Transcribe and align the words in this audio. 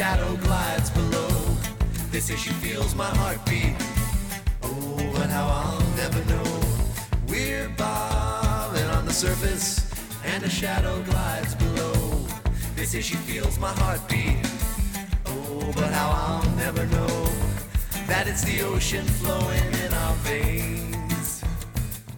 shadow 0.00 0.34
glides 0.36 0.88
below. 0.88 1.28
Feels 2.10 2.94
my 2.94 3.10
heartbeat. 3.20 3.76
Oh, 4.62 4.96
how 5.28 5.46
I'll 5.46 5.80
never 5.94 6.24
know. 6.24 6.60
We're 7.28 7.68
bobbing 7.76 8.88
on 8.96 9.04
the 9.04 9.12
surface, 9.12 9.92
and 10.24 10.42
a 10.42 10.48
shadow 10.48 11.02
glides 11.02 11.54
below. 11.54 11.92
Feels 12.76 13.58
my 13.58 13.72
heartbeat. 13.72 14.38
Oh, 15.26 15.70
but 15.76 15.92
how 15.92 16.08
I'll 16.08 16.50
never 16.56 16.86
know 16.86 17.28
that 18.06 18.26
it's 18.26 18.42
the 18.42 18.62
ocean 18.62 19.04
flowing 19.04 19.70
in 19.84 19.92
our 19.92 20.14
veins. 20.24 21.44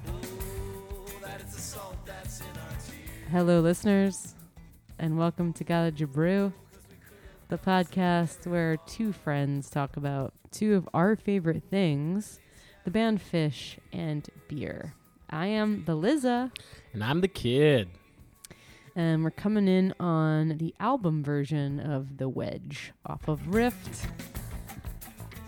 Oh. 0.06 0.12
Hello, 3.32 3.58
listeners, 3.58 4.36
and 5.00 5.18
welcome 5.18 5.52
to 5.54 5.64
Gala 5.64 5.90
Jabrew, 5.90 6.52
the 7.52 7.58
podcast 7.58 8.46
where 8.46 8.78
two 8.86 9.12
friends 9.12 9.68
talk 9.68 9.98
about 9.98 10.32
two 10.50 10.74
of 10.74 10.88
our 10.94 11.14
favorite 11.14 11.62
things 11.68 12.40
the 12.86 12.90
band 12.90 13.20
Phish 13.20 13.76
and 13.92 14.26
beer. 14.48 14.94
I 15.28 15.48
am 15.48 15.84
the 15.84 15.94
Liza, 15.94 16.50
And 16.94 17.04
I'm 17.04 17.20
the 17.20 17.28
kid. 17.28 17.90
and 18.96 19.22
we're 19.22 19.30
coming 19.30 19.68
in 19.68 19.92
on 20.00 20.56
the 20.56 20.74
album 20.80 21.22
version 21.22 21.78
of 21.78 22.16
The 22.16 22.26
Wedge 22.26 22.94
off 23.04 23.28
of 23.28 23.54
Rift. 23.54 24.06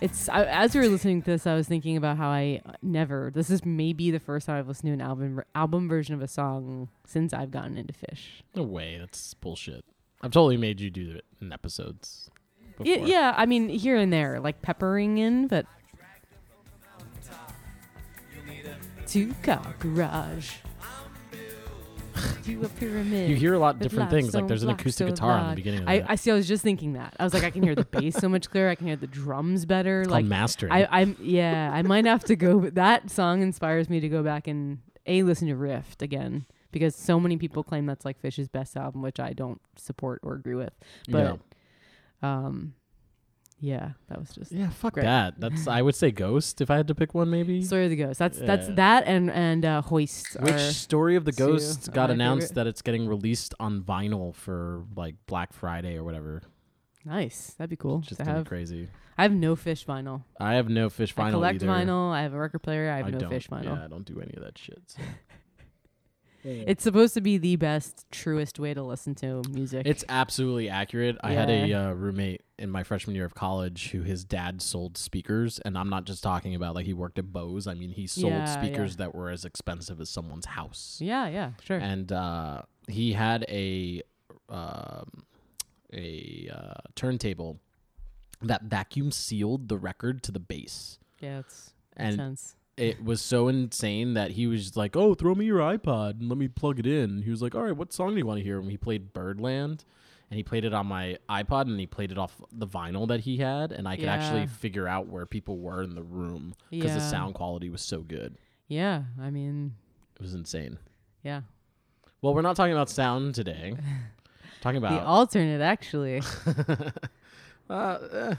It's 0.03 0.29
I, 0.29 0.45
as 0.45 0.75
we 0.75 0.83
were 0.83 0.89
listening 0.89 1.23
to 1.23 1.31
this, 1.31 1.47
I 1.47 1.55
was 1.55 1.67
thinking 1.67 1.97
about 1.97 2.19
how 2.19 2.29
I 2.29 2.61
never. 2.83 3.31
This 3.35 3.49
is 3.49 3.65
maybe 3.65 4.11
the 4.11 4.21
first 4.21 4.45
time 4.47 4.59
I've 4.59 4.69
listened 4.69 4.89
to 4.91 4.93
an 4.93 5.01
album 5.01 5.41
album 5.55 5.89
version 5.89 6.15
of 6.15 6.21
a 6.21 6.29
song 6.29 6.91
since 7.07 7.33
I've 7.33 7.51
gotten 7.51 7.79
into 7.79 7.95
Phish. 7.95 8.43
No 8.55 8.63
way, 8.63 8.99
that's 8.99 9.33
bullshit. 9.33 9.87
I've 10.25 10.31
totally 10.31 10.57
made 10.57 10.81
you 10.81 10.89
do 10.89 11.17
it 11.17 11.27
in 11.43 11.53
episodes. 11.53 12.31
Yeah, 12.83 12.95
before. 12.95 13.09
yeah, 13.09 13.35
I 13.37 13.45
mean 13.45 13.69
here 13.69 13.97
and 13.97 14.11
there, 14.11 14.41
like 14.41 14.63
peppering 14.63 15.19
in, 15.19 15.49
but 15.49 15.67
two 19.07 19.35
car 19.43 19.75
garage. 19.79 20.53
a 22.17 22.69
pyramid. 22.71 23.29
You 23.29 23.37
hear 23.37 23.53
a 23.53 23.59
lot 23.59 23.75
of 23.75 23.81
with 23.81 23.91
different 23.91 24.11
things. 24.11 24.33
Like 24.33 24.49
there's 24.49 24.63
an 24.63 24.71
acoustic 24.71 25.09
so 25.09 25.11
guitar 25.13 25.33
in 25.33 25.43
the 25.43 25.49
loud. 25.49 25.57
beginning 25.57 25.83
of 25.83 25.89
I, 25.89 25.99
that. 25.99 26.11
I 26.13 26.15
see. 26.15 26.31
I 26.31 26.35
was 26.35 26.49
just 26.49 26.63
thinking 26.63 26.95
that. 26.95 27.15
I 27.21 27.25
was 27.25 27.35
like, 27.35 27.45
I 27.45 27.51
can 27.51 27.63
hear 27.63 27.75
the 27.75 27.85
bass 27.91 28.17
so 28.17 28.31
much 28.31 28.49
clearer. 28.49 28.71
I 28.71 28.77
can 28.77 28.87
hear 28.87 28.97
the 28.97 29.07
drums 29.07 29.67
better. 29.67 30.07
like 30.07 30.23
called 30.23 30.31
mastering. 30.31 30.73
I, 30.73 30.89
I'm 30.91 31.17
yeah. 31.21 31.71
I 31.71 31.83
might 31.83 32.07
have 32.07 32.25
to 32.25 32.35
go. 32.37 32.71
That 32.71 33.11
song 33.11 33.43
inspires 33.43 33.91
me 33.91 34.01
to 34.01 34.09
go 34.09 34.23
back 34.23 34.49
and 34.49 34.79
a 35.07 35.23
listen 35.23 35.49
to 35.49 35.55
Rift 35.55 36.01
again 36.01 36.47
because 36.75 36.95
so 36.95 37.19
many 37.19 37.39
people 37.39 37.63
claim 37.65 37.87
that's 37.87 38.05
like 38.05 38.21
Phish's 38.21 38.49
best 38.49 38.77
album, 38.77 39.01
which 39.01 39.19
I 39.19 39.33
don't 39.33 39.63
support 39.77 40.21
or 40.23 40.35
agree 40.35 40.55
with. 40.57 40.75
But 41.09 41.39
um, 42.21 42.75
yeah, 43.61 43.93
that 44.09 44.19
was 44.19 44.31
just 44.31 44.53
yeah. 44.53 44.65
yeah, 44.65 44.71
fuck 44.71 44.95
great. 44.95 45.05
that. 45.05 45.41
That's 45.41 45.67
I 45.67 45.81
would 45.81 45.95
say 45.95 46.11
Ghost 46.11 46.61
if 46.61 46.71
I 46.71 46.77
had 46.77 46.89
to 46.89 46.95
pick 46.95 47.15
one 47.15 47.31
maybe. 47.31 47.63
Story 47.63 47.85
of 47.85 47.91
the 47.91 47.97
Ghost. 47.97 48.19
That's 48.19 48.39
that's 48.39 48.69
that 48.69 49.05
and 49.07 49.31
and 49.31 49.65
uh, 49.65 49.81
Hoist. 49.83 50.39
Which 50.41 50.61
Story 50.61 51.17
of 51.17 51.25
the 51.25 51.33
Ghost 51.33 51.91
got 51.93 52.11
announced 52.11 52.49
favorite. 52.49 52.55
that 52.57 52.67
it's 52.67 52.83
getting 52.83 53.09
released 53.09 53.55
on 53.59 53.81
vinyl 53.83 54.35
for 54.35 54.85
like 54.95 55.15
Black 55.27 55.55
Friday 55.55 55.97
or 55.97 56.05
whatever. 56.05 56.43
nice. 57.07 57.55
That'd 57.57 57.71
be 57.71 57.77
cool 57.77 58.01
Just 58.01 58.19
to 58.19 58.25
gonna 58.25 58.33
be 58.33 58.39
have. 58.41 58.47
crazy. 58.47 58.89
I 59.17 59.23
have 59.23 59.33
no 59.33 59.55
Phish 59.55 59.85
vinyl. 59.85 60.25
I 60.41 60.55
have 60.55 60.69
no 60.69 60.89
Phish 60.89 61.15
vinyl 61.15 61.27
I 61.27 61.31
collect 61.31 61.63
either. 61.63 61.67
vinyl. 61.69 62.11
I 62.13 62.23
have 62.23 62.35
a 62.35 62.39
record 62.39 62.59
player. 62.63 62.91
I 62.91 62.97
have 62.97 63.13
no. 63.13 63.29
Phish 63.29 63.49
vinyl. 63.49 63.77
Yeah, 63.77 63.85
I 63.85 63.87
don't 63.87 64.05
do 64.05 64.21
any 64.21 64.35
of 64.37 64.43
that 64.43 64.59
shit. 64.59 64.83
so. 64.87 65.01
It's 66.45 66.83
supposed 66.85 67.15
to 67.15 67.21
be 67.21 67.39
the 67.39 67.57
best, 67.57 68.05
truest 68.11 68.59
way 68.59 68.75
to 68.75 68.83
listen 68.83 69.15
to 69.17 69.43
music. 69.51 69.87
It's 69.87 70.05
absolutely 70.09 70.69
accurate. 70.69 71.17
I 71.23 71.33
had 71.33 71.49
a 71.51 71.73
uh, 71.73 71.93
roommate 71.93 72.43
in 72.59 72.71
my 72.71 72.83
freshman 72.83 73.17
year 73.17 73.25
of 73.25 73.35
college 73.35 73.91
who 73.91 74.03
his 74.03 74.25
dad 74.25 74.61
sold 74.63 74.97
speakers, 74.99 75.59
and 75.65 75.77
I'm 75.79 75.89
not 75.89 76.05
just 76.05 76.23
talking 76.23 76.55
about 76.55 76.75
like 76.75 76.87
he 76.87 76.93
worked 76.93 77.19
at 77.19 77.33
Bose. 77.33 77.67
I 77.67 77.75
mean, 77.75 77.91
he 77.91 78.07
sold 78.07 78.33
Yeah, 78.33 78.45
speakers 78.45 78.93
yeah. 78.93 79.07
that 79.07 79.15
were 79.15 79.31
as 79.31 79.45
expensive 79.45 80.01
as 80.01 80.11
someone's 80.11 80.47
house. 80.47 80.99
yeah, 81.01 81.29
yeah, 81.29 81.53
sure. 81.63 81.79
And 81.79 82.13
uh, 82.13 82.63
he 82.89 83.13
had 83.15 83.45
a 83.49 84.03
um, 84.49 85.25
a 85.93 86.51
uh, 86.55 86.75
turntable 86.95 87.61
that 88.43 88.65
vacuum 88.65 89.11
sealed 89.11 89.69
the 89.69 89.79
record 89.79 90.23
to 90.25 90.33
the 90.33 90.41
bass. 90.41 90.99
yeah, 91.21 91.39
it's 91.39 91.73
And 91.97 92.17
sense. 92.17 92.57
It 92.77 93.05
was 93.05 93.21
so 93.21 93.49
insane 93.49 94.15
that 94.15 94.33
he 94.33 94.47
was 94.47 94.77
like, 94.77 94.97
"Oh, 94.97 95.15
throw 95.15 95.35
me 95.35 95.45
your 95.47 95.61
iPod 95.61 96.21
and 96.21 96.29
let 96.29 96.39
me 96.39 96.49
plug 96.49 96.79
it 96.79 96.87
in." 96.87 97.23
He 97.23 97.31
was 97.31 97.41
like, 97.43 97.55
"All 97.55 97.63
right, 97.63 97.77
what 97.77 97.93
song 97.93 98.11
do 98.11 98.17
you 98.19 98.27
want 98.27 98.39
to 98.39 98.45
hear?" 98.45 98.59
And 98.59 98.71
he 98.71 98.77
played 98.77 99.13
Birdland, 99.13 99.85
and 100.31 100.37
he 100.37 100.43
played 100.43 100.65
it 100.65 100.75
on 100.75 100.87
my 100.87 101.19
iPod, 101.29 101.63
and 101.63 101.79
he 101.79 101.87
played 101.87 102.11
it 102.11 102.19
off 102.19 102.41
the 102.51 102.67
vinyl 102.67 103.07
that 103.09 103.21
he 103.21 103.37
had, 103.39 103.71
and 103.73 103.87
I 103.87 103.97
could 103.97 104.07
actually 104.09 104.47
figure 104.47 104.89
out 104.89 105.07
where 105.09 105.27
people 105.27 105.59
were 105.59 105.83
in 105.83 105.95
the 105.95 106.03
room 106.03 106.55
because 106.71 106.95
the 106.95 107.01
sound 107.01 107.35
quality 107.35 107.71
was 107.71 107.83
so 107.83 108.01
good. 108.01 108.37
Yeah, 108.67 109.05
I 109.21 109.31
mean, 109.31 109.75
It 110.17 110.23
was 110.23 110.35
insane. 110.35 110.79
yeah. 111.23 111.43
Well, 112.23 112.33
we're 112.35 112.41
not 112.43 112.57
talking 112.57 112.73
about 112.73 112.89
sound 112.89 113.35
today. 113.35 113.75
talking 114.63 114.79
about 114.79 114.93
The 114.93 115.07
alternate, 115.07 115.61
actually. 115.61 116.23
uh, 117.69 117.73
uh, 117.73 118.35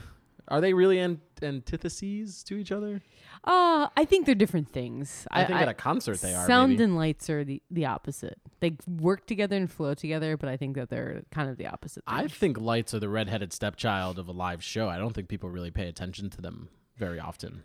are 0.48 0.60
they 0.60 0.72
really 0.72 0.98
an- 0.98 1.20
antitheses 1.42 2.42
to 2.44 2.56
each 2.56 2.70
other? 2.72 3.02
Uh, 3.44 3.88
I 3.96 4.04
think 4.04 4.26
they're 4.26 4.34
different 4.34 4.68
things. 4.70 5.26
I, 5.30 5.44
think 5.44 5.60
at 5.60 5.68
a 5.68 5.74
concert 5.74 6.20
they 6.20 6.34
are. 6.34 6.46
Sound 6.46 6.72
maybe. 6.72 6.84
and 6.84 6.96
lights 6.96 7.28
are 7.30 7.44
the, 7.44 7.62
the 7.70 7.86
opposite. 7.86 8.38
They 8.60 8.76
work 8.88 9.26
together 9.26 9.56
and 9.56 9.70
flow 9.70 9.94
together, 9.94 10.36
but 10.36 10.48
I 10.48 10.56
think 10.56 10.76
that 10.76 10.88
they're 10.88 11.22
kind 11.30 11.48
of 11.50 11.56
the 11.56 11.66
opposite. 11.66 12.02
I 12.06 12.26
think 12.28 12.58
lights 12.58 12.94
are 12.94 12.98
the 13.00 13.08
redheaded 13.08 13.52
stepchild 13.52 14.18
of 14.18 14.28
a 14.28 14.32
live 14.32 14.62
show. 14.64 14.88
I 14.88 14.98
don't 14.98 15.12
think 15.14 15.28
people 15.28 15.50
really 15.50 15.70
pay 15.70 15.88
attention 15.88 16.30
to 16.30 16.40
them 16.40 16.68
very 16.96 17.20
often. 17.20 17.62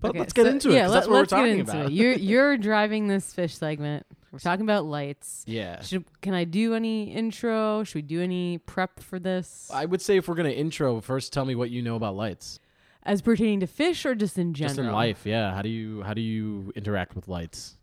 But 0.00 0.10
Okay, 0.10 0.20
let's 0.20 0.32
get 0.32 0.44
so- 0.44 0.50
into 0.50 0.70
it 0.70 0.74
Yeah, 0.74 0.86
let, 0.88 0.94
that's 0.94 1.06
what 1.08 1.14
we're 1.14 1.24
talking 1.26 1.58
into 1.60 1.72
about. 1.72 1.86
it. 1.86 1.92
You're 1.92 2.12
you're 2.14 2.56
driving 2.56 3.08
this 3.08 3.34
Phish 3.34 3.52
segment. 3.56 4.06
We're 4.30 4.38
talking 4.38 4.64
about 4.64 4.84
lights. 4.84 5.44
yeah. 5.46 5.80
Should 5.82 6.04
can 6.20 6.34
I 6.34 6.44
do 6.44 6.74
any 6.74 7.04
intro? 7.12 7.82
Should 7.84 7.94
we 7.94 8.02
do 8.02 8.20
any 8.20 8.58
prep 8.58 9.00
for 9.00 9.18
this? 9.18 9.70
I 9.72 9.86
would 9.86 10.02
say 10.02 10.16
if 10.16 10.28
we're 10.28 10.34
gonna 10.34 10.50
intro, 10.50 11.00
first 11.00 11.32
tell 11.32 11.44
me 11.44 11.54
what 11.54 11.70
you 11.70 11.82
know 11.82 11.96
about 11.96 12.14
lights. 12.16 12.60
As 13.04 13.22
pertaining 13.22 13.60
to 13.60 13.66
Phish 13.66 14.04
or 14.04 14.14
just 14.14 14.36
in 14.36 14.52
general? 14.52 14.76
Just 14.76 14.86
in 14.86 14.92
life, 14.92 15.24
yeah. 15.24 15.54
How 15.54 15.62
do 15.62 15.70
you 15.70 16.02
how 16.02 16.12
do 16.12 16.20
you 16.20 16.72
interact 16.76 17.14
with 17.14 17.26
lights? 17.26 17.76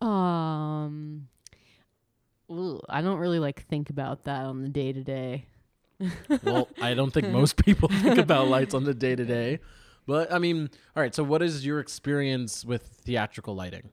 Um, 0.00 1.28
ooh, 2.50 2.80
I 2.88 3.00
don't 3.02 3.18
really 3.18 3.38
like 3.38 3.64
think 3.66 3.88
about 3.90 4.24
that 4.24 4.44
on 4.44 4.62
the 4.62 4.68
day 4.68 4.92
to 4.92 5.02
day. 5.04 5.46
well, 6.42 6.68
I 6.80 6.94
don't 6.94 7.12
think 7.12 7.28
most 7.28 7.56
people 7.64 7.88
think 7.92 8.18
about 8.18 8.48
lights 8.48 8.74
on 8.74 8.82
the 8.82 8.94
day 8.94 9.14
to 9.14 9.24
day. 9.24 9.60
But 10.04 10.32
I 10.32 10.38
mean, 10.40 10.68
all 10.96 11.02
right, 11.02 11.14
so 11.14 11.22
what 11.22 11.42
is 11.42 11.64
your 11.64 11.78
experience 11.78 12.64
with 12.64 12.82
theatrical 12.82 13.54
lighting? 13.54 13.90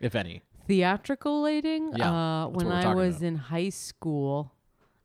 If 0.00 0.14
any. 0.14 0.40
Theatrical 0.66 1.42
lighting. 1.42 1.92
Yeah, 1.96 2.10
Uh, 2.44 2.48
when 2.48 2.70
I 2.70 2.94
was 2.94 3.16
about. 3.16 3.26
in 3.26 3.36
high 3.36 3.68
school, 3.68 4.52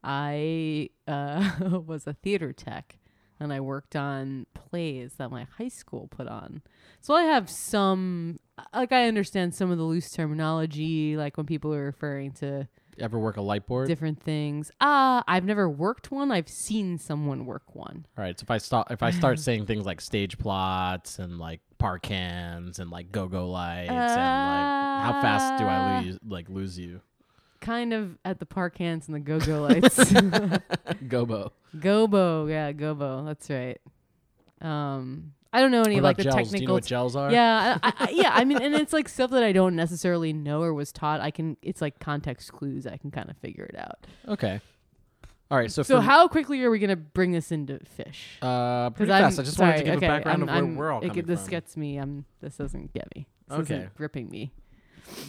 I 0.03 0.89
uh, 1.07 1.79
was 1.85 2.07
a 2.07 2.13
theater 2.13 2.51
tech, 2.53 2.97
and 3.39 3.53
I 3.53 3.59
worked 3.59 3.95
on 3.95 4.45
plays 4.53 5.13
that 5.17 5.29
my 5.31 5.45
high 5.57 5.67
school 5.67 6.07
put 6.07 6.27
on. 6.27 6.61
So 6.99 7.13
I 7.13 7.23
have 7.23 7.49
some, 7.49 8.39
like, 8.73 8.91
I 8.91 9.07
understand 9.07 9.53
some 9.55 9.71
of 9.71 9.77
the 9.77 9.83
loose 9.83 10.09
terminology, 10.11 11.15
like 11.17 11.37
when 11.37 11.45
people 11.45 11.73
are 11.73 11.83
referring 11.85 12.31
to 12.33 12.67
Ever 12.99 13.17
work 13.17 13.37
a 13.37 13.41
light 13.41 13.65
board? 13.65 13.87
different 13.87 14.21
things. 14.21 14.69
Ah, 14.81 15.23
I've 15.27 15.45
never 15.45 15.67
worked 15.69 16.11
one. 16.11 16.29
I've 16.31 16.49
seen 16.49 16.97
someone 16.97 17.45
work 17.45 17.73
one. 17.73 18.05
All 18.17 18.23
right, 18.23 18.37
so 18.37 18.43
if 18.43 18.51
I 18.51 18.57
start 18.57 18.87
if 18.91 19.01
I 19.01 19.11
start 19.11 19.39
saying 19.47 19.65
things 19.65 19.85
like 19.85 20.01
stage 20.01 20.37
plots 20.37 21.17
and 21.17 21.39
like 21.39 21.61
park 21.81 22.05
hands 22.05 22.79
and 22.79 22.91
like 22.91 23.11
go 23.11 23.27
go 23.27 23.49
lights 23.49 23.89
and 23.89 23.97
like 23.97 24.11
how 25.03 25.19
fast 25.21 25.59
do 25.59 25.65
I 25.65 25.97
Uh, 25.97 26.01
lose 26.01 26.19
like 26.27 26.47
lose 26.49 26.77
you? 26.77 27.01
Kind 27.59 27.93
of 27.93 28.17
at 28.25 28.39
the 28.39 28.45
park 28.45 28.77
hands 28.77 29.07
and 29.07 29.15
the 29.15 29.19
go 29.19 29.39
go 29.39 29.61
lights. 29.61 29.97
Gobo. 31.07 31.51
Gobo, 31.77 32.49
yeah, 32.49 32.71
Gobo. 32.71 33.25
That's 33.25 33.49
right. 33.49 33.79
Um, 34.61 35.33
I 35.53 35.59
don't 35.59 35.71
know 35.71 35.81
any 35.81 35.99
like 35.99 36.17
the 36.17 36.23
gels? 36.23 36.35
Do 36.35 36.39
you 36.39 36.45
know 36.45 36.51
technical. 36.51 36.73
what 36.75 36.85
gels 36.85 37.15
are? 37.15 37.31
yeah, 37.31 37.77
I, 37.83 37.93
I, 37.97 38.09
yeah. 38.11 38.31
I 38.33 38.45
mean, 38.45 38.61
and 38.61 38.73
it's 38.83 38.93
like 38.93 39.09
stuff 39.09 39.31
that 39.31 39.43
I 39.43 39.51
don't 39.51 39.75
necessarily 39.75 40.33
know 40.33 40.61
or 40.61 40.73
was 40.73 40.91
taught. 40.91 41.19
I 41.19 41.29
can. 41.31 41.57
It's 41.61 41.81
like 41.81 41.99
context 41.99 42.51
clues. 42.53 42.87
I 42.87 42.97
can 42.97 43.11
kind 43.11 43.29
of 43.29 43.37
figure 43.37 43.65
it 43.65 43.75
out. 43.77 44.05
Okay. 44.27 44.61
All 45.51 45.57
right. 45.57 45.69
So, 45.71 45.83
So, 45.83 45.99
how 45.99 46.27
quickly 46.29 46.63
are 46.63 46.71
we 46.71 46.79
gonna 46.79 46.95
bring 46.95 47.33
this 47.33 47.51
into 47.51 47.73
Phish? 47.99 48.15
Uh, 48.41 48.89
pretty 48.91 49.11
I'm 49.11 49.23
fast. 49.23 49.37
I 49.39 49.43
just 49.43 49.59
wanted 49.59 49.71
to 49.73 49.77
sorry, 49.79 49.89
give 49.89 49.97
okay, 49.97 50.05
a 50.05 50.09
background 50.09 50.35
I'm, 50.37 50.41
of 50.43 50.47
where 50.47 50.55
I'm- 50.55 50.75
we're 50.77 50.91
all 50.93 51.01
it, 51.01 51.09
coming 51.09 51.25
This 51.25 51.41
from. 51.41 51.49
gets 51.51 51.75
me. 51.77 51.97
I'm. 51.97 52.25
This 52.39 52.55
doesn't 52.55 52.93
get 52.93 53.13
me. 53.15 53.27
This 53.49 53.59
Okay. 53.59 53.75
isn't 53.75 53.95
gripping 53.95 54.29
me. 54.29 54.53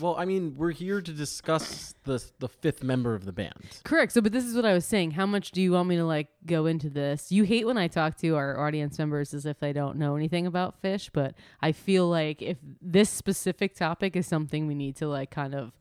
well, 0.01 0.15
I 0.17 0.25
mean, 0.27 0.55
we're 0.57 0.71
here 0.71 1.01
to 1.03 1.13
discuss 1.13 1.95
the 2.05 2.23
the 2.39 2.47
fifth 2.49 2.85
member 2.85 3.17
of 3.17 3.25
the 3.25 3.33
band. 3.33 3.81
Correct. 3.83 4.13
So, 4.13 4.21
but 4.21 4.31
this 4.31 4.45
is 4.45 4.55
what 4.55 4.65
I 4.65 4.75
was 4.75 4.85
saying. 4.87 5.11
How 5.13 5.27
much 5.27 5.51
do 5.51 5.61
you 5.61 5.73
want 5.73 5.89
me 5.89 5.97
to 5.97 6.05
like 6.05 6.29
go 6.47 6.67
into 6.67 6.89
this? 6.89 7.33
You 7.33 7.43
hate 7.43 7.67
when 7.67 7.77
I 7.77 7.89
talk 7.89 8.17
to 8.19 8.37
our 8.37 8.61
audience 8.65 8.99
members 9.01 9.35
as 9.35 9.45
if 9.45 9.59
they 9.59 9.73
don't 9.73 9.97
know 9.97 10.15
anything 10.15 10.47
about 10.47 10.81
Phish, 10.81 11.11
but 11.13 11.35
I 11.61 11.73
feel 11.73 12.07
like 12.09 12.41
if 12.43 12.59
this 12.81 13.11
specific 13.11 13.75
topic 13.75 14.15
is 14.15 14.25
something 14.29 14.69
we 14.69 14.77
need 14.77 14.95
to 14.97 15.09
like 15.09 15.33
kind 15.33 15.53
of 15.53 15.73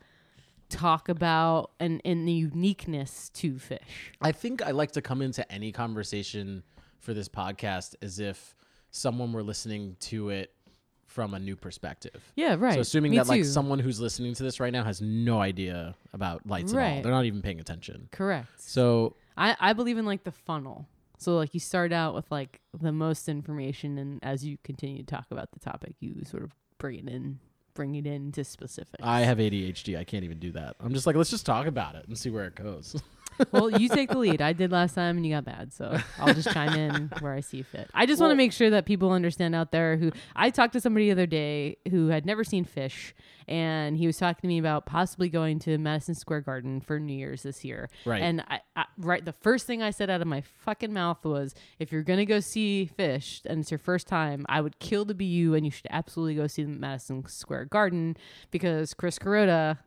talk 0.71 1.09
about 1.09 1.71
and 1.79 2.01
and 2.05 2.27
the 2.27 2.31
uniqueness 2.31 3.29
to 3.35 3.53
Phish. 3.53 3.79
I 4.21 4.31
think 4.31 4.61
I 4.61 4.71
like 4.71 4.91
to 4.93 5.01
come 5.01 5.21
into 5.21 5.49
any 5.51 5.71
conversation 5.71 6.63
for 6.99 7.13
this 7.13 7.27
podcast 7.27 7.95
as 8.01 8.19
if 8.19 8.55
someone 8.89 9.33
were 9.33 9.43
listening 9.43 9.95
to 9.99 10.29
it 10.29 10.53
from 11.05 11.33
a 11.33 11.39
new 11.39 11.55
perspective. 11.55 12.23
Yeah, 12.35 12.55
right. 12.57 12.73
So 12.75 12.79
assuming 12.79 13.11
Me 13.11 13.17
that 13.17 13.27
like 13.27 13.43
someone 13.43 13.79
who's 13.79 13.99
listening 13.99 14.33
to 14.35 14.43
this 14.43 14.59
right 14.59 14.71
now 14.71 14.83
has 14.83 15.01
no 15.01 15.41
idea 15.41 15.95
about 16.13 16.47
lights 16.47 16.71
at 16.71 16.77
all. 16.77 16.83
Right. 16.83 17.03
They're 17.03 17.11
not 17.11 17.25
even 17.25 17.41
paying 17.41 17.59
attention. 17.59 18.07
correct. 18.11 18.47
So 18.61 19.15
I 19.37 19.55
I 19.59 19.73
believe 19.73 19.97
in 19.97 20.05
like 20.05 20.23
the 20.23 20.31
funnel. 20.31 20.87
So 21.17 21.35
like 21.35 21.53
you 21.53 21.59
start 21.59 21.91
out 21.93 22.15
with 22.15 22.31
like 22.31 22.61
the 22.73 22.91
most 22.91 23.29
information, 23.29 23.97
and 23.97 24.19
as 24.23 24.43
you 24.45 24.57
continue 24.63 24.99
to 24.99 25.05
talk 25.05 25.25
about 25.31 25.51
the 25.51 25.59
topic, 25.59 25.95
you 25.99 26.23
sort 26.25 26.43
of 26.43 26.51
bring 26.79 26.95
it 26.99 27.09
in, 27.09 27.39
bring 27.73 27.95
it 27.95 28.05
into 28.05 28.43
specifics. 28.43 29.03
I 29.03 29.21
have 29.21 29.37
ADHD. 29.37 29.97
I 29.97 30.03
can't 30.03 30.23
even 30.23 30.39
do 30.39 30.51
that. 30.53 30.75
I'm 30.79 30.93
just 30.93 31.05
like, 31.07 31.15
let's 31.15 31.29
just 31.29 31.45
talk 31.45 31.67
about 31.67 31.95
it 31.95 32.07
and 32.07 32.17
see 32.17 32.29
where 32.29 32.45
it 32.45 32.55
goes. 32.55 33.01
well, 33.51 33.69
you 33.69 33.89
take 33.89 34.09
the 34.09 34.17
lead. 34.17 34.41
I 34.41 34.53
did 34.53 34.71
last 34.71 34.95
time, 34.95 35.17
and 35.17 35.25
you 35.25 35.33
got 35.33 35.45
bad, 35.45 35.73
so 35.73 35.97
I'll 36.19 36.33
just 36.33 36.51
chime 36.51 36.77
in 36.77 37.11
where 37.19 37.33
I 37.33 37.41
see 37.41 37.61
fit. 37.61 37.89
I 37.93 38.05
just 38.05 38.21
want 38.21 38.31
to 38.31 38.35
make 38.35 38.51
sure 38.53 38.69
that 38.69 38.85
people 38.85 39.11
understand 39.11 39.55
out 39.55 39.71
there. 39.71 39.97
Who 39.97 40.11
I 40.35 40.49
talked 40.49 40.73
to 40.73 40.81
somebody 40.81 41.07
the 41.07 41.11
other 41.13 41.25
day 41.25 41.77
who 41.89 42.07
had 42.07 42.25
never 42.25 42.43
seen 42.43 42.65
Phish, 42.65 43.13
and 43.47 43.97
he 43.97 44.07
was 44.07 44.17
talking 44.17 44.41
to 44.41 44.47
me 44.47 44.59
about 44.59 44.85
possibly 44.85 45.29
going 45.29 45.59
to 45.59 45.77
Madison 45.77 46.15
Square 46.15 46.41
Garden 46.41 46.81
for 46.81 46.99
New 46.99 47.13
Year's 47.13 47.43
this 47.43 47.65
year. 47.65 47.89
Right. 48.05 48.21
And 48.21 48.43
I, 48.47 48.59
I 48.75 48.85
right, 48.97 49.23
the 49.23 49.33
first 49.33 49.67
thing 49.67 49.81
I 49.81 49.91
said 49.91 50.09
out 50.09 50.21
of 50.21 50.27
my 50.27 50.41
fucking 50.41 50.93
mouth 50.93 51.23
was, 51.25 51.53
"If 51.79 51.91
you're 51.91 52.03
gonna 52.03 52.25
go 52.25 52.39
see 52.39 52.89
Phish 52.97 53.45
and 53.45 53.61
it's 53.61 53.71
your 53.71 53.77
first 53.77 54.07
time, 54.07 54.45
I 54.49 54.61
would 54.61 54.79
kill 54.79 55.05
to 55.05 55.13
be 55.13 55.25
you, 55.25 55.53
and 55.55 55.65
you 55.65 55.71
should 55.71 55.87
absolutely 55.89 56.35
go 56.35 56.47
see 56.47 56.63
the 56.63 56.69
Madison 56.69 57.27
Square 57.27 57.65
Garden 57.65 58.17
because 58.51 58.93
Chris 58.93 59.17
Kuroda." 59.19 59.77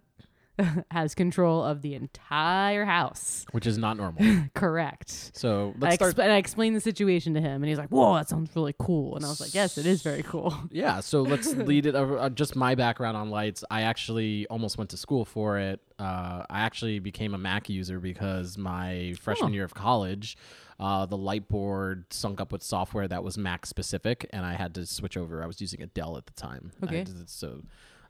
has 0.91 1.15
control 1.15 1.65
of 1.65 1.83
the 1.83 1.95
entire 1.95 2.85
house. 2.85 3.45
which 3.53 3.67
is 3.67 3.77
not 3.79 3.97
normal. 3.97 4.23
Correct. 4.55 5.31
So 5.35 5.75
I, 5.77 5.79
let's 5.81 5.95
exp- 5.97 6.11
start. 6.13 6.19
and 6.21 6.33
I 6.33 6.37
explained 6.37 6.77
the 6.77 6.81
situation 6.81 7.35
to 7.35 7.41
him, 7.41 7.63
and 7.63 7.67
he's 7.69 7.79
like, 7.79 7.89
"Whoa, 7.89 8.15
that 8.15 8.29
sounds 8.29 8.51
really 8.55 8.75
cool." 8.79 9.17
And 9.17 9.25
I 9.25 9.29
was 9.29 9.41
like, 9.41 9.55
"Yes, 9.55 9.79
it 9.79 9.87
is 9.87 10.03
very 10.03 10.23
cool." 10.23 10.55
Yeah, 10.71 11.01
so 11.01 11.23
let's 11.23 11.55
lead 11.55 11.87
it 11.87 11.95
over. 11.95 12.19
Uh, 12.19 12.29
just 12.31 12.57
my 12.57 12.75
background 12.75 13.17
on 13.17 13.31
lights. 13.31 13.65
I 13.71 13.83
actually 13.83 14.47
almost 14.49 14.79
went 14.79 14.91
to 14.91 14.97
school 14.97 15.25
for 15.25 15.59
it. 15.59 15.81
Uh, 15.99 16.45
I 16.51 16.61
actually 16.61 16.99
became 16.99 17.35
a 17.35 17.39
Mac 17.39 17.69
user 17.69 18.01
because 18.01 18.59
my 18.59 19.15
freshman 19.21 19.51
Oh. 19.51 19.55
year 19.55 19.65
of 19.65 19.75
college, 19.75 20.37
uh, 20.81 21.07
the 21.07 21.17
light 21.17 21.49
board 21.49 22.07
sunk 22.11 22.41
up 22.41 22.51
with 22.51 22.63
software 22.63 23.07
that 23.09 23.23
was 23.23 23.39
Mac 23.39 23.67
specific, 23.67 24.27
and 24.33 24.45
I 24.45 24.55
had 24.55 24.75
to 24.77 24.87
switch 24.87 25.17
over. 25.17 25.43
I 25.43 25.47
was 25.47 25.61
using 25.61 25.83
a 25.83 25.87
Dell 25.87 26.17
at 26.17 26.27
the 26.27 26.33
time. 26.33 26.73
Okay. 26.83 27.05
so. 27.27 27.63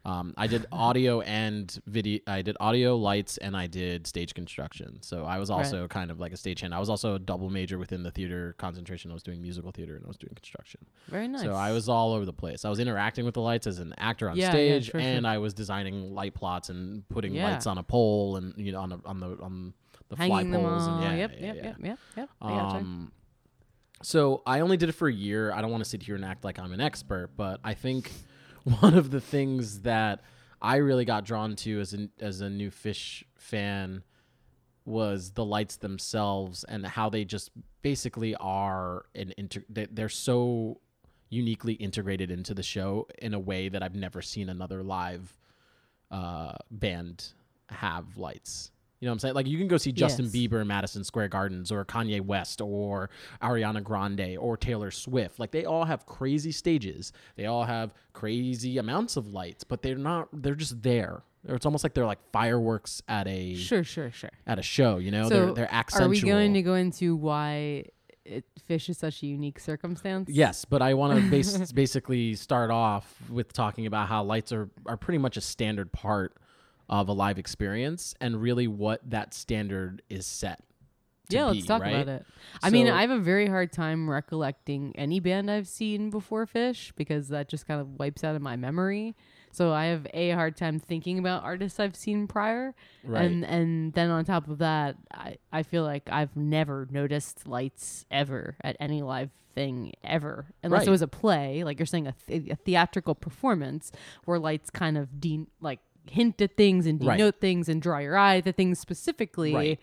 Um, 0.05 0.35
I 0.37 0.45
did 0.45 0.67
audio 0.71 1.21
and 1.21 1.75
video. 1.87 2.19
I 2.27 2.43
did 2.43 2.55
audio, 2.59 2.95
lights, 2.95 3.37
and 3.37 3.57
I 3.57 3.65
did 3.65 4.05
stage 4.05 4.35
construction. 4.35 5.01
So 5.01 5.25
I 5.25 5.39
was 5.39 5.49
also 5.49 5.87
kind 5.87 6.11
of 6.11 6.19
like 6.19 6.31
a 6.31 6.35
stagehand. 6.35 6.73
I 6.73 6.79
was 6.79 6.89
also 6.91 7.15
a 7.15 7.19
double 7.19 7.49
major 7.49 7.79
within 7.79 8.03
the 8.03 8.11
theater 8.11 8.53
concentration. 8.59 9.09
I 9.09 9.15
was 9.15 9.23
doing 9.23 9.41
musical 9.41 9.71
theater 9.71 9.95
and 9.95 10.05
I 10.05 10.07
was 10.07 10.17
doing 10.17 10.33
construction. 10.35 10.85
Very 11.09 11.27
nice. 11.27 11.41
So 11.41 11.53
I 11.55 11.71
was 11.71 11.89
all 11.89 12.13
over 12.13 12.23
the 12.23 12.33
place. 12.33 12.65
I 12.65 12.69
was 12.69 12.79
interacting 12.79 13.25
with 13.25 13.33
the 13.33 13.41
lights 13.41 13.65
as 13.65 13.79
an 13.79 13.95
actor 13.97 14.29
on 14.29 14.37
Yeah, 14.37 14.45
yeah, 14.45 14.51
stage, 14.51 14.91
sure, 14.91 14.99
and 15.01 15.23
sure. 15.23 15.31
I 15.31 15.39
was 15.39 15.55
designing 15.55 16.13
light 16.13 16.35
plots 16.35 16.69
and 16.69 17.07
putting 17.09 17.33
Yeah. 17.33 17.49
lights 17.51 17.65
on 17.65 17.79
a 17.79 17.83
pole 17.83 18.35
and 18.37 18.53
you 18.57 18.71
know 18.73 18.81
on 18.81 18.91
a, 18.91 18.99
on 19.05 19.19
the 19.19 19.37
on 19.41 19.73
the 20.09 20.15
fly 20.17 20.27
hanging 20.27 20.51
them 20.51 20.61
poles. 20.61 20.85
and 20.85 21.01
yeah, 21.01 21.15
yep, 21.15 21.31
yeah, 21.39 21.45
yep, 21.47 21.55
yeah. 21.55 21.63
yep, 21.63 21.77
yep, 21.83 21.99
yep. 22.15 22.29
Um, 22.41 23.11
so 24.03 24.43
I 24.45 24.59
only 24.59 24.77
did 24.77 24.89
it 24.89 24.91
for 24.91 25.07
a 25.07 25.13
year. 25.13 25.51
I 25.51 25.61
don't 25.61 25.71
want 25.71 25.83
to 25.83 25.89
sit 25.89 26.03
here 26.03 26.13
and 26.15 26.23
act 26.23 26.43
like 26.43 26.59
I'm 26.59 26.73
an 26.73 26.81
expert, 26.81 27.31
but 27.35 27.59
I 27.63 27.73
think 27.73 28.11
one 28.79 28.95
of 28.95 29.11
the 29.11 29.21
things 29.21 29.81
that 29.81 30.21
I 30.61 30.77
really 30.77 31.05
got 31.05 31.25
drawn 31.25 31.55
to 31.57 31.79
as 31.79 31.93
a 31.93 32.09
as 32.19 32.41
a 32.41 32.49
new 32.49 32.71
Phish 32.71 33.23
fan 33.35 34.03
was 34.85 35.31
the 35.31 35.45
lights 35.45 35.77
themselves 35.77 36.63
and 36.63 36.85
how 36.85 37.09
they 37.09 37.25
just 37.25 37.51
basically 37.81 38.35
are 38.35 39.05
an 39.15 39.33
inter- 39.37 39.65
they- 39.69 39.87
they're 39.87 40.09
so 40.09 40.79
uniquely 41.29 41.73
integrated 41.73 42.31
into 42.31 42.53
the 42.53 42.63
show 42.63 43.07
in 43.19 43.33
a 43.33 43.39
way 43.39 43.69
that 43.69 43.81
I've 43.83 43.95
never 43.95 44.21
seen 44.21 44.49
another 44.49 44.83
live 44.83 45.37
uh, 46.11 46.53
band 46.71 47.33
have 47.69 48.17
lights. 48.17 48.71
You 48.99 49.07
know 49.07 49.11
what 49.11 49.15
I'm 49.15 49.19
saying? 49.19 49.33
Like 49.35 49.47
you 49.47 49.57
can 49.57 49.67
go 49.67 49.77
see 49.77 49.91
Justin 49.91 50.25
Yes. 50.25 50.33
Bieber 50.33 50.61
in 50.61 50.67
Madison 50.67 51.03
Square 51.03 51.27
Gardens 51.29 51.71
or 51.71 51.83
Kanye 51.85 52.21
West 52.21 52.61
or 52.61 53.09
Ariana 53.41 53.83
Grande 53.83 54.37
or 54.39 54.55
Taylor 54.57 54.89
Swift. 54.89 55.37
Like 55.39 55.51
they 55.51 55.65
all 55.65 55.83
have 55.85 56.05
crazy 56.05 56.51
stages. 56.51 57.11
They 57.35 57.45
all 57.45 57.65
have 57.65 57.93
crazy 58.13 58.77
amounts 58.77 59.17
of 59.17 59.27
lights, 59.27 59.63
but 59.63 59.81
they're 59.81 59.95
not 59.97 60.29
they're 60.31 60.55
just 60.55 60.81
there. 60.81 61.23
It's 61.47 61.65
almost 61.65 61.83
like 61.83 61.93
they're 61.93 62.05
like 62.07 62.19
fireworks 62.31 63.03
at 63.07 63.27
a 63.27 63.53
Sure, 63.55 63.83
sure, 63.83 64.09
sure. 64.11 64.31
at 64.47 64.57
a 64.57 64.63
show, 64.63 64.97
you 64.97 65.11
know? 65.11 65.29
so 65.29 65.45
they're 65.47 65.53
they're 65.53 65.67
accentual. 65.67 66.01
Are 66.01 66.09
we 66.09 66.21
going 66.21 66.53
to 66.55 66.61
go 66.63 66.73
into 66.75 67.15
why 67.15 67.85
it, 68.23 68.45
Phish 68.67 68.89
is 68.89 68.97
such 68.97 69.21
a 69.21 69.27
unique 69.27 69.59
circumstance? 69.59 70.27
Yes, 70.31 70.65
but 70.65 70.81
I 70.81 70.95
want 70.95 71.21
to 71.21 71.29
base, 71.29 71.71
basically 71.73 72.33
start 72.33 72.71
off 72.71 73.15
with 73.29 73.53
talking 73.53 73.85
about 73.85 74.07
how 74.07 74.23
lights 74.23 74.51
are, 74.51 74.69
are 74.87 74.97
pretty 74.97 75.19
much 75.19 75.37
a 75.37 75.41
standard 75.41 75.91
part 75.91 76.35
of 76.89 77.07
a 77.09 77.13
live 77.13 77.37
experience 77.39 78.13
and 78.21 78.41
really 78.41 78.67
what 78.67 79.01
that 79.09 79.33
standard 79.33 80.01
is 80.09 80.25
set. 80.25 80.59
to 81.29 81.35
yeah, 81.35 81.45
let's 81.45 81.61
be, 81.61 81.67
talk 81.67 81.81
right? 81.81 81.95
about 81.95 82.07
it. 82.07 82.25
I 82.61 82.69
mean, 82.69 82.87
I 82.87 83.01
have 83.01 83.09
a 83.09 83.17
very 83.19 83.47
hard 83.47 83.71
time 83.71 84.09
recollecting 84.09 84.93
any 84.95 85.19
band 85.19 85.49
I've 85.49 85.67
seen 85.67 86.09
before 86.11 86.45
Phish 86.45 86.91
because 86.95 87.29
that 87.29 87.49
just 87.49 87.67
kind 87.67 87.81
of 87.81 87.97
wipes 87.99 88.23
out 88.23 88.35
of 88.35 88.41
my 88.41 88.55
memory. 88.55 89.15
So 89.51 89.71
I 89.71 89.85
have 89.85 90.05
a 90.13 90.31
hard 90.31 90.57
time 90.57 90.79
thinking 90.79 91.17
about 91.17 91.43
artists 91.43 91.79
I've 91.79 91.95
seen 91.95 92.27
prior, 92.27 92.75
Right. 93.05 93.23
and 93.23 93.45
and 93.45 93.93
then 93.93 94.09
on 94.09 94.25
top 94.25 94.49
of 94.49 94.57
that, 94.57 94.97
I 95.13 95.37
I 95.51 95.63
feel 95.63 95.83
like 95.83 96.09
I've 96.11 96.35
never 96.35 96.87
noticed 96.91 97.47
lights 97.47 98.05
ever 98.11 98.57
at 98.61 98.75
any 98.81 99.01
live 99.01 99.29
thing 99.55 99.93
ever, 100.03 100.47
unless 100.61 100.79
Right. 100.81 100.87
it 100.89 100.91
was 100.91 101.01
a 101.01 101.07
play, 101.07 101.63
like 101.63 101.79
you're 101.79 101.85
saying 101.85 102.05
a, 102.07 102.11
th- 102.27 102.49
a 102.49 102.55
theatrical 102.57 103.15
performance 103.15 103.93
where 104.25 104.37
lights 104.37 104.69
kind 104.69 104.97
of 104.97 105.21
de- 105.21 105.47
like 105.61 105.79
hint 106.09 106.41
at 106.41 106.55
things 106.55 106.85
and 106.85 107.03
Right. 107.03 107.17
denote 107.17 107.39
things 107.41 107.69
and 107.69 107.81
draw 107.81 107.99
your 107.99 108.17
eye 108.17 108.41
to 108.41 108.51
things 108.51 108.79
specifically 108.79 109.53
Right. 109.53 109.79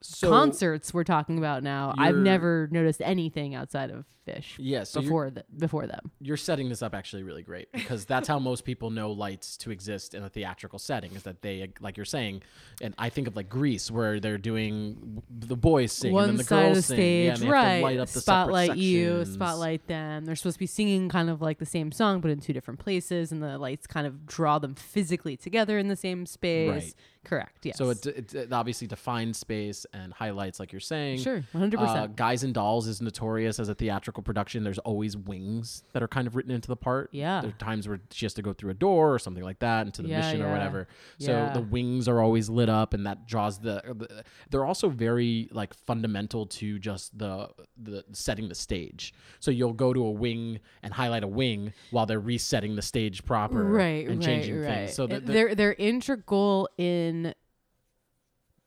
So 0.00 0.28
concerts 0.28 0.94
we're 0.94 1.04
talking 1.04 1.38
about 1.38 1.62
now. 1.62 1.94
I've 1.98 2.16
never 2.16 2.68
noticed 2.70 3.00
anything 3.02 3.54
outside 3.54 3.90
of 3.90 4.04
Phish 4.28 4.54
Yeah, 4.58 4.84
so 4.84 5.00
before 5.00 5.30
th- 5.30 5.46
before 5.56 5.86
them. 5.86 6.10
you're 6.20 6.36
setting 6.36 6.68
this 6.68 6.82
up 6.82 6.94
actually 6.94 7.22
really 7.22 7.42
great 7.42 7.72
because 7.72 8.04
that's 8.04 8.28
how 8.28 8.38
most 8.38 8.64
people 8.64 8.90
know 8.90 9.10
lights 9.10 9.56
to 9.58 9.70
exist 9.70 10.14
in 10.14 10.22
a 10.22 10.28
theatrical 10.28 10.78
setting 10.78 11.12
is 11.14 11.22
that 11.22 11.40
they 11.42 11.72
like 11.80 11.96
you're 11.96 12.04
saying 12.04 12.42
and 12.82 12.94
i 12.98 13.08
think 13.08 13.26
of 13.26 13.34
like 13.36 13.48
Grease 13.48 13.90
where 13.90 14.20
they're 14.20 14.36
doing 14.36 15.22
the 15.30 15.56
boys 15.56 15.92
sing 15.92 16.08
and 16.08 16.14
One 16.14 16.26
then 16.28 16.36
the 16.36 16.44
side 16.44 16.58
of 16.58 16.64
girls 16.74 16.76
the 16.76 16.82
sing 16.82 16.98
yeah, 16.98 17.34
stage, 17.34 17.42
and 17.42 17.42
they 17.42 17.56
have 17.56 17.64
to 17.64 17.70
right? 17.70 17.82
light 17.82 17.98
up 17.98 18.08
the 18.08 18.20
spotlight 18.20 18.76
you, 18.76 19.24
spotlight 19.24 19.86
them. 19.86 20.26
They're 20.26 20.36
supposed 20.36 20.56
to 20.56 20.60
be 20.60 20.66
singing 20.66 21.08
kind 21.08 21.30
of 21.30 21.40
like 21.40 21.58
the 21.58 21.66
same 21.66 21.90
song, 21.90 22.20
but 22.20 22.30
in 22.30 22.40
two 22.40 22.52
different 22.52 22.80
places, 22.80 23.32
and 23.32 23.42
the 23.42 23.56
lights 23.56 23.86
kind 23.86 24.06
of 24.06 24.26
draw 24.26 24.58
them 24.58 24.74
physically 24.74 25.36
together 25.38 25.78
in 25.78 25.88
the 25.88 25.96
same 25.96 26.26
space. 26.26 26.70
Right. 26.70 26.94
Correct. 27.24 27.66
Yes. 27.66 27.76
so 27.76 27.90
it, 27.90 28.06
it, 28.06 28.34
it 28.34 28.52
obviously 28.52 28.86
defines 28.86 29.38
space 29.38 29.84
and 29.92 30.12
highlights 30.12 30.58
like 30.60 30.72
you're 30.72 30.80
saying 30.80 31.18
sure, 31.18 31.44
one 31.52 31.60
hundred 31.60 31.80
Uh, 31.80 31.86
percent. 31.86 32.16
Guys 32.16 32.44
and 32.44 32.52
Dolls 32.54 32.86
is 32.86 33.00
notorious 33.00 33.58
as 33.58 33.68
a 33.68 33.74
theatrical 33.74 34.22
production. 34.22 34.64
There's 34.64 34.78
always 34.80 35.16
wings 35.16 35.82
that 35.92 36.02
are 36.02 36.08
kind 36.08 36.26
of 36.26 36.36
written 36.36 36.50
into 36.52 36.68
the 36.68 36.76
part. 36.76 37.10
Yeah. 37.12 37.40
There 37.40 37.50
are 37.50 37.54
times 37.54 37.88
where 37.88 38.00
she 38.10 38.24
has 38.26 38.34
to 38.34 38.42
go 38.42 38.52
through 38.52 38.70
a 38.70 38.74
door 38.74 39.14
or 39.14 39.18
something 39.18 39.42
like 39.44 39.58
that 39.60 39.86
into 39.86 40.02
the 40.02 40.08
Yeah, 40.08 40.20
mission 40.20 40.42
or 40.42 40.50
whatever. 40.52 40.88
So 41.18 41.32
Yeah. 41.32 41.52
the 41.52 41.60
wings 41.62 42.08
are 42.08 42.20
always 42.20 42.48
lit 42.48 42.68
up 42.68 42.94
and 42.94 43.06
that 43.06 43.26
draws 43.26 43.58
the, 43.58 43.82
the 43.96 44.24
they're 44.50 44.64
also 44.64 44.88
very 44.88 45.48
like 45.52 45.74
fundamental 45.74 46.46
to 46.46 46.78
just 46.78 47.16
the 47.18 47.48
the 47.82 48.04
setting 48.12 48.48
the 48.48 48.54
stage. 48.54 49.14
So 49.40 49.50
you'll 49.50 49.72
go 49.72 49.92
to 49.92 50.04
a 50.04 50.10
wing 50.10 50.60
and 50.82 50.92
highlight 50.92 51.24
a 51.24 51.28
wing 51.28 51.72
while 51.90 52.06
they're 52.06 52.20
resetting 52.20 52.76
the 52.76 52.82
stage 52.82 53.24
proper 53.24 53.64
Right, 53.64 54.06
and 54.08 54.18
right, 54.18 54.24
changing 54.26 54.60
right. 54.60 54.66
things. 54.74 54.94
So 54.94 55.06
the, 55.06 55.20
the- 55.20 55.32
they're 55.32 55.54
they're 55.54 55.74
integral 55.74 56.68
in 56.78 57.34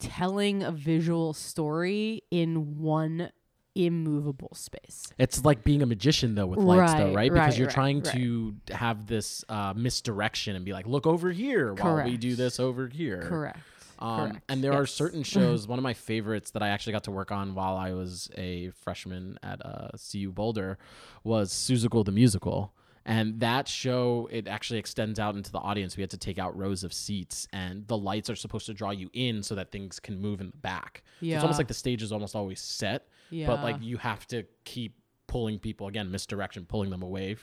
telling 0.02 0.64
a 0.64 0.72
visual 0.72 1.34
story 1.34 2.24
in 2.32 2.80
one 2.80 3.32
immovable 3.76 4.52
space. 4.54 5.04
It's 5.18 5.46
like 5.46 5.64
being 5.64 5.82
a 5.82 5.86
magician 5.86 6.36
though 6.36 6.48
with 6.48 6.60
lights 6.60 6.94
though, 6.94 7.06
Right, 7.08 7.16
right? 7.16 7.32
Because 7.32 7.48
right, 7.54 7.58
you're 7.58 7.68
right, 7.68 7.74
trying 7.74 8.02
right. 8.02 8.14
to 8.14 8.56
have 8.72 9.08
this 9.08 9.46
uh, 9.48 9.74
misdirection 9.76 10.56
and 10.58 10.66
be 10.66 10.74
like, 10.74 10.88
look 10.88 11.08
over 11.08 11.32
here 11.32 11.74
while 11.74 12.04
we 12.04 12.18
do 12.18 12.36
this 12.36 12.60
over 12.60 12.88
here. 12.88 13.22
Correct. 13.22 13.60
Um, 14.00 14.32
Correct. 14.32 14.46
and 14.50 14.64
there 14.64 14.74
are 14.74 14.86
certain 14.86 15.24
shows. 15.36 15.68
one 15.68 15.80
of 15.80 15.84
my 15.84 15.94
favorites 15.94 16.52
that 16.52 16.64
I 16.64 16.70
actually 16.70 16.94
got 16.94 17.04
to 17.06 17.12
work 17.12 17.32
on 17.32 17.54
while 17.56 17.78
I 17.78 17.94
was 17.94 18.30
a 18.36 18.72
freshman 18.72 19.38
at 19.44 19.66
uh, 19.66 19.90
CU 20.12 20.32
Boulder 20.32 20.78
was 21.24 21.52
Seussical 21.54 22.04
the 22.04 22.12
musical. 22.12 22.74
And 23.06 23.40
that 23.40 23.68
show, 23.68 24.30
it 24.32 24.48
actually 24.48 24.80
extends 24.80 25.20
out 25.20 25.36
into 25.36 25.52
the 25.52 25.58
audience. 25.58 25.98
We 25.98 26.02
had 26.02 26.12
to 26.12 26.18
take 26.18 26.38
out 26.38 26.56
rows 26.56 26.84
of 26.84 26.94
seats, 26.94 27.48
and 27.52 27.88
the 27.88 27.98
lights 27.98 28.30
are 28.30 28.36
supposed 28.36 28.68
to 28.68 28.74
draw 28.74 28.92
you 28.92 29.10
in 29.14 29.42
so 29.42 29.56
that 29.56 29.72
things 29.72 30.00
can 30.00 30.20
move 30.22 30.40
in 30.40 30.52
the 30.52 30.58
back. 30.58 31.04
So 31.34 31.38
it's 31.38 31.44
almost 31.44 31.60
like 31.60 31.68
the 31.68 31.74
stage 31.74 32.04
is 32.04 32.12
almost 32.12 32.36
always 32.36 32.62
set, 32.62 33.08
yeah. 33.32 33.48
but 33.48 33.64
like 33.64 33.78
you 33.82 33.98
have 33.98 34.28
to 34.28 34.44
keep 34.66 34.98
pulling 35.28 35.58
people 35.58 35.88
again, 35.88 36.12
misdirection, 36.12 36.66
pulling 36.66 36.92
them 36.92 37.02
away, 37.02 37.38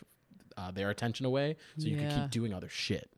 uh, 0.57 0.71
their 0.71 0.91
attention 0.91 1.27
away, 1.27 1.57
so 1.77 1.88
you 1.88 1.97
can 1.97 2.23
keep 2.23 2.31
doing 2.31 2.55
other 2.55 2.69
shit. 2.69 3.11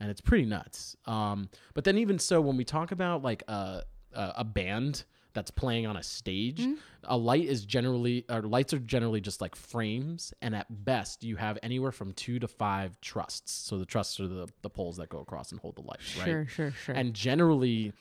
and 0.00 0.10
it's 0.10 0.20
pretty 0.20 0.44
nuts. 0.44 0.96
Um, 1.06 1.48
but 1.74 1.84
then 1.84 1.98
even 1.98 2.18
so, 2.18 2.40
when 2.40 2.56
we 2.56 2.64
talk 2.64 2.92
about 2.92 3.22
like 3.22 3.42
a 3.48 3.82
a, 4.12 4.32
a 4.38 4.44
band 4.44 5.04
that's 5.36 5.52
playing 5.52 5.86
on 5.86 5.96
a 5.96 6.02
stage, 6.02 6.58
Mm-hmm. 6.60 6.74
a 7.04 7.16
light 7.16 7.44
is 7.44 7.64
generally 7.64 8.24
or 8.28 8.42
lights 8.42 8.72
are 8.74 8.80
generally 8.80 9.20
just 9.20 9.40
like 9.40 9.54
frames, 9.54 10.34
and 10.42 10.56
at 10.56 10.66
best 10.84 11.22
you 11.22 11.36
have 11.36 11.56
anywhere 11.62 11.92
from 11.92 12.12
two 12.14 12.40
to 12.40 12.48
five 12.48 13.00
trusses. 13.00 13.42
So 13.46 13.78
the 13.78 13.86
trusses 13.86 14.18
are 14.20 14.26
the 14.28 14.48
the 14.62 14.70
poles 14.70 14.96
that 14.96 15.08
go 15.08 15.18
across 15.20 15.52
and 15.52 15.60
hold 15.60 15.76
the 15.76 15.82
light, 15.82 16.00
right? 16.18 16.24
Sure, 16.24 16.46
sure, 16.48 16.70
sure. 16.72 16.94
And 16.96 17.14
generally, 17.14 17.92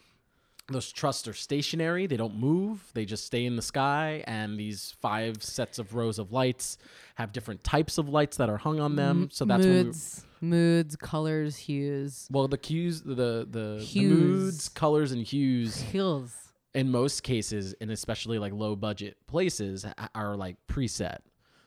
those 0.68 0.92
trusses 0.92 1.28
are 1.28 1.34
stationary. 1.34 2.08
They 2.08 2.18
don't 2.18 2.40
move. 2.40 2.90
They 2.96 3.06
just 3.06 3.26
stay 3.26 3.46
in 3.46 3.56
the 3.56 3.62
sky. 3.62 4.24
And 4.26 4.58
these 4.60 4.96
five 5.00 5.44
sets 5.44 5.78
of 5.78 5.94
rows 5.94 6.18
of 6.18 6.32
lights 6.32 6.80
have 7.16 7.32
different 7.32 7.64
types 7.64 8.00
of 8.00 8.10
lights 8.10 8.38
that 8.38 8.50
are 8.50 8.58
hung 8.58 8.80
on 8.80 8.96
them. 8.96 9.30
So 9.32 9.46
that's 9.46 9.64
when 9.64 9.72
we, 9.76 9.84
moods, 9.84 10.26
moods, 10.42 10.96
colors, 10.96 11.56
hues, 11.58 12.28
well, 12.32 12.48
the 12.48 12.58
cues, 12.58 13.02
the 13.04 13.14
the, 13.14 13.48
the 13.52 14.00
moods, 14.02 14.70
colors, 14.70 15.12
and 15.12 15.22
hues 15.22 15.80
hills. 15.82 16.34
In 16.76 16.92
most 16.92 17.24
cases, 17.24 17.74
and 17.82 17.90
especially 17.90 18.38
like 18.38 18.54
low 18.54 18.76
budget 18.76 19.18
places, 19.28 19.86
are 20.14 20.36
like 20.36 20.58
preset. 20.68 21.18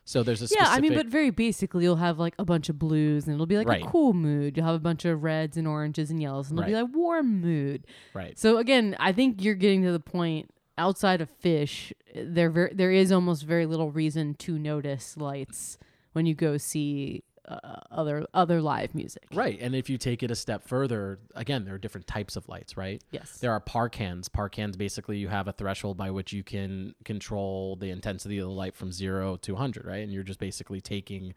So 0.05 0.23
there's 0.23 0.41
a 0.41 0.45
Yeah, 0.45 0.65
specific, 0.65 0.73
I 0.79 0.81
mean, 0.81 0.95
but 0.95 1.07
very 1.07 1.29
basically, 1.31 1.85
you'll 1.85 1.97
have 1.97 2.19
like 2.19 2.35
a 2.39 2.45
bunch 2.45 2.69
of 2.71 2.79
blues, 2.79 3.27
and 3.27 3.35
it'll 3.35 3.45
be 3.47 3.57
like 3.59 3.69
Right. 3.69 3.83
a 3.85 3.87
cool 3.87 4.15
mood. 4.15 4.57
You'll 4.57 4.65
have 4.67 4.75
a 4.75 4.79
bunch 4.79 5.05
of 5.05 5.23
reds 5.23 5.57
and 5.59 5.67
oranges 5.69 6.11
and 6.11 6.21
yellows, 6.23 6.51
and 6.51 6.59
it'll 6.59 6.69
be 6.69 6.75
like 6.75 6.95
warm 6.95 7.41
mood. 7.43 7.87
right. 8.15 8.39
So 8.39 8.57
again, 8.59 8.97
I 8.99 9.13
think 9.13 9.43
you're 9.43 9.55
getting 9.55 9.83
to 9.83 9.93
the 9.93 10.01
point. 10.01 10.51
Outside 10.79 11.21
of 11.21 11.29
Phish, 11.43 11.93
there 12.15 12.51
ver- 12.51 12.71
there 12.73 12.93
is 12.93 13.11
almost 13.11 13.43
very 13.43 13.67
little 13.67 13.91
reason 13.91 14.35
to 14.37 14.59
notice 14.59 15.17
lights 15.17 15.77
when 16.13 16.25
you 16.25 16.35
go 16.37 16.57
see 16.57 17.25
uh, 17.49 17.81
other 17.91 18.27
other 18.35 18.61
live 18.61 18.95
music. 18.95 19.25
Right. 19.33 19.59
And 19.61 19.75
if 19.75 19.89
you 19.89 19.99
take 19.99 20.23
it 20.23 20.31
a 20.31 20.37
step 20.37 20.67
further, 20.67 21.19
again, 21.35 21.65
there 21.65 21.75
are 21.75 21.79
different 21.79 22.07
types 22.07 22.37
of 22.37 22.49
lights, 22.49 22.77
right? 22.77 23.03
Yes. 23.11 23.39
There 23.39 23.53
are 23.53 23.61
parcans. 23.61 24.29
Parcans 24.29 24.77
basically 24.77 25.19
you 25.19 25.29
have 25.29 25.49
a 25.49 25.53
threshold 25.53 25.97
by 25.97 26.11
which 26.11 26.33
you 26.33 26.43
can 26.43 26.95
control 27.05 27.77
the 27.77 27.91
intensity 27.91 28.39
of 28.39 28.47
the 28.47 28.53
light 28.53 28.77
from 28.77 28.93
zero 28.93 29.37
to 29.39 29.53
100, 29.53 29.87
right? 29.87 30.03
And 30.03 30.13
you're 30.13 30.23
just 30.23 30.41
basically 30.41 30.81
taking 30.81 31.35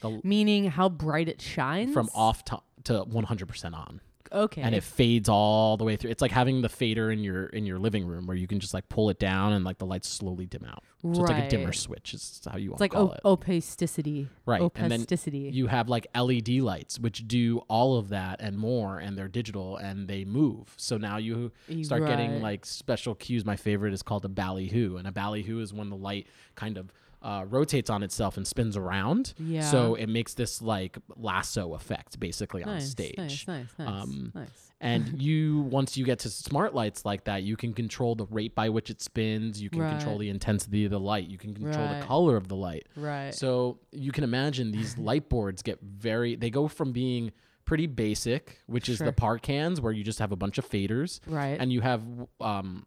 the 0.00 0.20
Meaning 0.22 0.66
how 0.66 0.90
bright 0.90 1.28
it 1.28 1.40
shines 1.40 1.94
from 1.94 2.10
off 2.14 2.44
to, 2.46 2.60
to 2.84 3.04
100% 3.04 3.74
on. 3.74 4.00
Okay. 4.32 4.62
And 4.62 4.74
it 4.74 4.82
fades 4.82 5.28
all 5.28 5.76
the 5.76 5.84
way 5.84 5.96
through. 5.96 6.10
It's 6.10 6.22
like 6.22 6.30
having 6.32 6.62
the 6.62 6.68
fader 6.68 7.10
in 7.10 7.24
your 7.24 7.46
in 7.46 7.66
your 7.66 7.78
living 7.78 8.06
room 8.06 8.26
where 8.26 8.36
you 8.36 8.46
can 8.46 8.60
just 8.60 8.74
like 8.74 8.88
pull 8.88 9.10
it 9.10 9.18
down 9.18 9.52
and 9.52 9.64
like 9.64 9.78
the 9.78 9.86
lights 9.86 10.08
slowly 10.08 10.46
dim 10.46 10.64
out. 10.64 10.82
So 11.02 11.10
it's 11.10 11.18
like 11.30 11.44
a 11.44 11.48
dimmer 11.48 11.72
switch 11.72 12.14
is 12.14 12.40
how 12.50 12.56
you 12.56 12.70
want 12.70 12.76
it's 12.76 12.80
like 12.80 12.90
to 12.92 12.96
call 12.96 13.08
o- 13.08 13.12
it. 13.12 13.20
opacicity. 13.24 14.28
Right. 14.46 14.62
And 14.74 14.90
then 14.90 15.02
Opacicity. 15.04 15.52
you 15.52 15.66
have 15.66 15.88
like 15.88 16.06
LED 16.14 16.48
lights, 16.60 16.98
which 16.98 17.26
do 17.28 17.58
all 17.68 17.98
of 17.98 18.08
that 18.08 18.40
and 18.40 18.56
more, 18.58 18.98
and 18.98 19.16
they're 19.16 19.28
digital 19.28 19.76
and 19.76 20.08
they 20.08 20.24
move. 20.24 20.72
So 20.76 20.96
now 20.96 21.18
you 21.18 21.52
start 21.82 22.06
getting 22.06 22.40
like 22.40 22.64
special 22.66 23.14
cues. 23.14 23.44
My 23.44 23.56
favorite 23.56 23.92
is 23.92 24.02
called 24.02 24.24
a 24.24 24.28
ballyhoo, 24.28 24.96
and 24.96 25.06
a 25.06 25.12
ballyhoo 25.12 25.60
is 25.60 25.72
when 25.72 25.90
the 25.90 25.96
light 25.96 26.26
kind 26.54 26.78
of 26.78 26.92
uh, 27.24 27.44
rotates 27.48 27.88
on 27.90 28.02
itself 28.02 28.36
and 28.36 28.46
spins 28.46 28.76
around. 28.76 29.32
Yeah. 29.38 29.62
So 29.62 29.94
it 29.94 30.08
makes 30.08 30.34
this 30.34 30.60
like 30.62 30.98
lasso 31.16 31.72
effect 31.74 32.20
basically 32.20 32.62
on 32.62 32.80
stage. 32.82 33.16
Nice, 33.16 33.48
nice, 33.48 33.66
nice, 33.78 33.88
Um, 33.88 34.30
nice. 34.34 34.72
And 34.80 35.20
you, 35.22 35.60
once 35.62 35.96
you 35.96 36.04
get 36.04 36.18
to 36.20 36.28
smart 36.28 36.74
lights 36.74 37.06
like 37.06 37.24
that, 37.24 37.42
you 37.42 37.56
can 37.56 37.72
control 37.72 38.14
the 38.14 38.26
rate 38.26 38.54
by 38.54 38.68
which 38.68 38.90
it 38.90 39.00
spins. 39.00 39.60
You 39.62 39.70
can 39.70 39.80
control 39.88 40.18
the 40.18 40.28
intensity 40.28 40.84
of 40.84 40.90
the 40.90 41.00
light. 41.00 41.26
You 41.28 41.38
can 41.38 41.54
control 41.54 41.86
Right. 41.86 42.00
the 42.00 42.06
color 42.06 42.36
of 42.36 42.48
the 42.48 42.56
light. 42.56 42.86
Right. 42.94 43.34
So 43.34 43.78
you 43.90 44.12
can 44.12 44.22
imagine 44.24 44.70
these 44.70 44.98
light 45.10 45.30
boards 45.30 45.62
get 45.62 45.80
very, 45.80 46.36
they 46.36 46.50
go 46.50 46.68
from 46.68 46.92
being 46.92 47.32
pretty 47.64 47.86
basic, 47.86 48.58
which 48.66 48.90
is 48.90 48.98
the 48.98 49.12
par 49.12 49.38
cans 49.38 49.80
where 49.80 49.92
you 49.92 50.04
just 50.04 50.18
have 50.18 50.32
a 50.32 50.36
bunch 50.36 50.58
of 50.58 50.68
faders. 50.68 51.20
Right. 51.26 51.56
And 51.58 51.72
you 51.72 51.80
have, 51.80 52.02
um, 52.42 52.84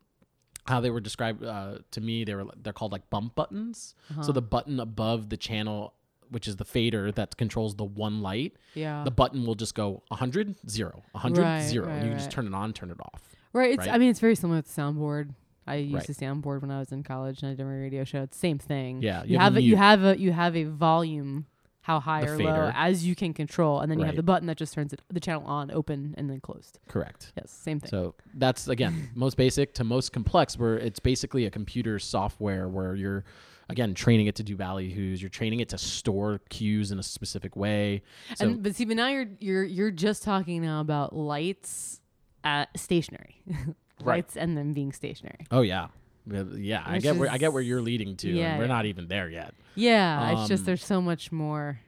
how 0.68 0.80
they 0.82 0.90
were 0.90 1.00
described 1.00 1.44
uh, 1.44 1.80
to 1.92 2.02
me, 2.02 2.24
they 2.24 2.36
were 2.36 2.46
they're 2.62 2.74
called 2.74 2.92
like 2.92 3.10
bump 3.10 3.36
buttons. 3.36 3.96
Uh-huh. 4.12 4.24
So 4.24 4.32
the 4.32 4.42
button 4.42 4.80
above 4.80 5.30
the 5.30 5.38
channel, 5.38 5.94
which 6.30 6.48
is 6.48 6.58
the 6.58 6.66
fader 6.66 7.12
that 7.14 7.38
controls 7.38 7.76
the 7.76 7.86
one 7.86 8.22
light, 8.22 8.54
yeah. 8.74 9.04
the 9.04 9.12
button 9.12 9.46
will 9.46 9.56
just 9.56 9.76
go 9.76 10.04
100, 10.10 10.56
0, 10.70 11.04
100, 11.12 11.42
Right, 11.42 11.62
0. 11.62 11.86
right, 11.88 11.94
and 11.96 12.04
you 12.04 12.10
can 12.12 12.18
just 12.20 12.32
turn 12.32 12.48
it 12.48 12.54
on, 12.54 12.74
turn 12.74 12.92
it 12.92 12.98
off. 13.00 13.22
Right. 13.54 13.72
It's. 13.72 13.80
right? 13.88 13.94
I 13.94 13.98
mean, 13.98 14.10
it's 14.10 14.20
very 14.20 14.36
similar 14.36 14.62
to 14.62 14.68
soundboard. 14.70 15.30
I 15.66 15.76
used 15.76 15.94
Right. 15.96 16.06
to 16.06 16.14
soundboard 16.14 16.62
when 16.62 16.72
I 16.72 16.80
was 16.80 16.92
in 16.92 17.04
college 17.04 17.42
and 17.44 17.52
I 17.52 17.56
did 17.56 17.66
my 17.66 17.74
radio 17.76 18.04
show. 18.04 18.22
It's 18.24 18.38
the 18.38 18.40
same 18.40 18.58
thing. 18.60 19.02
Yeah, 19.02 19.24
You, 19.24 19.32
you 19.34 19.38
have 19.40 19.54
have 19.54 19.56
a 19.56 19.60
a, 19.60 19.62
you 19.62 19.76
have 19.78 20.04
a 20.04 20.20
you 20.20 20.32
have 20.32 20.56
a 20.56 20.64
volume, 20.66 21.46
how 21.88 22.02
high 22.02 22.26
The 22.26 22.34
or 22.34 22.38
fader. 22.38 22.50
low 22.52 22.72
as 22.76 23.06
you 23.08 23.16
can 23.16 23.34
control, 23.34 23.80
and 23.80 23.90
then 23.90 23.98
you 24.00 24.04
have 24.06 24.18
the 24.18 24.22
button 24.24 24.46
that 24.48 24.58
just 24.58 24.74
turns 24.74 24.92
it, 24.92 25.02
the 25.10 25.22
channel 25.22 25.44
on, 25.46 25.72
open, 25.72 26.14
and 26.18 26.30
then 26.30 26.42
closed. 26.42 26.80
Correct. 26.90 27.32
Yes, 27.38 27.50
same 27.50 27.80
thing. 27.80 27.90
So 27.90 28.14
that's 28.34 28.68
again 28.68 29.10
most 29.16 29.38
basic 29.38 29.74
to 29.76 29.86
most 29.86 30.12
complex, 30.12 30.58
where 30.60 30.78
it's 30.78 31.00
basically 31.00 31.46
a 31.46 31.50
computer 31.50 31.98
software 31.98 32.68
where 32.68 32.94
you're 32.94 33.24
again 33.70 33.94
training 33.94 34.28
it 34.28 34.36
to 34.36 34.44
do 34.44 34.58
ballyhoos. 34.58 35.22
You're 35.22 35.30
training 35.30 35.62
it 35.62 35.70
to 35.70 35.78
store 35.78 36.42
cues 36.50 36.92
in 36.92 37.00
a 37.00 37.04
specific 37.04 37.56
way. 37.56 38.04
So 38.36 38.46
and 38.48 38.62
but 38.64 38.76
see, 38.76 38.84
but 38.84 38.98
now 38.98 39.08
you're 39.08 39.28
you're 39.40 39.64
you're 39.64 39.92
just 39.92 40.24
talking 40.24 40.62
now 40.62 40.82
about 40.82 41.16
lights 41.16 42.02
at 42.44 42.68
stationary, 42.78 43.42
Right. 43.48 44.18
lights 44.18 44.36
and 44.36 44.58
then 44.58 44.74
being 44.74 44.92
stationary. 44.92 45.48
oh 45.52 45.62
yeah, 45.62 45.88
Yeah, 46.30 46.44
yeah. 46.56 46.84
I 46.86 46.94
Which 46.94 47.04
get 47.04 47.16
where 47.16 47.32
I 47.32 47.38
get 47.38 47.54
where 47.54 47.62
you're 47.62 47.82
leading 47.82 48.16
to, 48.18 48.30
Yeah, 48.30 48.52
and 48.52 48.60
we're 48.60 48.66
yeah. 48.66 48.74
not 48.74 48.86
even 48.86 49.08
there 49.08 49.30
yet. 49.30 49.54
Yeah, 49.76 50.40
it's 50.40 50.48
just 50.50 50.62
Um, 50.62 50.66
there's 50.66 50.86
so 50.86 51.02
much 51.02 51.32
more. 51.32 51.80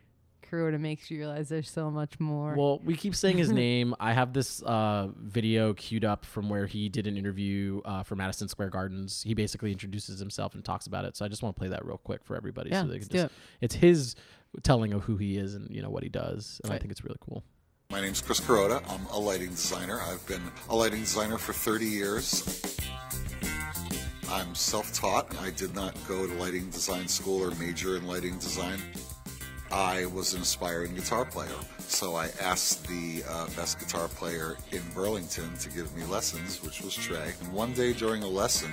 Kuroda 0.50 0.80
makes 0.80 1.12
you 1.12 1.20
realize 1.20 1.48
there's 1.48 1.70
so 1.70 1.92
much 1.92 2.20
more. 2.20 2.56
Well, 2.56 2.80
we 2.84 2.96
keep 2.96 3.14
saying 3.14 3.38
his 3.38 3.52
name. 3.68 3.94
I 4.00 4.14
have 4.14 4.34
this 4.34 4.64
uh, 4.64 5.10
video 5.16 5.74
queued 5.74 6.04
up 6.04 6.26
from 6.26 6.50
where 6.50 6.66
he 6.66 6.90
did 6.90 7.06
an 7.06 7.18
interview 7.18 7.82
uh, 7.86 8.02
for 8.02 8.16
Madison 8.16 8.48
Square 8.48 8.72
Gardens. 8.72 9.22
He 9.22 9.36
basically 9.36 9.72
introduces 9.72 10.20
himself 10.20 10.56
and 10.56 10.66
talks 10.66 10.88
about 10.88 11.06
it. 11.06 11.16
So 11.16 11.24
I 11.24 11.28
just 11.28 11.44
want 11.44 11.56
to 11.56 11.60
play 11.60 11.70
that 11.70 11.86
real 11.86 12.00
quick 12.00 12.24
for 12.24 12.36
everybody. 12.36 12.72
Yeah, 12.72 12.82
so 12.82 12.88
they 12.88 12.98
can 13.00 13.08
do 13.08 13.18
just, 13.20 13.34
It's 13.62 13.76
his 13.76 14.16
telling 14.64 14.94
of 14.94 15.04
who 15.04 15.18
he 15.18 15.38
is 15.38 15.54
and 15.54 15.70
you 15.70 15.84
know 15.84 15.92
what 15.92 16.02
he 16.02 16.10
does, 16.10 16.60
and 16.64 16.74
I 16.74 16.80
think 16.80 16.92
it's 16.92 17.04
really 17.04 17.20
cool. 17.22 17.44
My 17.92 18.02
name's 18.02 18.22
Chris 18.22 18.40
Kuroda. 18.40 18.84
I'm 18.90 19.06
a 19.08 19.20
lighting 19.20 19.50
designer. 19.50 20.00
I've 20.02 20.26
been 20.28 20.42
a 20.70 20.76
lighting 20.76 21.00
designer 21.02 21.38
for 21.38 21.54
30 21.54 21.86
years. 21.86 22.76
I'm 24.32 24.54
self 24.54 24.94
taught. 24.94 25.36
I 25.40 25.50
did 25.50 25.74
not 25.74 25.96
go 26.08 26.28
to 26.28 26.34
lighting 26.36 26.70
design 26.70 27.08
school 27.08 27.44
or 27.44 27.52
major 27.56 27.98
in 27.98 28.06
lighting 28.06 28.38
design. 28.38 28.80
I 29.72 30.06
was 30.08 30.34
an 30.36 30.42
aspiring 30.42 30.94
guitar 30.94 31.26
player, 31.26 31.50
so 31.80 32.16
I 32.16 32.30
asked 32.40 32.88
the 32.88 33.24
uh, 33.28 33.48
best 33.56 33.80
guitar 33.80 34.08
player 34.08 34.56
in 34.72 34.82
Burlington 34.94 35.56
to 35.58 35.70
give 35.70 35.96
me 35.96 36.04
lessons, 36.06 36.62
which 36.64 36.82
was 36.82 36.96
Trey. 36.96 37.34
And 37.42 37.54
one 37.54 37.74
day 37.74 37.94
during 37.94 38.22
a 38.22 38.28
lesson, 38.28 38.72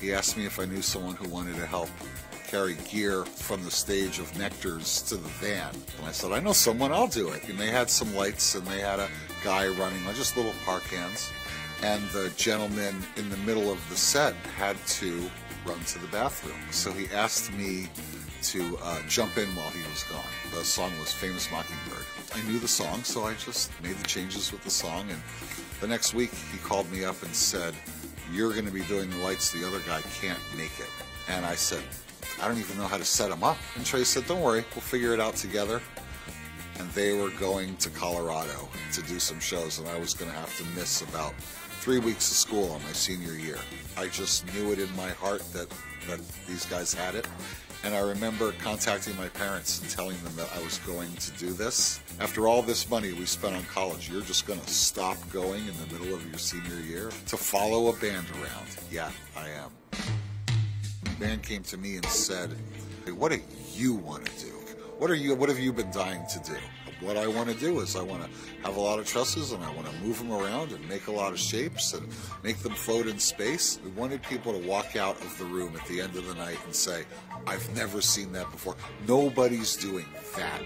he 0.00 0.12
asked 0.12 0.36
me 0.36 0.44
if 0.44 0.58
I 0.58 0.66
knew 0.66 0.82
someone 0.82 1.16
who 1.16 1.28
wanted 1.28 1.56
to 1.56 1.66
help 1.66 1.88
carry 2.46 2.76
gear 2.90 3.24
from 3.24 3.64
the 3.64 3.70
stage 3.70 4.18
of 4.18 4.38
Nectar's 4.38 5.02
to 5.02 5.16
the 5.16 5.28
van. 5.40 5.74
And 5.98 6.06
I 6.06 6.12
said, 6.12 6.32
I 6.32 6.40
know 6.40 6.52
someone, 6.52 6.92
I'll 6.92 7.08
do 7.08 7.30
it. 7.30 7.48
And 7.48 7.58
they 7.58 7.70
had 7.70 7.90
some 7.90 8.14
lights 8.14 8.54
and 8.54 8.66
they 8.66 8.80
had 8.80 9.00
a 9.00 9.08
guy 9.42 9.68
running, 9.68 10.02
just 10.14 10.36
little 10.36 10.54
par 10.64 10.80
cans. 10.80 11.30
And 11.82 12.02
the 12.10 12.32
gentleman 12.36 13.02
in 13.16 13.28
the 13.28 13.36
middle 13.38 13.70
of 13.70 13.78
the 13.90 13.96
set 13.96 14.34
had 14.56 14.76
to 14.86 15.30
run 15.66 15.80
to 15.80 15.98
the 15.98 16.06
bathroom. 16.08 16.58
So 16.70 16.92
he 16.92 17.06
asked 17.14 17.52
me 17.52 17.88
to 18.42 18.78
uh, 18.82 19.00
jump 19.08 19.36
in 19.38 19.48
while 19.56 19.70
he 19.70 19.82
was 19.90 20.04
gone. 20.04 20.24
The 20.52 20.64
song 20.64 20.92
was 21.00 21.12
Famous 21.12 21.50
Mockingbird. 21.50 22.04
I 22.34 22.42
knew 22.48 22.58
the 22.58 22.68
song, 22.68 23.02
so 23.02 23.24
I 23.24 23.34
just 23.34 23.70
made 23.82 23.96
the 23.96 24.06
changes 24.06 24.52
with 24.52 24.62
the 24.62 24.70
song. 24.70 25.10
And 25.10 25.20
the 25.80 25.86
next 25.86 26.14
week, 26.14 26.32
he 26.52 26.58
called 26.58 26.90
me 26.92 27.04
up 27.04 27.20
and 27.22 27.34
said, 27.34 27.74
You're 28.32 28.52
going 28.52 28.66
to 28.66 28.72
be 28.72 28.82
doing 28.82 29.10
the 29.10 29.16
lights. 29.18 29.52
The 29.52 29.66
other 29.66 29.80
guy 29.80 30.00
can't 30.20 30.38
make 30.56 30.78
it. 30.78 30.90
And 31.28 31.44
I 31.44 31.54
said, 31.54 31.82
I 32.40 32.46
don't 32.46 32.58
even 32.58 32.76
know 32.76 32.86
how 32.86 32.98
to 32.98 33.04
set 33.04 33.30
them 33.30 33.42
up. 33.42 33.56
And 33.74 33.84
Trey 33.84 34.04
said, 34.04 34.26
Don't 34.26 34.42
worry, 34.42 34.64
we'll 34.74 34.82
figure 34.82 35.12
it 35.12 35.20
out 35.20 35.36
together. 35.36 35.80
And 36.78 36.90
they 36.90 37.18
were 37.18 37.30
going 37.30 37.76
to 37.78 37.90
Colorado 37.90 38.68
to 38.92 39.02
do 39.02 39.18
some 39.18 39.40
shows, 39.40 39.78
and 39.78 39.88
I 39.88 39.98
was 39.98 40.12
going 40.12 40.30
to 40.30 40.36
have 40.36 40.54
to 40.58 40.64
miss 40.78 41.00
about 41.00 41.34
three 41.86 42.00
weeks 42.00 42.28
of 42.32 42.36
school 42.36 42.72
on 42.72 42.82
my 42.82 42.90
senior 42.90 43.34
year. 43.34 43.58
I 43.96 44.08
just 44.08 44.44
knew 44.52 44.72
it 44.72 44.80
in 44.80 44.92
my 44.96 45.10
heart 45.10 45.40
that, 45.52 45.68
that 46.08 46.18
these 46.48 46.66
guys 46.66 46.92
had 46.92 47.14
it. 47.14 47.28
And 47.84 47.94
I 47.94 48.00
remember 48.00 48.50
contacting 48.58 49.16
my 49.16 49.28
parents 49.28 49.80
and 49.80 49.88
telling 49.88 50.16
them 50.24 50.34
that 50.34 50.48
I 50.56 50.60
was 50.64 50.78
going 50.78 51.12
to 51.12 51.30
do 51.38 51.52
this. 51.52 52.00
After 52.18 52.48
all 52.48 52.60
this 52.60 52.90
money 52.90 53.12
we 53.12 53.24
spent 53.24 53.54
on 53.54 53.62
college, 53.66 54.10
you're 54.10 54.22
just 54.22 54.48
going 54.48 54.58
to 54.58 54.68
stop 54.68 55.16
going 55.30 55.60
in 55.60 55.74
the 55.78 55.96
middle 55.96 56.12
of 56.12 56.28
your 56.28 56.38
senior 56.38 56.80
year 56.80 57.12
to 57.28 57.36
follow 57.36 57.86
a 57.86 57.92
band 58.00 58.26
around. 58.30 58.66
Yeah, 58.90 59.12
I 59.36 59.50
am. 59.50 59.70
The 61.04 61.10
band 61.20 61.44
came 61.44 61.62
to 61.62 61.78
me 61.78 61.94
and 61.94 62.06
said, 62.06 62.50
hey, 63.04 63.12
"What 63.12 63.30
do 63.30 63.38
you 63.74 63.94
want 63.94 64.26
to 64.26 64.44
do? 64.46 64.52
What 64.98 65.08
are 65.08 65.14
you? 65.14 65.36
What 65.36 65.48
have 65.50 65.60
you 65.60 65.72
been 65.72 65.92
dying 65.92 66.26
to 66.32 66.40
do?" 66.40 66.56
What 67.00 67.18
I 67.18 67.26
want 67.26 67.50
to 67.50 67.54
do 67.54 67.80
is 67.80 67.94
I 67.94 68.02
want 68.02 68.22
to 68.22 68.30
have 68.62 68.76
a 68.76 68.80
lot 68.80 68.98
of 68.98 69.06
trusses 69.06 69.52
and 69.52 69.62
I 69.62 69.70
want 69.74 69.86
to 69.86 69.96
move 69.98 70.18
them 70.18 70.32
around 70.32 70.72
and 70.72 70.88
make 70.88 71.08
a 71.08 71.12
lot 71.12 71.32
of 71.32 71.38
shapes 71.38 71.92
and 71.92 72.08
make 72.42 72.58
them 72.58 72.72
float 72.72 73.06
in 73.06 73.18
space. 73.18 73.78
We 73.84 73.90
wanted 73.90 74.22
people 74.22 74.52
to 74.58 74.66
walk 74.66 74.96
out 74.96 75.20
of 75.20 75.38
the 75.38 75.44
room 75.44 75.76
at 75.76 75.86
the 75.88 76.00
end 76.00 76.16
of 76.16 76.26
the 76.26 76.34
night 76.34 76.58
and 76.64 76.74
say, 76.74 77.04
"I've 77.46 77.68
never 77.76 78.00
seen 78.00 78.32
that 78.32 78.50
before. 78.50 78.76
Nobody's 79.06 79.76
doing 79.76 80.06
that." 80.36 80.62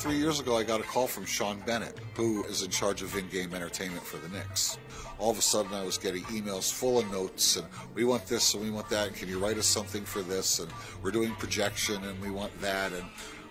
Three 0.00 0.16
years 0.16 0.40
ago, 0.40 0.58
I 0.58 0.64
got 0.64 0.80
a 0.80 0.84
call 0.84 1.06
from 1.06 1.24
Sean 1.24 1.60
Bennett, 1.60 1.98
who 2.14 2.44
is 2.44 2.62
in 2.62 2.70
charge 2.70 3.00
of 3.00 3.16
in 3.16 3.28
game 3.28 3.54
entertainment 3.54 4.04
for 4.04 4.16
the 4.18 4.28
Knicks. 4.28 4.78
All 5.18 5.30
of 5.30 5.38
a 5.38 5.42
sudden, 5.42 5.72
I 5.72 5.84
was 5.84 5.96
getting 5.96 6.24
emails 6.24 6.72
full 6.72 6.98
of 6.98 7.10
notes, 7.12 7.56
and 7.56 7.66
we 7.94 8.04
want 8.04 8.26
this 8.26 8.52
and 8.52 8.62
we 8.62 8.70
want 8.70 8.88
that. 8.90 9.06
And 9.06 9.16
can 9.16 9.28
you 9.28 9.38
write 9.38 9.56
us 9.56 9.66
something 9.66 10.04
for 10.04 10.22
this? 10.22 10.58
And 10.58 10.70
we're 11.02 11.12
doing 11.12 11.32
projection, 11.36 12.02
and 12.04 12.20
we 12.20 12.30
want 12.30 12.60
that. 12.60 12.92
And 12.92 13.04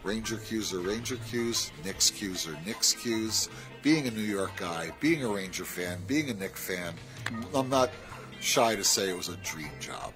Ranger 0.03 0.35
cues 0.37 0.73
are 0.73 0.79
Ranger 0.79 1.15
cues, 1.29 1.71
Knicks 1.85 2.09
cues 2.09 2.45
are 2.45 2.57
Knicks 2.65 2.91
cues. 2.93 3.47
Being 3.81 4.07
a 4.07 4.11
New 4.11 4.21
York 4.21 4.51
guy, 4.57 4.91
being 4.99 5.23
a 5.23 5.27
Ranger 5.27 5.63
fan, 5.63 5.99
being 6.07 6.29
a 6.29 6.33
Knicks 6.33 6.65
fan, 6.65 6.93
I'm 7.55 7.69
not 7.69 7.89
shy 8.41 8.75
to 8.75 8.83
say 8.83 9.09
it 9.09 9.17
was 9.17 9.29
a 9.29 9.37
dream 9.37 9.71
job. 9.79 10.13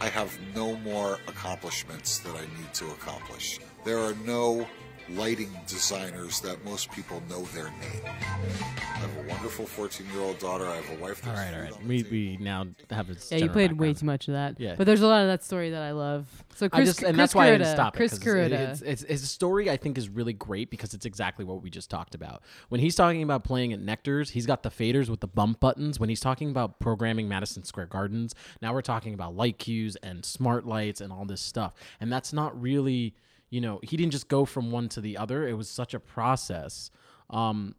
I 0.00 0.08
have 0.08 0.36
no 0.54 0.76
more 0.76 1.18
accomplishments 1.26 2.18
that 2.18 2.34
I 2.34 2.42
need 2.42 2.72
to 2.74 2.86
accomplish. 2.86 3.58
There 3.84 3.98
are 3.98 4.14
no 4.24 4.66
lighting 5.10 5.50
designers 5.66 6.40
that 6.40 6.64
most 6.64 6.90
people 6.92 7.22
know 7.28 7.42
their 7.46 7.64
name. 7.64 8.02
I 8.04 9.04
have 9.06 9.16
a 9.16 9.28
wonderful 9.28 9.66
14 9.66 10.06
year 10.12 10.20
old 10.20 10.38
daughter. 10.38 10.66
I 10.66 10.76
have 10.76 10.98
a 10.98 11.02
wife. 11.02 11.26
All 11.26 11.32
that's 11.34 11.40
right, 11.40 11.54
all 11.54 11.60
food 11.60 11.62
right. 11.62 11.72
on 11.72 11.88
the 11.88 11.88
We 11.88 12.02
we 12.10 12.36
now 12.40 12.66
have 12.90 13.10
a 13.10 13.16
Yeah, 13.30 13.38
you 13.44 13.48
played 13.50 13.72
way 13.72 13.94
too 13.94 14.06
much 14.06 14.28
of 14.28 14.34
that. 14.34 14.60
Yeah. 14.60 14.74
But 14.76 14.86
there's 14.86 15.00
a 15.02 15.06
lot 15.06 15.22
of 15.22 15.28
that 15.28 15.42
story 15.44 15.70
that 15.70 15.82
I 15.82 15.90
love. 15.92 16.28
So 16.54 16.68
Chris, 16.68 16.80
I 16.80 16.84
just, 16.84 16.98
and 17.02 17.06
Chris 17.08 17.16
that's 17.16 17.34
why 17.34 17.46
I 17.46 17.50
Kuroda, 17.50 17.58
didn't 17.58 17.74
stop 17.74 17.94
it. 17.94 17.96
Chris 17.96 18.10
'cause 18.12 18.20
Kuroda. 18.20 18.52
It's, 18.52 18.82
it's, 18.82 19.02
it's, 19.02 19.20
his 19.22 19.30
story, 19.30 19.70
I 19.70 19.76
think, 19.76 19.98
is 19.98 20.08
really 20.08 20.32
great 20.34 20.70
because 20.70 20.94
it's 20.94 21.06
exactly 21.06 21.44
what 21.44 21.62
we 21.62 21.70
just 21.70 21.90
talked 21.90 22.14
about. 22.14 22.42
When 22.68 22.80
he's 22.80 22.94
talking 22.94 23.22
about 23.22 23.44
playing 23.44 23.72
at 23.72 23.80
Nectar's, 23.80 24.30
he's 24.30 24.46
got 24.46 24.62
the 24.62 24.70
faders 24.70 25.08
with 25.08 25.20
the 25.20 25.26
bump 25.28 25.60
buttons. 25.60 25.98
When 25.98 26.08
he's 26.08 26.20
talking 26.20 26.50
about 26.50 26.78
programming 26.78 27.28
Madison 27.28 27.64
Square 27.64 27.86
Gardens, 27.86 28.34
now 28.60 28.72
we're 28.72 28.82
talking 28.82 29.14
about 29.14 29.34
light 29.34 29.58
cues 29.58 29.96
and 29.96 30.24
smart 30.24 30.66
lights 30.66 31.00
and 31.00 31.12
all 31.12 31.24
this 31.24 31.40
stuff. 31.40 31.74
And 32.00 32.12
that's 32.12 32.32
not 32.32 32.60
really, 32.60 33.14
you 33.52 33.60
know, 33.60 33.78
he 33.82 33.96
didn't 33.96 34.12
just 34.12 34.26
go 34.28 34.44
from 34.44 34.70
one 34.72 34.88
to 34.88 35.00
the 35.00 35.16
other. 35.18 35.46
It 35.46 35.52
was 35.56 35.68
such 35.68 35.92
a 35.94 36.00
process. 36.00 36.90
Um, 37.30 37.74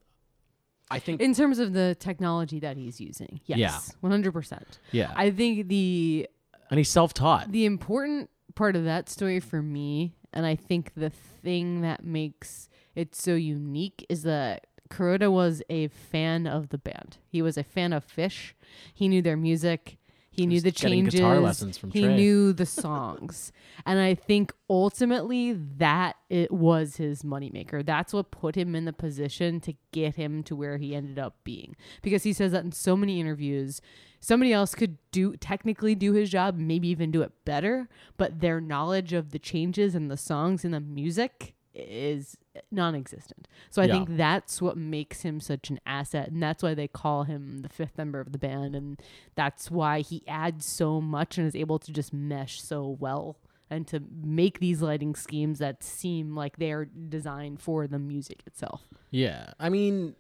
I 0.92 1.00
think, 1.00 1.20
in 1.22 1.34
terms 1.34 1.58
of 1.60 1.74
the 1.74 1.96
technology 2.00 2.60
that 2.60 2.78
he's 2.78 3.02
using, 3.02 3.42
yes, 3.46 3.58
Yeah. 3.60 3.80
one 4.02 4.12
hundred 4.12 4.34
percent. 4.34 4.80
yeah, 4.92 5.12
I 5.16 5.32
think 5.32 5.68
the 5.68 6.30
and 6.70 6.78
he's 6.78 6.90
self-taught. 6.90 7.52
the 7.52 7.66
important 7.66 8.30
part 8.56 8.76
of 8.76 8.84
that 8.86 9.10
story 9.10 9.40
for 9.40 9.62
me, 9.62 10.16
and 10.32 10.46
I 10.46 10.56
think 10.56 10.94
the 10.96 11.10
thing 11.10 11.82
that 11.82 12.04
makes 12.06 12.70
it 12.96 13.16
so 13.16 13.34
unique 13.34 14.06
is 14.10 14.22
that 14.24 14.68
Kuroda 14.90 15.32
was 15.32 15.64
a 15.70 15.88
fan 15.88 16.46
of 16.46 16.70
the 16.70 16.78
band. 16.78 17.18
He 17.28 17.42
was 17.42 17.58
a 17.58 17.64
fan 17.64 17.94
of 17.94 18.06
Phish. 18.06 18.54
He 18.94 19.08
knew 19.08 19.22
their 19.24 19.38
music. 19.38 19.98
He 20.34 20.48
knew 20.48 20.60
the 20.62 20.72
changes. 20.72 21.14
guitar 21.14 21.40
lessons 21.40 21.78
from 21.78 21.92
he 21.92 22.02
Trey. 22.02 22.16
knew 22.16 22.54
the 22.54 22.66
songs, 22.66 23.52
and 23.86 24.00
I 24.00 24.16
think 24.16 24.52
ultimately 24.68 25.54
that 25.54 26.16
it 26.28 26.52
was 26.52 26.96
his 26.96 27.22
moneymaker. 27.22 27.86
That's 27.86 28.14
what 28.14 28.32
put 28.32 28.56
him 28.56 28.76
in 28.76 28.86
the 28.86 28.94
position 28.94 29.60
to 29.62 29.76
get 29.92 30.16
him 30.16 30.42
to 30.44 30.56
where 30.56 30.78
he 30.78 30.96
ended 30.96 31.20
up 31.20 31.36
being. 31.44 31.76
Because 32.02 32.24
he 32.24 32.34
says 32.34 32.52
that 32.52 32.66
in 32.66 32.72
so 32.72 32.98
many 32.98 33.22
interviews, 33.22 33.80
somebody 34.20 34.52
else 34.52 34.74
could 34.74 34.98
do 35.12 35.38
technically 35.38 35.94
do 35.94 36.14
his 36.14 36.32
job, 36.32 36.58
maybe 36.58 36.88
even 36.88 37.12
do 37.12 37.22
it 37.22 37.32
better, 37.46 37.88
but 38.18 38.40
their 38.40 38.60
knowledge 38.60 39.14
of 39.14 39.30
the 39.30 39.40
changes 39.40 39.94
and 39.94 40.10
the 40.10 40.18
songs 40.18 40.66
and 40.66 40.74
the 40.74 40.80
music 40.80 41.54
is 41.74 42.38
non-existent. 42.72 43.48
So 43.70 43.82
I 43.82 43.86
Yeah. 43.86 43.94
think 43.94 44.18
that's 44.18 44.62
what 44.62 44.78
makes 44.78 45.22
him 45.22 45.40
such 45.40 45.70
an 45.70 45.80
asset 45.86 46.30
and 46.32 46.42
that's 46.42 46.62
why 46.62 46.74
they 46.74 46.88
call 46.88 47.24
him 47.24 47.60
the 47.62 47.70
fifth 47.70 47.98
member 47.98 48.20
of 48.20 48.32
the 48.32 48.38
band 48.38 48.76
and 48.76 49.02
that's 49.36 49.72
why 49.72 50.02
he 50.02 50.24
adds 50.28 50.66
so 50.66 51.02
much 51.02 51.38
and 51.38 51.48
is 51.48 51.56
able 51.56 51.80
to 51.80 51.92
just 51.92 52.14
mesh 52.14 52.62
so 52.62 52.88
well 53.00 53.38
and 53.70 53.88
to 53.88 54.04
make 54.24 54.60
these 54.60 54.82
lighting 54.82 55.16
schemes 55.16 55.58
that 55.60 55.84
seem 55.84 56.36
like 56.36 56.58
they 56.58 56.72
are 56.72 56.86
designed 56.86 57.60
for 57.60 57.88
the 57.88 57.98
music 57.98 58.44
itself. 58.46 58.84
Yeah. 59.10 59.54
I 59.60 59.70
mean, 59.70 60.16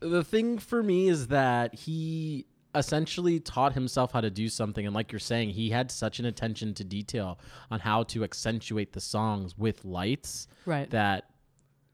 the 0.00 0.24
thing 0.24 0.58
for 0.58 0.82
me 0.82 1.08
is 1.08 1.26
that 1.28 1.74
he 1.74 2.46
essentially 2.74 3.40
taught 3.40 3.72
himself 3.74 4.12
how 4.12 4.20
to 4.20 4.30
do 4.30 4.48
something. 4.48 4.84
And 4.86 4.94
like 4.94 5.12
you're 5.12 5.18
saying, 5.18 5.50
he 5.50 5.70
had 5.70 5.90
such 5.90 6.18
an 6.18 6.24
attention 6.26 6.74
to 6.74 6.84
detail 6.84 7.38
on 7.70 7.80
how 7.80 8.02
to 8.04 8.24
accentuate 8.24 8.92
the 8.92 9.00
songs 9.00 9.56
with 9.56 9.84
lights 9.84 10.48
Right. 10.66 10.88
that 10.90 11.30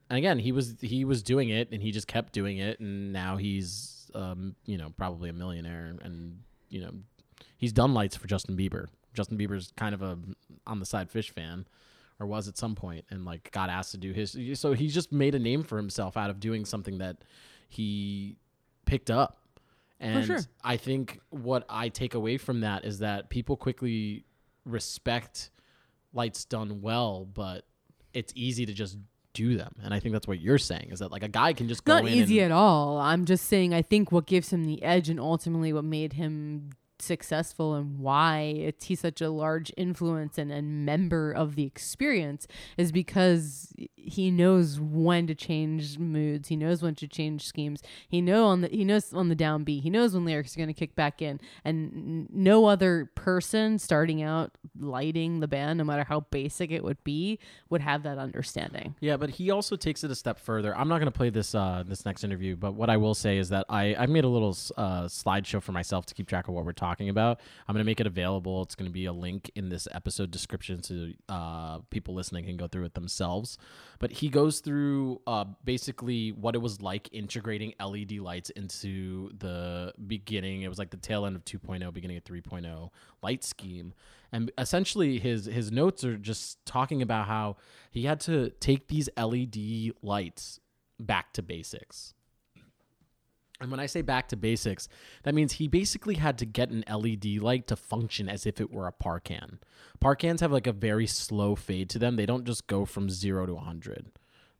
and 0.09 0.17
again 0.17 0.39
he 0.39 0.51
was 0.51 0.75
he 0.81 1.05
was 1.05 1.23
doing 1.23 1.49
it 1.49 1.69
and 1.71 1.81
he 1.81 1.91
just 1.91 2.07
kept 2.07 2.33
doing 2.33 2.57
it 2.57 2.79
and 2.81 3.13
now 3.13 3.37
he's 3.37 4.09
um 4.13 4.55
you 4.65 4.77
know 4.77 4.89
probably 4.97 5.29
a 5.29 5.33
millionaire 5.33 5.95
and 6.01 6.39
you 6.69 6.81
know 6.81 6.91
he's 7.57 7.71
done 7.71 7.93
lights 7.93 8.15
for 8.17 8.27
Justin 8.27 8.57
Bieber. 8.57 8.87
Justin 9.13 9.37
Bieber's 9.37 9.71
kind 9.77 9.93
of 9.95 10.01
a 10.01 10.17
on 10.67 10.79
the 10.79 10.85
side 10.85 11.09
Phish 11.11 11.29
fan 11.29 11.65
or 12.19 12.25
was 12.27 12.47
at 12.47 12.57
some 12.57 12.75
point 12.75 13.05
and 13.09 13.23
like 13.25 13.51
got 13.51 13.69
asked 13.69 13.91
to 13.91 13.97
do 13.97 14.11
his 14.11 14.37
so 14.59 14.73
he 14.73 14.87
just 14.87 15.11
made 15.11 15.33
a 15.35 15.39
name 15.39 15.63
for 15.63 15.77
himself 15.77 16.17
out 16.17 16.29
of 16.29 16.39
doing 16.39 16.65
something 16.65 16.97
that 16.97 17.17
he 17.69 18.35
picked 18.85 19.09
up. 19.11 19.37
And 20.01 20.25
sure. 20.25 20.39
I 20.63 20.77
think 20.77 21.19
what 21.29 21.63
I 21.69 21.89
take 21.89 22.15
away 22.15 22.37
from 22.37 22.61
that 22.61 22.85
is 22.85 22.99
that 22.99 23.29
people 23.29 23.55
quickly 23.55 24.25
respect 24.65 25.51
lights 26.11 26.43
done 26.43 26.81
well, 26.81 27.25
but 27.25 27.65
it's 28.11 28.33
easy 28.35 28.65
to 28.65 28.73
just 28.73 28.97
do 29.33 29.55
them. 29.55 29.73
And 29.83 29.93
I 29.93 29.99
think 29.99 30.13
that's 30.13 30.27
what 30.27 30.41
you're 30.41 30.57
saying 30.57 30.89
is 30.91 30.99
that 30.99 31.11
like 31.11 31.23
a 31.23 31.27
guy 31.29 31.53
can 31.53 31.67
just 31.67 31.85
go 31.85 31.99
Not 31.99 32.09
easy 32.09 32.41
at 32.41 32.51
all. 32.51 32.97
I'm 32.97 33.25
just 33.25 33.45
saying 33.45 33.73
I 33.73 33.83
think 33.83 34.11
what 34.11 34.25
gives 34.25 34.51
him 34.51 34.65
the 34.65 34.81
edge 34.83 35.07
and 35.07 35.19
ultimately 35.19 35.71
what 35.71 35.85
made 35.85 36.13
him 36.13 36.71
successful 37.01 37.75
and 37.75 37.99
why 37.99 38.73
he's 38.81 38.99
such 38.99 39.21
a 39.21 39.29
large 39.29 39.71
influence 39.77 40.37
and, 40.37 40.51
and 40.51 40.85
member 40.85 41.31
of 41.31 41.55
the 41.55 41.63
experience 41.63 42.47
is 42.77 42.91
because 42.91 43.73
he 43.95 44.31
knows 44.31 44.79
when 44.79 45.27
to 45.27 45.35
change 45.35 45.97
moods. 45.97 46.49
He 46.49 46.55
knows 46.55 46.81
when 46.81 46.95
to 46.95 47.07
change 47.07 47.45
schemes. 47.45 47.81
He 48.07 48.21
know 48.21 48.45
on 48.45 48.61
the 48.61 48.67
he 48.69 48.83
knows 48.83 49.13
on 49.13 49.29
the 49.29 49.35
downbeat 49.35 49.83
he 49.83 49.89
knows 49.89 50.13
when 50.13 50.25
lyrics 50.25 50.55
are 50.55 50.59
going 50.59 50.67
to 50.67 50.73
kick 50.73 50.95
back 50.95 51.21
in. 51.21 51.39
And 51.63 52.27
no 52.31 52.65
other 52.65 53.11
person 53.15 53.79
starting 53.79 54.21
out 54.21 54.51
lighting 54.79 55.39
the 55.39 55.47
band 55.47 55.77
no 55.77 55.83
matter 55.83 56.03
how 56.03 56.21
basic 56.31 56.71
it 56.71 56.83
would 56.83 57.03
be 57.03 57.39
would 57.69 57.81
have 57.81 58.03
that 58.03 58.17
understanding. 58.17 58.95
Yeah, 58.99 59.17
but 59.17 59.31
he 59.31 59.51
also 59.51 59.75
takes 59.75 60.03
it 60.03 60.11
a 60.11 60.15
step 60.15 60.39
further. 60.39 60.75
I'm 60.75 60.87
not 60.87 60.97
going 60.99 61.11
to 61.11 61.17
play 61.17 61.29
this 61.29 61.55
uh, 61.55 61.83
this 61.87 62.05
next 62.05 62.23
interview, 62.23 62.55
but 62.55 62.73
what 62.73 62.89
I 62.89 62.97
will 62.97 63.15
say 63.15 63.37
is 63.37 63.49
that 63.49 63.65
I 63.69 63.95
I 63.95 64.05
made 64.05 64.23
a 64.23 64.29
little 64.29 64.55
uh, 64.77 65.03
slideshow 65.03 65.61
for 65.61 65.71
myself 65.71 66.05
to 66.07 66.13
keep 66.13 66.27
track 66.27 66.47
of 66.47 66.53
what 66.53 66.65
we're 66.65 66.73
talking 66.73 66.90
about. 67.09 67.39
I'm 67.67 67.73
going 67.73 67.83
to 67.83 67.89
make 67.89 67.99
it 67.99 68.07
available. 68.07 68.61
It's 68.63 68.75
going 68.75 68.89
to 68.89 68.93
be 68.93 69.05
a 69.05 69.13
link 69.13 69.51
in 69.55 69.69
this 69.69 69.87
episode 69.91 70.31
description 70.31 70.83
so 70.83 71.09
uh, 71.29 71.79
people 71.89 72.13
listening 72.13 72.45
can 72.45 72.57
go 72.57 72.67
through 72.67 72.85
it 72.85 72.93
themselves. 72.93 73.57
But 73.99 74.11
he 74.11 74.29
goes 74.29 74.59
through 74.59 75.21
uh, 75.27 75.45
basically 75.63 76.31
what 76.31 76.55
it 76.55 76.59
was 76.59 76.81
like 76.81 77.09
integrating 77.11 77.73
LED 77.79 78.13
lights 78.13 78.49
into 78.51 79.31
the 79.37 79.93
beginning. 80.07 80.63
It 80.63 80.69
was 80.69 80.79
like 80.79 80.89
the 80.89 80.97
tail 80.97 81.25
end 81.25 81.35
of 81.35 81.45
2.0, 81.45 81.93
beginning 81.93 82.17
of 82.17 82.23
3.0 82.23 82.89
light 83.21 83.43
scheme. 83.43 83.93
And 84.31 84.51
essentially, 84.57 85.19
his 85.19 85.45
his 85.45 85.71
notes 85.71 86.05
are 86.05 86.17
just 86.17 86.65
talking 86.65 87.01
about 87.01 87.27
how 87.27 87.57
he 87.91 88.05
had 88.05 88.21
to 88.21 88.51
take 88.61 88.87
these 88.87 89.09
LED 89.17 89.91
lights 90.01 90.59
back 90.99 91.33
to 91.33 91.41
basics. 91.41 92.13
And 93.61 93.69
when 93.69 93.79
I 93.79 93.85
say 93.85 94.01
back 94.01 94.27
to 94.29 94.35
basics, 94.35 94.89
that 95.23 95.35
means 95.35 95.53
he 95.53 95.67
basically 95.67 96.15
had 96.15 96.37
to 96.39 96.45
get 96.45 96.71
an 96.71 96.83
LED 96.89 97.41
light 97.41 97.67
to 97.67 97.75
function 97.75 98.27
as 98.27 98.45
if 98.45 98.59
it 98.59 98.71
were 98.71 98.87
a 98.87 98.91
Parcan. 98.91 99.59
Parcans 99.99 100.41
have 100.41 100.51
like 100.51 100.67
a 100.67 100.73
very 100.73 101.07
slow 101.07 101.55
fade 101.55 101.89
to 101.91 101.99
them. 101.99 102.15
They 102.15 102.25
don't 102.25 102.45
just 102.45 102.67
go 102.67 102.85
from 102.85 103.09
0 103.09 103.45
to 103.45 103.53
100. 103.53 104.11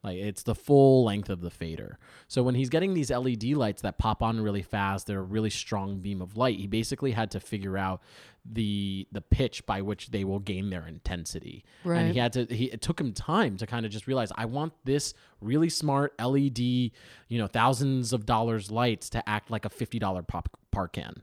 Like 0.04 0.18
it's 0.18 0.42
the 0.44 0.56
full 0.56 1.06
length 1.06 1.30
of 1.30 1.42
the 1.42 1.52
fader. 1.52 2.00
So 2.28 2.42
when 2.42 2.56
he's 2.56 2.70
getting 2.70 2.96
these 2.96 3.12
LED 3.12 3.44
lights 3.44 3.84
that 3.84 4.00
pop 4.00 4.24
on 4.24 4.42
really 4.42 4.64
fast, 4.64 5.06
they're 5.06 5.20
a 5.20 5.24
really 5.24 5.52
strong 5.52 6.00
beam 6.00 6.22
of 6.22 6.38
light. 6.38 6.58
He 6.58 6.66
basically 6.66 7.12
had 7.12 7.30
to 7.32 7.40
figure 7.40 7.78
out 7.78 8.02
the 8.44 9.08
the 9.12 9.22
pitch 9.22 9.64
by 9.68 9.82
which 9.82 10.10
they 10.10 10.24
will 10.24 10.40
gain 10.40 10.72
their 10.72 10.88
intensity. 10.88 11.64
Right. 11.84 12.00
And 12.00 12.14
he 12.14 12.20
had 12.20 12.34
to 12.34 12.46
he 12.46 12.66
it 12.66 12.82
took 12.82 13.00
him 13.00 13.14
time 13.14 13.58
to 13.58 13.68
kind 13.68 13.86
of 13.86 13.92
just 13.92 14.08
realize 14.08 14.32
I 14.36 14.46
want 14.46 14.74
this 14.86 15.14
really 15.40 15.70
smart 15.70 16.14
LED, 16.20 16.58
you 16.58 16.92
know, 17.30 17.48
thousands 17.48 18.12
of 18.12 18.26
dollars 18.26 18.72
lights 18.72 19.08
to 19.12 19.30
act 19.30 19.52
like 19.52 19.66
a 19.66 19.70
$50 19.70 20.28
pop 20.28 20.50
Parcan. 20.72 21.22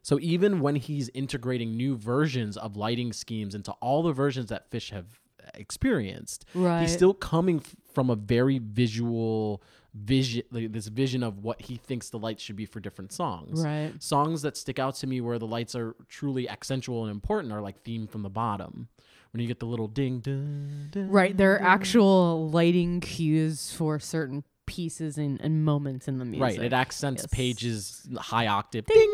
So 0.00 0.18
even 0.20 0.60
when 0.60 0.76
he's 0.76 1.10
integrating 1.10 1.76
new 1.76 1.96
versions 1.96 2.56
of 2.56 2.76
lighting 2.76 3.12
schemes 3.12 3.54
into 3.54 3.72
all 3.80 4.02
the 4.02 4.12
versions 4.12 4.50
that 4.50 4.70
Phish 4.70 4.90
have 4.90 5.06
experienced, 5.54 6.44
Right. 6.54 6.82
he's 6.82 6.92
still 6.92 7.14
coming 7.14 7.58
f- 7.58 7.76
from 7.92 8.10
a 8.10 8.16
very 8.16 8.58
visual 8.58 9.62
vision, 9.94 10.42
like 10.50 10.72
this 10.72 10.88
vision 10.88 11.22
of 11.22 11.38
what 11.44 11.62
he 11.62 11.76
thinks 11.76 12.10
the 12.10 12.18
lights 12.18 12.42
should 12.42 12.56
be 12.56 12.66
for 12.66 12.80
different 12.80 13.12
songs. 13.12 13.62
Right. 13.62 13.92
Songs 14.02 14.42
that 14.42 14.56
stick 14.56 14.78
out 14.78 14.94
to 14.96 15.06
me 15.06 15.20
where 15.20 15.38
the 15.38 15.46
lights 15.46 15.74
are 15.74 15.94
truly 16.08 16.46
accentual 16.46 17.02
and 17.02 17.10
important 17.10 17.52
are 17.52 17.60
like 17.62 17.82
"Theme 17.82 18.06
from 18.08 18.22
the 18.22 18.30
Bottom," 18.30 18.88
when 19.32 19.40
you 19.40 19.46
get 19.46 19.60
the 19.60 19.66
little 19.66 19.86
ding, 19.88 20.20
dun, 20.20 20.88
dun, 20.90 21.08
Right, 21.10 21.36
there 21.36 21.52
are 21.54 21.62
actual 21.62 22.48
lighting 22.50 23.00
cues 23.00 23.72
for 23.72 23.98
certain 24.00 24.42
pieces 24.66 25.18
and, 25.18 25.40
and 25.42 25.64
moments 25.64 26.08
in 26.08 26.18
the 26.18 26.24
music. 26.24 26.42
Right, 26.42 26.58
it 26.58 26.72
accents 26.72 27.22
Yes. 27.24 27.30
Page's 27.32 28.08
high 28.16 28.46
octave 28.46 28.86
ding. 28.86 29.10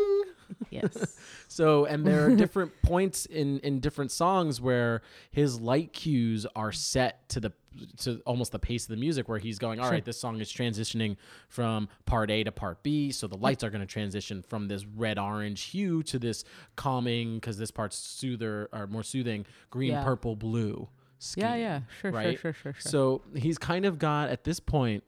Yes. 0.69 1.17
So, 1.47 1.83
and 1.83 2.05
there 2.07 2.25
are 2.27 2.35
different 2.35 2.71
points 2.81 3.25
in 3.25 3.59
in 3.59 3.81
different 3.81 4.09
songs 4.11 4.61
where 4.61 5.01
his 5.31 5.59
light 5.59 5.91
cues 5.91 6.45
are 6.55 6.71
set 6.71 7.27
to 7.29 7.41
the 7.41 7.51
to 7.97 8.21
almost 8.25 8.53
the 8.53 8.59
pace 8.59 8.83
of 8.85 8.89
the 8.89 8.95
music 8.97 9.27
where 9.27 9.37
he's 9.37 9.59
going, 9.59 9.79
all 9.81 9.89
right, 9.89 10.03
this 10.05 10.17
song 10.17 10.39
is 10.39 10.49
transitioning 10.51 11.17
from 11.49 11.89
part 12.05 12.31
A 12.31 12.45
to 12.45 12.51
part 12.53 12.83
B, 12.83 13.11
so 13.11 13.27
the 13.27 13.35
lights 13.37 13.65
are 13.65 13.69
going 13.69 13.81
to 13.81 13.87
transition 13.87 14.41
from 14.41 14.69
this 14.69 14.85
red 14.85 15.19
orange 15.19 15.61
hue 15.63 16.03
to 16.03 16.17
this 16.17 16.45
calming 16.77 17.35
because 17.35 17.57
this 17.57 17.71
part's 17.71 17.97
soother 17.97 18.69
or 18.71 18.87
more 18.87 19.03
soothing 19.03 19.45
green 19.69 19.91
Yeah. 19.91 20.03
purple 20.05 20.35
blue. 20.37 20.87
yeah, 20.89 21.17
scheme, 21.19 21.43
yeah. 21.43 21.81
Sure, 22.01 22.11
right? 22.11 22.39
sure, 22.39 22.53
sure, 22.53 22.73
sure, 22.73 22.73
sure. 22.81 22.89
So 22.91 23.21
he's 23.35 23.57
kind 23.57 23.85
of 23.85 23.99
got 23.99 24.29
at 24.29 24.45
this 24.45 24.59
point 24.61 25.03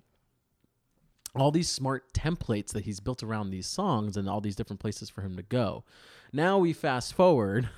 all 1.35 1.51
these 1.51 1.69
smart 1.69 2.13
templates 2.13 2.71
that 2.73 2.85
he's 2.85 2.99
built 2.99 3.23
around 3.23 3.49
these 3.49 3.67
songs 3.67 4.17
and 4.17 4.29
all 4.29 4.41
these 4.41 4.55
different 4.55 4.79
places 4.79 5.09
for 5.09 5.21
him 5.21 5.35
to 5.35 5.43
go. 5.43 5.83
Now 6.31 6.59
we 6.59 6.73
fast 6.73 7.13
forward 7.13 7.69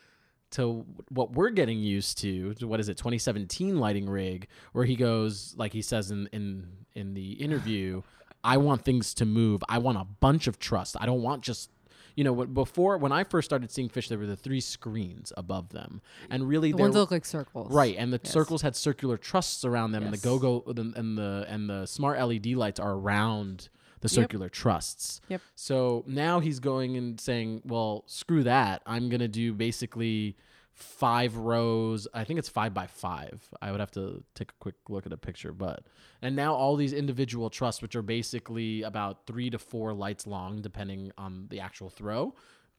to 0.50 0.84
what 1.08 1.32
we're 1.32 1.50
getting 1.50 1.78
used 1.78 2.18
to, 2.18 2.54
to 2.54 2.66
what 2.66 2.80
is 2.80 2.88
it 2.88 2.96
2017 2.96 3.78
lighting 3.78 4.08
rig 4.08 4.48
where 4.72 4.84
he 4.84 4.96
goes 4.96 5.54
like 5.56 5.72
he 5.72 5.82
says 5.82 6.10
in 6.10 6.28
in 6.32 6.66
in 6.94 7.14
the 7.14 7.32
interview 7.32 8.02
I 8.44 8.58
want 8.58 8.84
things 8.84 9.14
to 9.14 9.24
move. 9.24 9.64
I 9.70 9.78
want 9.78 9.96
a 9.96 10.04
bunch 10.04 10.46
of 10.46 10.58
trust. 10.58 10.96
I 11.00 11.06
don't 11.06 11.22
want 11.22 11.42
just 11.42 11.70
you 12.14 12.24
know, 12.24 12.32
when- 12.32 12.54
before 12.54 12.96
when 12.98 13.12
I 13.12 13.24
first 13.24 13.46
started 13.46 13.70
seeing 13.70 13.88
Phish, 13.88 14.08
there 14.08 14.18
were 14.18 14.26
the 14.26 14.36
three 14.36 14.60
screens 14.60 15.32
above 15.36 15.70
them, 15.70 16.00
and 16.30 16.48
really 16.48 16.70
the 16.72 16.78
ones 16.78 16.94
that 16.94 17.00
look 17.00 17.10
like 17.10 17.24
circles. 17.24 17.72
Right, 17.72 17.96
and 17.98 18.12
the 18.12 18.20
Yes. 18.22 18.32
circles 18.32 18.62
had 18.62 18.76
circular 18.76 19.16
trusses 19.16 19.64
around 19.64 19.92
them, 19.92 20.04
and 20.04 20.12
the 20.12 20.18
go 20.18 20.38
go 20.38 20.62
and 20.76 21.18
the 21.18 21.46
and 21.48 21.68
the 21.68 21.86
smart 21.86 22.18
LED 22.18 22.54
lights 22.54 22.78
are 22.80 22.92
around 22.92 23.68
the 24.00 24.08
circular 24.08 24.48
trusses. 24.50 25.20
Yep. 25.28 25.40
So 25.54 26.04
now 26.06 26.40
he's 26.40 26.60
going 26.60 26.96
and 26.96 27.18
saying, 27.18 27.62
"Well, 27.64 28.04
screw 28.06 28.42
that. 28.44 28.82
I'm 28.84 29.08
gonna 29.08 29.28
do 29.28 29.54
basically 29.54 30.36
five 30.74 31.36
rows. 31.36 32.06
I 32.12 32.24
think 32.24 32.38
it's 32.38 32.48
five 32.48 32.74
by 32.74 32.86
five. 32.86 33.48
I 33.62 33.70
would 33.70 33.80
have 33.80 33.92
to 33.92 34.22
take 34.34 34.50
a 34.50 34.54
quick 34.60 34.74
look 34.88 35.06
at 35.06 35.12
a 35.12 35.16
picture, 35.16 35.52
but 35.52 35.86
and 36.20 36.36
now 36.36 36.54
all 36.54 36.76
these 36.76 36.92
individual 36.92 37.48
trusses, 37.48 37.80
which 37.80 37.96
are 37.96 38.02
basically 38.02 38.82
about 38.82 39.26
three 39.26 39.50
to 39.50 39.58
four 39.58 39.94
lights 39.94 40.26
long, 40.26 40.60
depending 40.60 41.12
on 41.16 41.46
the 41.48 41.60
actual 41.60 41.90
throw." 41.90 42.34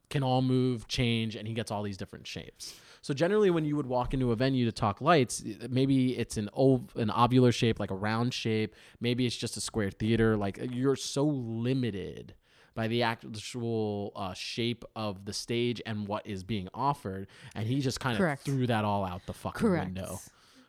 can 0.09 0.23
all 0.23 0.41
move, 0.41 0.87
change, 0.87 1.35
and 1.35 1.47
he 1.47 1.53
gets 1.53 1.71
all 1.71 1.83
these 1.83 1.97
different 1.97 2.27
shapes. 2.27 2.75
So 3.01 3.13
generally, 3.13 3.49
when 3.49 3.65
you 3.65 3.75
would 3.75 3.87
walk 3.87 4.13
into 4.13 4.31
a 4.31 4.35
venue 4.35 4.65
to 4.65 4.71
talk 4.71 5.01
lights, 5.01 5.43
maybe 5.69 6.17
it's 6.17 6.37
an 6.37 6.49
ov- 6.55 6.95
an 6.95 7.09
ovular 7.09 7.53
shape, 7.53 7.79
like 7.79 7.91
a 7.91 7.95
round 7.95 8.33
shape. 8.33 8.75
Maybe 8.99 9.25
it's 9.25 9.35
just 9.35 9.57
a 9.57 9.61
square 9.61 9.91
theater. 9.91 10.37
Like 10.37 10.59
you're 10.71 10.95
so 10.95 11.25
limited 11.25 12.35
by 12.75 12.87
the 12.87 13.03
actual 13.03 14.11
uh, 14.15 14.33
shape 14.33 14.85
of 14.95 15.25
the 15.25 15.33
stage 15.33 15.81
and 15.85 16.07
what 16.07 16.27
is 16.27 16.43
being 16.43 16.67
offered, 16.73 17.27
and 17.55 17.65
he 17.65 17.79
just 17.79 17.99
kind 17.99 18.21
of 18.21 18.39
threw 18.41 18.67
that 18.67 18.85
all 18.85 19.05
out 19.05 19.25
the 19.25 19.33
fucking 19.33 19.59
Correct. 19.59 19.85
window, 19.85 20.19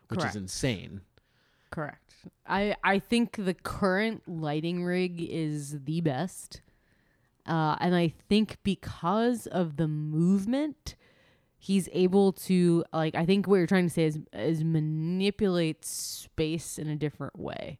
which 0.07 0.21
Correct. 0.21 0.35
is 0.35 0.41
insane. 0.41 1.01
Correct. 1.69 2.15
I 2.47 2.75
I 2.83 2.99
think 2.99 3.35
the 3.35 3.53
current 3.53 4.23
lighting 4.27 4.83
rig 4.83 5.21
is 5.21 5.83
the 5.83 6.01
best. 6.01 6.61
Uh, 7.45 7.77
and 7.79 7.95
I 7.95 8.13
think 8.27 8.57
because 8.63 9.47
of 9.47 9.77
the 9.77 9.87
movement, 9.87 10.95
he's 11.57 11.87
able 11.93 12.33
to 12.33 12.83
like 12.93 13.15
I 13.15 13.25
think 13.25 13.47
what 13.47 13.57
you're 13.57 13.67
trying 13.67 13.87
to 13.87 13.93
say 13.93 14.05
is 14.05 14.19
is 14.33 14.63
manipulate 14.63 15.85
space 15.85 16.77
in 16.77 16.87
a 16.87 16.95
different 16.95 17.37
way. 17.37 17.79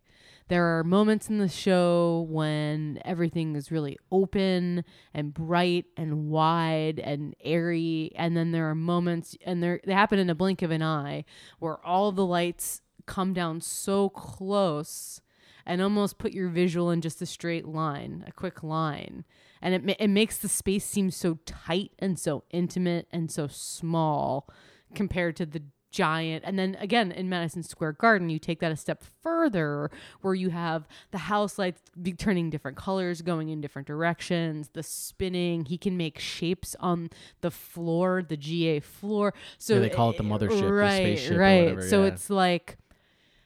There 0.49 0.77
are 0.77 0.83
moments 0.83 1.29
in 1.29 1.39
the 1.39 1.49
show 1.49 2.25
when 2.29 3.01
everything 3.03 3.55
is 3.55 3.71
really 3.71 3.97
open 4.11 4.85
and 5.13 5.33
bright 5.33 5.85
and 5.97 6.29
wide 6.29 6.99
and 6.99 7.35
airy, 7.43 8.13
and 8.15 8.37
then 8.37 8.51
there 8.51 8.69
are 8.69 8.75
moments, 8.75 9.35
and 9.45 9.61
they 9.61 9.79
happen 9.87 10.19
in 10.19 10.29
a 10.29 10.35
blink 10.35 10.61
of 10.61 10.71
an 10.71 10.81
eye, 10.81 11.25
where 11.59 11.85
all 11.85 12.11
the 12.11 12.25
lights 12.25 12.81
come 13.05 13.33
down 13.33 13.59
so 13.59 14.09
close 14.09 15.21
and 15.65 15.81
almost 15.81 16.17
put 16.17 16.31
your 16.31 16.47
visual 16.47 16.91
in 16.91 17.01
just 17.01 17.21
a 17.21 17.25
straight 17.25 17.67
line, 17.67 18.23
a 18.25 18.31
quick 18.31 18.63
line. 18.63 19.25
And 19.61 19.73
it, 19.73 19.97
it 19.99 20.07
makes 20.07 20.37
the 20.37 20.47
space 20.47 20.85
seem 20.85 21.11
so 21.11 21.39
tight 21.45 21.91
and 21.99 22.17
so 22.17 22.45
intimate 22.51 23.07
and 23.11 23.29
so 23.29 23.47
small 23.47 24.49
compared 24.95 25.35
to 25.35 25.45
the 25.45 25.63
giant. 25.97 26.43
And 26.45 26.59
then 26.59 26.77
again, 26.79 27.11
in 27.11 27.27
Madison 27.27 27.63
Square 27.63 27.93
Garden, 27.93 28.29
you 28.29 28.37
take 28.37 28.59
that 28.59 28.71
a 28.71 28.75
step 28.75 29.03
further 29.23 29.89
where 30.21 30.35
you 30.35 30.51
have 30.51 30.87
the 31.09 31.17
house 31.17 31.57
lights 31.57 31.81
be 31.99 32.13
turning 32.13 32.51
different 32.51 32.77
colors, 32.77 33.23
going 33.23 33.49
in 33.49 33.61
different 33.61 33.87
directions, 33.87 34.69
the 34.73 34.83
spinning. 34.83 35.65
He 35.65 35.77
can 35.77 35.97
make 35.97 36.19
shapes 36.19 36.75
on 36.79 37.09
the 37.41 37.49
floor, 37.49 38.21
the 38.21 38.37
GA 38.37 38.79
floor. 38.79 39.33
So 39.57 39.73
Yeah, 39.73 39.79
they 39.79 39.89
call 39.89 40.11
it 40.11 40.17
the 40.17 40.23
eh, 40.23 40.27
mothership, 40.27 40.61
the 40.61 40.73
right, 40.73 41.17
spaceship 41.17 41.35
or 41.35 41.39
right. 41.39 41.63
whatever, 41.63 41.89
so 41.89 42.01
yeah. 42.03 42.09
it's 42.09 42.29
like 42.29 42.77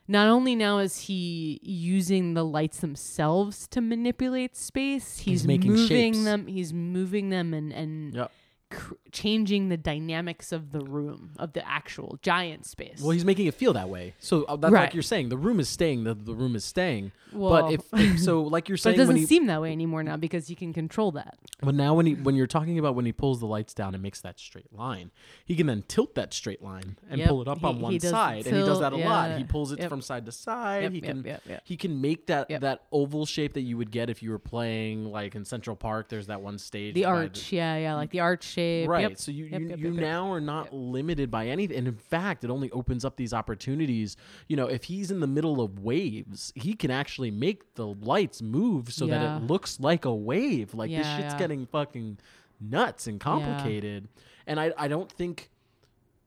not 0.10 0.28
only 0.28 0.56
now 0.56 0.80
is 0.80 1.00
he 1.02 1.62
using 1.64 2.34
the 2.34 2.44
lights 2.44 2.82
themselves 2.82 3.66
to 3.70 3.80
manipulate 3.80 4.58
space, 4.58 5.20
he's, 5.20 5.26
He's 5.42 5.48
making 5.48 5.72
moving 5.72 6.14
shapes. 6.14 6.26
them. 6.26 6.48
He's 6.48 6.74
moving 6.74 7.30
them 7.30 7.54
and 7.54 7.72
and 7.72 8.14
Yep. 8.14 8.32
Cr- 8.72 8.94
changing 9.12 9.70
the 9.70 9.78
dynamics 9.78 10.52
of 10.52 10.72
the 10.72 10.80
room 10.80 11.32
of 11.38 11.54
the 11.54 11.68
actual 11.68 12.18
giant 12.22 12.66
space. 12.66 13.00
Well, 13.02 13.12
he's 13.12 13.26
making 13.26 13.46
it 13.48 13.54
feel 13.54 13.74
that 13.74 13.90
way. 13.90 14.16
So 14.20 14.44
uh, 14.46 14.56
that's 14.56 14.72
Right. 14.72 14.82
like 14.86 14.94
you're 14.94 15.04
saying. 15.04 15.30
The 15.30 15.38
room 15.38 15.60
is 15.60 15.70
staying. 15.70 16.04
The, 16.06 16.14
the 16.14 16.34
room 16.34 16.56
is 16.56 16.66
staying. 16.66 17.12
Well- 17.34 17.64
but 17.64 17.74
if, 17.74 17.82
if 17.94 18.20
so, 18.20 18.42
like 18.42 18.68
you're 18.70 18.76
but 18.78 18.82
saying, 18.82 18.96
it 18.96 18.98
doesn't 18.98 19.14
when 19.14 19.20
he, 19.22 19.26
seem 19.28 19.46
that 19.48 19.62
way 19.62 19.72
anymore 19.72 20.04
now 20.04 20.18
because 20.18 20.50
you 20.50 20.56
can 20.56 20.74
control 20.74 21.12
that. 21.12 21.38
But 21.62 21.76
now 21.76 21.94
when 21.94 22.06
he 22.08 22.16
when 22.16 22.36
you're 22.36 22.48
talking 22.48 22.80
about 22.80 22.96
when 22.96 23.06
he 23.06 23.12
pulls 23.12 23.40
the 23.40 23.46
lights 23.46 23.74
down 23.74 23.94
and 23.94 24.02
makes 24.02 24.22
that 24.22 24.40
straight 24.40 24.74
line, 24.74 25.12
he 25.46 25.56
can 25.56 25.68
then 25.68 25.84
tilt 25.88 26.16
that 26.16 26.34
straight 26.34 26.64
line 26.64 26.98
and 27.10 27.20
Yep. 27.20 27.30
pull 27.30 27.42
it 27.42 27.48
up 27.48 27.60
He- 27.60 27.66
on 27.68 27.76
he 27.76 27.82
one 27.82 27.94
does 27.94 28.02
the 28.04 28.10
side, 28.10 28.48
and 28.48 28.56
he 28.58 28.64
does 28.64 28.80
that 28.80 28.94
a 28.94 28.98
lot. 28.98 29.30
yeah. 29.30 29.38
He 29.38 29.44
pulls 29.44 29.72
it 29.72 29.80
Yep. 29.80 29.90
from 29.90 30.02
side 30.02 30.26
to 30.26 30.32
side. 30.32 30.84
Yep, 30.84 30.92
he 30.94 30.98
yep, 31.00 31.06
can 31.08 31.24
yep, 31.24 31.42
yep. 31.48 31.62
he 31.66 31.78
can 31.78 32.02
make 32.02 32.28
that 32.28 32.50
Yep. 32.50 32.62
that 32.62 32.84
oval 32.92 33.26
shape 33.26 33.54
that 33.54 33.62
you 33.62 33.78
would 33.78 33.92
get 33.92 34.10
if 34.10 34.24
you 34.24 34.32
were 34.32 34.40
playing 34.40 35.06
like 35.12 35.36
in 35.36 35.46
Central 35.46 35.76
Park. 35.76 36.10
There's 36.10 36.28
that 36.28 36.42
one 36.42 36.58
stage. 36.58 36.96
The 36.96 37.04
by 37.04 37.10
arch, 37.10 37.52
yeah, 37.52 37.78
yeah, 37.78 37.96
like 37.96 38.10
the 38.10 38.22
arch 38.22 38.44
shape. 38.62 38.90
Right. 38.90 39.02
Yep. 39.02 39.18
So 39.18 39.32
you 39.32 39.46
Yep, 39.46 39.62
you, 39.62 39.68
yep, 39.70 39.80
you 39.80 39.92
now 39.92 40.32
are 40.32 40.42
not 40.42 40.74
limited 40.74 41.30
by 41.30 41.48
anything. 41.48 41.78
And 41.78 41.88
in 41.88 41.96
fact, 41.96 42.44
it 42.44 42.50
only 42.50 42.72
opens 42.72 43.06
up 43.06 43.16
these 43.16 43.34
opportunities. 43.34 44.18
You 44.48 44.58
know, 44.58 44.68
if 44.68 44.84
he's 44.84 45.12
in 45.12 45.20
the 45.20 45.28
middle 45.28 45.62
of 45.62 45.80
waves, 45.80 46.54
he 46.56 46.74
can 46.74 46.92
actually 46.92 47.32
make 47.32 47.76
the 47.76 47.88
lights 47.88 48.42
move 48.42 48.94
so 48.94 49.08
that 49.08 49.38
it 49.38 49.48
looks 49.48 49.80
like 49.80 50.06
a 50.06 50.14
wave. 50.14 50.74
Like 50.74 50.90
this 50.90 51.08
shit's 51.08 51.34
yeah. 51.34 51.38
getting 51.38 51.66
fucking 51.66 52.18
nuts 52.60 53.08
and 53.08 53.20
complicated. 53.20 54.08
And 54.48 54.60
I 54.60 54.74
I 54.78 54.88
don't 54.88 55.12
think 55.12 55.50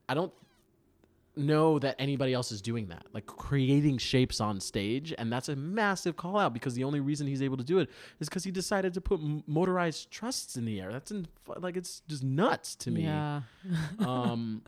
I 0.07 0.13
don't 0.13 0.33
know 1.37 1.77
that 1.79 1.95
anybody 1.99 2.33
else 2.33 2.51
is 2.51 2.61
doing 2.61 2.87
that 2.87 3.05
like 3.13 3.25
creating 3.25 3.97
shapes 3.97 4.39
on 4.39 4.59
stage 4.59 5.13
and 5.17 5.31
that's 5.31 5.49
a 5.49 5.55
massive 5.55 6.15
call 6.15 6.37
out 6.37 6.53
because 6.53 6.73
the 6.75 6.83
only 6.83 6.99
reason 6.99 7.27
he's 7.27 7.41
able 7.41 7.57
to 7.57 7.63
do 7.63 7.79
it 7.79 7.89
is 8.19 8.29
because 8.29 8.43
he 8.43 8.51
decided 8.51 8.93
to 8.93 9.01
put 9.01 9.19
motorized 9.47 10.09
trusses 10.11 10.55
in 10.57 10.65
the 10.65 10.79
air 10.79 10.91
that's 10.91 11.11
in, 11.11 11.27
like 11.57 11.75
it's 11.77 12.01
just 12.07 12.23
nuts 12.23 12.75
to 12.75 12.91
me 12.91 13.03
Yeah. 13.03 13.41
um 13.99 14.61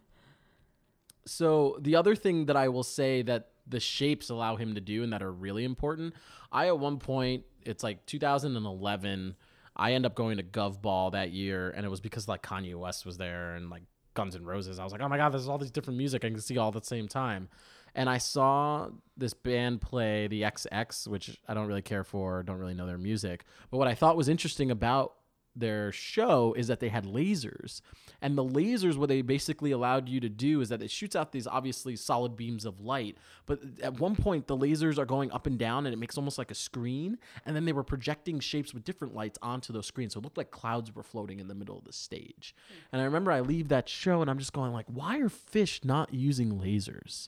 so 1.26 1.78
the 1.82 1.96
other 1.96 2.16
thing 2.16 2.46
that 2.46 2.56
i 2.56 2.68
will 2.68 2.84
say 2.84 3.22
that 3.22 3.50
the 3.68 3.80
shapes 3.80 4.30
allow 4.30 4.56
him 4.56 4.76
to 4.76 4.82
do 4.82 5.04
and 5.04 5.12
that 5.14 5.22
are 5.22 5.32
really 5.32 5.64
important 5.66 6.14
i 6.52 6.68
at 6.68 6.80
one 6.80 6.98
point 6.98 7.44
it's 7.64 7.84
like 7.84 8.06
2011 8.06 9.36
i 9.76 9.94
end 9.94 10.06
up 10.06 10.16
going 10.16 10.38
to 10.38 10.44
gov 10.44 10.82
ball 10.82 11.12
that 11.12 11.32
year 11.32 11.70
and 11.76 11.86
it 11.86 11.90
was 11.90 12.00
because 12.00 12.28
like 12.28 12.42
kanye 12.42 12.76
west 12.76 13.06
was 13.06 13.18
there 13.18 13.56
and 13.56 13.70
like 13.70 13.84
guns 14.18 14.36
N' 14.36 14.44
roses. 14.44 14.80
I 14.80 14.84
was 14.84 14.92
like 14.92 15.02
oh 15.02 15.08
my 15.08 15.18
god 15.18 15.30
there's 15.30 15.48
all 15.48 15.60
these 15.60 15.72
different 15.72 15.98
music 15.98 16.26
i 16.26 16.30
can 16.30 16.42
see 16.42 16.58
all 16.58 16.70
at 16.70 16.74
the 16.74 16.86
same 16.86 17.08
time. 17.08 17.48
And 17.94 18.10
i 18.10 18.18
saw 18.18 18.90
this 19.16 19.34
band 19.34 19.80
play 19.82 20.28
the 20.28 20.42
xx 20.42 21.08
which 21.08 21.40
i 21.48 21.54
don't 21.54 21.68
really 21.68 21.82
care 21.84 22.04
for 22.04 22.44
don't 22.44 22.58
really 22.58 22.74
know 22.74 22.88
their 22.88 22.98
music. 22.98 23.46
But 23.70 23.78
what 23.78 23.88
i 23.88 23.96
thought 23.96 24.18
was 24.18 24.28
interesting 24.28 24.72
about 24.72 25.14
their 25.60 25.92
show 25.92 26.54
is 26.54 26.68
that 26.68 26.80
they 26.80 26.90
had 26.90 27.06
lasers. 27.06 27.82
And 28.22 28.38
the 28.38 28.44
lasers, 28.44 28.98
what 28.98 29.10
they 29.10 29.22
basically 29.22 29.72
allowed 29.72 30.10
you 30.10 30.20
to 30.20 30.30
do 30.30 30.62
is 30.62 30.70
that 30.70 30.82
it 30.82 30.90
shoots 30.90 31.16
out 31.16 31.32
these 31.32 31.48
obviously 31.48 31.96
solid 31.96 32.36
beams 32.36 32.66
of 32.66 32.82
light. 32.82 33.18
But 33.46 33.60
at 33.82 34.00
one 34.00 34.16
point, 34.16 34.48
the 34.48 34.58
lasers 34.58 34.98
are 34.98 35.06
going 35.06 35.32
up 35.32 35.46
and 35.46 35.58
down 35.58 35.86
and 35.86 35.94
it 35.94 35.98
makes 35.98 36.18
almost 36.18 36.38
like 36.38 36.50
a 36.50 36.56
screen. 36.56 37.18
And 37.46 37.56
then 37.56 37.66
they 37.66 37.74
were 37.74 37.84
projecting 37.84 38.40
shapes 38.40 38.74
with 38.74 38.84
different 38.84 39.14
lights 39.14 39.38
onto 39.42 39.72
those 39.72 39.86
screens. 39.86 40.14
So 40.14 40.20
it 40.20 40.24
looked 40.24 40.38
like 40.38 40.52
clouds 40.52 40.94
were 40.96 41.04
floating 41.04 41.40
in 41.40 41.48
the 41.48 41.56
middle 41.56 41.78
of 41.78 41.84
the 41.84 41.94
stage. 41.94 42.56
Hmm. 42.68 42.74
And 42.94 43.02
I 43.02 43.06
remember 43.06 43.32
I 43.32 43.42
leave 43.42 43.68
that 43.70 43.88
show 43.88 44.22
and 44.22 44.30
I'm 44.30 44.40
just 44.40 44.54
going 44.54 44.74
like, 44.74 44.88
why 44.88 45.20
are 45.20 45.30
Phish 45.30 45.86
not 45.86 46.14
using 46.14 46.60
lasers? 46.60 47.28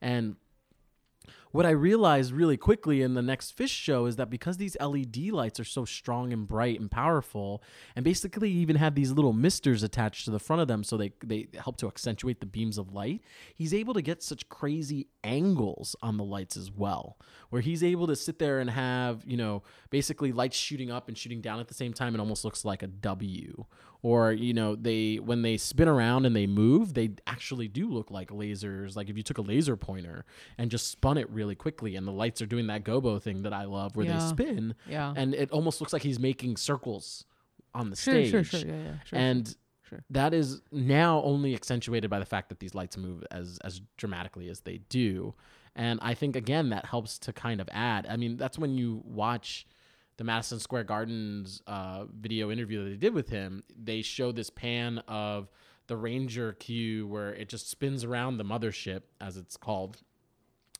And 0.00 0.36
what 1.52 1.66
I 1.66 1.70
realized 1.70 2.32
really 2.32 2.56
quickly 2.56 3.02
in 3.02 3.14
the 3.14 3.22
next 3.22 3.56
Phish 3.56 3.70
show 3.70 4.06
is 4.06 4.16
that 4.16 4.30
because 4.30 4.56
these 4.56 4.76
LED 4.80 5.30
lights 5.30 5.58
are 5.58 5.64
so 5.64 5.84
strong 5.84 6.32
and 6.32 6.46
bright 6.46 6.78
and 6.78 6.90
powerful, 6.90 7.62
and 7.96 8.04
basically 8.04 8.50
even 8.50 8.76
have 8.76 8.94
these 8.94 9.10
little 9.10 9.32
misters 9.32 9.82
attached 9.82 10.24
to 10.26 10.30
the 10.30 10.38
front 10.38 10.62
of 10.62 10.68
them 10.68 10.84
so 10.84 10.96
they, 10.96 11.12
they 11.24 11.48
help 11.62 11.76
to 11.78 11.88
accentuate 11.88 12.40
the 12.40 12.46
beams 12.46 12.78
of 12.78 12.92
light, 12.92 13.20
he's 13.54 13.74
able 13.74 13.94
to 13.94 14.02
get 14.02 14.22
such 14.22 14.48
crazy 14.48 15.08
angles 15.24 15.96
on 16.02 16.16
the 16.16 16.24
lights 16.24 16.56
as 16.56 16.70
well, 16.70 17.18
where 17.50 17.62
he's 17.62 17.82
able 17.82 18.06
to 18.06 18.14
sit 18.16 18.38
there 18.38 18.60
and 18.60 18.70
have, 18.70 19.24
you 19.26 19.36
know, 19.36 19.62
basically 19.90 20.32
lights 20.32 20.56
shooting 20.56 20.90
up 20.90 21.08
and 21.08 21.18
shooting 21.18 21.40
down 21.40 21.58
at 21.58 21.68
the 21.68 21.74
same 21.74 21.92
time. 21.92 22.14
It 22.14 22.20
almost 22.20 22.44
looks 22.44 22.64
like 22.64 22.82
a 22.82 22.86
W. 22.86 23.64
Or, 24.02 24.32
you 24.32 24.54
know, 24.54 24.76
they 24.76 25.16
when 25.16 25.42
they 25.42 25.56
spin 25.58 25.86
around 25.86 26.24
and 26.24 26.34
they 26.34 26.46
move, 26.46 26.94
they 26.94 27.10
actually 27.26 27.68
do 27.68 27.88
look 27.90 28.10
like 28.10 28.30
lasers. 28.30 28.96
Like 28.96 29.10
if 29.10 29.16
you 29.16 29.22
took 29.22 29.36
a 29.38 29.42
laser 29.42 29.76
pointer 29.76 30.24
and 30.56 30.70
just 30.70 30.88
spun 30.88 31.18
it 31.18 31.28
really 31.28 31.54
quickly 31.54 31.96
and 31.96 32.06
the 32.08 32.12
lights 32.12 32.40
are 32.40 32.46
doing 32.46 32.66
that 32.68 32.82
gobo 32.84 33.20
thing 33.20 33.42
that 33.42 33.52
I 33.52 33.64
love 33.64 33.96
where 33.96 34.06
Yeah. 34.06 34.18
they 34.18 34.26
spin 34.26 34.74
Yeah. 34.88 35.12
and 35.16 35.34
it 35.34 35.50
almost 35.50 35.80
looks 35.82 35.92
like 35.92 36.02
he's 36.02 36.18
making 36.18 36.56
circles 36.56 37.26
on 37.74 37.90
the 37.90 37.96
Sure, 37.96 38.14
stage. 38.14 38.30
sure, 38.30 38.44
sure. 38.44 38.60
Yeah, 38.60 38.82
yeah. 38.82 38.94
Sure. 39.04 39.18
and 39.18 39.56
Sure. 39.88 40.02
that 40.08 40.32
is 40.32 40.62
now 40.72 41.20
only 41.22 41.54
accentuated 41.54 42.08
by 42.08 42.18
the 42.20 42.24
fact 42.24 42.48
that 42.48 42.60
these 42.60 42.74
lights 42.74 42.96
move 42.96 43.22
as 43.30 43.58
as 43.64 43.80
dramatically 43.98 44.48
as 44.48 44.60
they 44.60 44.78
do. 44.88 45.34
And 45.76 45.98
I 46.02 46.14
think 46.14 46.36
again 46.36 46.70
that 46.70 46.86
helps 46.86 47.18
to 47.20 47.32
kind 47.34 47.60
of 47.60 47.68
add. 47.72 48.06
I 48.08 48.16
mean, 48.16 48.36
that's 48.38 48.58
when 48.58 48.78
you 48.78 49.02
watch 49.04 49.66
the 50.16 50.24
Madison 50.24 50.58
Square 50.58 50.84
Gardens 50.84 51.62
uh, 51.66 52.04
video 52.12 52.50
interview 52.50 52.84
that 52.84 52.90
they 52.90 52.96
did 52.96 53.14
with 53.14 53.28
him. 53.28 53.62
They 53.76 54.02
show 54.02 54.32
this 54.32 54.50
pan 54.50 54.98
of 55.08 55.48
the 55.86 55.96
Ranger 55.96 56.52
queue 56.52 57.06
where 57.06 57.34
it 57.34 57.48
just 57.48 57.70
spins 57.70 58.04
around 58.04 58.36
the 58.36 58.44
mothership, 58.44 59.02
as 59.20 59.36
it's 59.36 59.56
called, 59.56 59.98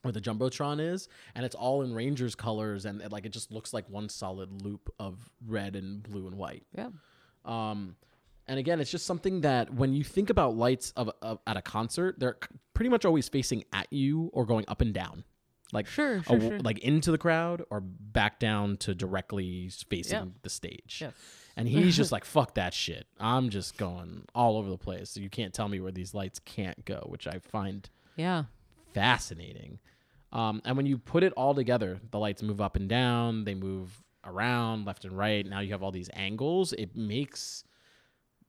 where 0.02 0.12
the 0.12 0.20
jumbotron 0.20 0.80
is, 0.80 1.08
and 1.34 1.44
it's 1.44 1.54
all 1.54 1.82
in 1.82 1.94
Rangers 1.94 2.34
colors, 2.34 2.84
and 2.84 3.02
it, 3.02 3.12
like 3.12 3.26
it 3.26 3.32
just 3.32 3.50
looks 3.50 3.72
like 3.72 3.88
one 3.88 4.08
solid 4.08 4.62
loop 4.62 4.88
of 4.98 5.30
red 5.46 5.76
and 5.76 6.02
blue 6.02 6.26
and 6.26 6.36
white. 6.36 6.64
yeah. 6.76 6.88
Um, 7.44 7.96
and 8.46 8.58
again, 8.58 8.80
it's 8.80 8.90
just 8.90 9.06
something 9.06 9.42
that 9.42 9.72
when 9.72 9.92
you 9.92 10.02
think 10.02 10.28
about 10.28 10.56
lights 10.56 10.92
of, 10.96 11.10
of 11.22 11.38
at 11.46 11.56
a 11.56 11.62
concert, 11.62 12.18
they're 12.18 12.36
pretty 12.74 12.88
much 12.88 13.04
always 13.04 13.28
facing 13.28 13.64
at 13.72 13.86
you 13.92 14.28
or 14.32 14.44
going 14.44 14.64
up 14.66 14.80
and 14.80 14.92
down, 14.92 15.22
like 15.72 15.86
Sure, 15.86 16.22
sure, 16.22 16.36
w- 16.36 16.50
sure. 16.50 16.58
like 16.60 16.78
into 16.80 17.10
the 17.10 17.18
crowd 17.18 17.62
or 17.70 17.80
back 17.80 18.38
down 18.38 18.76
to 18.78 18.94
directly 18.94 19.70
facing 19.88 20.18
Yeah. 20.18 20.24
the 20.42 20.50
stage. 20.50 20.98
Yes. 21.00 21.12
And 21.56 21.68
he's 21.68 21.96
just 21.96 22.10
like, 22.12 22.24
"Fuck 22.24 22.54
that 22.54 22.72
shit! 22.72 23.06
I'm 23.18 23.50
just 23.50 23.76
going 23.76 24.24
all 24.34 24.56
over 24.56 24.70
the 24.70 24.78
place. 24.78 25.10
So 25.10 25.20
You 25.20 25.28
can't 25.28 25.52
tell 25.52 25.68
me 25.68 25.80
where 25.80 25.92
these 25.92 26.14
lights 26.14 26.38
can't 26.38 26.84
go," 26.84 27.04
which 27.08 27.26
I 27.26 27.38
find 27.40 27.88
Yeah. 28.16 28.44
fascinating. 28.94 29.78
Um, 30.32 30.62
and 30.64 30.76
when 30.76 30.86
you 30.86 30.96
put 30.98 31.22
it 31.22 31.32
all 31.34 31.54
together, 31.54 32.00
the 32.10 32.18
lights 32.18 32.42
move 32.42 32.60
up 32.60 32.76
and 32.76 32.88
down, 32.88 33.44
they 33.44 33.54
move 33.54 34.02
around 34.24 34.84
left 34.86 35.04
and 35.04 35.16
right. 35.16 35.44
Now 35.46 35.60
you 35.60 35.72
have 35.72 35.82
all 35.82 35.90
these 35.90 36.10
angles. 36.12 36.72
It 36.74 36.94
makes 36.94 37.64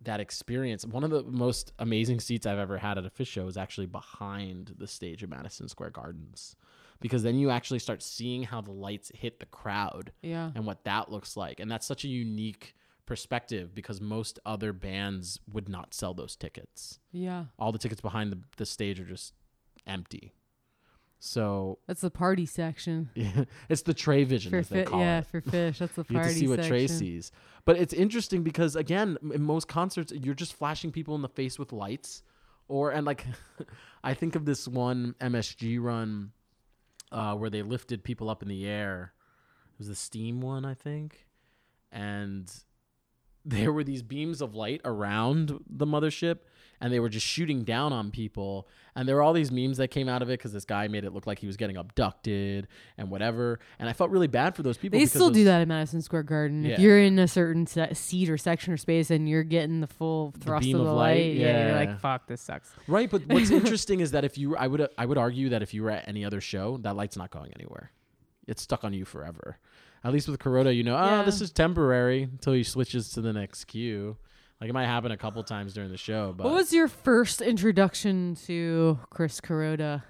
that 0.02 0.20
experience 0.20 0.86
one 0.86 1.04
of 1.04 1.12
the 1.12 1.24
most 1.24 1.74
amazing 1.80 2.20
seats 2.20 2.46
I've 2.46 2.58
ever 2.60 2.78
had 2.80 2.98
at 2.98 3.06
a 3.06 3.10
Phish 3.10 3.28
show 3.28 3.48
is 3.48 3.56
actually 3.58 3.86
behind 3.88 4.76
the 4.78 4.88
stage 4.88 5.22
of 5.24 5.30
Madison 5.30 5.68
Square 5.70 5.92
Gardens. 5.92 6.56
Because 7.02 7.24
then 7.24 7.38
you 7.38 7.50
actually 7.50 7.80
start 7.80 8.02
seeing 8.02 8.44
how 8.44 8.62
the 8.62 8.72
lights 8.72 9.12
hit 9.14 9.40
the 9.40 9.46
crowd 9.48 10.14
Yeah. 10.22 10.52
and 10.56 10.66
what 10.66 10.84
that 10.86 11.12
looks 11.12 11.36
like. 11.36 11.60
And 11.60 11.70
that's 11.70 11.86
such 11.86 12.06
a 12.06 12.08
unique 12.08 12.76
perspective 13.06 13.76
because 13.76 14.00
most 14.00 14.40
other 14.46 14.72
bands 14.72 15.40
would 15.52 15.68
not 15.68 15.94
sell 15.94 16.14
those 16.14 16.36
tickets 16.38 17.00
Yeah. 17.12 17.46
all 17.60 17.72
the 17.74 17.80
tickets 17.80 18.00
behind 18.00 18.32
the, 18.32 18.40
the 18.56 18.66
stage 18.66 19.00
are 19.02 19.06
just 19.06 19.34
empty. 19.86 20.34
So 21.20 21.78
That's 21.88 22.02
the 22.02 22.10
party 22.10 22.46
section. 22.46 23.10
Yeah, 23.14 23.46
it's 23.70 23.84
the 23.84 23.94
Trey 23.94 24.24
vision, 24.24 24.50
For 24.52 24.58
as 24.58 24.70
they 24.70 24.84
fi- 24.86 24.90
call 24.90 25.00
yeah, 25.02 25.20
it. 25.20 25.28
for 25.28 25.42
Phish. 25.42 25.78
That's 25.78 25.94
the 25.94 26.02
You 26.08 26.14
get 26.16 26.22
party 26.22 26.34
to 26.34 26.40
see 26.40 26.48
what 26.48 26.64
Trey 26.64 26.88
section. 26.88 26.98
sees. 27.00 27.32
But 27.66 27.78
it's 27.78 27.94
interesting 27.94 28.42
because 28.44 28.76
again, 28.76 29.18
in 29.34 29.44
most 29.44 29.68
concerts, 29.68 30.12
you're 30.16 30.34
just 30.34 30.54
flashing 30.54 30.92
people 30.92 31.14
in 31.16 31.22
the 31.22 31.30
face 31.30 31.60
with 31.60 31.74
lights, 31.74 32.24
or 32.68 32.92
and 32.92 33.06
like, 33.06 33.26
I 34.04 34.14
think 34.16 34.36
of 34.36 34.46
this 34.46 34.68
one 34.68 35.14
MSG 35.22 35.80
run 35.80 36.32
uh, 37.12 37.36
where 37.36 37.50
they 37.50 37.62
lifted 37.62 38.04
people 38.04 38.30
up 38.30 38.42
in 38.42 38.50
the 38.50 38.68
air. 38.68 39.14
It 39.74 39.80
was 39.80 39.88
the 39.88 39.96
Steam 39.96 40.42
one, 40.42 40.66
I 40.66 40.74
think, 40.74 41.26
and 41.92 42.52
there 43.46 43.72
were 43.72 43.84
these 43.84 44.04
beams 44.04 44.42
of 44.42 44.56
light 44.56 44.82
around 44.86 45.64
the 45.68 45.88
mothership 45.88 46.40
and 46.82 46.92
they 46.92 47.00
were 47.00 47.10
just 47.10 47.26
shooting 47.26 47.64
down 47.64 47.94
on 47.94 48.12
people 48.12 48.68
and 48.96 49.08
there 49.08 49.16
were 49.16 49.22
all 49.22 49.32
these 49.32 49.52
memes 49.52 49.78
that 49.78 49.88
came 49.90 50.10
out 50.10 50.22
of 50.22 50.30
it 50.30 50.34
because 50.34 50.52
this 50.52 50.66
guy 50.66 50.88
made 50.90 51.06
it 51.06 51.14
look 51.14 51.26
like 51.28 51.40
he 51.40 51.48
was 51.48 51.56
getting 51.56 51.78
abducted 51.78 52.68
and 52.98 53.10
whatever 53.10 53.60
and 53.80 53.88
i 53.88 53.94
felt 53.94 54.10
really 54.10 54.28
bad 54.28 54.56
for 54.56 54.64
those 54.64 54.78
people 54.78 55.00
They 55.00 55.06
still 55.06 55.28
it 55.30 55.34
do 55.34 55.44
that 55.46 55.62
at 55.62 55.68
Madison 55.68 56.02
Square 56.02 56.24
Garden. 56.24 56.66
Yeah. 56.66 56.74
If 56.74 56.80
you're 56.80 57.00
in 57.00 57.20
a 57.20 57.28
certain 57.28 57.68
se- 57.68 57.94
seat 57.94 58.30
or 58.30 58.38
section 58.38 58.74
or 58.74 58.78
space 58.78 59.12
and 59.12 59.30
you're 59.30 59.44
getting 59.44 59.80
the 59.80 59.88
full 59.88 60.34
thrust 60.42 60.64
beam 60.66 60.76
of 60.76 60.82
of 60.82 60.88
the 60.88 60.94
light, 60.94 61.18
light, 61.18 61.36
yeah, 61.36 61.68
you're 61.68 61.76
like, 61.76 62.00
fuck, 62.00 62.28
this 62.28 62.42
sucks. 62.42 62.72
right 62.88 63.10
but 63.10 63.22
what's 63.28 63.52
interesting 63.52 64.00
is 64.02 64.12
that 64.12 64.26
if 64.26 64.38
you 64.38 64.58
i 64.58 64.68
would 64.68 64.88
i 64.98 65.06
would 65.06 65.18
argue 65.18 65.50
that 65.50 65.62
if 65.62 65.74
you 65.74 65.84
were 65.84 65.92
at 65.92 66.08
any 66.08 66.26
other 66.26 66.42
show 66.42 66.78
that 66.82 66.96
light's 66.96 67.16
not 67.16 67.30
going 67.32 67.52
anywhere 67.56 67.92
it's 68.48 68.64
stuck 68.64 68.84
on 68.84 68.92
you 68.94 69.06
forever 69.06 69.58
at 70.04 70.12
least 70.12 70.28
with 70.28 70.40
Kuroda, 70.40 70.76
you 70.76 70.84
know, 70.84 70.98
oh, 70.98 71.06
Yeah. 71.06 71.24
this 71.24 71.42
is 71.42 71.52
temporary 71.52 72.24
until 72.24 72.54
he 72.54 72.64
switches 72.64 73.10
to 73.12 73.22
the 73.22 73.32
next 73.32 73.66
cue. 73.66 74.18
Like 74.62 74.70
it 74.70 74.74
might 74.74 74.86
happen 74.86 75.12
a 75.12 75.18
couple 75.18 75.44
times 75.44 75.74
during 75.74 75.90
the 75.90 75.98
show, 75.98 76.34
but 76.38 76.44
What 76.46 76.54
was 76.54 76.72
your 76.72 76.88
first 76.88 77.42
introduction 77.42 78.36
to 78.46 79.00
Chris 79.10 79.42
Kuroda? 79.42 80.04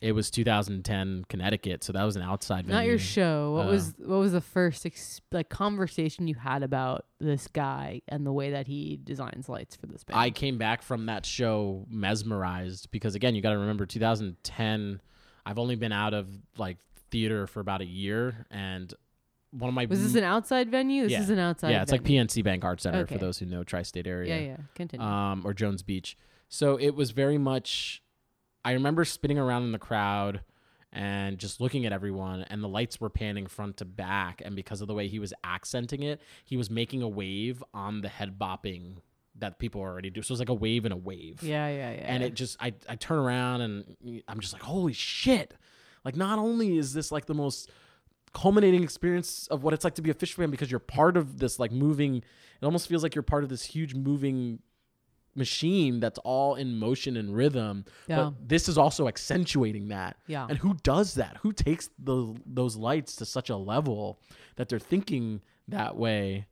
it 0.00 0.12
was 0.12 0.30
2010 0.30 1.24
Connecticut, 1.30 1.82
so 1.84 1.92
that 1.92 2.02
was 2.04 2.16
an 2.16 2.20
outside 2.22 2.66
venue. 2.66 2.74
Not 2.78 2.86
your 2.86 2.98
show. 2.98 3.52
What 3.54 3.66
Uh, 3.68 3.70
was 3.70 3.94
what 3.98 4.18
was 4.18 4.32
the 4.32 4.40
first 4.40 4.84
ex- 4.84 5.20
like 5.32 5.48
conversation 5.48 6.26
you 6.28 6.34
had 6.34 6.62
about 6.62 7.06
this 7.20 7.46
guy 7.48 8.02
and 8.08 8.26
the 8.26 8.32
way 8.32 8.50
that 8.50 8.66
he 8.66 8.98
designs 9.02 9.48
lights 9.48 9.76
for 9.76 9.86
this 9.86 10.04
band? 10.04 10.18
I 10.18 10.30
came 10.30 10.58
back 10.58 10.82
from 10.82 11.06
that 11.06 11.24
show 11.24 11.86
mesmerized 11.88 12.90
because 12.90 13.14
again, 13.14 13.34
you 13.34 13.40
got 13.42 13.52
to 13.52 13.58
remember 13.58 13.86
2010. 13.86 15.00
I've 15.46 15.58
only 15.58 15.76
been 15.76 15.92
out 15.92 16.12
of 16.12 16.28
like 16.58 16.78
theater 17.10 17.46
for 17.46 17.60
about 17.60 17.80
a 17.80 17.86
year, 17.86 18.46
and 18.50 18.92
one 19.56 19.68
of 19.68 19.74
my 19.74 19.84
was 19.86 20.02
this 20.02 20.14
an 20.16 20.24
outside 20.24 20.70
venue? 20.70 21.04
This 21.04 21.12
Yeah. 21.12 21.20
is 21.22 21.30
an 21.30 21.38
outside. 21.38 21.70
yeah, 21.70 21.82
it's 21.82 21.92
like. 21.92 22.02
PNC 22.02 22.42
Bank 22.42 22.64
Art 22.64 22.80
Center 22.80 23.06
for 23.06 23.18
those 23.18 23.38
who 23.38 23.46
know 23.46 23.62
tri-state 23.64 24.06
area. 24.06 24.34
Yeah, 24.36 24.46
yeah. 24.46 24.56
Continue. 24.74 25.06
um, 25.06 25.42
or 25.44 25.54
Jones 25.54 25.82
Beach. 25.82 26.16
So 26.48 26.76
it 26.76 26.90
was 26.94 27.10
very 27.12 27.38
much. 27.38 28.02
I 28.64 28.72
remember 28.72 29.04
spinning 29.04 29.38
around 29.38 29.64
in 29.64 29.72
the 29.72 29.78
crowd 29.78 30.40
and 30.92 31.38
just 31.38 31.60
looking 31.60 31.84
at 31.86 31.92
everyone, 31.92 32.42
and 32.48 32.62
the 32.62 32.68
lights 32.68 33.00
were 33.00 33.10
panning 33.10 33.46
front 33.46 33.76
to 33.78 33.84
back. 33.84 34.40
And 34.44 34.54
because 34.56 34.80
of 34.80 34.86
the 34.88 34.94
way 34.94 35.08
he 35.08 35.18
was 35.18 35.34
accenting 35.44 36.02
it, 36.02 36.20
he 36.44 36.56
was 36.56 36.70
making 36.70 37.02
a 37.02 37.08
wave 37.08 37.62
on 37.74 38.00
the 38.00 38.08
head 38.08 38.38
bopping 38.38 38.98
that 39.36 39.58
people 39.58 39.80
already 39.80 40.10
do. 40.10 40.22
So 40.22 40.30
it 40.30 40.34
was 40.34 40.38
like 40.40 40.48
a 40.48 40.54
wave 40.54 40.84
and 40.84 40.94
a 40.94 40.96
wave. 40.96 41.42
yeah, 41.42 41.66
yeah, 41.68 41.90
yeah. 41.92 41.96
And 42.04 42.22
it 42.22 42.34
just, 42.34 42.56
I, 42.60 42.72
I 42.88 42.94
turn 42.94 43.18
around 43.18 43.60
and 43.62 44.22
I'm 44.28 44.38
just 44.38 44.52
like, 44.52 44.62
holy 44.62 44.92
shit. 44.92 45.52
Like, 46.04 46.14
not 46.16 46.38
only 46.38 46.78
is 46.78 46.92
this 46.92 47.10
like 47.10 47.26
the 47.26 47.34
most 47.34 47.68
culminating 48.34 48.82
experience 48.82 49.46
of 49.48 49.62
what 49.62 49.72
it's 49.72 49.84
like 49.84 49.94
to 49.94 50.02
be 50.02 50.10
a 50.10 50.14
Phish 50.14 50.34
fan 50.34 50.50
because 50.50 50.70
you're 50.70 50.80
part 50.80 51.16
of 51.16 51.38
this 51.38 51.58
like 51.58 51.72
moving 51.72 52.16
it 52.16 52.64
almost 52.64 52.88
feels 52.88 53.02
like 53.02 53.14
you're 53.14 53.22
part 53.22 53.42
of 53.44 53.48
this 53.50 53.62
huge 53.64 53.94
moving 53.94 54.58
machine 55.36 55.98
that's 55.98 56.18
all 56.20 56.54
in 56.54 56.76
motion 56.78 57.16
and 57.16 57.34
rhythm 57.34 57.84
Yeah. 58.06 58.16
but 58.30 58.48
this 58.48 58.68
is 58.68 58.78
also 58.78 59.08
accentuating 59.08 59.88
that 59.88 60.16
Yeah. 60.28 60.46
and 60.48 60.58
who 60.58 60.74
does 60.84 61.14
that 61.14 61.38
who 61.42 61.52
takes 61.52 61.90
the 61.98 62.34
those 62.46 62.76
lights 62.76 63.16
to 63.16 63.24
such 63.24 63.50
a 63.50 63.56
level 63.56 64.20
that 64.56 64.68
they're 64.68 64.78
thinking 64.78 65.40
that 65.66 65.96
way 65.96 66.46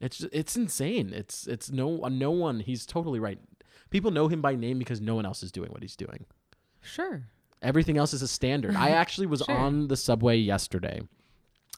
it's 0.00 0.20
it's 0.32 0.56
insane 0.56 1.12
it's 1.12 1.48
it's 1.48 1.70
no 1.72 1.96
no 2.08 2.30
one 2.30 2.60
he's 2.60 2.86
totally 2.86 3.18
right 3.18 3.40
people 3.90 4.12
know 4.12 4.28
him 4.28 4.40
by 4.40 4.54
name 4.54 4.78
because 4.78 5.00
no 5.00 5.16
one 5.16 5.26
else 5.26 5.42
is 5.42 5.50
doing 5.50 5.70
what 5.72 5.82
he's 5.82 5.96
doing 5.96 6.24
sure. 6.80 7.24
Everything 7.60 7.98
else 7.98 8.14
is 8.14 8.22
a 8.22 8.28
standard. 8.28 8.76
I 8.76 8.90
actually 9.02 9.26
was 9.26 9.42
Sure. 9.44 9.52
on 9.56 9.88
the 9.88 9.96
subway 9.96 10.36
yesterday. 10.36 11.00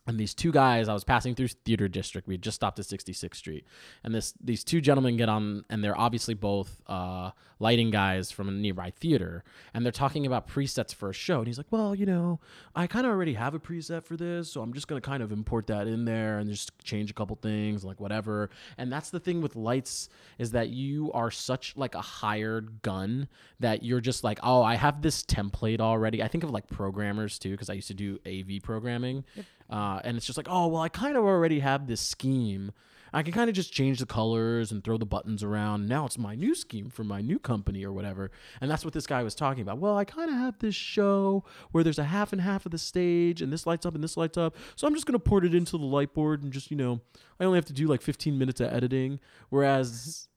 And 0.07 0.19
these 0.19 0.35
two 0.35 0.51
guys, 0.51 0.89
I 0.89 0.95
was 0.95 1.05
passing 1.05 1.35
through 1.35 1.49
Theater 1.49 1.87
District. 1.87 2.27
We 2.27 2.35
had 2.35 2.43
just 2.43 2.57
stopped 2.57 2.79
at 2.79 2.87
66th 2.87 3.35
Street, 3.35 3.67
and 4.03 4.15
this 4.15 4.33
these 4.43 4.65
two 4.65 4.81
gentlemen 4.81 5.17
get 5.19 5.29
on, 5.29 5.65
and 5.69 5.85
they're 5.85 5.99
obviously 5.99 6.33
both 6.35 6.81
uh, 6.87 7.31
lighting 7.59 7.91
guys 7.91 8.31
from 8.31 8.49
a 8.49 8.51
nearby 8.51 8.93
theater, 8.99 9.45
and 9.75 9.85
they're 9.85 9.93
talking 9.93 10.25
about 10.27 10.49
presets 10.49 10.95
for 10.95 11.11
a 11.11 11.13
show. 11.13 11.39
And 11.39 11.47
he's 11.47 11.59
like, 11.59 11.71
"Well, 11.71 11.95
you 11.95 12.07
know, 12.07 12.41
I 12.75 12.87
kind 12.87 13.05
of 13.07 13.13
already 13.13 13.35
have 13.35 13.55
a 13.55 13.61
preset 13.61 14.03
for 14.03 14.17
this, 14.17 14.51
so 14.51 14.63
I'm 14.63 14.73
just 14.73 14.89
gonna 14.89 15.03
kind 15.03 15.23
of 15.23 15.33
import 15.33 15.67
that 15.67 15.87
in 15.87 16.07
there 16.07 16.39
and 16.39 16.51
just 16.51 16.73
change 16.83 17.11
a 17.11 17.15
couple 17.15 17.37
things, 17.37 17.85
like 17.85 18.01
whatever." 18.01 18.49
And 18.79 18.91
that's 18.91 19.11
the 19.11 19.21
thing 19.21 19.43
with 19.43 19.55
lights 19.55 20.09
is 20.39 20.53
that 20.53 20.71
you 20.71 21.13
are 21.13 21.31
such 21.31 21.77
like 21.77 21.95
a 21.95 22.01
hired 22.01 22.81
gun 22.81 23.29
that 23.61 23.83
you're 23.85 24.01
just 24.01 24.25
like, 24.25 24.41
"Oh, 24.43 24.63
I 24.63 24.77
have 24.77 25.03
this 25.03 25.23
template 25.23 25.81
already." 25.81 26.23
I 26.23 26.29
think 26.29 26.43
of 26.43 26.51
like 26.51 26.69
programmers 26.69 27.39
too, 27.39 27.51
because 27.51 27.69
I 27.69 27.75
used 27.75 27.89
to 27.89 27.95
do 27.95 28.19
AV 28.27 28.63
programming. 28.63 29.25
Uh, 29.71 30.01
and 30.05 30.17
it's 30.17 30.27
just 30.27 30.37
like, 30.37 30.49
oh 30.51 30.67
well, 30.67 30.83
I 30.83 30.89
kind 30.89 31.17
of 31.17 31.25
already 31.25 31.61
have 31.61 31.87
this 31.87 32.01
scheme, 32.01 32.73
I 33.13 33.23
can 33.23 33.33
kind 33.33 33.51
of 33.51 33.57
just 33.57 33.73
change 33.73 33.99
the 33.99 34.07
colors 34.07 34.71
and 34.71 34.83
throw 34.85 34.97
the 34.97 35.07
buttons 35.07 35.43
around. 35.43 35.89
Now 35.89 36.07
it's 36.07 36.19
my 36.19 36.35
new 36.35 36.55
scheme 36.55 36.91
for 36.91 37.05
my 37.05 37.21
new 37.21 37.39
company 37.39 37.85
or 37.85 37.93
whatever. 37.93 38.31
And 38.61 38.71
that's 38.71 38.85
what 38.85 38.95
this 38.95 39.07
guy 39.07 39.23
was 39.23 39.35
talking 39.35 39.63
about. 39.63 39.79
Well, 39.79 39.97
I 39.97 40.05
kind 40.05 40.31
of 40.31 40.37
have 40.37 40.59
this 40.59 40.75
show 40.75 41.45
where 41.73 41.83
there's 41.83 41.99
a 41.99 42.05
half 42.05 42.33
and 42.33 42.41
half 42.41 42.67
of 42.67 42.73
the 42.73 42.79
stage 42.79 43.43
and 43.43 43.53
this 43.53 43.67
lights 43.67 43.85
up 43.85 43.95
and 43.95 44.05
this 44.05 44.17
lights 44.17 44.39
up. 44.39 44.57
So 44.77 44.87
I'm 44.87 44.95
just 44.95 45.07
going 45.07 45.19
to 45.19 45.25
port 45.25 45.45
it 45.45 45.55
into 45.55 45.77
the 45.77 45.85
light 45.85 46.15
board 46.15 46.43
and 46.43 46.53
just, 46.53 46.71
you 46.71 46.77
know, 46.77 47.01
I 47.39 47.45
only 47.45 47.57
have 47.57 47.67
to 47.67 47.73
do 47.73 47.87
like 47.89 48.03
15 48.03 48.39
minutes 48.39 48.61
of 48.61 48.73
editing. 48.73 49.19
Whereas 49.49 50.29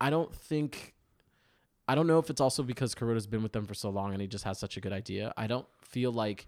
I 0.00 0.10
don't 0.10 0.34
think 0.34 0.94
I 1.90 1.94
don't 1.94 2.06
know 2.06 2.18
if 2.18 2.28
it's 2.28 2.40
also 2.40 2.62
because 2.62 2.94
Kuroda's 2.94 3.26
been 3.26 3.42
with 3.42 3.52
them 3.52 3.64
for 3.64 3.72
so 3.72 3.88
long 3.88 4.12
and 4.12 4.20
he 4.20 4.28
just 4.28 4.44
has 4.44 4.58
such 4.58 4.76
a 4.76 4.80
good 4.80 4.92
idea. 4.92 5.32
I 5.38 5.46
don't 5.46 5.66
feel 5.80 6.12
like 6.12 6.46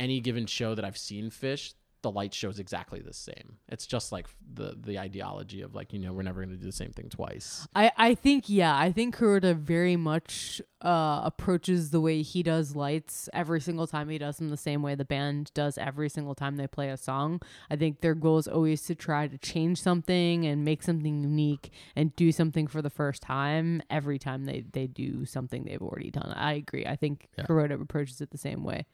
any 0.00 0.20
given 0.20 0.46
show 0.46 0.74
that 0.74 0.84
I've 0.84 0.98
seen 0.98 1.30
Phish, 1.30 1.74
the 2.02 2.10
light 2.10 2.32
show 2.32 2.48
is 2.48 2.58
exactly 2.58 3.00
the 3.00 3.12
same. 3.12 3.58
It's 3.68 3.86
just 3.86 4.10
like 4.10 4.26
the 4.54 4.74
the 4.80 4.98
ideology 4.98 5.60
of 5.60 5.74
like 5.74 5.92
you 5.92 5.98
know 5.98 6.14
we're 6.14 6.22
never 6.22 6.40
going 6.40 6.48
to 6.48 6.56
do 6.56 6.64
the 6.64 6.72
same 6.72 6.92
thing 6.92 7.10
twice. 7.10 7.68
I, 7.74 7.92
I 7.96 8.14
think 8.14 8.48
yeah 8.48 8.74
I 8.74 8.90
think 8.90 9.14
Kuroda 9.16 9.54
very 9.54 9.96
much 9.96 10.62
uh, 10.80 11.20
approaches 11.24 11.90
the 11.90 12.00
way 12.00 12.22
he 12.22 12.42
does 12.42 12.74
lights 12.74 13.28
every 13.34 13.60
single 13.60 13.86
time 13.86 14.08
he 14.08 14.16
does 14.16 14.38
them 14.38 14.48
the 14.48 14.56
same 14.56 14.80
way 14.80 14.94
the 14.94 15.04
band 15.04 15.50
does 15.52 15.76
every 15.76 16.08
single 16.08 16.34
time 16.34 16.56
they 16.56 16.66
play 16.66 16.88
a 16.88 16.96
song. 16.96 17.42
I 17.70 17.76
think 17.76 18.00
their 18.00 18.14
goal 18.14 18.38
is 18.38 18.48
always 18.48 18.80
to 18.84 18.94
try 18.94 19.28
to 19.28 19.36
change 19.36 19.82
something 19.82 20.46
and 20.46 20.64
make 20.64 20.82
something 20.82 21.20
unique 21.20 21.70
and 21.94 22.16
do 22.16 22.32
something 22.32 22.66
for 22.66 22.80
the 22.80 22.88
first 22.88 23.20
time 23.20 23.82
every 23.90 24.18
time 24.18 24.46
they, 24.46 24.64
they 24.72 24.86
do 24.86 25.26
something 25.26 25.64
they've 25.64 25.82
already 25.82 26.10
done. 26.10 26.32
I 26.34 26.54
agree. 26.54 26.86
I 26.86 26.96
think 26.96 27.28
Yeah. 27.36 27.44
Kuroda 27.44 27.78
approaches 27.78 28.22
it 28.22 28.30
the 28.30 28.38
same 28.38 28.64
way. 28.64 28.86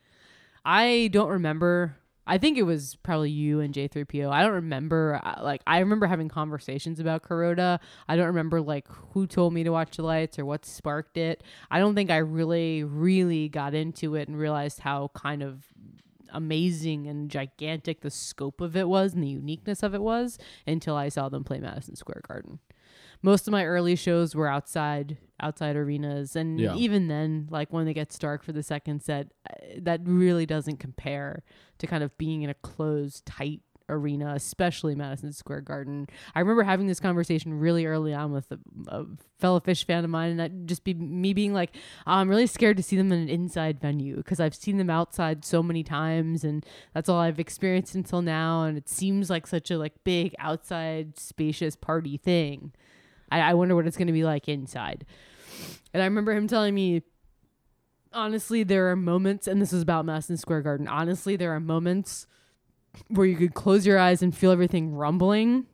I 0.66 1.10
don't 1.12 1.28
remember. 1.28 1.96
I 2.26 2.38
think 2.38 2.58
it 2.58 2.64
was 2.64 2.96
probably 3.04 3.30
you 3.30 3.60
and 3.60 3.72
J3PO. 3.72 4.28
I 4.32 4.42
don't 4.42 4.54
remember. 4.54 5.20
uh, 5.22 5.40
Like, 5.44 5.62
I 5.64 5.78
remember 5.78 6.06
having 6.06 6.28
conversations 6.28 6.98
about 6.98 7.22
Kuroda. 7.22 7.78
I 8.08 8.16
don't 8.16 8.26
remember, 8.26 8.60
like, 8.60 8.88
who 9.12 9.28
told 9.28 9.52
me 9.54 9.62
to 9.62 9.70
watch 9.70 9.96
the 9.96 10.02
lights 10.02 10.36
or 10.40 10.44
what 10.44 10.66
sparked 10.66 11.16
it. 11.18 11.44
I 11.70 11.78
don't 11.78 11.94
think 11.94 12.10
I 12.10 12.16
really, 12.16 12.82
really 12.82 13.48
got 13.48 13.74
into 13.74 14.16
it 14.16 14.26
and 14.26 14.36
realized 14.36 14.80
how 14.80 15.12
kind 15.14 15.40
of 15.44 15.66
amazing 16.32 17.06
and 17.06 17.30
gigantic 17.30 18.00
the 18.00 18.10
scope 18.10 18.60
of 18.60 18.76
it 18.76 18.88
was 18.88 19.14
and 19.14 19.22
the 19.22 19.28
uniqueness 19.28 19.84
of 19.84 19.94
it 19.94 20.02
was 20.02 20.36
until 20.66 20.96
I 20.96 21.08
saw 21.08 21.28
them 21.28 21.44
play 21.44 21.60
Madison 21.60 21.94
Square 21.94 22.22
Garden. 22.26 22.58
Most 23.22 23.46
of 23.48 23.52
my 23.52 23.64
early 23.64 23.96
shows 23.96 24.34
were 24.34 24.48
outside 24.48 25.16
outside 25.38 25.76
arenas 25.76 26.34
and 26.34 26.58
Yeah. 26.58 26.74
even 26.76 27.08
then 27.08 27.46
like 27.50 27.70
when 27.70 27.86
it 27.86 27.92
gets 27.92 28.18
dark 28.18 28.42
for 28.42 28.52
the 28.52 28.62
second 28.62 29.02
set 29.02 29.32
uh, 29.50 29.54
that 29.82 30.00
really 30.04 30.46
doesn't 30.46 30.78
compare 30.78 31.42
to 31.76 31.86
kind 31.86 32.02
of 32.02 32.16
being 32.16 32.40
in 32.40 32.48
a 32.48 32.54
closed 32.54 33.26
tight 33.26 33.60
arena 33.90 34.32
especially 34.34 34.94
Madison 34.96 35.32
Square 35.32 35.60
Garden. 35.60 36.08
I 36.34 36.40
remember 36.40 36.62
having 36.64 36.86
this 36.86 36.98
conversation 37.00 37.54
really 37.60 37.84
early 37.86 38.12
on 38.14 38.32
with 38.32 38.50
a, 38.50 38.58
a 38.88 39.04
fellow 39.38 39.60
Phish 39.60 39.84
fan 39.84 40.04
of 40.04 40.10
mine 40.10 40.30
and 40.30 40.40
that 40.40 40.66
just 40.66 40.82
be 40.84 40.94
me 40.94 41.34
being 41.34 41.52
like 41.52 41.76
"Oh, 42.06 42.12
I'm 42.12 42.28
really 42.30 42.46
scared 42.48 42.78
to 42.78 42.82
see 42.82 42.96
them 42.96 43.12
in 43.12 43.20
an 43.20 43.28
inside 43.28 43.78
venue 43.78 44.16
because 44.16 44.40
I've 44.40 44.54
seen 44.56 44.78
them 44.78 44.88
outside 44.90 45.44
so 45.44 45.62
many 45.62 45.82
times 45.84 46.44
and 46.44 46.64
that's 46.94 47.08
all 47.10 47.20
I've 47.20 47.38
experienced 47.38 47.94
until 47.94 48.22
now 48.22 48.64
and 48.64 48.76
it 48.78 48.88
seems 48.88 49.28
like 49.30 49.46
such 49.46 49.70
a 49.70 49.76
like 49.78 50.02
big 50.02 50.34
outside 50.38 51.18
spacious 51.18 51.76
party 51.76 52.16
thing. 52.16 52.72
I, 53.30 53.40
I 53.40 53.54
wonder 53.54 53.74
what 53.74 53.86
it's 53.86 53.96
going 53.96 54.06
to 54.06 54.12
be 54.12 54.24
like 54.24 54.48
inside. 54.48 55.04
And 55.92 56.02
I 56.02 56.06
remember 56.06 56.32
him 56.32 56.46
telling 56.46 56.74
me, 56.74 57.02
honestly, 58.12 58.62
there 58.62 58.90
are 58.90 58.96
moments, 58.96 59.46
and 59.46 59.60
this 59.60 59.72
is 59.72 59.82
about 59.82 60.04
Madison 60.04 60.36
Square 60.36 60.62
Garden. 60.62 60.88
Honestly, 60.88 61.36
there 61.36 61.54
are 61.54 61.60
moments 61.60 62.26
where 63.08 63.26
you 63.26 63.36
could 63.36 63.54
close 63.54 63.86
your 63.86 63.98
eyes 63.98 64.22
and 64.22 64.36
feel 64.36 64.50
everything 64.50 64.94
rumbling. 64.94 65.66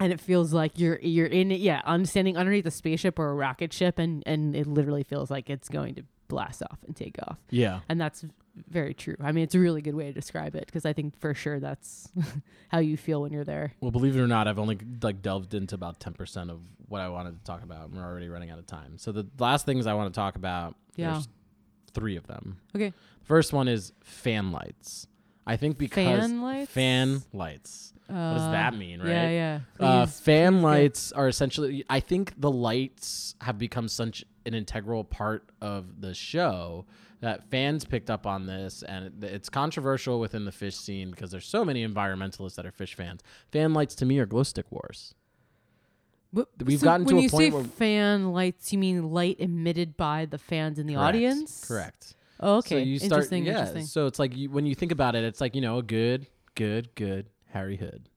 And 0.00 0.12
it 0.12 0.20
feels 0.20 0.52
like 0.52 0.78
you're 0.78 1.00
you're 1.00 1.26
in 1.26 1.50
it, 1.50 1.58
yeah, 1.58 1.82
on 1.84 2.06
standing 2.06 2.36
underneath 2.36 2.66
a 2.66 2.70
spaceship 2.70 3.18
or 3.18 3.30
a 3.30 3.34
rocket 3.34 3.72
ship, 3.72 3.98
and 3.98 4.22
and 4.26 4.54
it 4.54 4.68
literally 4.68 5.02
feels 5.02 5.28
like 5.28 5.50
it's 5.50 5.68
going 5.68 5.96
to 5.96 6.04
blast 6.28 6.62
off 6.62 6.78
and 6.86 6.94
take 6.94 7.16
off. 7.26 7.38
Yeah. 7.50 7.80
And 7.88 8.00
that's 8.00 8.24
very 8.68 8.94
true. 8.94 9.16
I 9.20 9.32
mean, 9.32 9.44
it's 9.44 9.54
a 9.54 9.58
really 9.58 9.82
good 9.82 9.94
way 9.94 10.04
to 10.06 10.12
describe 10.12 10.54
it 10.54 10.66
because 10.66 10.84
I 10.84 10.92
think 10.92 11.18
for 11.18 11.34
sure 11.34 11.60
that's 11.60 12.08
how 12.68 12.78
you 12.78 12.96
feel 12.96 13.22
when 13.22 13.32
you're 13.32 13.44
there. 13.44 13.72
Well, 13.80 13.90
believe 13.90 14.16
it 14.16 14.20
or 14.20 14.26
not, 14.26 14.48
I've 14.48 14.58
only 14.58 14.78
like 15.02 15.22
delved 15.22 15.54
into 15.54 15.74
about 15.74 16.00
ten 16.00 16.12
percent 16.14 16.50
of 16.50 16.60
what 16.88 17.00
I 17.00 17.08
wanted 17.08 17.38
to 17.38 17.44
talk 17.44 17.62
about. 17.62 17.88
and 17.88 17.96
We're 17.98 18.04
already 18.04 18.28
running 18.28 18.50
out 18.50 18.58
of 18.58 18.66
time. 18.66 18.98
So 18.98 19.12
the 19.12 19.26
last 19.38 19.66
things 19.66 19.86
I 19.86 19.94
want 19.94 20.12
to 20.12 20.18
talk 20.18 20.36
about, 20.36 20.74
Yeah. 20.96 21.12
there's 21.12 21.28
three 21.92 22.16
of 22.16 22.26
them. 22.26 22.58
Okay. 22.74 22.92
First 23.22 23.52
one 23.52 23.68
is 23.68 23.92
fan 24.02 24.52
lights. 24.52 25.06
I 25.46 25.56
think 25.56 25.78
because 25.78 26.20
Fan 26.20 26.42
lights? 26.42 26.70
fan 26.70 27.22
lights. 27.32 27.92
what 28.06 28.14
does 28.16 28.42
Uh, 28.42 28.50
that 28.52 28.74
mean, 28.76 29.00
right? 29.00 29.08
Yeah, 29.08 29.30
yeah. 29.30 29.60
Uh, 29.86 30.06
fan 30.06 30.60
lights 30.62 31.10
are 31.12 31.26
essentially. 31.28 31.84
I 31.90 32.00
think 32.00 32.38
the 32.38 32.50
lights 32.50 33.34
have 33.42 33.58
become 33.58 33.88
such 33.88 34.24
an 34.46 34.54
integral 34.54 35.04
part 35.04 35.48
of 35.60 36.00
the 36.00 36.12
show 36.14 36.86
that 37.20 37.50
fans 37.50 37.84
picked 37.84 38.10
up 38.10 38.26
on 38.26 38.46
this, 38.46 38.82
and 38.82 39.06
it- 39.22 39.32
it's 39.34 39.48
controversial 39.48 40.20
within 40.20 40.44
the 40.44 40.50
Phish 40.52 40.74
scene 40.74 41.10
because 41.10 41.30
there's 41.30 41.46
so 41.46 41.64
many 41.64 41.86
environmentalists 41.86 42.54
that 42.56 42.64
are 42.66 42.70
Phish 42.72 42.94
fans. 42.94 43.22
Fan 43.50 43.72
lights 43.74 43.94
to 43.96 44.06
me 44.06 44.18
are 44.18 44.26
glow 44.26 44.42
stick 44.44 44.70
wars. 44.70 45.14
Wh- 46.36 46.42
We've 46.64 46.78
so 46.80 46.84
gotten 46.84 47.06
to 47.06 47.18
a 47.18 47.28
point. 47.28 47.32
when 47.32 47.62
you 47.62 47.62
say 47.64 47.68
fan 47.76 48.32
lights, 48.32 48.72
you 48.72 48.78
mean 48.78 49.10
light 49.10 49.36
emitted 49.40 49.96
by 49.96 50.26
the 50.26 50.38
fans 50.38 50.78
in 50.78 50.86
the 50.86 50.94
Correct. 50.94 51.08
audience? 51.08 51.64
Correct. 51.66 52.14
Oh, 52.40 52.58
okay. 52.58 52.76
So 52.82 52.84
you 52.84 52.98
start, 52.98 53.12
interesting. 53.12 53.44
yeah. 53.46 53.50
Interesting. 53.52 53.84
So 53.86 54.06
it's 54.06 54.18
like 54.18 54.36
you, 54.36 54.50
when 54.50 54.66
you 54.66 54.74
think 54.74 54.92
about 54.92 55.14
it, 55.16 55.24
it's 55.24 55.40
like 55.40 55.54
you 55.54 55.60
know 55.60 55.78
a 55.78 55.82
good, 55.82 56.26
good, 56.54 56.94
good 56.94 57.30
Harry 57.46 57.76
Hood. 57.76 58.08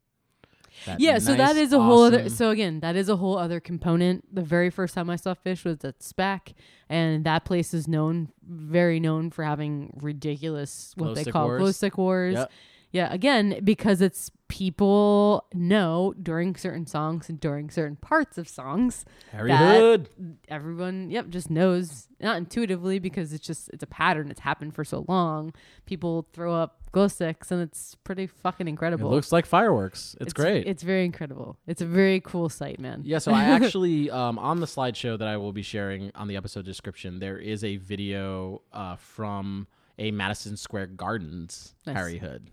Yeah, 0.97 1.19
so 1.19 1.35
that 1.35 1.55
is 1.55 1.71
nice, 1.71 1.79
a 1.79 1.81
whole 1.83 2.03
other. 2.03 2.29
So 2.29 2.49
again, 2.49 2.79
that 2.81 2.95
is 2.95 3.09
a 3.09 3.15
whole 3.15 3.37
other 3.37 3.59
component. 3.59 4.33
The 4.33 4.41
very 4.41 4.69
first 4.69 4.93
time 4.95 5.09
I 5.09 5.15
saw 5.15 5.33
Phish 5.33 5.63
was 5.65 5.83
at 5.85 5.99
SPAC, 5.99 6.53
and 6.89 7.23
that 7.25 7.45
place 7.45 7.73
is 7.73 7.87
known, 7.87 8.29
very 8.47 8.99
known 8.99 9.29
for 9.31 9.43
having 9.43 9.97
ridiculous 10.01 10.93
what 10.95 11.05
Glow 11.07 11.13
they 11.15 11.25
call 11.25 11.45
wars. 11.47 11.59
glow 11.61 11.71
stick 11.71 11.97
wars. 11.97 12.33
Yep. 12.35 12.51
Yeah, 12.93 13.13
again, 13.13 13.61
because 13.63 14.01
it's 14.01 14.31
people 14.49 15.45
know 15.53 16.13
during 16.21 16.57
certain 16.57 16.85
songs 16.85 17.29
and 17.29 17.39
during 17.39 17.69
certain 17.69 17.95
parts 17.95 18.37
of 18.37 18.49
songs, 18.49 19.05
Harry 19.31 19.47
that- 19.49 19.77
Hood. 19.79 20.09
everyone 20.49 21.09
yep 21.09 21.29
just 21.29 21.49
knows 21.49 22.09
not 22.19 22.35
intuitively 22.35 22.99
because 22.99 23.31
it's 23.31 23.47
just 23.47 23.69
it's 23.69 23.81
a 23.81 23.87
pattern 23.87 24.29
it's 24.29 24.41
happened 24.41 24.75
for 24.75 24.83
so 24.83 25.05
long 25.07 25.53
people 25.85 26.27
throw 26.33 26.53
up 26.53 26.80
glow 26.91 27.07
sticks 27.07 27.51
and 27.51 27.61
it's 27.61 27.95
pretty 28.03 28.27
fucking 28.27 28.67
incredible. 28.67 29.11
It 29.11 29.15
looks 29.15 29.31
like 29.31 29.45
fireworks. 29.45 30.15
It's, 30.19 30.33
great. 30.33 30.67
it's 30.67 30.83
very 30.83 31.05
incredible 31.05 31.57
it's 31.67 31.81
a 31.81 31.85
very 31.85 32.19
cool 32.19 32.49
sight 32.49 32.79
man 32.79 33.01
Yeah, 33.05 33.19
so 33.19 33.31
I 33.31 33.43
actually 33.57 34.09
um, 34.09 34.37
on 34.39 34.59
the 34.59 34.65
slideshow 34.65 35.17
that 35.17 35.27
I 35.27 35.37
will 35.37 35.53
be 35.53 35.61
sharing 35.61 36.11
on 36.15 36.27
the 36.27 36.35
episode 36.35 36.65
description, 36.65 37.19
there 37.19 37.37
is 37.37 37.63
a 37.63 37.77
video 37.77 38.61
uh, 38.73 38.95
from 38.95 39.67
a 39.97 40.11
Madison 40.11 40.57
Square 40.57 40.87
Gardens 40.87 41.75
Nice. 41.85 41.95
Harry 41.95 42.17
Hood. 42.17 42.49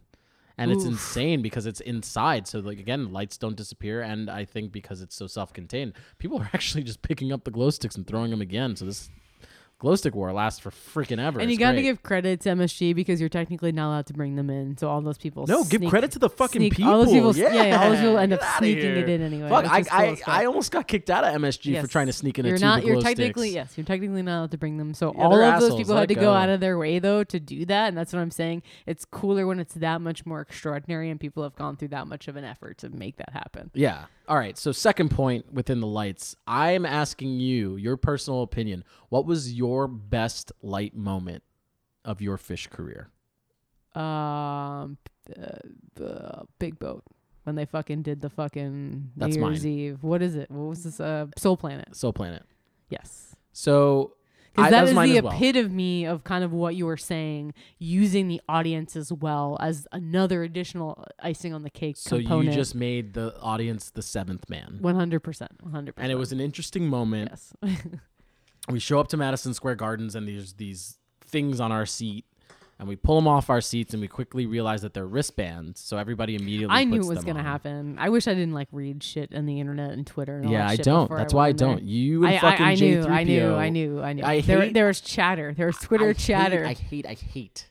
And 0.61 0.73
it's 0.73 0.85
insane 0.85 1.41
because 1.41 1.67
it's 1.67 1.79
inside. 1.79 2.49
So 2.49 2.59
like 2.59 2.81
again, 2.81 3.13
lights 3.13 3.39
don't 3.39 3.57
disappear 3.57 4.03
and 4.03 4.29
I 4.29 4.45
think 4.45 4.73
because 4.73 5.03
it's 5.03 5.15
so 5.15 5.29
self-contained, 5.29 5.93
people 6.19 6.41
are 6.41 6.51
actually 6.55 6.83
just 6.83 7.01
picking 7.01 7.33
up 7.33 7.45
the 7.45 7.53
glow 7.53 7.71
sticks 7.71 7.95
and 7.95 8.05
throwing 8.05 8.33
them 8.33 8.41
again. 8.41 8.75
So 8.75 8.85
this 8.85 9.09
glow 9.79 9.95
stick 9.95 10.13
war 10.15 10.33
lasts 10.33 10.59
for 10.59 10.71
freaking 10.71 11.21
ever. 11.21 11.39
and 11.39 11.51
you 11.53 11.57
got 11.57 11.73
to 11.73 11.83
give 11.83 12.03
credit 12.03 12.41
to 12.41 12.49
MSG 12.49 12.95
because 12.97 13.21
you're 13.21 13.29
technically 13.29 13.71
not 13.71 13.89
allowed 13.89 14.07
to 14.07 14.13
bring 14.13 14.35
them 14.35 14.51
in. 14.51 14.77
So 14.77 14.89
all 14.89 15.01
those 15.01 15.19
people 15.19 15.47
No, 15.47 15.63
give 15.65 15.85
credit 15.87 16.11
to 16.13 16.19
the 16.19 16.29
fucking 16.29 16.61
sneak- 16.61 16.77
people. 16.77 16.93
All 16.93 17.05
those 17.05 17.13
people, 17.13 17.37
yeah, 17.37 17.53
yeah, 17.65 17.81
all 17.83 17.91
those 17.91 18.01
people 18.01 18.19
end 18.19 18.31
Get 18.31 18.43
up 18.43 18.59
sneaking 18.59 18.97
it 18.97 19.09
in 19.09 19.23
anyway. 19.23 19.49
Fuck, 19.49 19.67
I, 19.67 19.83
cool 19.83 20.17
I. 20.27 20.43
I 20.43 20.45
almost 20.47 20.73
got 20.73 20.89
kicked 20.89 21.11
out 21.11 21.23
of 21.25 21.33
MSG 21.41 21.81
for 21.81 21.87
trying 21.87 22.07
to 22.09 22.13
sneak 22.13 22.39
in 22.39 22.45
a 22.47 22.49
you're 22.49 22.59
tube 22.59 22.65
not. 22.65 22.85
You're 22.85 23.01
technically 23.01 23.51
sticks. 23.51 23.71
yes. 23.71 23.79
You're 23.79 23.85
technically 23.87 24.23
not 24.23 24.39
allowed 24.39 24.51
to 24.51 24.59
bring 24.59 24.79
them. 24.79 24.95
So 24.95 25.15
Yeah, 25.17 25.23
all 25.25 25.41
of 25.41 25.61
those 25.61 25.77
people 25.77 25.97
had 25.97 26.09
to 26.09 26.15
go. 26.17 26.21
go. 26.23 26.33
out 26.35 26.49
of 26.49 26.59
their 26.61 26.77
way 26.77 26.99
though 26.99 27.23
to 27.25 27.39
do 27.39 27.65
that, 27.67 27.89
and 27.89 27.97
that's 27.97 28.13
what 28.13 28.19
I'm 28.21 28.31
saying. 28.33 28.63
It's 28.87 29.05
cooler 29.05 29.47
when 29.47 29.61
it's 29.61 29.75
that 29.75 30.01
much 30.01 30.27
more 30.27 30.41
extraordinary, 30.41 31.09
and 31.11 31.21
people 31.21 31.43
have 31.45 31.55
gone 31.55 31.77
through 31.77 31.89
that 31.89 32.07
much 32.09 32.27
of 32.29 32.37
an 32.37 32.45
effort 32.45 32.79
to 32.79 32.89
make 32.91 33.17
that 33.19 33.31
happen. 33.33 33.71
Yeah. 33.75 34.07
All 34.29 34.37
right. 34.37 34.59
So 34.59 34.73
second 34.73 35.11
point 35.11 35.53
within 35.53 35.81
the 35.81 35.87
lights, 35.87 36.37
I'm 36.47 36.85
asking 36.85 37.41
you 37.41 37.77
your 37.77 37.97
personal 37.97 38.43
opinion. 38.43 38.85
What 39.09 39.25
was 39.25 39.53
your 39.53 39.89
best 39.89 40.53
light 40.63 40.95
moment 40.95 41.43
of 42.05 42.21
your 42.21 42.37
Phish 42.37 42.69
career? 42.69 43.09
Um, 43.95 44.99
uh, 45.35 46.05
uh, 46.05 46.43
big 46.59 46.79
boat 46.79 47.05
when 47.45 47.57
they 47.57 47.65
fucking 47.65 48.03
did 48.03 48.21
the 48.21 48.29
fucking 48.29 49.13
That's 49.17 49.35
New 49.35 49.47
Year's 49.47 49.65
mine. 49.65 49.73
Eve. 49.73 50.03
What 50.03 50.21
is 50.21 50.37
it? 50.37 50.51
What 50.51 50.69
was 50.69 50.85
this? 50.85 51.01
Uh, 51.01 51.29
Soul 51.39 51.57
Planet. 51.57 51.97
Soul 51.97 52.13
Planet. 52.13 52.45
Yes. 52.91 53.35
So 53.53 54.13
Because 54.55 54.71
that 54.71 54.83
was 54.83 54.93
the 54.95 55.17
as 55.19 55.23
well. 55.23 55.33
epitome 55.33 56.05
of 56.05 56.25
kind 56.25 56.43
of 56.43 56.53
what 56.53 56.75
you 56.75 56.85
were 56.87 56.97
saying, 56.97 57.55
using 57.79 58.29
the 58.29 58.41
audience 58.49 58.97
as 58.97 59.13
well 59.13 59.57
as 59.61 59.87
another 59.93 60.43
additional 60.43 61.05
icing 61.21 61.55
on 61.55 61.63
the 61.63 61.71
cake 61.71 61.97
So 61.97 62.17
component. 62.19 62.49
you 62.49 62.53
just 62.55 62.75
made 62.75 63.15
the 63.15 63.39
audience 63.41 63.91
the 63.91 64.03
seventh 64.03 64.49
man. 64.51 64.79
one 64.81 64.95
hundred 64.97 65.21
percent, 65.21 65.53
one 65.63 65.73
hundred 65.73 65.95
percent, 65.95 66.05
And 66.05 66.13
it 66.13 66.17
was 66.17 66.33
an 66.33 66.41
interesting 66.41 66.89
moment. 66.89 67.31
yes, 67.31 67.53
We 68.69 68.81
show 68.81 69.01
up 69.01 69.09
to 69.09 69.17
Madison 69.17 69.55
Square 69.55 69.77
Gardens 69.77 70.15
and 70.15 70.29
there's 70.29 70.55
these 70.55 70.99
things 71.25 71.61
on 71.61 71.73
our 71.73 71.87
seat 71.87 72.25
and 72.79 72.89
we 72.89 72.97
pull 72.97 73.17
them 73.17 73.27
off 73.27 73.51
our 73.51 73.61
seats, 73.61 73.93
and 73.93 74.01
we 74.01 74.09
quickly 74.09 74.47
realize 74.47 74.83
that 74.83 74.95
they're 74.95 75.07
wristbands. 75.07 75.81
So 75.81 75.97
everybody 75.97 76.37
immediately. 76.37 76.75
I 76.75 76.85
knew 76.85 77.01
it 77.01 77.07
was 77.07 77.25
gonna 77.25 77.43
happen. 77.43 77.97
I 77.99 78.09
wish 78.09 78.29
I 78.29 78.35
didn't 78.35 78.55
like 78.55 78.69
read 78.73 79.03
shit 79.03 79.35
on 79.35 79.47
the 79.47 79.59
internet 79.61 79.91
and 79.93 80.07
Twitter. 80.07 80.37
And 80.37 80.47
all 80.47 80.53
Yeah, 80.53 80.67
that 80.67 80.81
I 80.81 80.83
don't. 80.83 81.11
That's 81.11 81.35
why 81.35 81.49
I 81.49 81.53
don't. 81.53 81.83
You 81.83 82.25
and 82.25 82.35
I, 82.35 82.39
fucking 82.39 82.65
I, 82.67 82.71
I 82.71 82.75
knew, 82.75 83.03
J3PO. 83.03 83.11
I 83.11 83.23
knew, 83.25 83.55
I 83.55 83.69
knew, 83.69 84.03
I 84.03 84.13
knew. 84.13 84.23
I 84.25 84.41
there, 84.41 84.61
hate- 84.63 84.75
there 84.75 84.87
was 84.87 85.01
chatter. 85.01 85.53
There 85.55 85.67
was 85.67 85.77
Twitter 85.83 86.11
I 86.11 86.13
chatter. 86.13 86.65
Hate, 86.67 86.77
I 86.79 86.83
hate, 86.83 87.07
I 87.07 87.15
hate 87.15 87.69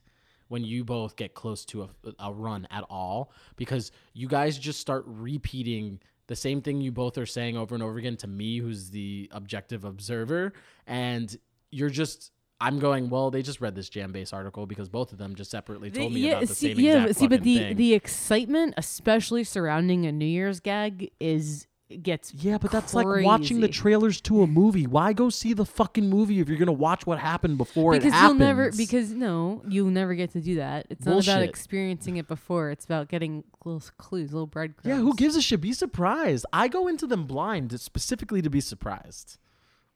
when 0.50 0.64
you 0.64 0.84
both 0.84 1.16
get 1.16 1.34
close 1.34 1.66
to 1.66 1.84
a, 1.84 1.90
a 2.20 2.32
run 2.32 2.68
at 2.72 2.84
all 2.90 3.32
because 3.58 3.92
you 4.14 4.28
guys 4.28 4.58
just 4.58 4.80
start 4.80 5.04
repeating 5.06 6.00
the 6.28 6.36
same 6.36 6.62
thing 6.62 6.82
you 6.82 6.92
both 6.92 7.18
are 7.18 7.26
saying 7.26 7.58
over 7.58 7.74
and 7.76 7.84
over 7.84 7.98
again 7.98 8.18
to 8.18 8.28
me, 8.28 8.58
who's 8.60 8.90
the 8.90 9.30
objective 9.32 9.84
observer, 9.86 10.54
and 10.86 11.38
you're 11.72 11.90
just. 11.90 12.32
I'm 12.60 12.80
going. 12.80 13.10
Well, 13.10 13.30
they 13.30 13.42
just 13.42 13.62
read 13.62 13.76
this 13.76 13.90
JamBase 13.90 14.34
article 14.34 14.66
because 14.66 14.90
both 14.90 15.12
of 15.12 15.18
them 15.18 15.36
just 15.36 15.52
separately 15.52 15.92
told 15.92 16.14
me 16.14 16.30
about 16.30 16.42
the 16.42 16.48
see, 16.48 16.74
same 16.74 16.80
yeah, 16.80 16.92
exact 16.92 17.08
but 17.08 17.16
see, 17.18 17.28
but 17.28 17.44
the 17.44 17.58
thing. 17.58 17.76
the 17.76 17.94
excitement, 17.94 18.74
especially 18.78 19.44
surrounding 19.44 20.06
a 20.06 20.12
New 20.12 20.26
Year's 20.26 20.60
gag, 20.60 21.12
is 21.20 21.68
gets 22.02 22.34
yeah, 22.34 22.58
but 22.58 22.72
that's 22.72 22.94
like 22.94 23.06
watching 23.24 23.62
the 23.62 23.68
trailers 23.68 24.20
to 24.22 24.42
a 24.42 24.48
movie. 24.48 24.88
Why 24.88 25.14
go 25.14 25.30
see 25.30 25.54
the 25.54 25.66
fucking 25.66 26.10
movie 26.10 26.40
if 26.40 26.50
you're 26.50 26.58
gonna 26.58 26.72
watch 26.72 27.06
what 27.06 27.20
happened 27.20 27.58
before 27.58 27.94
because 27.94 28.08
it 28.08 28.10
you'll 28.10 28.16
happens? 28.16 28.40
never 28.40 28.72
because 28.72 29.12
no, 29.12 29.62
you'll 29.68 29.90
never 29.90 30.16
get 30.16 30.32
to 30.32 30.42
do 30.42 30.56
that. 30.56 30.88
It's 30.90 31.06
not 31.06 31.24
about 31.24 31.44
experiencing 31.44 32.18
it 32.18 32.28
before. 32.28 32.72
It's 32.72 32.86
about 32.86 33.08
getting 33.08 33.44
little 33.64 33.84
clues, 33.98 34.34
little 34.34 34.48
breadcrumbs. 34.48 34.98
Yeah, 34.98 35.02
who 35.02 35.16
gives 35.16 35.36
a 35.36 35.42
shit? 35.42 35.62
Be 35.62 35.74
surprised. 35.74 36.46
I 36.52 36.68
go 36.68 36.88
into 36.88 37.08
them 37.08 37.26
blind 37.26 37.80
specifically 37.80 38.42
to 38.42 38.50
be 38.50 38.62
surprised. 38.62 39.38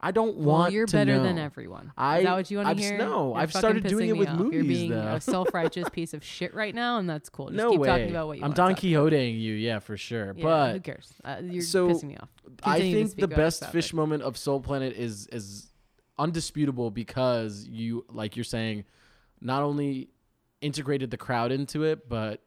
I 0.04 0.12
don't 0.12 0.38
Well, 0.38 0.58
want. 0.58 0.74
you're 0.74 0.88
to 0.88 0.91
better 0.91 1.18
know. 1.18 1.24
than 1.24 1.38
everyone. 1.38 1.91
I- 1.97 2.18
Is 2.20 2.24
that 2.26 2.34
what 2.36 2.52
you 2.52 2.58
want 2.58 2.76
to 2.78 2.84
hear? 2.84 2.97
no, 2.97 3.30
You're 3.30 3.38
I've 3.38 3.54
started 3.54 3.84
doing 3.86 4.10
it 4.10 4.18
with 4.18 4.30
off. 4.30 4.52
You're 4.52 4.64
being 4.64 4.89
though. 4.91 5.14
a 5.16 5.22
self-righteous 5.36 5.89
piece 5.89 6.14
of 6.16 6.24
shit 6.24 6.54
right 6.56 6.74
now, 6.74 6.97
and 6.97 7.08
that's 7.10 7.30
cool. 7.30 7.47
Just 7.47 7.58
no 7.58 7.72
keep 7.72 7.80
way. 7.82 7.88
talking 7.88 8.10
about 8.10 8.28
what 8.28 8.38
you 8.38 8.43
I'm 8.43 8.49
want 8.49 8.56
Don 8.56 8.70
to 8.70 8.74
talk 8.76 8.84
about. 8.84 9.12
Quixoteing 9.14 9.39
you, 9.39 9.54
yeah, 9.54 9.80
for 9.80 9.97
sure. 9.97 10.34
Yeah, 10.36 10.43
but 10.43 10.74
who 10.74 10.80
cares? 10.80 11.14
Uh, 11.24 11.38
you're 11.43 11.62
so, 11.62 11.88
pissing 11.89 12.04
me 12.06 12.18
off. 12.18 12.30
I 12.64 12.78
Continue 12.80 13.04
to 13.04 13.08
think 13.10 13.20
the 13.20 13.28
best 13.36 13.62
Phish 13.64 13.93
moment 13.93 14.24
of 14.24 14.38
Soul 14.38 14.60
Planet 14.60 14.93
is 14.95 15.28
is 15.28 15.68
undisputable 16.18 16.91
because 16.91 17.68
you, 17.68 18.06
like 18.12 18.36
you're 18.36 18.43
saying, 18.43 18.86
not 19.39 19.64
only 19.64 20.10
integrated 20.62 21.10
the 21.12 21.18
crowd 21.18 21.52
into 21.52 21.84
it, 21.84 22.08
but 22.08 22.41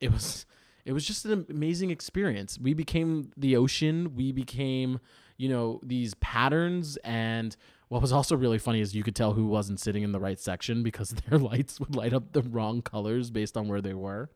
it 0.00 0.10
was 0.12 0.46
it 0.84 0.92
was 0.92 1.04
just 1.06 1.24
an 1.26 1.46
amazing 1.50 1.90
experience. 1.90 2.58
We 2.58 2.72
became 2.74 3.30
the 3.36 3.56
ocean. 3.56 4.14
We 4.14 4.32
became, 4.32 4.98
you 5.40 5.48
know, 5.48 5.80
these 5.82 6.12
patterns. 6.14 6.96
And 7.04 7.56
what 7.88 8.02
was 8.02 8.12
also 8.12 8.36
really 8.36 8.58
funny 8.58 8.80
is 8.80 8.94
you 8.94 9.02
could 9.02 9.16
tell 9.16 9.32
who 9.32 9.46
wasn't 9.46 9.80
sitting 9.80 10.02
in 10.02 10.12
the 10.12 10.20
right 10.20 10.38
section 10.38 10.82
because 10.82 11.10
their 11.28 11.38
lights 11.38 11.80
would 11.80 11.96
light 11.96 12.12
up 12.12 12.32
the 12.32 12.42
wrong 12.42 12.82
colors 12.82 13.30
based 13.30 13.56
on 13.56 13.66
where 13.68 13.80
they 13.80 13.94
were. 13.94 14.28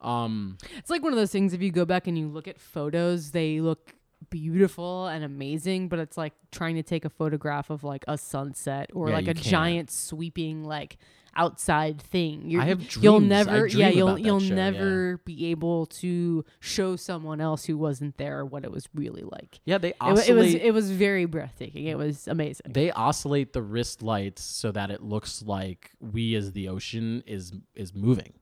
Um, 0.00 0.58
It's 0.76 0.90
like 0.90 1.02
one 1.02 1.12
of 1.12 1.18
those 1.18 1.32
things. 1.32 1.52
If 1.52 1.60
you 1.62 1.72
go 1.72 1.84
back 1.84 2.06
and 2.06 2.16
you 2.16 2.28
look 2.28 2.46
at 2.46 2.60
photos, 2.60 3.32
they 3.32 3.60
look 3.60 3.94
beautiful 4.30 5.06
and 5.06 5.24
amazing, 5.24 5.88
but 5.88 5.98
it's 5.98 6.16
like 6.16 6.34
trying 6.52 6.76
to 6.76 6.82
take 6.82 7.04
a 7.04 7.10
photograph 7.10 7.70
of 7.70 7.82
like 7.84 8.04
a 8.08 8.16
sunset 8.18 8.90
or 8.94 9.08
Yeah, 9.08 9.14
like 9.16 9.28
a 9.28 9.34
can't. 9.34 9.46
giant 9.46 9.90
sweeping 9.90 10.64
like 10.64 10.98
outside 11.36 12.00
thing. 12.00 12.50
You're, 12.50 12.62
I 12.62 12.66
have 12.66 12.80
You'll 12.96 13.18
dreams. 13.20 13.32
I 13.32 13.44
never, 13.44 13.66
yeah, 13.66 13.88
you'll 13.88 14.18
you'll 14.18 14.40
show, 14.40 14.46
yeah. 14.54 14.70
never 14.70 15.18
be 15.24 15.46
able 15.46 15.86
to 15.86 16.44
show 16.60 16.96
someone 16.96 17.40
else 17.40 17.64
who 17.64 17.76
wasn't 17.78 18.16
there 18.16 18.44
what 18.44 18.64
it 18.64 18.70
was 18.70 18.88
really 18.94 19.22
like. 19.22 19.60
yeah, 19.64 19.78
they 19.78 19.90
It, 19.90 19.96
oscillate. 20.00 20.28
it 20.28 20.34
was 20.34 20.54
it 20.54 20.74
was 20.74 20.90
very 20.90 21.24
breathtaking. 21.26 21.86
It 21.86 21.96
was 21.98 22.26
amazing. 22.28 22.72
they 22.72 22.90
oscillate 22.90 23.52
the 23.52 23.62
wrist 23.62 24.02
lights 24.02 24.42
so 24.42 24.72
that 24.72 24.90
it 24.90 25.02
looks 25.02 25.42
like 25.42 25.90
we 26.00 26.34
as 26.34 26.52
the 26.52 26.68
ocean 26.68 27.22
is 27.26 27.52
is 27.74 27.94
moving 27.94 28.32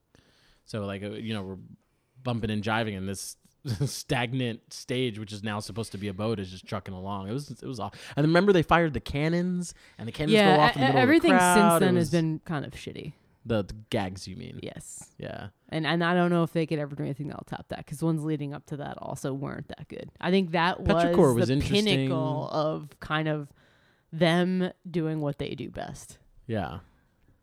so 0.64 0.84
like 0.84 1.02
uh, 1.02 1.10
you 1.10 1.32
know 1.34 1.42
we're 1.42 1.58
bumping 2.22 2.50
and 2.50 2.62
jiving 2.62 2.96
and 2.96 3.08
this 3.08 3.36
stagnant 3.86 4.60
stage 4.72 5.18
which 5.18 5.32
is 5.32 5.42
now 5.42 5.58
supposed 5.60 5.92
to 5.92 5.98
be 5.98 6.08
a 6.08 6.12
boat 6.14 6.38
is 6.38 6.50
just 6.50 6.66
trucking 6.66 6.94
along 6.94 7.28
it 7.28 7.32
was 7.32 7.50
it 7.50 7.62
was 7.66 7.80
off 7.80 7.94
and 8.16 8.26
remember 8.26 8.52
they 8.52 8.62
fired 8.62 8.92
the 8.92 9.00
cannons 9.00 9.74
and 9.98 10.06
the 10.08 10.12
cannons 10.12 10.32
yeah, 10.32 10.56
go 10.56 10.62
off 10.62 10.74
in 10.76 10.80
the 10.80 10.86
middle 10.86 11.00
everything 11.00 11.32
of 11.32 11.36
the 11.38 11.40
crowd. 11.40 11.70
since 11.78 11.80
then 11.80 11.96
has 11.96 12.10
been 12.10 12.40
kind 12.44 12.64
of 12.64 12.72
shitty. 12.72 13.12
the, 13.44 13.62
the 13.62 13.74
gags 13.90 14.26
you 14.28 14.36
mean 14.36 14.58
Yes. 14.62 15.10
yeah 15.18 15.48
And 15.68 15.86
and 15.86 16.02
I 16.04 16.14
don't 16.14 16.30
know 16.30 16.42
if 16.42 16.52
they 16.52 16.66
could 16.66 16.78
ever 16.78 16.94
do 16.94 17.02
anything 17.02 17.28
that'll 17.28 17.44
top 17.44 17.68
that 17.68 17.78
because 17.78 18.02
ones 18.02 18.24
leading 18.24 18.54
up 18.54 18.66
to 18.66 18.76
that 18.78 18.98
also 18.98 19.32
weren't 19.32 19.68
that 19.68 19.88
good. 19.88 20.10
I 20.20 20.30
think 20.30 20.52
that 20.52 20.78
Petrichor 20.84 21.34
was, 21.34 21.48
was 21.48 21.48
the 21.48 21.60
pinnacle 21.60 22.48
of 22.52 22.88
kind 23.00 23.28
of 23.28 23.48
them 24.12 24.70
doing 24.90 25.20
what 25.20 25.38
they 25.38 25.50
do 25.54 25.70
best. 25.70 26.18
yeah 26.46 26.78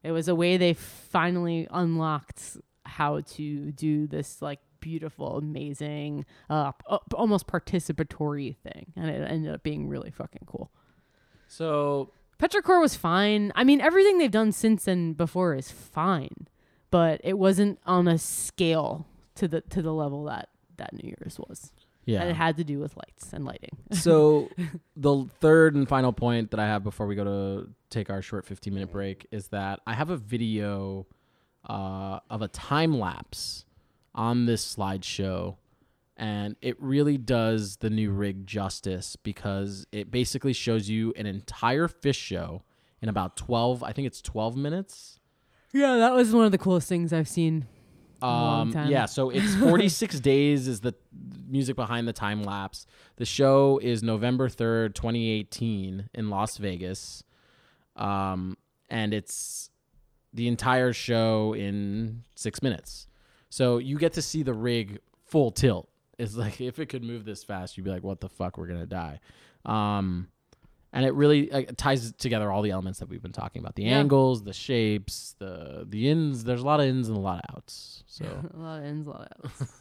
It 0.04 0.12
was 0.12 0.28
a 0.28 0.36
way 0.36 0.58
they 0.58 0.74
finally 0.74 1.68
unlocked 1.72 2.58
how 2.86 3.22
to 3.22 3.72
do 3.72 4.08
this 4.08 4.42
like 4.42 4.60
beautiful, 4.84 5.38
amazing, 5.38 6.26
uh, 6.50 6.74
p- 6.74 6.98
almost 7.16 7.48
participatory 7.48 8.56
thing, 8.58 8.92
and 8.98 9.10
it 9.10 9.22
ended 9.32 9.54
up 9.54 9.64
being 9.64 9.88
really 9.88 10.12
fucking 10.12 10.44
cool. 10.46 10.70
so 11.48 12.12
Petrichor 12.40 12.82
was 12.82 12.96
fine. 12.96 13.54
I 13.56 13.64
mean, 13.64 13.80
everything 13.80 14.18
they've 14.18 14.30
done 14.30 14.52
since 14.52 14.88
and 14.88 15.16
before 15.16 15.56
is 15.56 15.72
fine, 15.72 16.48
but 16.92 17.22
it 17.24 17.38
wasn't 17.38 17.80
on 17.86 18.08
a 18.08 18.18
scale 18.18 19.08
to 19.36 19.48
the 19.48 19.62
to 19.62 19.82
the 19.82 19.94
level 19.94 20.26
that 20.26 20.50
that 20.78 20.92
New 20.94 21.08
Year's 21.08 21.40
was. 21.40 21.72
yeah 22.06 22.20
And 22.22 22.30
it 22.32 22.36
had 22.36 22.58
to 22.58 22.64
do 22.66 22.80
with 22.80 22.98
lights 22.98 23.32
and 23.32 23.46
lighting. 23.46 23.78
so 23.92 24.50
the 24.98 25.26
third 25.40 25.76
and 25.76 25.88
final 25.88 26.12
point 26.12 26.52
that 26.52 26.60
I 26.60 26.66
have 26.68 26.84
before 26.84 27.08
we 27.08 27.16
go 27.16 27.24
to 27.24 27.70
take 27.90 28.10
our 28.10 28.22
short 28.22 28.46
15 28.46 28.74
minute 28.74 28.92
break 28.92 29.26
is 29.32 29.48
that 29.50 29.80
I 29.88 29.94
have 29.94 30.10
a 30.10 30.18
video 30.18 31.06
uh, 31.70 32.20
of 32.30 32.42
a 32.42 32.48
time 32.50 33.00
lapse 33.00 33.66
on 34.16 34.46
this 34.46 34.76
slideshow, 34.76 35.58
and 36.18 36.56
it 36.62 36.80
really 36.82 37.18
does 37.18 37.78
the 37.78 37.90
new 37.90 38.12
rig 38.12 38.46
justice 38.46 39.16
because 39.16 39.86
it 39.92 40.12
basically 40.12 40.54
shows 40.54 40.90
you 40.90 41.14
an 41.16 41.26
entire 41.26 41.88
Phish 41.88 42.16
show 42.16 42.64
in 43.02 43.10
about 43.10 43.36
12. 43.38 43.84
I 43.84 43.92
think 43.92 44.06
it's 44.08 44.22
12 44.22 44.56
minutes. 44.56 45.20
Yeah, 45.74 45.98
that 45.98 46.14
was 46.14 46.34
one 46.34 46.46
of 46.46 46.52
the 46.52 46.58
coolest 46.60 46.88
things 46.88 47.12
I've 47.12 47.28
seen. 47.28 47.66
long 48.22 48.62
Um, 48.68 48.72
time. 48.74 48.90
yeah, 48.92 49.06
so 49.06 49.30
it's 49.32 49.56
46 49.60 50.20
days 50.20 50.68
is 50.68 50.82
the 50.82 50.94
music 51.50 51.76
behind 51.76 52.08
the 52.08 52.14
time 52.14 52.44
lapse. 52.44 52.86
The 53.18 53.26
show 53.26 53.80
is 53.82 54.04
November 54.04 54.48
3rd, 54.50 54.94
2018 54.94 56.10
in 56.14 56.30
Las 56.30 56.58
Vegas. 56.58 57.24
Um, 57.96 58.58
and 58.90 59.14
it's 59.14 59.72
the 60.32 60.48
entire 60.48 60.94
show 60.94 61.54
in 61.54 62.24
6 62.36 62.62
minutes. 62.62 63.08
So 63.54 63.78
you 63.78 64.00
get 64.00 64.14
to 64.14 64.22
see 64.24 64.42
the 64.42 64.54
rig 64.56 64.98
full 65.28 65.52
tilt. 65.52 65.88
It's 66.18 66.36
like 66.36 66.60
if 66.60 66.80
it 66.80 66.88
could 66.88 67.04
move 67.04 67.24
this 67.24 67.44
fast, 67.44 67.78
you'd 67.78 67.84
be 67.84 67.92
like 67.92 68.04
what 68.04 68.20
the 68.20 68.28
fuck, 68.28 68.58
we're 68.58 68.66
going 68.66 68.80
to 68.80 68.88
die. 68.88 69.20
Um 69.64 70.28
and 70.92 71.06
it 71.06 71.14
really 71.14 71.50
like, 71.52 71.78
ties 71.78 72.12
together 72.14 72.52
all 72.52 72.64
the 72.64 72.72
elements 72.72 72.98
that 72.98 73.10
we've 73.10 73.22
been 73.22 73.32
talking 73.32 73.60
about 73.62 73.76
the 73.76 73.84
Yeah. 73.84 74.00
angles 74.00 74.44
the 74.44 74.54
shapes 74.54 75.36
the 75.38 75.86
the 75.88 76.10
ins 76.10 76.44
there's 76.44 76.62
a 76.62 76.66
lot 76.66 76.80
of 76.80 76.88
ins 76.88 77.10
and 77.10 77.18
a 77.18 77.20
lot 77.20 77.44
of 77.48 77.56
outs 77.56 78.04
so 78.08 78.26
a 78.26 78.58
lot 78.58 78.80
of 78.80 78.86
ins, 78.86 79.06
a 79.06 79.10
lot 79.12 79.32
of 79.32 79.46
outs. 79.46 79.74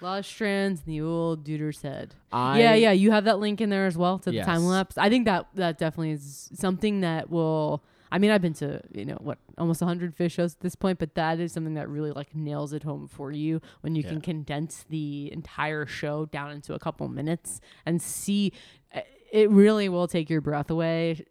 a 0.00 0.04
lot 0.04 0.18
of 0.20 0.26
strands 0.26 0.82
in 0.86 0.92
the 0.92 1.00
old 1.02 1.44
duder's 1.44 1.82
head. 1.82 2.14
I, 2.32 2.58
yeah, 2.60 2.74
yeah, 2.74 2.92
you 2.92 3.10
have 3.10 3.24
that 3.24 3.38
link 3.38 3.60
in 3.60 3.68
there 3.68 3.84
as 3.86 3.98
well 3.98 4.18
to 4.20 4.30
the 4.30 4.40
time 4.42 4.64
lapse. 4.64 4.96
I 4.96 5.10
think 5.10 5.26
that 5.26 5.46
that 5.56 5.76
definitely 5.76 6.12
is 6.12 6.50
something 6.54 7.00
that 7.02 7.28
will. 7.28 7.82
I 8.12 8.18
mean, 8.18 8.30
I've 8.30 8.42
been 8.42 8.54
to 8.54 8.80
you 8.92 9.04
know 9.04 9.18
what 9.20 9.38
almost 9.58 9.80
100 9.80 10.16
Phish 10.16 10.32
shows 10.32 10.54
at 10.54 10.60
this 10.60 10.74
point, 10.76 10.98
but 10.98 11.14
that 11.14 11.40
is 11.40 11.52
something 11.52 11.74
that 11.74 11.88
really 11.88 12.12
like 12.12 12.34
nails 12.34 12.72
it 12.72 12.82
home 12.84 13.08
for 13.08 13.32
you 13.32 13.60
when 13.80 13.94
you 13.94 14.02
Yeah. 14.02 14.10
can 14.10 14.20
condense 14.20 14.84
the 14.88 15.30
entire 15.32 15.86
show 15.86 16.26
down 16.26 16.50
into 16.52 16.74
a 16.74 16.78
couple 16.78 17.08
minutes 17.08 17.60
and 17.84 18.00
see. 18.00 18.52
uh, 18.94 19.00
It 19.32 19.50
really 19.50 19.88
will 19.88 20.06
take 20.06 20.30
your 20.30 20.40
breath 20.40 20.70
away 20.70 21.24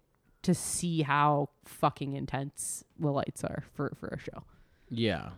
to 0.43 0.53
see 0.53 1.01
how 1.01 1.49
fucking 1.63 2.13
intense 2.13 2.83
the 2.99 3.09
lights 3.09 3.43
are 3.43 3.63
for 3.73 3.93
for 3.99 4.07
a 4.09 4.19
show. 4.19 4.43
yeah 4.89 5.29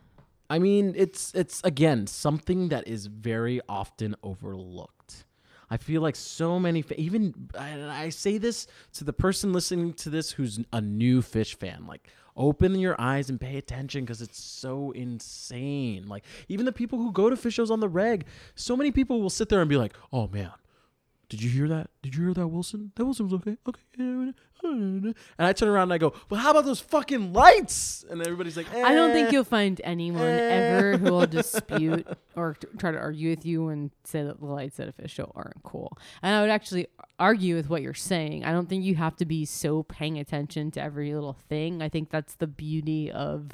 i 0.49 0.57
mean 0.59 0.93
it's 0.97 1.33
it's 1.35 1.61
again 1.63 2.07
something 2.07 2.67
that 2.69 2.85
is 2.88 3.05
very 3.05 3.61
often 3.69 4.15
overlooked 4.23 5.23
i 5.70 5.78
feel 5.78 6.01
like 6.01 6.15
so 6.15 6.59
many 6.59 6.84
even 6.97 7.34
i 7.57 8.09
say 8.09 8.38
this 8.38 8.68
to 8.93 9.03
the 9.03 9.13
person 9.13 9.53
listening 9.53 9.93
to 9.93 10.09
this 10.09 10.32
who's 10.32 10.59
a 10.74 10.82
new 10.82 11.22
Phish 11.22 11.55
fan 11.55 11.86
like 11.88 12.07
open 12.38 12.76
your 12.76 12.99
eyes 13.01 13.30
and 13.30 13.41
pay 13.41 13.57
attention 13.57 14.05
because 14.05 14.22
it's 14.22 14.39
so 14.39 14.91
insane. 14.91 16.07
Like 16.07 16.24
even 16.47 16.65
the 16.65 16.72
people 16.72 16.99
who 16.99 17.11
go 17.11 17.30
to 17.30 17.36
Phish 17.36 17.53
shows 17.53 17.72
on 17.72 17.80
the 17.80 17.89
reg 17.89 18.26
so 18.55 18.78
many 18.78 18.91
people 18.91 19.22
will 19.22 19.30
sit 19.30 19.49
there 19.49 19.59
and 19.59 19.70
be 19.70 19.78
like 19.78 19.93
oh 20.13 20.28
man 20.28 20.51
Did 21.30 21.43
you 21.43 21.49
hear 21.49 21.67
that? 21.67 21.89
Did 22.01 22.15
you 22.15 22.23
hear 22.25 22.34
that, 22.34 22.47
Wilson? 22.47 22.91
That 22.95 23.03
Wilson 23.03 23.25
was 23.25 23.34
okay. 23.34 23.57
Okay. 23.67 24.34
And 24.63 25.15
I 25.38 25.53
turn 25.53 25.69
around 25.69 25.84
and 25.84 25.93
I 25.93 25.97
go, 25.97 26.13
Well, 26.30 26.39
how 26.39 26.51
about 26.51 26.65
those 26.65 26.80
fucking 26.80 27.34
lights? 27.34 28.05
And 28.09 28.21
everybody's 28.21 28.57
like, 28.57 28.73
I 28.73 28.93
don't 28.93 29.11
think 29.11 29.30
"Eh." 29.30 29.32
you'll 29.32 29.43
find 29.43 29.80
anyone 29.84 30.21
ever 30.23 30.97
who 30.97 31.11
will 31.11 31.28
dispute 31.28 32.07
or 32.36 32.55
t- 32.55 32.67
try 32.78 32.91
to 32.91 32.97
argue 32.97 33.30
with 33.30 33.45
you 33.45 33.67
and 33.69 33.91
say 34.03 34.23
that 34.23 34.39
the 34.39 34.45
lights 34.45 34.80
at 34.80 34.88
a 34.88 34.93
Phish 34.93 35.09
show 35.09 35.32
aren't 35.36 35.61
cool. 35.63 35.97
And 36.23 36.34
I 36.36 36.41
would 36.41 36.49
actually 36.49 36.88
argue 37.19 37.55
with 37.55 37.69
what 37.69 37.82
you're 37.82 37.93
saying. 37.93 38.45
I 38.45 38.51
don't 38.51 38.67
think 38.67 38.84
you 38.84 38.95
have 38.95 39.15
to 39.17 39.25
be 39.25 39.45
so 39.45 39.84
paying 39.84 40.17
attention 40.17 40.71
to 40.71 40.82
every 40.82 41.13
little 41.13 41.38
thing. 41.49 41.82
I 41.82 41.89
think 41.89 42.09
that's 42.09 42.36
the 42.36 42.47
beauty 42.47 43.11
of 43.11 43.51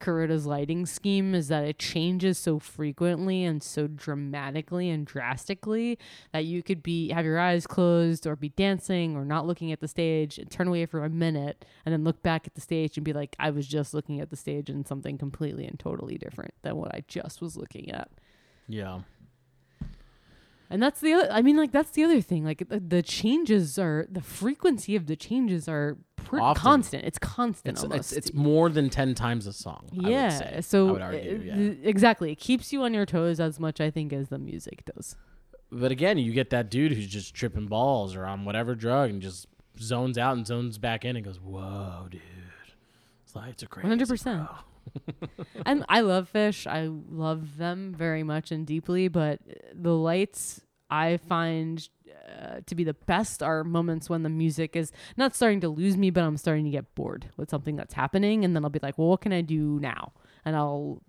Kuroda's 0.00 0.46
lighting 0.46 0.86
scheme 0.86 1.34
is 1.34 1.48
that 1.48 1.64
it 1.64 1.78
changes 1.78 2.38
so 2.38 2.58
frequently 2.58 3.44
and 3.44 3.62
so 3.62 3.86
dramatically 3.86 4.90
and 4.90 5.06
drastically 5.06 5.98
that 6.32 6.44
you 6.44 6.62
could 6.62 6.82
be 6.82 7.10
have 7.10 7.24
your 7.24 7.38
eyes 7.38 7.66
closed 7.66 8.26
or 8.26 8.36
be 8.36 8.50
dancing 8.50 9.16
or 9.16 9.24
not 9.24 9.46
looking 9.46 9.72
at 9.72 9.80
the 9.80 9.88
stage 9.88 10.38
and 10.38 10.50
turn 10.50 10.68
away 10.68 10.86
for 10.86 11.04
a 11.04 11.10
minute 11.10 11.64
and 11.84 11.92
then 11.92 12.04
look 12.04 12.22
back 12.22 12.46
at 12.46 12.54
the 12.54 12.60
stage 12.60 12.96
and 12.96 13.04
be 13.04 13.12
like 13.12 13.34
I 13.38 13.50
was 13.50 13.66
just 13.66 13.94
looking 13.94 14.20
at 14.20 14.30
the 14.30 14.36
stage 14.36 14.70
and 14.70 14.86
something 14.86 15.18
completely 15.18 15.66
and 15.66 15.78
totally 15.78 16.18
different 16.18 16.54
than 16.62 16.76
what 16.76 16.94
I 16.94 17.04
just 17.08 17.40
was 17.40 17.56
looking 17.56 17.90
at. 17.90 18.10
Yeah. 18.68 19.00
And 20.70 20.82
that's 20.82 21.00
the 21.00 21.12
other, 21.14 21.28
I 21.30 21.40
mean 21.42 21.56
like 21.56 21.72
that's 21.72 21.90
the 21.92 22.04
other 22.04 22.20
thing 22.20 22.44
like 22.44 22.68
the, 22.68 22.78
the 22.80 23.02
changes 23.02 23.78
are 23.78 24.06
the 24.10 24.20
frequency 24.20 24.96
of 24.96 25.06
the 25.06 25.16
changes 25.16 25.66
are 25.68 25.96
pr- 26.16 26.40
Often. 26.40 26.60
constant. 26.62 27.04
It's 27.04 27.18
constant 27.18 27.76
It's, 27.76 27.82
almost. 27.84 28.12
it's, 28.12 28.28
it's 28.28 28.34
more 28.36 28.68
than 28.68 28.90
10 28.90 29.14
times 29.14 29.46
a 29.46 29.52
song. 29.52 29.88
I 29.92 29.96
would 29.96 30.06
yeah. 30.12 30.28
say. 30.28 30.60
So 30.60 30.88
I 30.88 30.92
would 30.92 31.02
argue, 31.02 31.42
yeah. 31.44 31.54
th- 31.56 31.78
exactly, 31.84 32.30
it 32.32 32.36
keeps 32.38 32.72
you 32.72 32.82
on 32.82 32.92
your 32.92 33.06
toes 33.06 33.40
as 33.40 33.58
much 33.58 33.80
I 33.80 33.90
think 33.90 34.12
as 34.12 34.28
the 34.28 34.38
music 34.38 34.84
does. 34.94 35.16
But 35.70 35.90
again, 35.90 36.18
you 36.18 36.32
get 36.32 36.50
that 36.50 36.70
dude 36.70 36.92
who's 36.92 37.06
just 37.08 37.34
tripping 37.34 37.66
balls 37.66 38.14
or 38.14 38.24
on 38.26 38.44
whatever 38.44 38.74
drug 38.74 39.10
and 39.10 39.20
just 39.22 39.46
zones 39.78 40.16
out 40.18 40.36
and 40.36 40.46
zones 40.46 40.76
back 40.78 41.04
in 41.04 41.14
and 41.16 41.24
goes, 41.24 41.38
"Whoa, 41.38 42.06
dude, 42.10 42.20
it's 43.24 43.34
lights 43.36 43.62
are 43.62 43.66
crazy." 43.66 43.86
100%. 43.88 44.46
bro." 44.46 44.56
And 45.66 45.84
I 45.88 46.00
love 46.00 46.30
Phish. 46.32 46.66
I 46.66 46.86
love 46.86 47.56
them 47.56 47.94
very 47.96 48.22
much 48.22 48.50
and 48.50 48.66
deeply, 48.66 49.08
but 49.08 49.40
the 49.74 49.94
lights 49.94 50.60
I 50.90 51.18
find 51.18 51.86
uh, 52.28 52.60
to 52.66 52.74
be 52.74 52.84
the 52.84 52.94
best 52.94 53.42
are 53.42 53.64
moments 53.64 54.08
when 54.08 54.22
the 54.22 54.28
music 54.28 54.76
is 54.76 54.92
not 55.16 55.34
starting 55.34 55.60
to 55.60 55.68
lose 55.68 55.96
me, 55.96 56.10
but 56.10 56.24
I'm 56.24 56.36
starting 56.36 56.64
to 56.64 56.70
get 56.70 56.94
bored 56.94 57.26
with 57.36 57.50
something 57.50 57.76
that's 57.76 57.94
happening, 57.94 58.44
and 58.44 58.54
then 58.54 58.64
I'll 58.64 58.70
be 58.70 58.80
like, 58.82 58.96
"Well, 58.98 59.08
what 59.08 59.20
can 59.20 59.32
I 59.32 59.40
do 59.42 59.78
now?" 59.80 60.12
And 60.48 60.56
I'll 60.56 61.02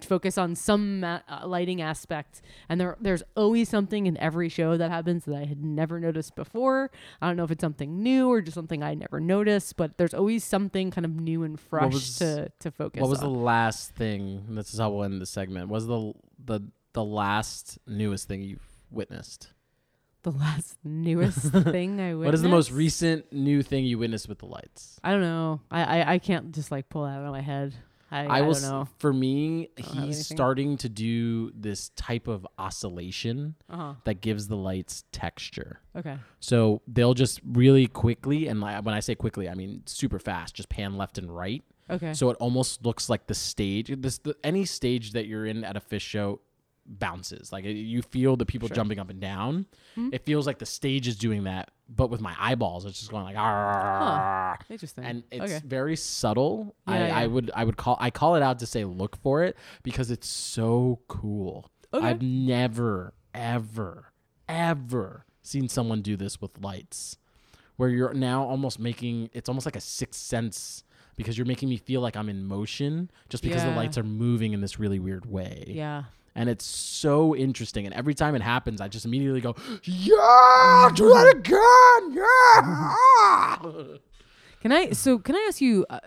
focus 0.00 0.38
on 0.38 0.54
some 0.54 1.00
ma- 1.00 1.20
uh, 1.28 1.46
lighting 1.46 1.82
aspect. 1.82 2.40
And 2.70 2.80
there, 2.80 2.96
there's 2.98 3.22
always 3.36 3.68
something 3.68 4.06
in 4.06 4.16
every 4.16 4.48
show 4.48 4.78
that 4.78 4.90
happens 4.90 5.26
that 5.26 5.34
I 5.36 5.44
had 5.44 5.62
never 5.62 6.00
noticed 6.00 6.34
before. 6.34 6.90
I 7.20 7.26
don't 7.26 7.36
know 7.36 7.44
if 7.44 7.50
it's 7.50 7.60
something 7.60 8.02
new 8.02 8.30
or 8.30 8.40
just 8.40 8.54
something 8.54 8.82
I 8.82 8.94
never 8.94 9.20
noticed, 9.20 9.76
but 9.76 9.98
there's 9.98 10.14
always 10.14 10.42
something 10.42 10.90
kind 10.90 11.04
of 11.04 11.14
new 11.14 11.42
and 11.42 11.60
fresh 11.60 11.92
was- 11.92 12.16
to 12.16 12.50
to 12.60 12.70
focus. 12.70 13.02
What 13.02 13.10
was 13.10 13.20
the 13.20 13.28
last 13.28 13.94
thing? 13.94 14.46
This 14.48 14.72
is 14.72 14.80
how 14.80 14.88
we'll 14.88 15.04
end 15.04 15.20
the 15.20 15.26
segment. 15.26 15.68
Was 15.68 15.86
the 15.86 16.14
the 16.42 16.60
the 16.94 17.04
last 17.04 17.78
newest 17.86 18.26
thing 18.26 18.42
you've 18.42 18.66
witnessed? 18.90 19.52
the 20.22 20.32
last 20.32 20.76
newest 20.84 21.38
thing 21.52 22.00
I 22.00 22.14
witnessed. 22.14 22.24
What 22.26 22.34
is 22.34 22.42
the 22.42 22.48
most 22.48 22.70
recent 22.72 23.32
new 23.32 23.62
thing 23.62 23.84
you 23.84 23.98
witnessed 23.98 24.28
with 24.28 24.38
the 24.40 24.46
lights? 24.46 24.98
I 25.04 25.12
don't 25.12 25.20
know. 25.20 25.60
I, 25.70 26.00
I, 26.00 26.12
I 26.14 26.18
can't 26.18 26.52
just 26.52 26.70
like 26.72 26.88
pull 26.88 27.04
that 27.04 27.10
out 27.20 27.24
of 27.24 27.30
my 27.32 27.40
head. 27.40 27.74
I, 28.10 28.20
I, 28.24 28.38
I 28.38 28.40
will. 28.42 28.54
don't 28.54 28.62
know. 28.62 28.88
For 28.98 29.12
me, 29.12 29.68
he's 29.76 30.26
starting 30.26 30.76
to 30.78 30.88
do 30.88 31.50
this 31.54 31.90
type 31.90 32.26
of 32.28 32.46
oscillation 32.58 33.54
Uh 33.68 33.76
huh. 33.76 33.94
that 34.04 34.20
gives 34.20 34.48
the 34.48 34.56
lights 34.56 35.04
texture. 35.12 35.80
Okay. 35.96 36.16
So 36.40 36.80
they'll 36.86 37.14
just 37.14 37.40
really 37.44 37.86
quickly, 37.86 38.46
and 38.48 38.60
when 38.62 38.88
I 38.94 39.00
say 39.00 39.14
quickly, 39.14 39.48
I 39.48 39.54
mean 39.54 39.82
super 39.86 40.18
fast, 40.18 40.54
just 40.54 40.68
pan 40.68 40.96
left 40.96 41.18
and 41.18 41.34
right. 41.34 41.62
Okay. 41.90 42.12
So 42.14 42.30
it 42.30 42.36
almost 42.40 42.84
looks 42.84 43.08
like 43.08 43.26
the 43.26 43.34
stage. 43.34 43.90
This 43.98 44.18
the, 44.18 44.34
any 44.44 44.64
stage 44.64 45.12
that 45.12 45.26
you're 45.26 45.46
in 45.46 45.64
at 45.64 45.76
a 45.76 45.80
Phish 45.80 46.00
show 46.02 46.40
bounces. 46.86 47.52
Like 47.52 47.64
you 47.64 48.02
feel 48.02 48.36
the 48.36 48.46
people 48.46 48.68
Sure. 48.68 48.74
jumping 48.74 48.98
up 48.98 49.10
and 49.10 49.20
down. 49.20 49.66
Hmm. 49.94 50.08
It 50.12 50.24
feels 50.24 50.46
like 50.46 50.58
the 50.58 50.66
stage 50.66 51.06
is 51.08 51.16
doing 51.16 51.44
that, 51.44 51.70
but 51.88 52.10
with 52.10 52.20
my 52.20 52.34
eyeballs, 52.38 52.84
it's 52.84 52.98
just 52.98 53.10
going 53.10 53.24
like 53.24 53.36
ah. 53.36 54.56
Interesting. 54.68 55.04
And 55.04 55.22
it's 55.30 55.52
okay. 55.52 55.60
very 55.66 55.96
subtle. 55.96 56.74
I, 56.86 56.98
Yeah, 56.98 57.18
I 57.18 57.26
would 57.26 57.50
I 57.54 57.64
would 57.64 57.76
call 57.76 57.96
I 58.00 58.10
call 58.10 58.34
it 58.34 58.42
out 58.42 58.58
to 58.60 58.66
say 58.66 58.84
look 58.84 59.16
for 59.16 59.42
it 59.42 59.56
because 59.82 60.10
it's 60.10 60.28
so 60.28 61.00
cool. 61.08 61.70
Okay. 61.92 62.06
I've 62.06 62.22
never 62.22 63.14
ever 63.34 64.12
ever 64.48 65.24
seen 65.42 65.68
someone 65.68 66.02
do 66.02 66.16
this 66.16 66.40
with 66.40 66.58
lights 66.60 67.16
where 67.76 67.88
you're 67.88 68.12
now 68.12 68.44
almost 68.44 68.78
making 68.78 69.30
it's 69.32 69.48
almost 69.48 69.66
like 69.66 69.76
a 69.76 69.80
sixth 69.80 70.20
sense 70.20 70.84
because 71.16 71.36
you're 71.36 71.46
making 71.46 71.68
me 71.68 71.76
feel 71.76 72.00
like 72.00 72.16
I'm 72.16 72.28
in 72.28 72.44
motion 72.44 73.10
just 73.28 73.42
because 73.42 73.64
the 73.64 73.70
lights 73.70 73.98
are 73.98 74.04
moving 74.04 74.52
in 74.52 74.60
this 74.60 74.78
really 74.78 75.00
weird 75.00 75.26
way. 75.26 75.64
Yeah. 75.66 76.04
And 76.38 76.48
it's 76.48 76.64
so 76.64 77.34
interesting. 77.34 77.84
And 77.84 77.92
every 77.92 78.14
time 78.14 78.36
it 78.36 78.42
happens, 78.42 78.80
I 78.80 78.86
just 78.86 79.04
immediately 79.04 79.40
go, 79.40 79.56
Yeah, 79.82 80.88
do 80.94 81.08
that 81.08 81.34
again. 81.34 82.14
Yeah. 83.82 83.96
Can 84.60 84.70
I? 84.70 84.92
So 84.92 85.18
can 85.18 85.34
I 85.34 85.46
ask 85.48 85.60
you? 85.60 85.84
Uh, 85.90 85.98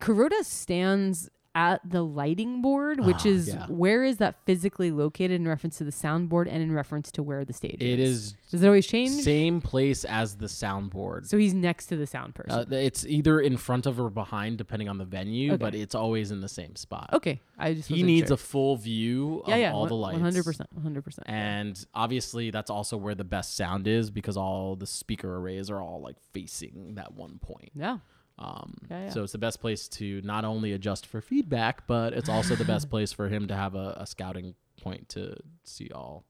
Kuroda 0.00 0.42
stands 0.42 1.30
at 1.54 1.80
the 1.88 2.02
lighting 2.04 2.62
board, 2.62 3.00
which 3.00 3.26
Ah, 3.26 3.28
is 3.28 3.48
yeah. 3.48 3.66
where 3.66 4.04
is 4.04 4.18
that 4.18 4.36
physically 4.46 4.92
located 4.92 5.32
in 5.32 5.48
reference 5.48 5.78
to 5.78 5.84
the 5.84 5.90
soundboard 5.90 6.46
and 6.48 6.62
in 6.62 6.70
reference 6.72 7.10
to 7.10 7.22
where 7.24 7.44
the 7.44 7.52
stage 7.52 7.78
is. 7.80 7.92
It 7.92 7.98
is? 7.98 8.10
is 8.18 8.36
Does 8.52 8.62
it 8.62 8.66
always 8.66 8.86
change? 8.86 9.10
same 9.22 9.60
place 9.60 10.04
as 10.04 10.36
the 10.36 10.46
soundboard. 10.46 11.26
So 11.26 11.36
he's 11.38 11.52
next 11.52 11.86
to 11.86 11.96
the 11.96 12.06
sound 12.06 12.36
person. 12.36 12.52
Uh, 12.52 12.76
it's 12.76 13.04
either 13.04 13.40
in 13.40 13.56
front 13.56 13.86
of 13.86 13.98
or 13.98 14.10
behind, 14.10 14.58
depending 14.58 14.88
on 14.88 14.98
the 14.98 15.04
venue, 15.04 15.52
Okay. 15.54 15.56
but 15.64 15.74
it's 15.74 15.94
always 15.96 16.30
in 16.30 16.40
the 16.40 16.48
same 16.48 16.76
spot. 16.76 17.10
okay. 17.12 17.40
I 17.58 17.74
just 17.74 17.88
He 17.88 18.02
needs 18.04 18.28
sure. 18.28 18.34
a 18.34 18.38
full 18.38 18.76
view 18.76 19.42
yeah 19.46 19.54
of 19.54 19.60
yeah 19.60 19.72
all 19.72 19.86
the 19.86 19.94
lights. 19.94 20.14
One 20.14 20.22
hundred 20.22 20.44
percent. 20.44 20.72
One 20.72 20.82
hundred 20.82 21.02
percent. 21.04 21.26
And 21.28 21.84
obviously, 21.94 22.50
that's 22.50 22.70
also 22.70 22.96
where 22.96 23.14
the 23.14 23.24
best 23.24 23.56
sound 23.56 23.86
is 23.86 24.10
because 24.10 24.36
all 24.36 24.76
the 24.76 24.86
speaker 24.86 25.36
arrays 25.36 25.68
are 25.68 25.80
all 25.82 26.00
like 26.00 26.16
facing 26.32 26.94
that 26.94 27.12
one 27.14 27.38
point. 27.42 27.70
Yeah. 27.74 27.98
Um, 28.40 28.78
Yeah, 28.90 29.04
yeah. 29.04 29.10
So 29.10 29.22
it's 29.22 29.32
the 29.32 29.38
best 29.38 29.60
place 29.60 29.88
to 29.88 30.20
not 30.22 30.44
only 30.44 30.72
adjust 30.72 31.06
for 31.06 31.20
feedback, 31.20 31.86
but 31.86 32.12
it's 32.12 32.28
also 32.28 32.56
the 32.56 32.64
best 32.64 32.90
place 32.94 33.12
for 33.12 33.28
him 33.28 33.48
to 33.48 33.54
have 33.54 33.74
a, 33.74 33.96
a 33.98 34.06
scouting 34.06 34.54
point 34.80 35.08
to 35.10 35.36
see 35.64 35.90
all. 35.94 36.24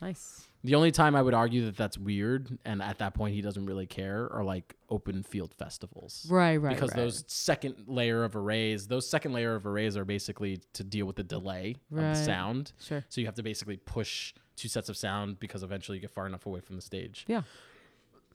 Nice. 0.00 0.48
The 0.64 0.74
only 0.74 0.90
time 0.90 1.14
I 1.14 1.22
would 1.22 1.34
argue 1.34 1.64
that 1.66 1.76
that's 1.76 1.96
weird, 1.96 2.58
and 2.64 2.82
at 2.82 2.98
that 2.98 3.14
point 3.14 3.34
he 3.34 3.40
doesn't 3.40 3.66
really 3.66 3.86
care, 3.86 4.28
are 4.32 4.44
like 4.44 4.74
open 4.90 5.22
field 5.22 5.54
festivals. 5.54 6.26
Right. 6.28 6.56
Right. 6.56 6.74
because 6.74 6.90
right. 6.90 6.96
those 6.96 7.24
second 7.28 7.84
layer 7.86 8.24
of 8.24 8.34
arrays, 8.34 8.88
those 8.88 9.08
second 9.08 9.32
layer 9.32 9.54
of 9.54 9.66
arrays 9.66 9.96
are 9.96 10.04
basically 10.04 10.60
to 10.74 10.84
deal 10.84 11.06
with 11.06 11.16
the 11.16 11.24
delay 11.24 11.76
of 11.92 11.98
the 11.98 12.14
sound. 12.14 12.72
Sure. 12.80 13.04
So 13.08 13.20
you 13.20 13.26
have 13.26 13.36
to 13.36 13.42
basically 13.42 13.76
push 13.76 14.34
two 14.56 14.68
sets 14.68 14.88
of 14.88 14.96
sound 14.96 15.40
because 15.40 15.62
eventually 15.62 15.98
you 15.98 16.02
get 16.02 16.10
far 16.10 16.26
enough 16.26 16.46
away 16.46 16.60
from 16.60 16.76
the 16.76 16.82
stage. 16.82 17.24
Yeah. 17.28 17.42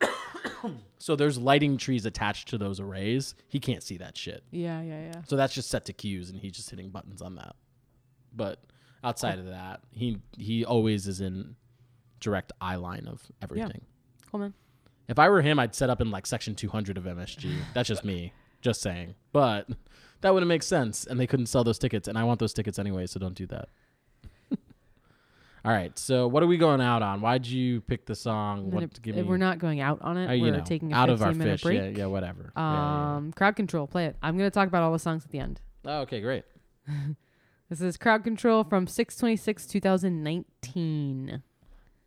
So 1.00 1.16
there's 1.16 1.38
lighting 1.38 1.78
trees 1.78 2.06
attached 2.06 2.50
to 2.50 2.58
those 2.58 2.80
arrays. 2.80 3.36
He 3.48 3.60
can't 3.60 3.82
see 3.84 3.98
that 3.98 4.18
shit. 4.18 4.43
Yeah. 4.52 4.82
Yeah. 4.82 5.12
Yeah. 5.14 5.22
So 5.28 5.38
that's 5.38 5.54
just 5.54 5.70
set 5.70 5.86
to 5.86 5.93
cues 5.93 6.30
and 6.30 6.39
he's 6.39 6.52
just 6.54 6.70
hitting 6.70 6.89
buttons 6.89 7.22
on 7.22 7.36
that. 7.36 7.56
But 8.36 8.60
outside 9.04 9.39
of 9.39 9.45
that, 9.45 9.82
he 9.91 10.18
he 10.38 10.66
always 10.66 11.08
is 11.08 11.22
in 11.22 11.56
direct 12.20 12.52
eye 12.60 12.76
line 12.76 13.08
of 13.08 13.22
everything. 13.41 13.82
Cool 14.32 14.39
man. 14.41 14.54
If 15.08 15.20
I 15.20 15.30
were 15.30 15.41
him, 15.41 15.60
I'd 15.60 15.74
set 15.76 15.89
up 15.89 16.02
in 16.02 16.12
like 16.12 16.26
section 16.26 16.56
200 16.56 16.98
of 16.98 17.06
MSG. 17.06 17.56
That's 17.74 17.88
just 17.88 18.04
me, 18.04 18.34
just 18.62 18.82
saying. 18.82 19.16
But 19.32 19.70
that 20.22 20.34
wouldn't 20.34 20.50
make 20.50 20.64
sense, 20.64 21.06
and 21.06 21.20
they 21.20 21.28
couldn't 21.28 21.45
sell 21.45 21.64
those 21.64 21.80
tickets, 21.80 22.08
and 22.08 22.18
I 22.18 22.26
want 22.26 22.39
those 22.39 22.54
tickets 22.54 22.78
anyway, 22.78 23.06
so 23.06 23.20
don't 23.20 23.36
do 23.36 23.45
that. 23.48 23.70
All 25.68 25.74
right, 25.74 25.99
so 25.99 26.30
what 26.30 26.41
are 26.43 26.47
we 26.47 26.55
going 26.57 26.80
out 26.80 27.01
on? 27.01 27.20
Why'd 27.20 27.45
you 27.45 27.82
pick 27.82 28.05
the 28.05 28.15
song? 28.15 28.72
What 28.72 28.84
it- 28.84 29.01
give 29.01 29.18
me? 29.18 29.24
We're 29.24 29.36
not 29.36 29.59
going 29.59 29.82
out 29.82 30.01
on 30.01 30.15
it. 30.15 30.28
uh, 30.34 30.41
We're 30.41 30.53
know, 30.53 30.63
taking 30.63 30.93
a 30.93 30.95
out 30.95 31.09
15 31.09 31.13
of 31.13 31.22
our 31.24 31.34
minute 31.34 31.59
Phish. 31.59 31.63
break. 31.63 31.78
Yeah, 31.82 31.89
yeah, 32.03 32.05
whatever. 32.05 32.53
Yeah, 32.55 32.63
yeah, 32.74 33.15
Um, 33.18 33.34
crowd 33.34 33.57
control. 33.57 33.86
Play 33.86 34.05
it. 34.05 34.15
I'm 34.24 34.38
gonna 34.38 34.49
talk 34.49 34.70
about 34.70 34.84
all 34.84 34.93
the 34.93 34.99
songs 34.99 35.26
at 35.26 35.32
the 35.32 35.39
end. 35.39 35.59
Oh, 35.86 36.01
okay, 36.01 36.22
great. 36.22 36.45
This 37.70 37.82
is 37.82 37.97
crowd 37.97 38.24
control 38.24 38.63
from 38.63 38.88
626 38.88 39.65
2019. 39.68 41.43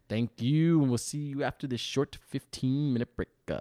Thank 0.08 0.40
you, 0.42 0.80
and 0.80 0.88
we'll 0.90 0.96
see 0.98 1.18
you 1.18 1.42
after 1.42 1.66
this 1.66 1.80
short 1.82 2.16
15 2.28 2.92
minute 2.94 3.14
break. 3.14 3.28
Uh, 3.46 3.58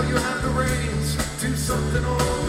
now 0.00 0.08
you 0.08 0.16
have 0.16 0.42
the 0.42 0.48
reins. 0.50 1.16
Do 1.40 1.56
something 1.56 2.04
old. 2.04 2.47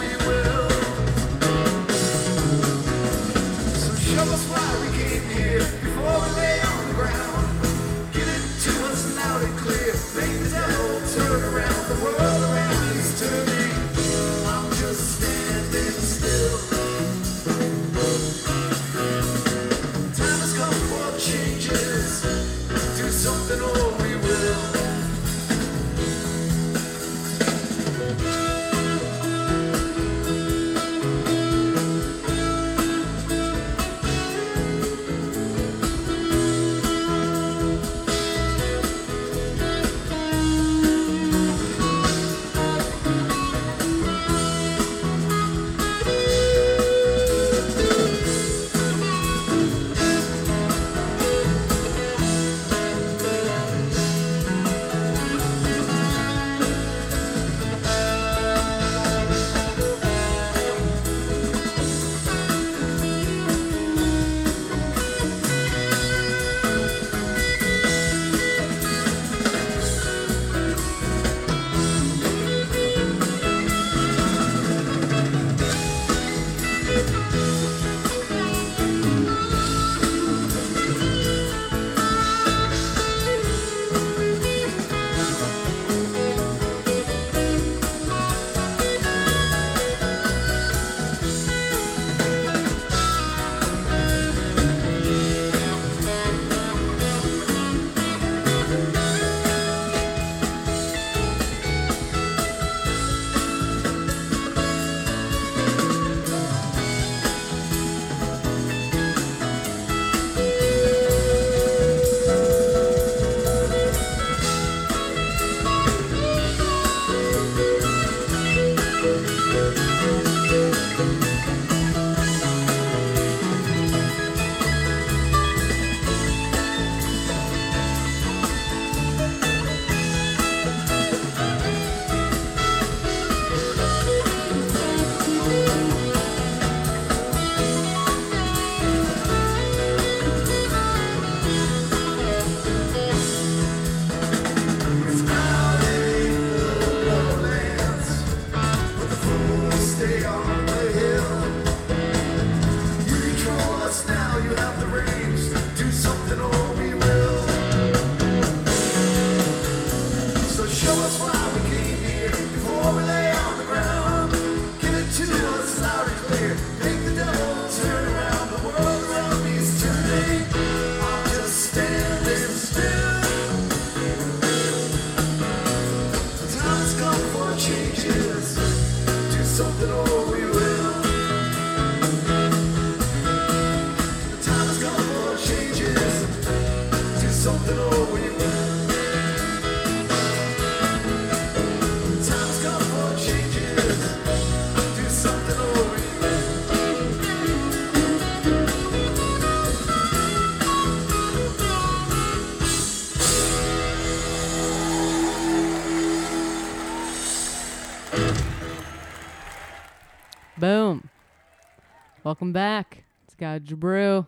Welcome 212.30 212.52
back. 212.52 213.02
It's 213.24 213.34
Gouge 213.34 213.74
Brew. 213.74 214.24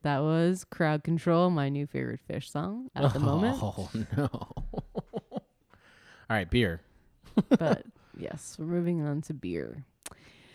That 0.00 0.20
was 0.20 0.64
Crowd 0.64 1.04
Control, 1.04 1.50
my 1.50 1.68
new 1.68 1.86
favorite 1.86 2.20
Phish 2.26 2.48
song 2.50 2.88
at 2.96 3.12
the 3.12 3.18
moment. 3.18 3.58
Oh 3.62 3.90
no! 4.16 4.28
All 5.30 5.42
right, 6.30 6.48
beer. 6.48 6.80
but 7.50 7.84
yes, 8.16 8.56
we're 8.58 8.64
moving 8.64 9.06
on 9.06 9.20
to 9.20 9.34
beer. 9.34 9.84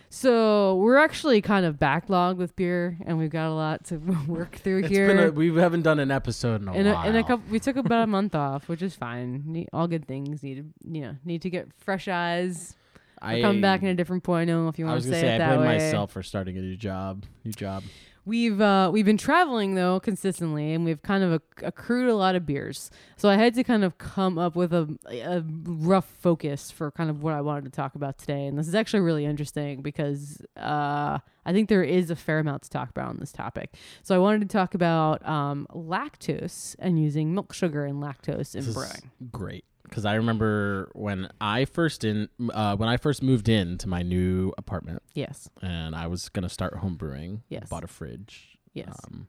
So 0.09 0.77
we're 0.77 0.97
actually 0.97 1.41
kind 1.43 1.63
of 1.63 1.75
backlogged 1.75 2.37
with 2.37 2.55
beer, 2.55 2.97
and 3.05 3.19
we've 3.19 3.29
got 3.29 3.49
a 3.49 3.53
lot 3.53 3.85
to 3.89 3.97
work 4.27 4.55
through 4.55 4.79
It's 4.79 4.87
here. 4.87 5.07
been 5.09 5.19
a, 5.27 5.31
we 5.31 5.53
haven't 5.55 5.83
done 5.83 5.99
an 5.99 6.09
episode 6.09 6.63
in 6.63 6.69
a 6.69 6.73
in 6.73 6.87
a, 6.87 6.93
while. 6.95 7.07
in 7.07 7.15
a 7.17 7.21
couple, 7.23 7.43
we 7.51 7.59
took 7.59 7.75
about 7.75 8.01
a 8.01 8.07
month 8.07 8.33
off, 8.33 8.67
which 8.67 8.81
is 8.81 8.95
fine. 8.95 9.43
Ne- 9.45 9.67
All 9.71 9.87
good 9.87 10.07
things 10.07 10.41
need 10.41 10.55
to, 10.55 10.91
you 10.91 11.01
know, 11.01 11.17
need 11.23 11.43
to 11.43 11.51
get 11.51 11.67
fresh 11.77 12.07
eyes. 12.07 12.75
I 13.21 13.41
come 13.41 13.61
back 13.61 13.81
in 13.81 13.87
a 13.89 13.95
different 13.95 14.23
point. 14.23 14.49
I 14.49 14.53
don't 14.53 14.63
know 14.63 14.69
If 14.69 14.79
you 14.79 14.85
want 14.85 15.01
to 15.03 15.07
say, 15.09 15.21
say, 15.21 15.27
it 15.27 15.35
I 15.35 15.37
that 15.39 15.55
blame 15.57 15.67
way. 15.67 15.77
myself 15.77 16.11
for 16.11 16.23
starting 16.23 16.57
a 16.57 16.61
new 16.61 16.75
job. 16.75 17.23
New 17.43 17.51
job. 17.51 17.83
We've 18.25 18.59
uh, 18.59 18.89
we've 18.91 19.05
been 19.05 19.17
traveling 19.17 19.75
though 19.75 20.01
consistently, 20.01 20.73
and 20.73 20.83
we've 20.83 21.01
kind 21.01 21.23
of 21.23 21.35
acc- 21.35 21.63
accrued 21.63 22.09
a 22.09 22.13
lot 22.15 22.35
of 22.35 22.45
beers. 22.45 22.91
So 23.15 23.29
I 23.29 23.35
had 23.37 23.53
to 23.55 23.63
kind 23.63 23.85
of 23.85 23.97
come 23.99 24.37
up 24.37 24.53
with 24.53 24.73
a, 24.73 24.97
a 25.09 25.45
rough 25.63 26.13
focus 26.19 26.69
for 26.69 26.91
kind 26.91 27.09
of 27.09 27.23
what 27.23 27.33
I 27.33 27.39
wanted 27.39 27.63
to 27.63 27.69
talk 27.71 27.95
about 27.95 28.17
today. 28.17 28.45
And 28.47 28.59
this 28.59 28.67
is 28.67 28.75
actually 28.75 28.99
really 28.99 29.23
interesting 29.23 29.81
because 29.81 30.41
uh, 30.57 31.19
I 31.45 31.53
think 31.53 31.69
there 31.69 31.83
is 31.83 32.09
a 32.11 32.17
fair 32.17 32.39
amount 32.39 32.63
to 32.63 32.69
talk 32.69 32.89
about 32.89 33.07
on 33.07 33.17
this 33.17 33.31
topic. 33.31 33.75
So 34.03 34.13
I 34.13 34.17
wanted 34.17 34.41
to 34.41 34.47
talk 34.49 34.73
about 34.73 35.25
um, 35.25 35.65
lactose 35.73 36.75
and 36.79 37.01
using 37.01 37.33
milk 37.33 37.53
sugar 37.53 37.85
and 37.85 38.03
lactose 38.03 38.55
in 38.55 38.59
This 38.59 38.67
is 38.67 38.73
brewing. 38.73 39.11
great 39.31 39.63
because 39.89 40.05
I 40.05 40.15
remember 40.15 40.89
when 40.93 41.29
I 41.41 41.65
first 41.65 42.03
in 42.03 42.29
uh, 42.53 42.75
when 42.75 42.89
I 42.89 42.97
first 42.97 43.21
moved 43.23 43.49
into 43.49 43.87
my 43.87 44.01
new 44.03 44.53
apartment 44.57 45.01
Yes, 45.13 45.49
and 45.61 45.95
I 45.95 46.07
was 46.07 46.29
gonna 46.29 46.49
start 46.49 46.75
home 46.75 46.95
brewing. 46.95 47.43
Yes. 47.49 47.67
Bought 47.69 47.83
a 47.83 47.87
fridge. 47.87 48.57
yes. 48.73 48.95
Um, 49.05 49.27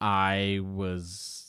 I 0.00 0.60
was. 0.62 1.46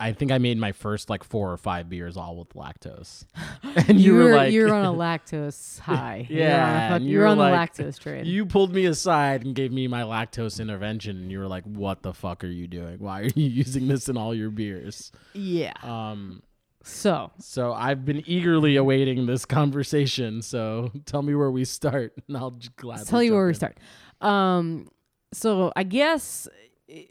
I 0.00 0.12
think 0.12 0.32
I 0.32 0.38
made 0.38 0.58
my 0.58 0.72
first 0.72 1.08
like 1.08 1.22
four 1.22 1.52
or 1.52 1.56
five 1.56 1.88
beers 1.88 2.16
all 2.16 2.36
with 2.36 2.48
lactose, 2.54 3.24
and 3.88 4.00
you, 4.00 4.14
were, 4.14 4.34
like, 4.34 4.52
you're 4.52 4.74
on 4.74 4.84
a 4.84 4.92
lactose 4.92 5.78
high. 5.78 6.26
Yeah, 6.28 6.38
you're 6.40 6.48
on, 6.58 6.74
a 6.74 6.88
fuck- 6.88 6.96
and 6.96 7.04
you 7.04 7.10
you're 7.12 7.20
were 7.22 7.26
on 7.28 7.38
the 7.38 7.44
lactose 7.44 7.98
train. 8.00 8.24
You 8.24 8.44
pulled 8.46 8.74
me 8.74 8.86
aside 8.86 9.44
and 9.44 9.54
gave 9.54 9.70
me 9.70 9.86
my 9.86 10.02
lactose 10.02 10.58
intervention, 10.60 11.16
and 11.16 11.30
you 11.30 11.38
were 11.38 11.46
like, 11.46 11.62
"What 11.64 12.02
the 12.02 12.12
fuck 12.12 12.42
are 12.42 12.48
you 12.48 12.66
doing? 12.66 12.98
Why 12.98 13.20
are 13.20 13.24
you 13.36 13.48
using 13.48 13.86
this 13.86 14.08
in 14.08 14.16
all 14.16 14.34
your 14.34 14.50
beers?" 14.50 15.12
yeah. 15.32 15.74
Um, 15.84 16.42
So 16.84 17.30
so 17.38 17.72
I've 17.72 18.04
been 18.04 18.22
eagerly 18.26 18.76
awaiting 18.76 19.26
this 19.26 19.44
conversation. 19.44 20.42
So 20.42 20.90
tell 21.06 21.22
me 21.22 21.34
where 21.34 21.50
we 21.50 21.64
start, 21.64 22.14
and 22.28 22.36
I'll 22.36 22.58
gladly 22.76 23.06
tell 23.06 23.22
you 23.22 23.34
where 23.34 23.46
we 23.46 23.54
start. 23.54 23.78
Um, 24.20 24.88
so 25.32 25.72
I 25.76 25.82
guess 25.82 26.48
eh, 26.88 27.02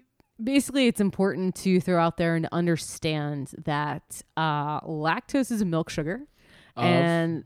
basically 0.41 0.87
it's 0.87 1.01
important 1.01 1.55
to 1.55 1.79
throw 1.79 2.01
out 2.01 2.17
there 2.17 2.35
and 2.35 2.47
understand 2.51 3.51
that 3.65 4.21
uh, 4.37 4.81
lactose 4.81 5.51
is 5.51 5.61
a 5.61 5.65
milk 5.65 5.89
sugar, 5.89 6.21
Of? 6.75 6.85
and 6.85 7.43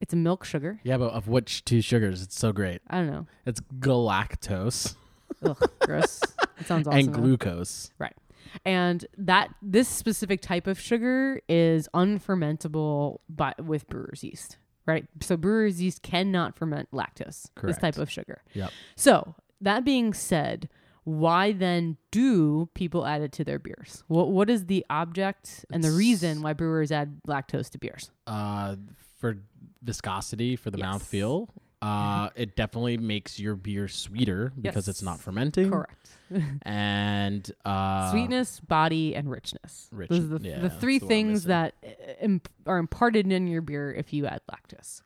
it's 0.00 0.12
a 0.12 0.16
milk 0.16 0.44
sugar. 0.44 0.80
Yeah, 0.82 0.96
but 0.98 1.12
of 1.12 1.28
which 1.28 1.64
two 1.64 1.80
sugars? 1.80 2.22
It's 2.22 2.38
so 2.38 2.52
great. 2.52 2.80
I 2.88 2.96
don't 2.98 3.10
know. 3.10 3.26
It's 3.46 3.60
galactose 3.78 4.96
Ugh, 5.42 5.70
gross. 5.80 6.20
It 6.58 6.66
sounds 6.66 6.86
awesome. 6.88 6.98
and 6.98 7.12
glucose. 7.12 7.90
Right. 7.98 8.14
And 8.64 9.06
that 9.16 9.54
this 9.62 9.88
specific 9.88 10.40
type 10.40 10.66
of 10.66 10.78
sugar 10.80 11.40
is 11.48 11.88
unfermentable 11.94 13.18
by 13.28 13.54
with 13.62 13.88
brewer's 13.88 14.22
yeast. 14.24 14.58
Right. 14.86 15.06
So 15.20 15.36
brewer's 15.36 15.80
yeast 15.80 16.02
cannot 16.02 16.56
ferment 16.56 16.88
lactose. 16.92 17.46
This 17.62 17.78
type 17.78 17.98
of 17.98 18.10
sugar. 18.10 18.42
Yep. 18.54 18.70
So 18.96 19.34
that 19.60 19.84
being 19.84 20.12
said, 20.14 20.68
why 21.04 21.52
then 21.52 21.96
do 22.10 22.68
people 22.74 23.06
add 23.06 23.22
it 23.22 23.32
to 23.32 23.44
their 23.44 23.58
beers? 23.58 24.02
What 24.08 24.30
what 24.30 24.50
is 24.50 24.66
the 24.66 24.84
object 24.90 25.64
and 25.72 25.82
the 25.84 25.92
reason 25.92 26.42
why 26.42 26.52
brewers 26.54 26.90
add 26.90 27.20
lactose 27.26 27.70
to 27.70 27.78
beers? 27.78 28.10
Uh, 28.26 28.76
for 29.18 29.36
viscosity, 29.82 30.56
for 30.56 30.70
the 30.70 30.78
Yes. 30.78 30.86
mouthfeel, 30.86 31.48
uh, 31.82 32.30
it 32.34 32.56
definitely 32.56 32.98
makes 32.98 33.38
your 33.40 33.56
beer 33.56 33.88
sweeter 33.88 34.52
because 34.60 34.88
it's 34.88 35.02
not 35.02 35.20
fermenting. 35.20 35.70
Correct. 35.70 35.96
And 36.62 37.50
uh, 37.64 38.10
Sweetness, 38.12 38.60
body, 38.60 39.16
and 39.16 39.28
richness. 39.28 39.88
rich- 39.90 40.10
Those 40.10 40.20
are 40.24 40.38
the, 40.38 40.48
yeah, 40.48 40.60
the 40.60 40.70
three 40.70 40.98
the 40.98 41.04
one 41.06 41.12
I'm 41.12 41.16
things 41.16 41.44
that 41.44 41.74
uh, 41.84 41.88
imp- 42.20 42.48
are 42.66 42.78
imparted 42.78 43.30
in 43.32 43.48
your 43.48 43.62
beer 43.62 43.92
if 43.92 44.12
you 44.12 44.26
add 44.26 44.40
lactose. 44.50 45.02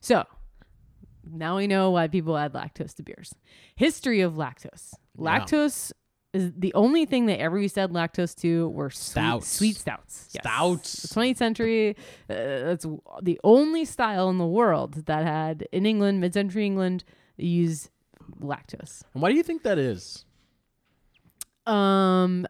So 0.00 0.24
now 1.30 1.56
we 1.56 1.66
know 1.66 1.90
why 1.92 2.08
people 2.08 2.36
add 2.36 2.52
lactose 2.52 2.94
to 2.96 3.02
beers. 3.02 3.34
History 3.74 4.20
of 4.20 4.34
lactose. 4.34 4.92
Lactose 5.18 5.92
is 6.32 6.52
the 6.56 6.72
only 6.74 7.06
thing 7.06 7.26
they 7.26 7.36
ever 7.38 7.58
used 7.58 7.74
to 7.74 7.80
add 7.82 7.90
lactose 7.90 8.34
to 8.40 8.68
were 8.68 8.90
sweet, 8.90 9.10
Stouts. 9.12 9.48
sweet 9.48 9.76
stouts. 9.76 10.28
Yes. 10.32 10.42
Stouts. 10.44 11.02
The 11.02 11.08
20th 11.20 11.36
century, 11.36 11.90
uh, 12.28 12.34
that's 12.34 12.86
the 13.22 13.40
only 13.42 13.84
style 13.84 14.30
in 14.30 14.38
the 14.38 14.46
world 14.46 15.06
that 15.06 15.24
had 15.24 15.66
in 15.72 15.86
England, 15.86 16.20
mid-century 16.20 16.64
England, 16.66 17.02
use 17.36 17.90
lactose. 18.40 19.02
And 19.14 19.22
why 19.22 19.30
do 19.30 19.36
you 19.36 19.42
think 19.42 19.62
that 19.64 19.78
is? 19.78 20.24
Um, 21.66 22.46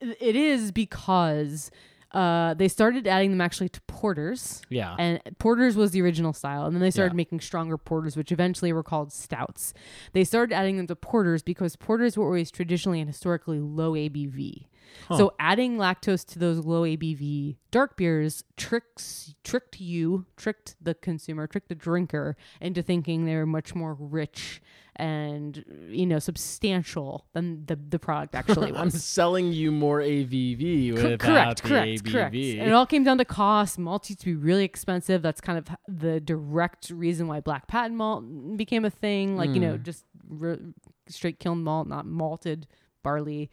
it 0.00 0.36
is 0.36 0.70
because 0.72 1.70
uh, 2.14 2.54
they 2.54 2.68
started 2.68 3.06
adding 3.06 3.30
them 3.30 3.40
actually 3.40 3.68
to 3.70 3.80
porters. 3.82 4.62
Yeah. 4.68 4.94
And 4.98 5.20
porters 5.38 5.76
was 5.76 5.92
the 5.92 6.02
original 6.02 6.32
style, 6.32 6.66
and 6.66 6.74
then 6.74 6.80
they 6.80 6.90
started 6.90 7.12
Yeah. 7.14 7.16
making 7.16 7.40
stronger 7.40 7.78
porters, 7.78 8.16
which 8.16 8.32
eventually 8.32 8.72
were 8.72 8.82
called 8.82 9.12
stouts. 9.12 9.72
They 10.12 10.24
started 10.24 10.54
adding 10.54 10.76
them 10.76 10.86
to 10.88 10.96
porters 10.96 11.42
because 11.42 11.76
porters 11.76 12.16
were 12.16 12.26
always 12.26 12.50
traditionally 12.50 13.00
and 13.00 13.08
historically 13.08 13.60
low 13.60 13.92
ABV. 13.92 14.68
So 15.16 15.32
adding 15.38 15.78
lactose 15.78 16.26
to 16.32 16.38
those 16.38 16.58
low 16.58 16.82
ABV 16.82 17.56
dark 17.70 17.96
beers 17.96 18.44
tricks 18.58 19.34
tricked 19.42 19.80
you, 19.80 20.26
tricked 20.36 20.76
the 20.82 20.92
consumer, 20.94 21.46
tricked 21.46 21.70
the 21.70 21.74
drinker 21.74 22.36
into 22.60 22.82
thinking 22.82 23.24
they 23.24 23.36
were 23.36 23.46
much 23.46 23.74
more 23.74 23.94
rich 23.98 24.60
and 24.96 25.64
you 25.88 26.04
know 26.04 26.18
substantial 26.18 27.24
than 27.32 27.64
the 27.66 27.76
the 27.76 27.98
product 27.98 28.34
actually 28.34 28.72
I'm 28.76 28.86
was. 28.86 29.02
selling 29.02 29.52
you 29.52 29.72
more 29.72 30.00
AVV 30.00 30.92
without 30.92 31.18
correct, 31.18 31.62
the 31.62 31.68
correct, 31.70 31.88
ABV. 32.04 32.12
correct. 32.12 32.34
And 32.34 32.68
it 32.68 32.72
all 32.72 32.84
came 32.86 33.02
down 33.02 33.18
to 33.18 33.24
cost. 33.24 33.78
Malt 33.78 34.08
used 34.10 34.20
to 34.20 34.26
be 34.26 34.34
really 34.34 34.64
expensive. 34.64 35.22
That's 35.22 35.40
kind 35.40 35.58
of 35.58 35.68
the 35.88 36.20
direct 36.20 36.90
reason 36.90 37.26
why 37.26 37.40
black 37.40 37.68
patent 37.68 37.94
malt 37.96 38.24
became 38.56 38.84
a 38.84 38.90
thing. 38.90 39.36
Like 39.36 39.50
you 39.54 39.60
know, 39.60 39.74
Mm. 39.78 39.82
just 39.82 40.04
re- 40.28 40.60
straight 41.08 41.38
kiln 41.40 41.62
malt, 41.64 41.88
not 41.88 42.04
malted 42.06 42.66
barley. 43.02 43.50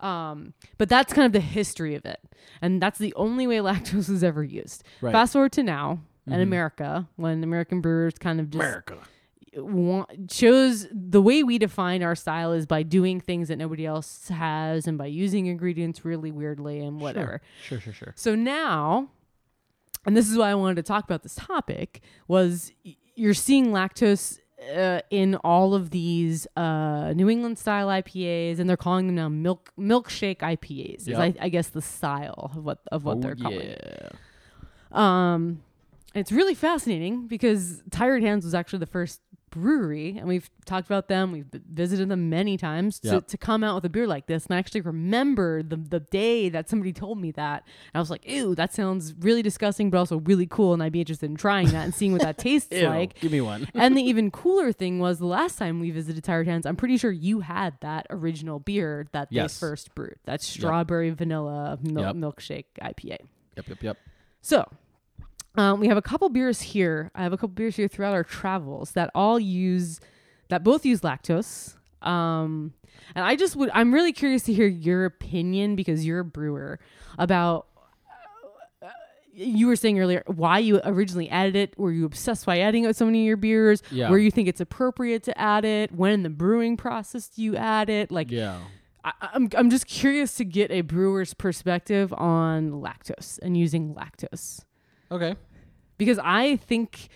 Um, 0.00 0.54
but 0.78 0.88
that's 0.88 1.12
kind 1.12 1.26
of 1.26 1.32
the 1.32 1.40
history 1.40 1.94
of 1.94 2.06
it, 2.06 2.20
and 2.62 2.80
that's 2.80 2.98
the 2.98 3.12
only 3.16 3.46
way 3.46 3.58
lactose 3.58 4.08
was 4.08 4.24
ever 4.24 4.42
used. 4.42 4.82
Right. 5.02 5.12
Fast 5.12 5.34
forward 5.34 5.52
to 5.52 5.62
now 5.62 6.00
in 6.26 6.32
Mhm. 6.32 6.42
America, 6.42 7.08
when 7.16 7.44
American 7.44 7.82
brewers 7.82 8.14
kind 8.18 8.40
of 8.40 8.48
just 8.48 8.62
America. 8.64 8.96
Want, 9.56 10.30
shows 10.30 10.86
the 10.92 11.20
way 11.20 11.42
we 11.42 11.58
define 11.58 12.02
our 12.02 12.14
style 12.14 12.52
is 12.52 12.66
by 12.66 12.82
doing 12.82 13.20
things 13.20 13.48
that 13.48 13.56
nobody 13.56 13.86
else 13.86 14.28
has 14.28 14.86
and 14.86 14.96
by 14.96 15.06
using 15.06 15.46
ingredients 15.46 16.04
really 16.04 16.30
weirdly 16.30 16.80
and 16.80 17.00
whatever. 17.00 17.40
Sure, 17.62 17.80
sure, 17.80 17.92
sure. 17.92 18.12
So 18.16 18.34
now, 18.34 19.08
and 20.06 20.16
this 20.16 20.28
is 20.28 20.36
why 20.36 20.50
I 20.50 20.54
wanted 20.54 20.76
to 20.76 20.82
talk 20.82 21.04
about 21.04 21.22
this 21.22 21.34
topic, 21.34 22.00
was 22.28 22.72
you're 23.14 23.34
seeing 23.34 23.68
lactose 23.68 24.38
uh, 24.74 25.00
in 25.10 25.36
all 25.36 25.74
of 25.74 25.90
these 25.90 26.46
uh, 26.56 27.12
New 27.14 27.28
England 27.28 27.58
style 27.58 27.88
IPAs, 27.88 28.58
and 28.58 28.68
they're 28.68 28.76
calling 28.76 29.06
them 29.06 29.16
now 29.16 29.28
milk 29.28 29.72
milkshake 29.78 30.38
IPAs. 30.38 31.02
Is 31.02 31.08
Yep. 31.08 31.18
I, 31.18 31.34
I 31.46 31.48
guess 31.48 31.68
the 31.68 31.82
style 31.82 32.52
of 32.54 32.64
what 32.64 32.80
of 32.92 33.04
what 33.04 33.18
oh, 33.18 33.20
they're 33.20 33.36
calling. 33.36 33.60
it. 33.60 34.16
yeah. 34.92 35.32
Um, 35.34 35.62
it's 36.14 36.32
really 36.32 36.54
fascinating 36.54 37.26
because 37.26 37.82
Tired 37.90 38.22
Hands 38.22 38.44
was 38.44 38.54
actually 38.54 38.80
the 38.80 38.86
first 38.86 39.20
brewery, 39.50 40.16
and 40.18 40.26
we've 40.28 40.48
talked 40.64 40.86
about 40.88 41.08
them. 41.08 41.32
We've 41.32 41.46
visited 41.52 42.08
them 42.08 42.28
many 42.30 42.56
times 42.56 42.98
to, 43.00 43.08
Yep. 43.08 43.26
to 43.28 43.36
come 43.38 43.62
out 43.64 43.74
with 43.74 43.84
a 43.84 43.88
beer 43.88 44.06
like 44.06 44.26
this. 44.26 44.46
And 44.46 44.54
I 44.54 44.58
actually 44.58 44.80
remember 44.82 45.62
the 45.62 45.76
the 45.76 46.00
day 46.00 46.48
that 46.48 46.68
somebody 46.68 46.92
told 46.92 47.18
me 47.20 47.30
that, 47.32 47.64
and 47.92 47.98
I 47.98 48.00
was 48.00 48.10
like, 48.10 48.26
"Ew, 48.28 48.54
that 48.54 48.72
sounds 48.72 49.14
really 49.20 49.42
disgusting, 49.42 49.90
but 49.90 49.98
also 49.98 50.18
really 50.20 50.46
cool." 50.46 50.72
And 50.74 50.82
I'd 50.82 50.92
be 50.92 51.00
interested 51.00 51.28
in 51.30 51.36
trying 51.36 51.68
that 51.68 51.84
and 51.84 51.94
seeing 51.94 52.12
what 52.12 52.22
that 52.22 52.38
tastes 52.48 52.72
Ew, 52.72 52.88
like. 52.88 53.18
give 53.20 53.32
me 53.32 53.40
one. 53.40 53.68
and 53.74 53.96
the 53.96 54.02
even 54.10 54.30
cooler 54.30 54.72
thing 54.72 54.98
was 54.98 55.18
the 55.18 55.26
last 55.26 55.58
time 55.58 55.80
we 55.80 55.90
visited 55.90 56.22
Tired 56.24 56.46
Hands, 56.46 56.64
I'm 56.66 56.76
pretty 56.76 56.96
sure 56.96 57.10
you 57.10 57.40
had 57.40 57.74
that 57.80 58.06
original 58.10 58.58
beer 58.60 59.06
that 59.12 59.28
Yes. 59.30 59.58
they 59.58 59.66
first 59.66 59.94
brewed. 59.94 60.16
That 60.24 60.42
strawberry 60.42 61.10
vanilla 61.10 61.78
mil- 61.82 62.02
Yep. 62.04 62.16
milkshake 62.16 62.64
IPA. 62.80 63.18
Yep, 63.56 63.68
yep, 63.68 63.82
yep. 63.82 63.98
So, 64.42 64.64
um, 65.56 65.80
we 65.80 65.88
have 65.88 65.96
a 65.96 66.02
couple 66.02 66.28
beers 66.28 66.60
here. 66.60 67.10
I 67.14 67.22
have 67.22 67.32
a 67.32 67.36
couple 67.36 67.48
beers 67.54 67.76
here 67.76 67.88
throughout 67.88 68.14
our 68.14 68.24
travels 68.24 68.92
that 68.92 69.10
all 69.14 69.38
use, 69.40 70.00
that 70.48 70.62
both 70.64 70.84
use 70.86 71.00
lactose. 71.00 71.74
Um, 72.02 72.72
and 73.14 73.24
I 73.24 73.36
just 73.36 73.56
would, 73.56 73.70
I'm 73.74 73.92
really 73.92 74.12
curious 74.12 74.42
to 74.44 74.52
hear 74.52 74.66
your 74.66 75.04
opinion 75.04 75.76
because 75.76 76.06
you're 76.06 76.20
a 76.20 76.24
brewer 76.24 76.78
about. 77.18 77.66
uh, 78.82 78.88
You 79.34 79.66
were 79.66 79.76
saying 79.76 79.98
earlier 80.00 80.22
why 80.26 80.58
you 80.60 80.80
originally 80.84 81.28
added 81.28 81.56
it. 81.56 81.78
Were 81.78 81.92
you 81.92 82.04
obsessed 82.06 82.46
by 82.46 82.60
adding 82.60 82.84
it 82.84 82.96
so 82.96 83.04
many 83.04 83.22
of 83.22 83.26
your 83.26 83.36
beers? 83.36 83.82
Yeah. 83.90 84.08
Where 84.10 84.18
you 84.18 84.30
think 84.30 84.48
it's 84.48 84.60
appropriate 84.60 85.22
to 85.24 85.38
add 85.38 85.64
it? 85.64 85.92
When 85.92 86.12
in 86.12 86.22
the 86.22 86.30
brewing 86.30 86.76
process 86.76 87.28
do 87.28 87.42
you 87.42 87.56
add 87.56 87.90
it? 87.90 88.10
Like, 88.10 88.30
Yeah. 88.30 88.58
I, 89.04 89.12
I'm 89.32 89.48
I'm 89.56 89.70
just 89.70 89.86
curious 89.86 90.34
to 90.36 90.44
get 90.44 90.70
a 90.70 90.82
brewer's 90.82 91.32
perspective 91.32 92.12
on 92.12 92.70
lactose 92.70 93.38
and 93.42 93.56
using 93.56 93.94
lactose 93.94 94.60
Okay. 95.12 95.34
because 95.98 96.18
I 96.22 96.56
think 96.56 97.08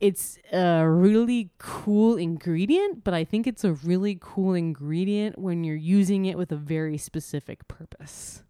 it's 0.00 0.38
a 0.52 0.88
really 0.88 1.50
cool 1.58 2.16
ingredient, 2.16 3.04
but 3.04 3.14
I 3.14 3.24
think 3.24 3.46
it's 3.46 3.62
a 3.64 3.72
really 3.72 4.18
cool 4.20 4.54
ingredient 4.54 5.38
when 5.38 5.62
you're 5.64 5.76
using 5.76 6.24
it 6.24 6.36
with 6.38 6.50
a 6.50 6.56
very 6.56 6.98
specific 6.98 7.68
purpose. 7.68 8.42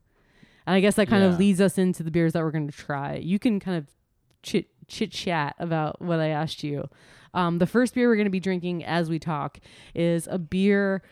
And 0.66 0.74
I 0.74 0.80
guess 0.80 0.94
that 0.96 1.08
kind 1.08 1.22
Yeah. 1.22 1.30
of 1.30 1.38
leads 1.38 1.60
us 1.60 1.76
into 1.78 2.02
the 2.02 2.10
beers 2.10 2.32
that 2.34 2.42
we're 2.42 2.52
going 2.52 2.68
to 2.70 2.76
try. 2.76 3.16
You 3.16 3.38
can 3.38 3.60
kind 3.60 3.76
of 3.76 3.86
chit 4.42 4.68
chit 4.88 5.10
chat 5.10 5.54
about 5.58 6.00
what 6.02 6.20
I 6.20 6.28
asked 6.28 6.62
you. 6.62 6.88
Um, 7.34 7.58
the 7.58 7.66
first 7.66 7.94
beer 7.94 8.08
we're 8.08 8.16
going 8.16 8.26
to 8.26 8.30
be 8.30 8.40
drinking 8.40 8.84
as 8.84 9.08
we 9.10 9.18
talk 9.18 9.58
is 9.94 10.26
a 10.30 10.38
beer 10.38 11.02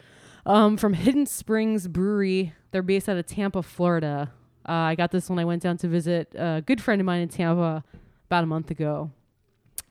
um, 0.46 0.76
from 0.76 0.92
Hidden 0.94 1.26
Springs 1.26 1.86
Brewery. 1.88 2.52
They're 2.72 2.82
based 2.82 3.08
out 3.08 3.16
of 3.16 3.26
Tampa, 3.26 3.62
Florida. 3.62 4.32
Uh, 4.70 4.74
I 4.74 4.94
got 4.94 5.10
this 5.10 5.28
when 5.28 5.40
I 5.40 5.44
went 5.44 5.62
down 5.64 5.78
to 5.78 5.88
visit 5.88 6.32
a 6.36 6.62
good 6.64 6.80
friend 6.80 7.00
of 7.00 7.04
mine 7.04 7.22
in 7.22 7.28
Tampa 7.28 7.82
about 8.26 8.44
a 8.44 8.46
month 8.46 8.70
ago. 8.70 9.10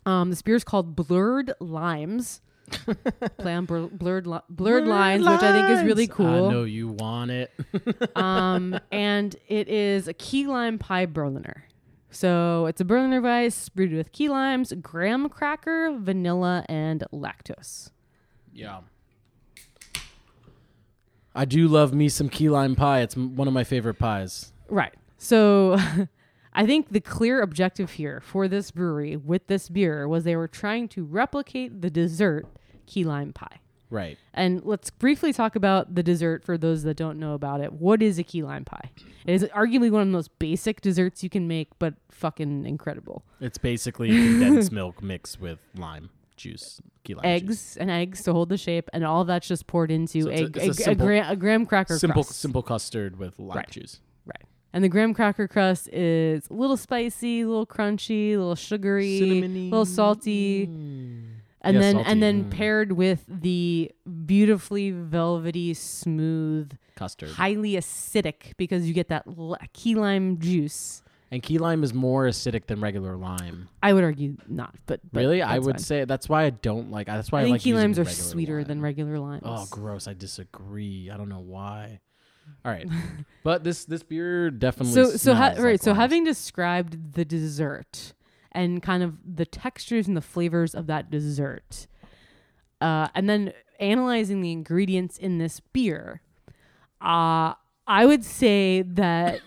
Um, 0.06 0.30
this 0.30 0.42
beer 0.42 0.56
is 0.56 0.64
called 0.64 0.96
Blurred 0.96 1.52
Limes. 1.60 2.40
Play 3.40 3.56
on 3.56 3.66
blur- 3.66 3.88
blurred 3.88 4.26
li- 4.26 4.40
blurred 4.48 4.88
lines, 4.88 5.26
which 5.28 5.42
I 5.42 5.52
think 5.52 5.70
is 5.78 5.84
really 5.84 6.08
cool. 6.08 6.48
I 6.48 6.52
know 6.52 6.64
you 6.64 6.88
want 6.88 7.30
it. 7.30 7.52
um, 8.16 8.80
and 8.90 9.36
it 9.50 9.68
is 9.68 10.08
a 10.08 10.14
key 10.14 10.48
lime 10.48 10.78
pie 10.78 11.06
Berliner. 11.08 11.66
So 12.10 12.68
it's 12.68 12.80
a 12.80 12.86
Berliner 12.86 13.20
Weiss 13.22 13.68
brewed 13.68 13.92
with 13.92 14.14
key 14.14 14.30
limes, 14.30 14.72
graham 14.82 15.28
cracker, 15.28 15.94
vanilla, 16.00 16.64
and 16.70 17.04
lactose. 17.12 17.90
Yeah. 18.54 18.80
I 21.36 21.44
do 21.44 21.68
love 21.68 21.94
me 21.94 22.08
some 22.08 22.30
key 22.30 22.48
lime 22.50 22.76
pie. 22.76 23.02
It's 23.02 23.18
m- 23.18 23.36
one 23.36 23.48
of 23.50 23.54
my 23.54 23.66
favorite 23.66 24.00
pies. 24.00 24.54
Right. 24.70 24.94
So 25.18 25.78
I 26.54 26.66
think 26.66 26.90
the 26.90 27.00
clear 27.02 27.42
objective 27.42 27.92
here 27.92 28.22
for 28.22 28.48
this 28.48 28.72
brewery 28.72 29.16
with 29.18 29.48
this 29.48 29.70
beer 29.70 30.08
was 30.08 30.24
they 30.24 30.36
were 30.36 30.48
trying 30.48 30.88
to 30.90 31.04
replicate 31.04 31.82
the 31.82 31.90
dessert 31.90 32.46
key 32.86 33.04
lime 33.04 33.34
pie. 33.34 33.60
Right. 33.92 34.18
And 34.36 34.64
let's 34.64 34.92
briefly 34.92 35.34
talk 35.34 35.56
about 35.56 35.96
the 35.96 36.04
dessert 36.04 36.44
for 36.44 36.58
those 36.60 36.84
that 36.84 36.96
don't 36.96 37.18
know 37.20 37.34
about 37.34 37.60
it. 37.62 37.74
What 37.74 38.04
is 38.04 38.20
a 38.20 38.24
key 38.24 38.44
lime 38.44 38.64
pie? 38.64 38.92
It 39.26 39.34
is 39.34 39.44
arguably 39.46 39.90
one 39.90 40.02
of 40.04 40.08
the 40.08 40.12
most 40.12 40.38
basic 40.38 40.82
desserts 40.82 41.24
you 41.24 41.30
can 41.30 41.48
make, 41.48 41.70
but 41.80 41.96
fucking 42.12 42.66
incredible. 42.68 43.24
It's 43.40 43.58
basically 43.58 44.10
condensed 44.10 44.72
milk 44.82 45.02
mixed 45.02 45.42
with 45.42 45.58
lime. 45.76 46.12
juice, 46.38 46.80
key 47.04 47.16
lime 47.16 47.24
juice. 47.24 47.50
eggs 47.50 47.78
and 47.78 47.90
eggs 47.90 48.22
to 48.24 48.32
hold 48.34 48.50
the 48.50 48.58
shape, 48.58 48.90
and 48.94 49.04
all 49.04 49.26
that's 49.26 49.48
just 49.48 49.66
poured 49.66 49.90
into 49.90 50.22
So 50.22 50.30
a- 50.30 50.34
a, 50.34 50.36
a 50.36 50.68
a, 50.68 50.70
a, 50.70 50.74
simple- 50.76 51.08
gra- 51.08 51.26
a 51.30 51.36
graham 51.36 51.66
cracker 51.66 51.98
Simple, 51.98 52.24
crust. 52.24 52.40
simple 52.40 52.62
custard 52.62 53.18
with 53.18 53.40
lime 53.40 53.58
Right. 53.58 53.72
juice. 53.72 54.02
Right. 54.72 54.76
And 54.76 54.84
the 54.84 54.90
graham 54.90 55.14
cracker 55.14 55.48
crust 55.48 55.90
is 55.92 56.48
a 56.50 56.54
little 56.54 56.78
spicy, 56.78 57.42
a 57.42 57.48
little 57.48 57.66
crunchy, 57.66 58.34
a 58.34 58.38
little 58.38 58.56
sugary, 58.56 59.18
a 59.18 59.22
Cinnamony. 59.22 59.70
little 59.72 59.86
salty. 59.86 60.68
Mm. 60.68 61.24
And 61.62 61.76
Yeah, 61.76 61.82
then 61.82 61.96
salty, 61.96 62.10
and 62.12 62.24
then 62.24 62.44
mm. 62.46 62.52
paired 62.52 62.92
with 62.94 63.26
the 63.28 63.92
beautifully 64.26 64.92
velvety, 64.92 65.74
smooth, 65.74 66.72
Custard. 66.96 67.30
highly 67.32 67.74
acidic 67.74 68.54
because 68.58 68.88
you 68.88 68.94
get 68.94 69.10
that 69.10 69.24
l- 69.28 69.58
key 69.74 69.96
lime 69.96 70.40
juice. 70.40 71.02
And 71.32 71.44
key 71.44 71.58
lime 71.60 71.84
is 71.84 71.94
more 71.94 72.26
acidic 72.28 72.66
than 72.68 72.80
regular 72.82 73.16
lime. 73.18 73.68
I 73.84 73.94
would 73.94 74.04
argue 74.04 74.38
not, 74.48 74.74
but, 74.88 75.02
but 75.12 75.20
really, 75.20 75.42
I 75.44 75.60
would 75.60 75.76
fine. 75.76 75.84
say 75.84 76.06
that's 76.06 76.28
why 76.30 76.46
I 76.46 76.50
don't 76.50 76.90
like. 76.92 77.06
That's 77.08 77.32
why 77.32 77.40
I 77.40 77.42
I, 77.42 77.46
think 77.46 77.54
like 77.56 77.62
key 77.62 77.74
limes 77.76 78.00
are 78.00 78.04
regular 78.04 78.24
sweeter 78.24 78.64
than 78.64 78.82
regular 78.82 79.20
limes. 79.20 79.44
Oh, 79.46 79.68
gross! 79.70 80.08
I 80.08 80.14
disagree. 80.14 81.12
I 81.14 81.18
don't 81.18 81.30
know 81.30 81.40
why. 81.42 82.00
All 82.66 82.72
right, 82.72 82.88
but 83.44 83.64
this 83.64 83.86
this 83.86 84.04
beer 84.04 84.52
definitely. 84.52 84.94
so 84.94 85.16
so 85.16 85.34
ha- 85.34 85.54
right 85.58 85.72
like 85.74 85.82
so 85.82 85.94
having 85.94 86.24
described 86.24 87.14
the 87.14 87.24
dessert 87.26 88.14
and 88.52 88.82
kind 88.82 89.04
of 89.04 89.18
the 89.26 89.46
textures 89.46 90.08
and 90.08 90.18
the 90.18 90.22
flavors 90.22 90.74
of 90.76 90.88
that 90.88 91.10
dessert 91.10 91.88
uh, 92.82 93.08
and 93.16 93.30
then 93.30 93.54
analyzing 93.80 94.42
the 94.42 94.52
ingredients 94.52 95.18
in 95.18 95.38
this 95.38 95.60
beer 95.72 96.22
uh, 97.02 97.54
i 97.88 98.06
would 98.06 98.26
say 98.26 98.82
that 98.82 99.40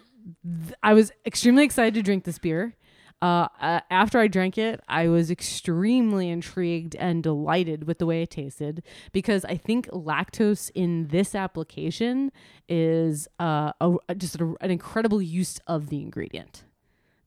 th- 0.45 0.75
i 0.83 0.95
was 0.95 1.13
extremely 1.27 1.65
excited 1.65 1.95
to 1.95 2.03
drink 2.03 2.25
this 2.25 2.39
beer 2.39 2.77
uh, 3.23 3.47
uh, 3.61 3.81
after 3.89 4.19
I 4.19 4.27
drank 4.27 4.59
it, 4.59 4.81
I 4.89 5.07
was 5.07 5.31
extremely 5.31 6.29
intrigued 6.29 6.97
and 6.97 7.23
delighted 7.23 7.87
with 7.87 7.99
the 7.99 8.07
way 8.07 8.23
it 8.23 8.31
tasted 8.31 8.83
because 9.13 9.45
I 9.45 9.57
think 9.57 9.87
lactose 9.91 10.73
in 10.75 11.07
this 11.07 11.37
application 11.37 12.33
is 12.69 13.29
uh, 13.39 13.73
a, 13.81 14.15
just 14.17 14.41
a, 14.41 14.55
an 14.61 14.73
incredible 14.73 15.23
use 15.23 15.61
of 15.69 15.89
the 15.89 16.01
ingredient. 16.03 16.65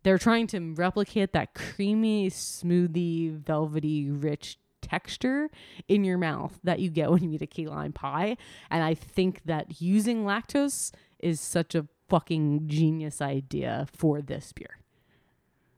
They're 0.03 0.17
trying 0.17 0.47
to 0.47 0.73
replicate 0.73 1.31
that 1.31 1.55
creamy, 1.55 2.29
smoothie, 2.29 3.39
velvety, 3.39 4.11
rich 4.11 4.59
texture 4.81 5.49
in 5.87 6.03
your 6.03 6.17
mouth 6.17 6.59
that 6.63 6.79
you 6.79 6.89
get 6.89 7.09
when 7.09 7.23
you 7.23 7.31
eat 7.31 7.41
a 7.41 7.47
key 7.47 7.67
lime 7.67 7.93
pie. 7.93 8.35
And 8.69 8.83
I 8.83 8.95
think 8.95 9.43
that 9.45 9.81
using 9.81 10.25
lactose 10.25 10.91
is 11.19 11.39
such 11.39 11.73
a 11.73 11.87
fucking 12.09 12.67
genius 12.67 13.21
idea 13.21 13.87
for 13.91 14.21
this 14.21 14.51
beer. 14.51 14.77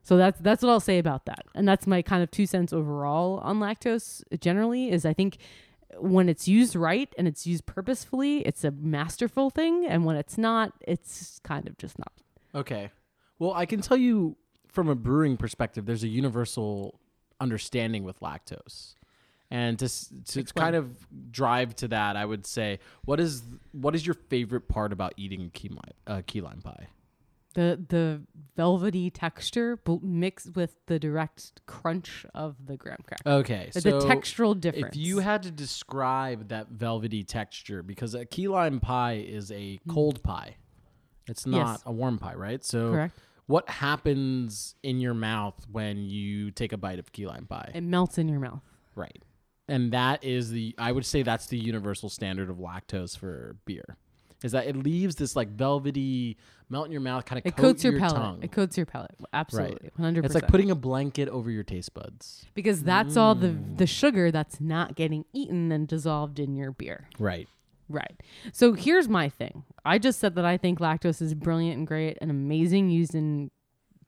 So 0.08 0.16
that's 0.16 0.40
that's 0.40 0.62
what 0.62 0.70
I'll 0.70 0.80
say 0.80 0.98
about 0.98 1.26
that. 1.26 1.44
And 1.54 1.68
that's 1.68 1.86
my 1.86 2.00
kind 2.00 2.22
of 2.22 2.30
two 2.30 2.46
cents 2.46 2.72
overall 2.72 3.40
on 3.40 3.60
lactose 3.60 4.22
generally 4.40 4.90
is 4.90 5.04
I 5.04 5.12
think 5.12 5.36
when 5.98 6.30
it's 6.30 6.48
used 6.48 6.74
right 6.74 7.14
and 7.18 7.28
it's 7.28 7.46
used 7.46 7.66
purposefully, 7.66 8.38
it's 8.46 8.64
a 8.64 8.70
masterful 8.70 9.50
thing 9.50 9.84
and 9.86 10.06
when 10.06 10.16
it's 10.16 10.38
not, 10.38 10.72
it's 10.80 11.40
kind 11.44 11.68
of 11.68 11.76
just 11.76 11.98
not. 11.98 12.12
Okay. 12.54 12.88
Well, 13.38 13.52
I 13.52 13.66
can 13.66 13.82
tell 13.82 13.98
you 13.98 14.38
from 14.68 14.88
a 14.88 14.94
brewing 14.94 15.36
perspective, 15.36 15.84
there's 15.84 16.04
a 16.04 16.08
universal 16.08 16.98
understanding 17.38 18.02
with 18.02 18.18
lactose. 18.20 18.94
And 19.50 19.78
to 19.78 19.88
to 19.88 20.40
Explain. 20.40 20.64
kind 20.64 20.76
of 20.76 21.06
drive 21.30 21.76
to 21.76 21.88
that, 21.88 22.16
I 22.16 22.24
would 22.24 22.46
say, 22.46 22.78
what 23.04 23.20
is 23.20 23.42
what 23.72 23.94
is 23.94 24.06
your 24.06 24.14
favorite 24.14 24.68
part 24.68 24.90
about 24.90 25.12
eating 25.18 25.44
a 25.44 25.50
key 25.50 25.68
lime 25.68 25.92
uh, 26.06 26.22
key 26.26 26.40
lime 26.40 26.62
pie? 26.62 26.88
The 27.54 27.82
the 27.88 28.22
velvety 28.56 29.10
texture 29.10 29.78
mixed 30.02 30.54
with 30.54 30.76
the 30.86 30.98
direct 30.98 31.64
crunch 31.66 32.26
of 32.34 32.56
the 32.66 32.76
graham 32.76 32.98
cracker. 33.06 33.28
Okay, 33.40 33.70
The- 33.72 33.80
so 33.80 34.00
the 34.00 34.06
textural 34.06 34.58
difference. 34.60 34.94
If 34.96 35.02
you 35.02 35.20
had 35.20 35.42
to 35.44 35.50
describe 35.50 36.48
that 36.48 36.68
velvety 36.68 37.24
texture, 37.24 37.82
because 37.82 38.14
a 38.14 38.24
key 38.26 38.48
lime 38.48 38.80
pie 38.80 39.14
is 39.26 39.50
a 39.50 39.78
cold 39.88 40.22
pie, 40.22 40.56
it's 41.26 41.46
not 41.46 41.66
Mm. 41.66 41.70
Yes. 41.72 41.82
a 41.86 41.92
warm 41.92 42.18
pie, 42.18 42.34
right? 42.34 42.64
So, 42.64 42.92
Correct. 42.92 43.18
what 43.46 43.68
happens 43.70 44.74
in 44.82 45.00
your 45.00 45.14
mouth 45.14 45.66
when 45.70 45.98
you 46.04 46.50
take 46.50 46.72
a 46.72 46.76
bite 46.76 46.98
of 46.98 47.12
key 47.12 47.26
lime 47.26 47.46
pie? 47.46 47.72
it 47.74 47.82
melts 47.82 48.18
in 48.18 48.28
your 48.28 48.40
mouth. 48.40 48.62
Right. 48.94 49.22
And 49.68 49.92
that 49.92 50.22
is 50.24 50.50
the 50.50 50.74
I 50.78 50.92
would 50.92 51.04
say 51.06 51.22
that's 51.22 51.46
the 51.46 51.58
universal 51.58 52.08
standard 52.08 52.50
of 52.50 52.56
lactose 52.58 53.16
for 53.16 53.56
beer. 53.64 53.96
Is 54.42 54.52
that 54.52 54.66
it 54.66 54.76
leaves 54.76 55.16
this 55.16 55.34
like 55.34 55.48
velvety 55.50 56.36
melt 56.70 56.86
in 56.86 56.92
your 56.92 57.00
mouth 57.00 57.24
kind 57.24 57.40
of 57.40 57.46
It 57.46 57.56
coat 57.56 57.62
coats 57.62 57.82
your, 57.84 57.94
your 57.94 58.00
palate. 58.00 58.16
tongue. 58.16 58.38
It 58.42 58.52
coats 58.52 58.76
your 58.76 58.86
palate. 58.86 59.10
Absolutely. 59.32 59.90
100%. 59.98 60.24
It's 60.24 60.34
like 60.34 60.46
putting 60.48 60.70
a 60.70 60.74
blanket 60.76 61.28
over 61.28 61.50
your 61.50 61.64
taste 61.64 61.92
buds. 61.94 62.46
because 62.54 62.82
that's 62.84 63.16
all 63.16 63.34
the 63.34 63.48
Mm. 63.48 63.78
the 63.78 63.86
sugar 63.86 64.30
that's 64.30 64.60
not 64.60 64.94
getting 64.94 65.24
eaten 65.32 65.72
and 65.72 65.88
dissolved 65.88 66.38
in 66.38 66.54
your 66.54 66.70
beer. 66.72 67.08
Right. 67.18 67.48
Right. 67.88 68.20
So 68.52 68.74
here's 68.74 69.08
my 69.08 69.28
thing. 69.30 69.64
I 69.84 69.98
just 69.98 70.20
said 70.20 70.34
that 70.36 70.44
I 70.44 70.56
think 70.58 70.78
lactose 70.78 71.20
is 71.22 71.34
brilliant 71.34 71.78
and 71.78 71.86
great 71.86 72.18
and 72.20 72.30
amazing 72.30 72.90
used 72.90 73.14
in 73.14 73.50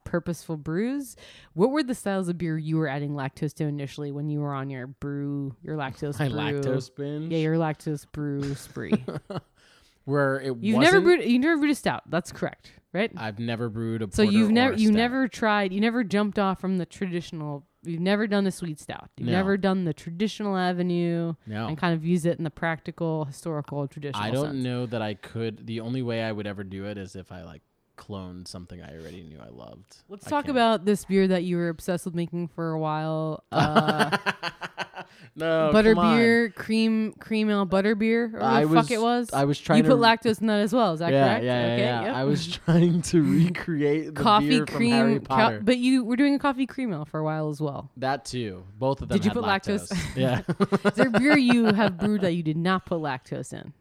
purposeful 0.05 0.57
brews. 0.59 1.17
What 1.55 1.71
were 1.71 1.83
the 1.83 1.95
styles 1.95 2.29
of 2.29 2.37
beer 2.37 2.59
you 2.59 2.77
were 2.77 2.89
adding 2.89 3.13
lactose 3.13 3.55
to 3.55 3.65
initially 3.65 4.13
when 4.13 4.29
you 4.29 4.41
were 4.41 4.53
on 4.53 4.69
your 4.71 4.87
brew, 4.87 5.55
your 5.63 5.77
lactose 5.77 6.19
My 6.19 6.29
brew? 6.29 6.61
lactose 6.61 6.95
binge. 6.95 7.33
Yeah, 7.33 7.39
your 7.39 7.57
lactose 7.57 8.07
brew 8.13 8.55
spree. 8.55 8.93
where 10.05 10.41
it 10.41 10.57
you've 10.61 10.81
never 10.81 11.01
brewed 11.01 11.25
you 11.25 11.39
never 11.39 11.57
brewed 11.59 11.71
a 11.71 11.75
stout. 11.75 12.03
That's 12.09 12.33
correct, 12.33 12.73
right? 12.93 13.11
I've 13.17 13.39
never 13.39 13.69
brewed 13.69 14.03
a 14.03 14.09
So 14.11 14.23
you've 14.23 14.51
never 14.51 14.75
you 14.75 14.91
never 14.93 15.29
tried 15.29 15.73
you 15.73 15.81
never 15.81 16.05
jumped 16.05 16.39
off 16.39 16.61
from 16.61 16.79
the 16.79 16.87
traditional 16.87 17.67
you've 17.83 18.01
never 18.01 18.27
done 18.27 18.47
a 18.47 18.51
sweet 18.51 18.79
stout. 18.79 19.09
You've 19.17 19.29
No. 19.29 19.33
never 19.33 19.57
done 19.57 19.85
the 19.85 19.95
traditional 19.95 20.57
avenue 20.57 21.35
no. 21.47 21.67
and 21.69 21.79
kind 21.79 21.95
of 21.95 22.05
use 22.05 22.27
it 22.27 22.37
in 22.39 22.45
the 22.45 22.51
practical, 22.51 23.25
historical, 23.25 23.87
traditional 23.89 24.23
I 24.23 24.31
don't 24.31 24.47
sense. 24.53 24.65
know 24.65 24.87
that 24.87 25.01
I 25.01 25.15
could. 25.15 25.67
The 25.67 25.81
only 25.81 26.03
way 26.03 26.23
I 26.23 26.31
would 26.33 26.47
ever 26.47 26.63
do 26.65 26.85
it 26.87 26.99
is 26.99 27.17
if 27.17 27.33
I 27.33 27.43
like 27.43 27.63
cloned 27.97 28.49
something 28.49 28.81
I 28.83 28.97
already 28.99 29.23
knew 29.23 29.39
I 29.43 29.49
loved. 29.49 29.97
Let's 30.09 30.27
I 30.27 30.31
talk 30.31 30.45
can't. 30.47 30.57
about 30.57 30.85
this 30.87 31.05
beer 31.07 31.29
that 31.29 31.45
you 31.45 31.57
were 31.59 31.69
obsessed 31.69 32.05
with 32.07 32.15
making 32.15 32.49
for 32.49 32.71
a 32.73 32.79
while. 32.79 33.45
Uh, 33.53 34.17
no 35.37 35.71
butter 35.73 35.93
Oh, 35.93 35.95
come 35.95 36.05
on. 36.05 36.17
beer, 36.19 36.51
cream, 36.51 37.13
cream 37.21 37.49
ale 37.51 37.65
butter 37.65 37.95
beer, 37.95 38.31
or 38.35 38.43
I 38.43 38.61
the 38.63 38.69
was 38.69 38.83
fuck 38.87 38.91
it 38.91 39.01
was. 39.01 39.31
I 39.33 39.45
was 39.45 39.59
trying 39.59 39.79
you 39.79 39.83
to 39.85 39.91
put 39.91 39.99
lactose 39.99 40.41
in 40.41 40.47
that 40.49 40.61
as 40.61 40.73
well. 40.73 40.93
Is 40.95 41.01
that 41.01 41.13
yeah, 41.13 41.27
correct? 41.27 41.45
Yeah, 41.45 41.67
yeah, 41.67 41.73
okay. 41.75 41.83
yeah. 41.83 42.03
yep. 42.03 42.15
I 42.17 42.25
was 42.25 42.47
trying 42.67 43.03
to 43.03 43.23
recreate 43.23 44.15
the 44.15 44.23
coffee 44.23 44.49
beer 44.49 44.67
from 44.67 44.77
cream, 44.77 44.91
Harry 44.93 45.19
co- 45.21 45.25
Potter. 45.27 45.61
but 45.63 45.79
you 45.79 46.05
were 46.05 46.17
doing 46.17 46.35
a 46.35 46.39
coffee 46.39 46.67
cream 46.67 46.93
ale 46.93 47.05
for 47.05 47.21
a 47.21 47.25
while 47.25 47.49
as 47.49 47.61
well. 47.61 47.91
that 47.97 48.25
too. 48.25 48.65
Both 48.79 49.03
of 49.03 49.09
them. 49.09 49.17
Did 49.19 49.25
you 49.25 49.31
put 49.31 49.45
lactose? 49.45 49.91
yeah. 50.17 50.43
Is 50.85 50.93
there 50.95 51.11
beer 51.11 51.39
you 51.51 51.67
have 51.67 51.97
brewed 51.99 52.21
that 52.23 52.33
you 52.33 52.43
did 52.43 52.57
not 52.57 52.87
put 52.87 52.99
lactose 53.01 53.53
in? 53.53 53.73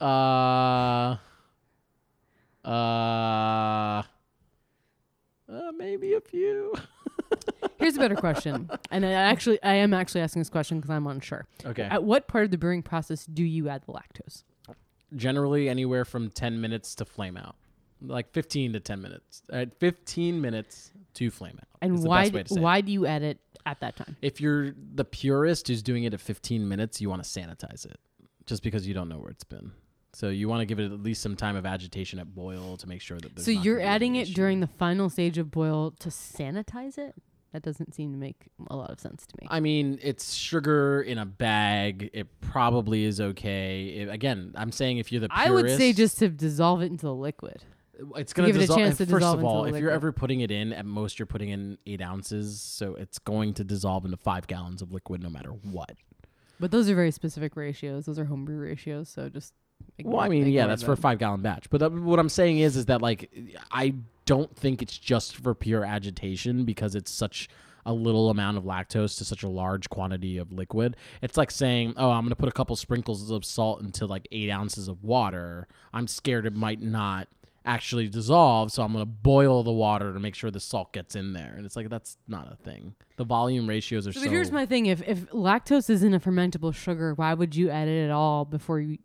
uh. 0.00 1.16
Uh. 2.64 4.02
Uh, 5.50 5.72
maybe 5.78 6.12
a 6.14 6.20
few. 6.20 6.74
Here's 7.78 7.96
a 7.96 8.00
better 8.00 8.16
question, 8.16 8.70
and 8.90 9.06
I 9.06 9.12
actually 9.12 9.62
I 9.62 9.74
am 9.74 9.94
actually 9.94 10.20
asking 10.22 10.40
this 10.40 10.50
question 10.50 10.78
because 10.78 10.90
I'm 10.90 11.06
unsure. 11.06 11.46
Okay. 11.64 11.82
At 11.82 12.04
what 12.04 12.28
part 12.28 12.44
of 12.44 12.50
the 12.50 12.58
brewing 12.58 12.82
process 12.82 13.24
do 13.26 13.44
you 13.44 13.68
add 13.68 13.82
the 13.86 13.92
lactose? 13.92 14.44
Generally, 15.14 15.68
anywhere 15.68 16.04
from 16.04 16.30
ten 16.30 16.60
minutes 16.60 16.94
to 16.96 17.04
flame 17.04 17.36
out, 17.36 17.56
like 18.02 18.30
fifteen 18.32 18.72
to 18.72 18.80
ten 18.80 19.00
minutes. 19.00 19.42
At 19.50 19.78
fifteen 19.78 20.40
minutes 20.40 20.92
to 21.14 21.30
flame 21.30 21.58
out. 21.58 21.68
And 21.80 22.02
why 22.02 22.24
best 22.24 22.34
way 22.34 22.42
to 22.42 22.48
say 22.54 22.60
it. 22.60 22.62
why 22.62 22.80
do 22.80 22.92
you 22.92 23.06
add 23.06 23.22
it 23.22 23.38
at 23.66 23.80
that 23.80 23.96
time? 23.96 24.16
If 24.22 24.40
you're 24.40 24.72
the 24.94 25.04
purist 25.04 25.68
who's 25.68 25.82
doing 25.82 26.04
it 26.04 26.14
at 26.14 26.20
15 26.20 26.68
minutes, 26.68 27.00
you 27.00 27.08
want 27.08 27.22
to 27.22 27.28
sanitize 27.28 27.84
it 27.84 27.98
just 28.46 28.62
because 28.62 28.86
you 28.86 28.94
don't 28.94 29.08
know 29.08 29.18
where 29.18 29.30
it's 29.30 29.44
been. 29.44 29.72
So 30.14 30.30
you 30.30 30.48
want 30.48 30.60
to 30.60 30.66
give 30.66 30.80
it 30.80 30.90
at 30.90 31.02
least 31.02 31.22
some 31.22 31.36
time 31.36 31.54
of 31.54 31.66
agitation 31.66 32.18
at 32.18 32.34
boil 32.34 32.76
to 32.78 32.88
make 32.88 33.00
sure 33.00 33.18
that 33.18 33.34
there's 33.34 33.44
So 33.44 33.50
you're 33.50 33.80
adding 33.80 34.16
it 34.16 34.28
during 34.28 34.60
the 34.60 34.66
final 34.66 35.10
stage 35.10 35.38
of 35.38 35.50
boil 35.50 35.92
to 36.00 36.08
sanitize 36.08 36.98
it? 36.98 37.14
That 37.52 37.62
doesn't 37.62 37.94
seem 37.94 38.12
to 38.12 38.18
make 38.18 38.48
a 38.68 38.76
lot 38.76 38.90
of 38.90 39.00
sense 39.00 39.26
to 39.26 39.34
me. 39.40 39.48
I 39.50 39.60
mean, 39.60 39.98
it's 40.02 40.34
sugar 40.34 41.00
in 41.00 41.16
a 41.16 41.24
bag. 41.24 42.10
It 42.12 42.26
probably 42.40 43.04
is 43.04 43.20
okay. 43.20 43.86
It- 43.88 44.08
again, 44.10 44.52
I'm 44.54 44.70
saying 44.70 44.98
if 44.98 45.10
you're 45.10 45.22
the 45.22 45.28
purist, 45.30 45.48
I 45.48 45.50
would 45.50 45.70
say 45.70 45.92
just 45.94 46.18
to 46.18 46.28
dissolve 46.28 46.82
it 46.82 46.86
into 46.86 47.06
the 47.06 47.14
liquid. 47.14 47.62
it's 48.16 48.32
going 48.32 48.46
to 48.46 48.52
give 48.52 48.62
it 48.62 48.70
a 48.70 48.74
chance 48.74 48.98
to 48.98 49.06
First 49.06 49.20
dissolve 49.20 49.38
of 49.38 49.44
all, 49.46 49.64
if 49.64 49.76
you're 49.80 49.90
ever 49.90 50.12
putting 50.12 50.40
it 50.40 50.50
in, 50.50 50.72
at 50.74 50.84
most 50.84 51.18
you're 51.18 51.26
putting 51.26 51.48
in 51.48 51.78
eight 51.86 52.02
ounces, 52.02 52.60
so 52.60 52.94
it's 52.94 53.18
going 53.18 53.54
to 53.54 53.64
dissolve 53.64 54.04
into 54.04 54.16
five 54.18 54.46
gallons 54.46 54.82
of 54.82 54.92
liquid 54.92 55.22
no 55.22 55.30
matter 55.30 55.50
what. 55.50 55.96
But 56.60 56.70
those 56.70 56.88
are 56.90 56.94
very 56.94 57.10
specific 57.12 57.56
ratios. 57.56 58.06
Those 58.06 58.18
are 58.18 58.24
homebrew 58.26 58.58
ratios. 58.60 59.08
So 59.08 59.28
just 59.28 59.54
Well, 60.04 60.20
I 60.20 60.28
mean, 60.28 60.46
yeah, 60.48 60.66
that's 60.66 60.82
for 60.82 60.92
a 60.92 60.96
five 60.96 61.18
gallon 61.18 61.40
batch. 61.40 61.70
But 61.70 61.78
that, 61.78 61.92
what 61.92 62.18
I'm 62.18 62.28
saying 62.28 62.58
is, 62.58 62.76
is 62.76 62.86
that 62.86 63.00
like 63.00 63.30
I 63.72 63.94
don't 64.28 64.54
think 64.56 64.82
it's 64.82 64.96
just 64.98 65.36
for 65.36 65.54
pure 65.54 65.84
agitation 65.84 66.64
because 66.64 66.94
it's 66.94 67.10
such 67.10 67.48
a 67.86 67.92
little 67.92 68.28
amount 68.28 68.58
of 68.58 68.64
lactose 68.64 69.16
to 69.16 69.24
such 69.24 69.42
a 69.42 69.48
large 69.48 69.88
quantity 69.88 70.36
of 70.36 70.52
liquid. 70.52 70.94
It's 71.22 71.36
like 71.38 71.50
saying, 71.50 71.94
oh, 71.96 72.10
I'm 72.10 72.22
going 72.24 72.30
to 72.30 72.36
put 72.36 72.48
a 72.48 72.52
couple 72.52 72.76
sprinkles 72.76 73.30
of 73.30 73.44
salt 73.44 73.80
into 73.80 74.04
like 74.04 74.28
eight 74.30 74.50
ounces 74.50 74.88
of 74.88 75.02
water. 75.02 75.66
I'm 75.94 76.06
scared 76.06 76.44
it 76.44 76.54
might 76.54 76.82
not 76.82 77.28
actually 77.64 78.08
dissolve. 78.08 78.72
So 78.72 78.82
I'm 78.82 78.92
gonna 78.92 79.04
boil 79.06 79.62
the 79.62 79.72
water 79.72 80.12
to 80.14 80.20
make 80.20 80.34
sure 80.34 80.50
the 80.50 80.60
salt 80.60 80.92
gets 80.92 81.14
in 81.16 81.32
there. 81.34 81.54
And 81.56 81.66
it's 81.66 81.76
like 81.76 81.88
that's 81.90 82.16
not 82.26 82.50
a 82.52 82.56
thing. 82.56 82.94
The 83.16 83.24
volume 83.24 83.66
ratios 83.68 84.06
are 84.06 84.12
So, 84.12 84.20
so. 84.20 84.26
but 84.26 84.32
here's 84.32 84.50
my 84.52 84.64
thing: 84.66 84.86
if 84.86 85.02
if 85.06 85.26
lactose 85.32 85.90
isn't 85.90 86.14
a 86.14 86.20
fermentable 86.20 86.74
sugar, 86.74 87.12
why 87.14 87.34
would 87.34 87.54
you 87.56 87.68
add 87.70 87.88
it 87.88 88.04
at 88.06 88.10
all 88.10 88.44
before 88.46 88.80
you, 88.80 88.98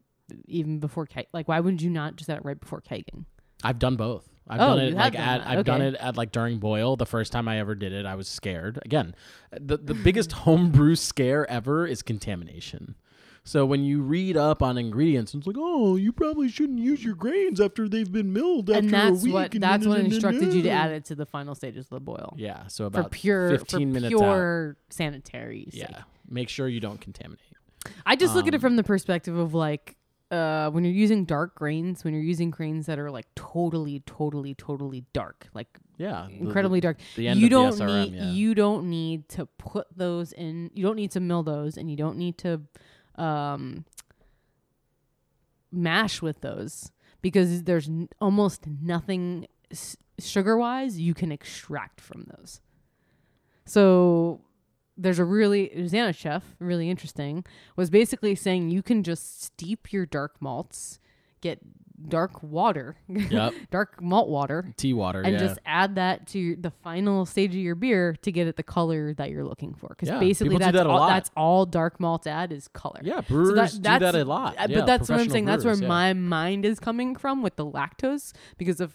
even 0.45 0.79
before 0.79 1.05
ke- 1.05 1.27
like 1.33 1.47
why 1.49 1.59
wouldn't 1.59 1.81
you 1.81 1.89
not 1.89 2.15
just 2.15 2.29
add 2.29 2.37
it 2.37 2.45
right 2.45 2.59
before 2.59 2.81
kegging? 2.81 3.25
I've 3.63 3.79
done 3.79 3.95
both. 3.97 4.29
I've 4.47 4.59
Oh, 4.61 4.67
done 4.75 4.79
it 4.79 4.93
like 4.93 5.13
done 5.13 5.21
at. 5.21 5.47
I've 5.47 5.65
done 5.65 5.81
it 5.81 5.95
at 5.95 6.17
like 6.17 6.31
during 6.31 6.59
boil. 6.59 6.95
The 6.97 7.05
first 7.05 7.31
time 7.31 7.47
I 7.47 7.59
ever 7.59 7.75
did 7.75 7.93
it, 7.93 8.05
I 8.05 8.15
was 8.15 8.27
scared. 8.27 8.79
Again, 8.85 9.15
the 9.51 9.77
the 9.77 9.93
biggest 9.93 10.31
homebrew 10.43 10.95
scare 10.95 11.49
ever 11.49 11.87
is 11.87 12.01
contamination. 12.01 12.95
So 13.45 13.65
when 13.65 13.83
you 13.83 14.01
read 14.01 14.37
up 14.37 14.61
on 14.63 14.77
ingredients, 14.77 15.33
it's 15.33 15.45
like, 15.45 15.57
oh, 15.59 15.97
you 15.97 16.13
probably 16.13 16.47
shouldn't 16.47 16.79
use 16.79 17.03
your 17.03 17.13
grains 17.13 17.59
after 17.59 17.89
they've 17.89 18.09
been 18.09 18.31
milled 18.31 18.69
after 18.69 18.79
and 18.79 18.89
that's 18.89 19.21
a 19.21 19.25
week. 19.25 19.33
what 19.33 19.53
and 19.53 19.63
that's 19.63 19.85
what 19.85 19.99
instructed 19.99 20.53
you 20.53 20.61
to 20.61 20.69
add 20.69 20.91
it 20.91 21.03
to 21.05 21.15
the 21.15 21.25
final 21.25 21.53
stages 21.53 21.85
of 21.87 21.89
the 21.89 21.99
boil 21.99 22.35
Yeah, 22.37 22.67
so 22.67 22.85
for 22.89 22.99
about 22.99 23.11
pure 23.11 23.49
15 23.49 23.79
for 23.89 23.93
minutes 23.93 24.13
out. 24.13 24.19
pure 24.19 24.77
sanitary. 24.89 25.65
sake. 25.71 25.81
Yeah, 25.89 26.03
make 26.29 26.47
sure 26.47 26.69
you 26.69 26.79
don't 26.79 27.01
contaminate. 27.01 27.39
I 28.05 28.15
just 28.15 28.33
look 28.33 28.47
at 28.47 28.53
it 28.53 28.57
Um, 28.57 28.61
from 28.61 28.75
the 28.77 28.83
perspective 28.83 29.35
of 29.37 29.53
like 29.53 29.97
uh, 30.33 30.69
when 30.71 30.83
you're 30.83 30.93
using 30.93 31.25
dark 31.25 31.55
grains, 31.55 32.03
when 32.03 32.13
you're 32.13 32.23
using 32.23 32.49
grains 32.49 32.85
that 32.87 32.97
are 32.99 33.11
like 33.11 33.27
totally, 33.35 34.01
totally, 34.05 34.55
totally 34.55 35.05
dark, 35.13 35.47
like 35.53 35.67
Yeah, 35.97 36.27
the- 36.27 36.35
incredibly 36.39 36.79
dark. 36.81 36.97
the 37.15 37.27
end 37.27 37.39
you 37.39 37.45
of 37.47 37.51
don't 37.51 37.73
SRM, 37.73 38.03
need 38.09 38.13
yeah. 38.13 38.31
you 38.31 38.55
don't 38.55 38.89
need 38.89 39.29
to 39.29 39.45
put 39.45 39.87
those 39.95 40.31
in. 40.33 40.71
You 40.73 40.83
don't 40.83 40.95
need 40.95 41.11
to 41.11 41.19
mill 41.19 41.43
those, 41.43 41.77
and 41.77 41.89
you 41.91 41.97
don't 41.97 42.17
need 42.17 42.37
to 42.39 42.61
um, 43.15 43.85
mash 45.71 46.21
with 46.21 46.41
those 46.41 46.91
because 47.21 47.63
there's 47.63 47.87
n- 47.87 48.09
almost 48.19 48.65
nothing 48.67 49.47
s- 49.71 49.97
sugar 50.19 50.57
wise 50.57 50.99
you 50.99 51.13
can 51.13 51.31
extract 51.31 51.99
from 52.01 52.25
those. 52.37 52.59
So 53.65 54.41
there's 54.97 55.19
a 55.19 55.25
really 55.25 55.69
Xana 55.75 56.15
chef, 56.15 56.43
really 56.59 56.89
interesting, 56.89 57.45
was 57.75 57.89
basically 57.89 58.35
saying 58.35 58.69
you 58.69 58.83
can 58.83 59.03
just 59.03 59.43
steep 59.43 59.91
your 59.91 60.05
dark 60.05 60.35
malts, 60.41 60.99
get 61.41 61.59
dark 62.09 62.43
water, 62.43 62.95
Yep. 63.07 63.53
dark 63.71 64.01
malt 64.01 64.27
water, 64.29 64.73
tea 64.77 64.93
water. 64.93 65.21
and 65.21 65.33
yeah. 65.33 65.39
just 65.39 65.59
add 65.65 65.95
that 65.95 66.27
to 66.27 66.39
your, 66.39 66.55
the 66.57 66.71
final 66.71 67.25
stage 67.25 67.51
of 67.51 67.61
your 67.61 67.75
beer 67.75 68.15
to 68.23 68.31
get 68.31 68.47
it 68.47 68.55
the 68.55 68.63
color 68.63 69.13
that 69.15 69.29
you're 69.29 69.45
looking 69.45 69.73
for. 69.73 69.89
Because 69.89 70.09
Yeah, 70.09 70.19
basically, 70.19 70.57
that's 70.57 70.73
that 70.73 70.85
all, 70.87 71.07
that's 71.07 71.31
all 71.37 71.65
dark 71.65 71.99
malts 71.99 72.27
add 72.27 72.51
is 72.51 72.67
color. 72.67 72.99
yeah, 73.03 73.21
brewers 73.21 73.73
do 73.79 73.81
that 73.99 74.15
a 74.15 74.25
lot. 74.25 74.57
uh, 74.57 74.67
Yeah, 74.69 74.79
but 74.79 74.85
that's 74.85 75.09
what 75.09 75.19
I'm 75.19 75.29
saying. 75.29 75.45
That's 75.45 75.65
where 75.65 75.75
my 75.77 76.13
mind 76.13 76.65
is 76.65 76.79
coming 76.79 77.15
from 77.15 77.41
with 77.41 77.55
the 77.55 77.65
lactose, 77.65 78.33
because 78.57 78.81
if 78.81 78.91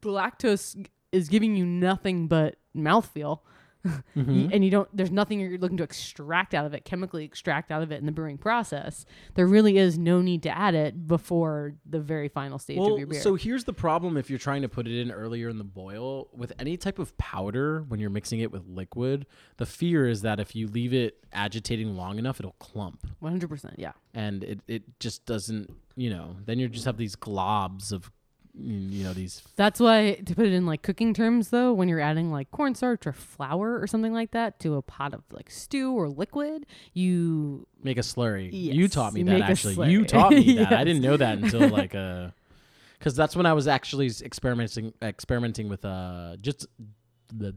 the 0.00 0.10
lactose 0.10 0.86
is 1.12 1.28
giving 1.28 1.56
you 1.56 1.64
nothing 1.66 2.28
but 2.28 2.56
mouthfeel, 2.76 3.40
Mm-hmm. 4.16 4.48
and 4.52 4.64
you 4.64 4.70
don't, 4.70 4.88
there's 4.92 5.12
nothing 5.12 5.38
you're 5.38 5.58
looking 5.58 5.76
to 5.76 5.84
extract 5.84 6.52
out 6.52 6.66
of 6.66 6.74
it, 6.74 6.84
chemically 6.84 7.24
extract 7.24 7.70
out 7.70 7.82
of 7.82 7.92
it 7.92 8.00
in 8.00 8.06
the 8.06 8.12
brewing 8.12 8.36
process. 8.36 9.06
There 9.34 9.46
really 9.46 9.78
is 9.78 9.96
no 9.96 10.20
need 10.20 10.42
to 10.42 10.50
add 10.50 10.74
it 10.74 11.06
before 11.06 11.74
the 11.88 12.00
very 12.00 12.28
final 12.28 12.58
stage 12.58 12.78
of 12.78 12.98
your 12.98 13.06
beer. 13.06 13.20
so 13.20 13.36
here's 13.36 13.64
the 13.64 13.72
problem 13.72 14.16
if 14.16 14.28
you're 14.28 14.38
trying 14.38 14.62
to 14.62 14.68
put 14.68 14.88
it 14.88 15.00
in 15.00 15.12
earlier 15.12 15.48
in 15.48 15.58
the 15.58 15.64
boil 15.64 16.28
with 16.32 16.52
any 16.58 16.76
type 16.76 16.98
of 16.98 17.16
powder 17.16 17.84
when 17.88 18.00
you're 18.00 18.10
mixing 18.10 18.40
it 18.40 18.50
with 18.50 18.66
liquid, 18.66 19.26
the 19.58 19.66
fear 19.66 20.08
is 20.08 20.22
that 20.22 20.40
if 20.40 20.56
you 20.56 20.66
leave 20.66 20.92
it 20.92 21.24
agitating 21.32 21.96
long 21.96 22.18
enough, 22.18 22.40
it'll 22.40 22.52
clump 22.52 23.06
100%, 23.22 23.74
yeah. 23.76 23.92
and 24.14 24.42
it, 24.42 24.60
it 24.66 24.82
just 24.98 25.26
doesn't, 25.26 25.72
you 25.94 26.10
know, 26.10 26.36
then 26.44 26.58
you 26.58 26.68
just 26.68 26.86
have 26.86 26.96
these 26.96 27.14
globs 27.14 27.92
of, 27.92 28.10
you 28.60 29.04
know, 29.04 29.12
these. 29.12 29.42
That's 29.56 29.78
why 29.80 30.14
to 30.26 30.34
put 30.34 30.46
it 30.46 30.52
in 30.52 30.66
like 30.66 30.82
cooking 30.82 31.14
terms 31.14 31.50
though, 31.50 31.72
when 31.72 31.88
you're 31.88 32.00
adding 32.00 32.30
like 32.32 32.50
cornstarch 32.50 33.06
or 33.06 33.12
flour 33.12 33.78
or 33.80 33.86
something 33.86 34.12
like 34.12 34.32
that 34.32 34.58
to 34.60 34.74
a 34.76 34.82
pot 34.82 35.14
of 35.14 35.22
like 35.30 35.50
stew 35.50 35.92
or 35.92 36.08
liquid, 36.08 36.66
you 36.94 37.66
Make 37.82 37.98
a 37.98 38.00
slurry. 38.02 38.48
Yes, 38.52 38.74
you 38.74 38.88
taught 38.88 39.12
me 39.14 39.22
that 39.24 39.40
actually. 39.42 39.90
You 39.90 40.04
taught 40.04 40.32
me 40.32 40.54
that. 40.58 40.72
I 40.72 40.84
didn't 40.84 41.02
know 41.02 41.16
that 41.16 41.38
until 41.38 41.68
like 41.70 41.94
uh 41.94 42.30
because 42.98 43.14
that's 43.14 43.36
when 43.36 43.46
I 43.46 43.52
was 43.52 43.68
actually 43.68 44.10
experimenting 44.22 44.92
experimenting 45.00 45.68
with 45.68 45.84
uh 45.84 46.36
just 46.40 46.66
the- 47.32 47.54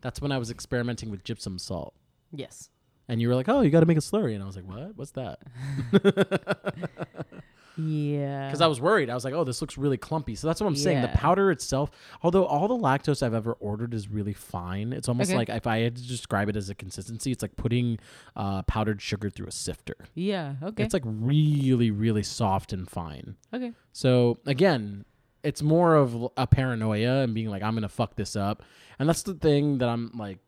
that's 0.00 0.20
when 0.20 0.32
I 0.32 0.38
was 0.38 0.50
experimenting 0.50 1.10
with 1.10 1.22
gypsum 1.24 1.58
salt. 1.58 1.94
yes. 2.32 2.68
And 3.08 3.20
you 3.20 3.28
were 3.28 3.36
like, 3.36 3.48
"Oh, 3.48 3.60
you 3.60 3.70
got 3.70 3.80
to 3.80 3.86
make 3.86 3.96
a 3.98 4.00
slurry," 4.00 4.34
and 4.34 4.42
I 4.42 4.46
was 4.46 4.56
like, 4.56 4.66
"What? 4.66 4.96
What's 4.96 5.12
that?" 5.12 5.38
Yeah. 7.76 8.46
Because 8.48 8.60
I 8.60 8.66
was 8.66 8.80
worried. 8.80 9.10
I 9.10 9.14
was 9.14 9.24
like, 9.24 9.34
"Oh, 9.34 9.44
this 9.44 9.60
looks 9.60 9.76
really 9.76 9.96
clumpy." 9.98 10.34
So 10.34 10.46
that's 10.46 10.60
what 10.60 10.66
I'm 10.66 10.76
saying. 10.76 11.02
The 11.02 11.08
powder 11.08 11.50
itself, 11.50 11.90
although 12.22 12.44
all 12.46 12.68
the 12.68 12.76
lactose 12.76 13.22
I've 13.22 13.34
ever 13.34 13.52
ordered 13.54 13.92
is 13.94 14.08
really 14.08 14.32
fine, 14.32 14.92
it's 14.92 15.08
almost 15.08 15.30
Okay. 15.30 15.36
like 15.36 15.48
if 15.50 15.66
I 15.66 15.78
had 15.78 15.96
to 15.96 16.06
describe 16.06 16.48
it 16.48 16.56
as 16.56 16.70
a 16.70 16.74
consistency, 16.74 17.32
it's 17.32 17.42
like 17.42 17.56
putting 17.56 17.98
uh, 18.34 18.62
powdered 18.62 19.02
sugar 19.02 19.28
through 19.30 19.46
a 19.48 19.52
sifter. 19.52 19.96
yeah, 20.14 20.54
okay. 20.62 20.82
It's 20.84 20.94
like 20.94 21.02
really, 21.06 21.90
really 21.90 22.22
soft 22.22 22.72
and 22.72 22.88
fine. 22.88 23.36
okay. 23.52 23.72
So 23.92 24.38
again, 24.46 25.04
it's 25.42 25.62
more 25.62 25.94
of 25.96 26.28
a 26.36 26.46
paranoia 26.46 27.22
and 27.22 27.34
being 27.34 27.48
like, 27.48 27.62
I'm 27.62 27.74
gonna 27.74 27.88
fuck 27.88 28.16
this 28.16 28.36
up, 28.36 28.62
and 28.98 29.08
that's 29.08 29.22
the 29.22 29.34
thing 29.34 29.78
that 29.78 29.88
I'm 29.88 30.10
like. 30.14 30.38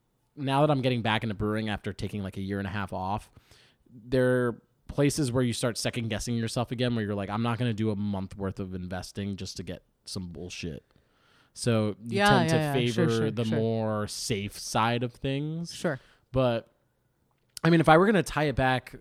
Now 0.41 0.61
that 0.65 0.71
I'm 0.71 0.83
getting 0.83 1.03
back 1.03 1.25
into 1.25 1.35
brewing 1.35 1.69
after 1.69 1.93
taking 1.93 2.23
like 2.23 2.37
a 2.37 2.41
year 2.41 2.59
and 2.59 2.67
a 2.69 2.71
half 2.71 2.93
off, 2.93 3.29
there 3.91 4.61
places 4.89 5.31
where 5.31 5.43
you 5.43 5.53
start 5.53 5.79
second 5.79 6.09
guessing 6.09 6.35
yourself 6.37 6.73
again, 6.73 6.95
where 6.97 7.05
you're 7.05 7.15
like, 7.15 7.31
I'm 7.31 7.43
not 7.43 7.59
gonna 7.59 7.73
do 7.75 7.91
a 7.91 7.97
month 7.97 8.37
worth 8.37 8.59
of 8.61 8.75
investing 8.75 9.37
just 9.37 9.57
to 9.59 9.63
get 9.63 9.83
some 10.05 10.29
bullshit. 10.29 10.83
So 11.55 11.97
you 12.05 12.19
Yeah, 12.19 12.29
tend 12.31 12.49
to 12.51 12.57
yeah, 12.57 12.75
yeah. 12.75 12.91
Sure, 12.91 13.07
favor 13.07 13.17
sure, 13.17 13.31
the 13.31 13.45
sure. 13.45 13.59
more 13.59 14.07
safe 14.09 14.59
side 14.59 15.03
of 15.03 15.13
things. 15.13 15.75
Sure. 15.75 15.99
But 16.33 16.71
I 17.65 17.71
mean, 17.71 17.81
if 17.81 17.89
I 17.89 17.97
were 17.97 18.07
gonna 18.07 18.23
tie 18.23 18.45
it 18.45 18.57
back 18.57 18.95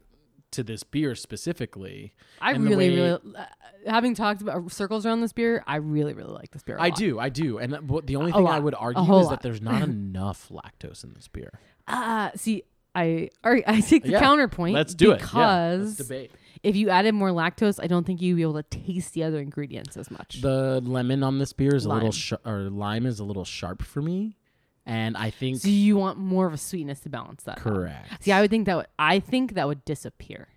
to 0.51 0.63
this 0.63 0.81
beer 0.83 1.13
specifically, 1.13 2.13
I 2.41 2.51
really, 2.51 2.89
really, 2.95 3.19
uh, 3.35 3.45
having 3.85 4.15
talked 4.15 4.41
about 4.41 4.71
circles 4.71 5.05
around 5.05 5.21
this 5.21 5.33
beer, 5.33 5.61
I 5.67 5.75
really, 5.75 6.13
really 6.13 6.31
like 6.33 6.51
this 6.51 6.63
beer. 6.63 6.77
I 6.79 6.85
I 6.85 6.89
do, 6.89 7.19
I 7.19 7.29
do, 7.29 7.57
and 7.59 7.73
that- 7.73 8.05
the 8.07 8.15
only 8.15 8.31
thing 8.31 8.47
I 8.47 8.57
would 8.59 8.73
argue 8.73 9.01
is 9.03 9.07
lot. 9.09 9.29
that 9.29 9.41
there's 9.41 9.61
not 9.61 9.81
enough 9.89 10.49
lactose 10.49 11.03
in 11.03 11.13
this 11.13 11.27
beer. 11.27 11.59
Ah, 11.87 12.31
see, 12.35 12.63
I, 12.97 13.29
I 13.43 13.81
take 13.81 14.03
the 14.03 14.09
Yeah, 14.11 14.19
counterpoint. 14.19 14.73
Let's 14.73 14.93
do 14.95 15.11
it. 15.11 15.19
Because 15.19 15.97
debate. 15.97 16.31
if 16.63 16.75
you 16.75 16.89
added 16.89 17.13
more 17.13 17.29
lactose, 17.29 17.79
I 17.81 17.87
don't 17.87 18.05
think 18.05 18.21
you'd 18.21 18.35
be 18.35 18.41
able 18.41 18.55
to 18.55 18.63
taste 18.63 19.13
the 19.13 19.23
other 19.23 19.39
ingredients 19.39 19.95
as 19.97 20.09
much. 20.09 20.41
The 20.41 20.81
lemon 20.81 21.23
on 21.23 21.37
this 21.39 21.53
beer 21.53 21.75
is 21.75 21.85
a 21.85 21.89
little, 21.89 22.11
sh- 22.11 22.33
or 22.45 22.69
lime 22.69 23.05
is 23.05 23.19
a 23.19 23.23
little 23.23 23.45
sharp 23.45 23.83
for 23.83 24.01
me, 24.01 24.37
and 24.85 25.15
I 25.17 25.29
think 25.29 25.59
so 25.59 25.67
you 25.69 25.95
want 25.97 26.17
more 26.17 26.47
of 26.47 26.53
a 26.53 26.57
sweetness 26.57 27.01
to 27.01 27.09
balance 27.09 27.43
that. 27.43 27.57
out. 27.57 27.63
correct. 27.63 28.23
See, 28.23 28.31
I 28.31 28.41
would 28.41 28.49
think 28.49 28.65
that 28.65 28.75
would, 28.77 28.87
I 28.97 29.19
think 29.19 29.53
that 29.53 29.67
would 29.67 29.85
disappear. 29.85 30.47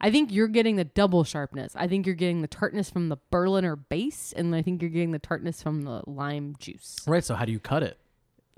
I 0.00 0.10
think 0.10 0.32
you're 0.32 0.48
getting 0.48 0.74
the 0.76 0.84
double 0.84 1.22
sharpness. 1.22 1.72
I 1.76 1.86
think 1.86 2.06
you're 2.06 2.16
getting 2.16 2.42
the 2.42 2.48
tartness 2.48 2.90
from 2.90 3.08
the 3.08 3.18
Berliner 3.30 3.76
base, 3.76 4.32
and 4.36 4.52
I 4.54 4.60
think 4.62 4.82
you're 4.82 4.90
getting 4.90 5.12
the 5.12 5.20
tartness 5.20 5.62
from 5.62 5.82
the 5.82 6.02
lime 6.08 6.56
juice, 6.58 6.96
right. 7.06 7.22
So 7.22 7.34
how 7.36 7.44
do 7.44 7.52
you 7.52 7.60
cut 7.60 7.82
it? 7.84 7.96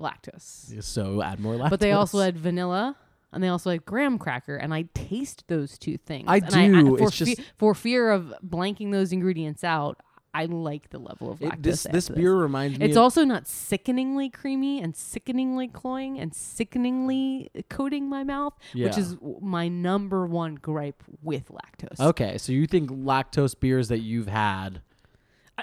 Lactose. 0.01 0.83
So 0.83 1.23
add 1.23 1.41
more 1.41 1.55
lactose. 1.55 1.71
But 1.71 1.81
they 1.81 1.93
also 1.93 2.21
had 2.21 2.37
vanilla, 2.39 2.97
and 3.33 3.43
they 3.43 3.49
also 3.49 3.71
had 3.71 3.85
graham 3.85 4.19
cracker, 4.19 4.57
and 4.57 4.73
I 4.73 4.83
taste 4.95 5.45
those 5.49 5.77
two 5.79 5.97
things. 5.99 6.25
I 6.29 6.37
And 6.37 6.49
do. 6.51 6.97
for, 6.99 7.05
It's 7.09 7.17
just- 7.17 7.41
for 7.57 7.75
fear 7.75 8.11
of 8.11 8.33
blanking 8.47 8.93
those 8.93 9.13
ingredients 9.13 9.65
out, 9.65 9.99
I 10.35 10.45
like 10.45 10.91
the 10.91 10.99
level 10.99 11.33
of 11.33 11.39
lactose. 11.41 11.55
It- 11.55 11.63
this 11.63 11.83
this 11.91 12.09
beer 12.11 12.37
reminds 12.37 12.79
me. 12.79 12.85
It's 12.87 12.99
also 12.99 13.25
not 13.25 13.47
sickeningly 13.49 14.29
creamy 14.29 14.81
and 14.81 14.95
sickeningly 14.95 15.69
cloying 15.69 16.19
and 16.21 16.35
sickeningly 16.35 17.51
coating 17.71 18.09
my 18.09 18.25
mouth, 18.25 18.55
which 18.75 18.99
is 18.99 19.17
my 19.41 19.69
number 19.69 20.27
one 20.27 20.55
gripe 20.57 21.03
with 21.23 21.51
lactose. 21.51 21.99
okay. 21.99 22.39
So 22.39 22.53
you 22.53 22.67
think 22.67 22.91
lactose 22.91 23.59
beers 23.59 23.89
that 23.89 24.01
you've 24.01 24.29
had 24.29 24.83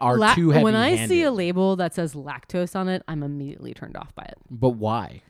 are 0.01 0.17
La- 0.17 0.35
too 0.35 0.51
When 0.51 0.75
I 0.75 1.05
see 1.07 1.23
a 1.23 1.31
label 1.31 1.75
that 1.77 1.93
says 1.93 2.13
lactose 2.13 2.75
on 2.75 2.87
it, 2.89 3.03
I'm 3.07 3.23
immediately 3.23 3.73
turned 3.73 3.97
off 3.97 4.13
by 4.15 4.23
it 4.23 4.37
but 4.49 4.71
why? 4.71 5.21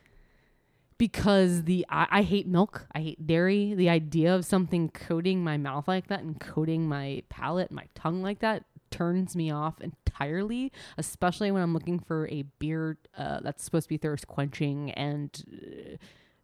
because 0.97 1.63
the 1.63 1.85
I, 1.89 2.07
I 2.09 2.21
hate 2.21 2.47
milk, 2.47 2.87
I 2.93 3.01
hate 3.01 3.25
dairy. 3.27 3.73
The 3.73 3.89
idea 3.89 4.33
of 4.33 4.45
something 4.45 4.89
coating 4.89 5.43
my 5.43 5.57
mouth 5.57 5.87
like 5.87 6.07
that 6.07 6.21
and 6.21 6.39
coating 6.39 6.87
my 6.87 7.23
palate, 7.29 7.71
my 7.71 7.85
tongue 7.95 8.21
like 8.21 8.39
that 8.39 8.63
turns 8.91 9.35
me 9.35 9.51
off 9.51 9.75
entirely. 9.81 10.71
Especially 10.97 11.51
when 11.51 11.61
I'm 11.61 11.73
looking 11.73 11.99
for 11.99 12.27
a 12.29 12.43
beer 12.59 12.97
uh, 13.17 13.41
that's 13.41 13.63
supposed 13.63 13.85
to 13.85 13.89
be 13.89 13.97
thirst 13.97 14.27
quenching 14.27 14.91
and. 14.91 15.43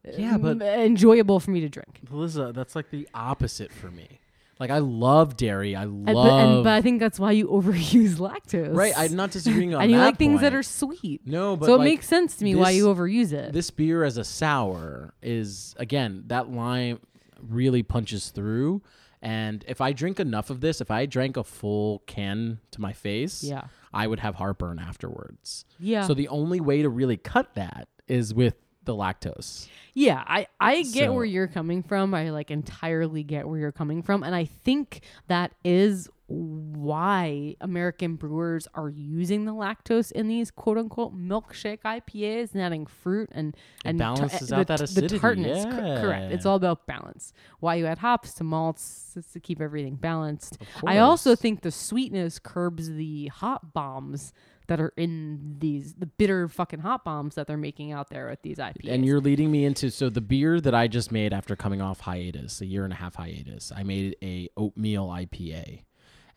Uh, 0.05 0.11
Yeah, 0.17 0.37
but- 0.37 0.57
mm, 0.57 0.85
enjoyable 0.85 1.39
for 1.39 1.51
me 1.51 1.61
to 1.61 1.69
drink. 1.69 2.01
Liza, 2.09 2.51
that's 2.53 2.75
like 2.75 2.89
the 2.89 3.07
opposite 3.13 3.71
for 3.71 3.89
me. 3.91 4.19
Like 4.61 4.69
I 4.69 4.77
love 4.77 5.35
dairy. 5.35 5.75
I 5.75 5.83
And, 5.83 6.05
but, 6.05 6.15
love 6.15 6.55
and, 6.57 6.63
but 6.63 6.73
I 6.73 6.81
think 6.81 6.99
that's 7.01 7.19
why 7.19 7.31
you 7.31 7.47
overuse 7.57 8.15
lactose. 8.17 8.73
right. 8.75 8.93
I'm 8.95 9.15
not 9.15 9.31
disagreeing 9.31 9.73
on 9.75 9.81
and 9.81 9.91
you 9.91 9.97
that 9.97 10.05
like 10.05 10.17
things 10.17 10.39
that 10.41 10.53
are 10.53 10.63
sweet. 10.63 11.21
no, 11.25 11.57
but 11.57 11.65
so 11.65 11.75
like, 11.75 11.81
it 11.87 11.89
makes 11.91 12.07
sense 12.07 12.35
to 12.37 12.43
me 12.45 12.53
why 12.55 12.69
you 12.69 12.85
overuse 12.85 13.33
it. 13.33 13.51
this 13.53 13.71
beer 13.71 14.03
as 14.03 14.17
a 14.17 14.23
sour 14.23 15.13
is 15.21 15.75
again 15.77 16.23
that 16.27 16.49
lime 16.51 16.99
really 17.41 17.81
punches 17.83 18.29
through 18.29 18.81
And 19.23 19.65
if 19.67 19.81
I 19.81 19.93
drink 19.93 20.19
enough 20.19 20.49
of 20.49 20.61
this, 20.61 20.79
if 20.81 20.89
I 20.91 21.05
drank 21.05 21.37
a 21.37 21.43
full 21.43 22.03
can 22.07 22.59
to 22.71 22.81
my 22.81 22.93
face, 22.93 23.43
Yeah. 23.43 23.63
I 23.93 24.07
would 24.07 24.19
have 24.19 24.35
heartburn 24.35 24.79
afterwards. 24.79 25.65
Yeah. 25.79 26.07
So 26.07 26.13
the 26.13 26.27
only 26.29 26.59
way 26.61 26.81
to 26.81 26.89
really 26.89 27.17
cut 27.17 27.53
that 27.55 27.87
is 28.07 28.33
with 28.33 28.55
the 28.95 29.01
lactose. 29.01 29.67
Yeah, 29.93 30.23
I 30.25 30.47
I 30.59 30.83
get 30.83 31.05
So- 31.05 31.13
where 31.13 31.25
you're 31.25 31.47
coming 31.47 31.83
from. 31.83 32.13
I 32.13 32.29
like 32.29 32.49
entirely 32.51 33.23
get 33.23 33.47
where 33.47 33.59
you're 33.59 33.71
coming 33.71 34.01
from, 34.01 34.23
and 34.23 34.33
I 34.35 34.45
think 34.45 35.01
that 35.27 35.51
is 35.65 36.09
why 36.27 37.55
American 37.59 38.15
brewers 38.15 38.65
are 38.73 38.89
using 38.89 39.43
the 39.43 39.51
lactose 39.53 40.11
in 40.13 40.29
these 40.29 40.49
quote 40.49 40.77
unquote 40.77 41.13
milkshake 41.13 41.79
IPAs 41.83 42.53
and 42.53 42.61
adding 42.61 42.85
fruit 42.85 43.29
and 43.33 43.55
and 43.83 43.99
ta- 43.99 44.15
balances 44.15 44.47
the, 44.47 44.55
out 44.55 44.67
that 44.67 44.77
the 44.77 44.83
acidity, 44.85 45.19
tartness. 45.19 45.65
Cor- 45.65 45.73
correct. 45.73 46.31
It's 46.31 46.45
all 46.45 46.55
about 46.55 46.87
balance. 46.87 47.33
Why 47.59 47.75
you 47.75 47.85
add 47.85 47.97
hops 47.97 48.33
to 48.35 48.45
malts 48.45 49.13
is 49.17 49.25
to 49.33 49.39
keep 49.41 49.59
everything 49.59 49.95
balanced. 49.95 50.57
I 50.85 50.99
also 50.99 51.35
think 51.35 51.61
the 51.61 51.71
sweetness 51.71 52.39
curbs 52.39 52.89
the 52.89 53.27
hop 53.27 53.73
bombs 53.73 54.31
that 54.71 54.79
are 54.79 54.93
in 54.95 55.57
these 55.59 55.95
the 55.95 56.05
bitter 56.05 56.47
fucking 56.47 56.79
hop 56.79 57.03
bombs 57.03 57.35
that 57.35 57.45
they're 57.45 57.57
making 57.57 57.91
out 57.91 58.09
there 58.09 58.29
with 58.29 58.41
these 58.41 58.55
IPAs. 58.55 58.87
And 58.89 59.05
you're 59.05 59.19
leading 59.19 59.51
me 59.51 59.65
into 59.65 59.91
so 59.91 60.09
the 60.09 60.21
beer 60.21 60.61
that 60.61 60.73
I 60.73 60.87
just 60.87 61.11
made 61.11 61.33
after 61.33 61.57
coming 61.57 61.81
off 61.81 61.99
hiatus, 61.99 62.61
a 62.61 62.65
year 62.65 62.85
and 62.85 62.93
a 62.93 62.95
half 62.95 63.15
hiatus. 63.15 63.73
I 63.75 63.83
made 63.83 64.15
a 64.23 64.47
oatmeal 64.55 65.09
IPA. 65.09 65.81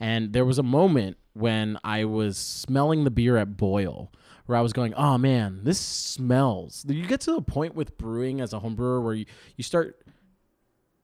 And 0.00 0.32
there 0.32 0.44
was 0.44 0.58
a 0.58 0.64
moment 0.64 1.16
when 1.34 1.78
I 1.84 2.06
was 2.06 2.36
smelling 2.36 3.04
the 3.04 3.10
beer 3.12 3.36
at 3.36 3.56
boil 3.56 4.12
where 4.46 4.58
I 4.58 4.62
was 4.62 4.72
going, 4.72 4.94
"Oh 4.94 5.16
man, 5.16 5.60
this 5.62 5.78
smells." 5.78 6.84
You 6.88 7.06
get 7.06 7.20
to 7.22 7.36
a 7.36 7.40
point 7.40 7.76
with 7.76 7.96
brewing 7.96 8.40
as 8.40 8.52
a 8.52 8.58
home 8.58 8.74
brewer 8.74 9.00
where 9.00 9.14
you, 9.14 9.26
you 9.56 9.62
start 9.62 10.04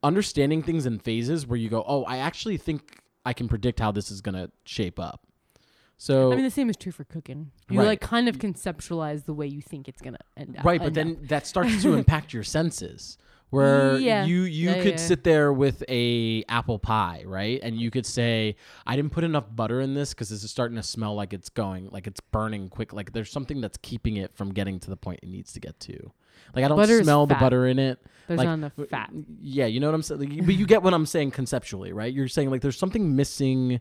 understanding 0.02 0.64
things 0.64 0.84
in 0.84 0.98
phases 0.98 1.46
where 1.46 1.56
you 1.56 1.68
go, 1.68 1.84
"Oh, 1.86 2.02
I 2.06 2.16
actually 2.16 2.56
think 2.56 2.98
I 3.24 3.34
can 3.34 3.46
predict 3.46 3.78
how 3.78 3.92
this 3.92 4.10
is 4.10 4.20
going 4.20 4.34
to 4.34 4.50
shape 4.64 4.98
up." 4.98 5.28
So 6.02 6.32
I 6.32 6.34
mean, 6.34 6.44
the 6.46 6.50
same 6.50 6.70
is 6.70 6.78
true 6.78 6.92
for 6.92 7.04
cooking. 7.04 7.50
You 7.68 7.78
Right. 7.78 7.86
like 7.88 8.00
kind 8.00 8.26
of 8.26 8.38
conceptualize 8.38 9.26
the 9.26 9.34
way 9.34 9.46
you 9.46 9.60
think 9.60 9.86
it's 9.86 10.00
gonna 10.00 10.16
end 10.34 10.56
up. 10.56 10.64
Uh, 10.64 10.68
right 10.68 10.80
but 10.82 10.94
then 10.94 11.18
that 11.28 11.46
starts 11.52 11.82
to 11.82 11.92
impact 11.92 12.32
your 12.32 12.42
senses 12.42 13.18
where 13.50 13.98
Yeah. 13.98 14.24
you 14.24 14.42
you 14.44 14.70
Yeah, 14.70 14.82
could 14.82 14.92
yeah. 14.92 14.96
sit 14.96 15.24
there 15.24 15.52
with 15.52 15.84
a 15.90 16.42
apple 16.48 16.78
pie 16.78 17.22
right 17.26 17.60
and 17.62 17.78
you 17.78 17.90
could 17.90 18.06
say 18.06 18.56
i 18.86 18.96
didn't 18.96 19.10
put 19.12 19.24
enough 19.24 19.44
butter 19.54 19.80
in 19.82 19.92
this 19.92 20.14
because 20.14 20.30
this 20.30 20.42
is 20.42 20.50
starting 20.50 20.76
to 20.76 20.82
smell 20.82 21.14
like 21.16 21.34
it's 21.34 21.50
going 21.50 21.90
like 21.90 22.06
it's 22.06 22.20
burning 22.20 22.68
quick 22.70 22.92
like 22.94 23.12
there's 23.12 23.30
something 23.30 23.60
that's 23.60 23.76
keeping 23.82 24.16
it 24.16 24.34
from 24.34 24.54
getting 24.54 24.78
to 24.80 24.88
the 24.88 24.96
point 24.96 25.20
it 25.22 25.28
needs 25.28 25.52
to 25.52 25.60
get 25.60 25.78
to 25.80 26.12
like 26.54 26.64
i 26.64 26.68
don't 26.68 26.78
Butter 26.78 27.00
is 27.00 27.02
smell 27.04 27.26
the 27.26 27.34
butter 27.34 27.66
in 27.66 27.78
it 27.78 27.98
There's 28.28 28.38
like, 28.38 28.46
not 28.46 28.54
enough 28.54 28.72
fat. 28.88 29.10
yeah 29.42 29.66
you 29.66 29.80
know 29.80 29.88
what 29.88 29.94
i'm 29.96 30.02
saying 30.02 30.20
Like, 30.20 30.46
but 30.46 30.54
you 30.54 30.64
get 30.64 30.82
what 30.82 30.94
i'm 30.94 31.04
saying 31.06 31.32
conceptually 31.32 31.92
right 31.92 32.14
you're 32.14 32.28
saying 32.28 32.50
like 32.50 32.62
there's 32.62 32.78
something 32.78 33.14
missing 33.16 33.80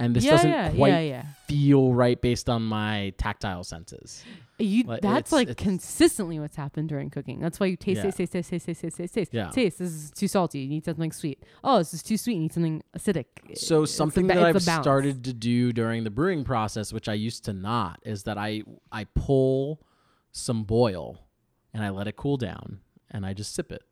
and 0.00 0.16
this 0.16 0.24
yeah, 0.24 0.30
doesn't 0.32 0.50
yeah, 0.50 0.70
quite 0.70 1.00
yeah, 1.02 1.24
feel 1.46 1.92
right 1.94 2.20
based 2.20 2.48
on 2.48 2.62
my 2.64 3.12
tactile 3.18 3.62
senses 3.62 4.24
You 4.58 4.84
Like, 4.84 5.00
that's 5.00 5.30
it's- 5.30 5.32
like 5.32 5.48
it's- 5.50 5.64
consistently 5.64 6.38
what's 6.38 6.56
happened 6.56 6.88
during 6.90 7.08
cooking. 7.08 7.40
That's 7.40 7.58
why 7.58 7.66
you 7.66 7.76
taste, 7.76 8.02
taste, 8.02 8.18
taste, 8.18 8.32
taste, 8.32 8.50
taste, 8.50 8.66
taste, 8.66 8.80
taste, 8.82 8.96
taste, 8.98 9.14
taste. 9.14 9.34
Yeah. 9.34 9.48
Taste. 9.48 9.78
This 9.78 9.90
is 9.90 10.10
too 10.10 10.28
salty. 10.28 10.58
You 10.60 10.68
need 10.68 10.84
something 10.84 11.12
sweet. 11.12 11.42
Oh, 11.64 11.78
this 11.78 11.94
is 11.94 12.02
too 12.02 12.18
sweet. 12.18 12.34
You 12.34 12.40
need 12.40 12.52
something 12.52 12.82
acidic. 12.94 13.24
So 13.56 13.84
It's 13.84 13.92
something 13.92 14.26
that 14.26 14.36
a 14.36 14.42
I've 14.42 14.60
started 14.62 15.24
to 15.24 15.32
do 15.32 15.72
during 15.72 16.04
the 16.04 16.10
brewing 16.10 16.44
process, 16.44 16.92
which 16.92 17.08
I 17.08 17.14
used 17.14 17.44
to 17.46 17.54
not, 17.54 18.00
is 18.04 18.24
that 18.24 18.36
I 18.36 18.62
I 18.92 19.04
pull 19.14 19.80
some 20.32 20.64
boil 20.64 21.26
and 21.72 21.82
I 21.82 21.88
let 21.90 22.06
it 22.06 22.16
cool 22.16 22.36
down 22.36 22.80
and 23.10 23.24
I 23.24 23.32
just 23.32 23.54
sip 23.54 23.72
it. 23.72 23.82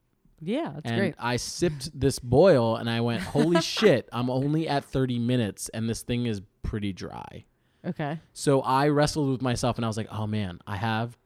Yeah, 0.41 0.73
that's 0.75 0.87
and 0.87 0.99
great. 0.99 1.15
I 1.19 1.37
sipped 1.37 1.99
this 1.99 2.19
boil 2.19 2.77
and 2.77 2.89
I 2.89 3.01
went, 3.01 3.23
"Holy 3.23 3.61
shit, 3.63 4.09
I'm 4.13 4.31
only 4.31 4.69
at 4.69 4.85
30 4.85 5.19
minutes 5.19 5.69
and 5.71 5.89
this 5.89 6.03
thing 6.03 6.27
is 6.27 6.43
pretty 6.63 6.93
dry." 6.93 7.45
Okay. 7.85 8.21
So 8.33 8.61
I 8.63 8.89
wrestled 8.89 9.31
with 9.31 9.43
myself 9.43 9.77
and 9.77 9.85
I 9.85 9.89
was 9.89 9.97
like, 9.97 10.09
"Oh 10.11 10.27
man, 10.27 10.61
I 10.67 10.77
have 10.77 11.17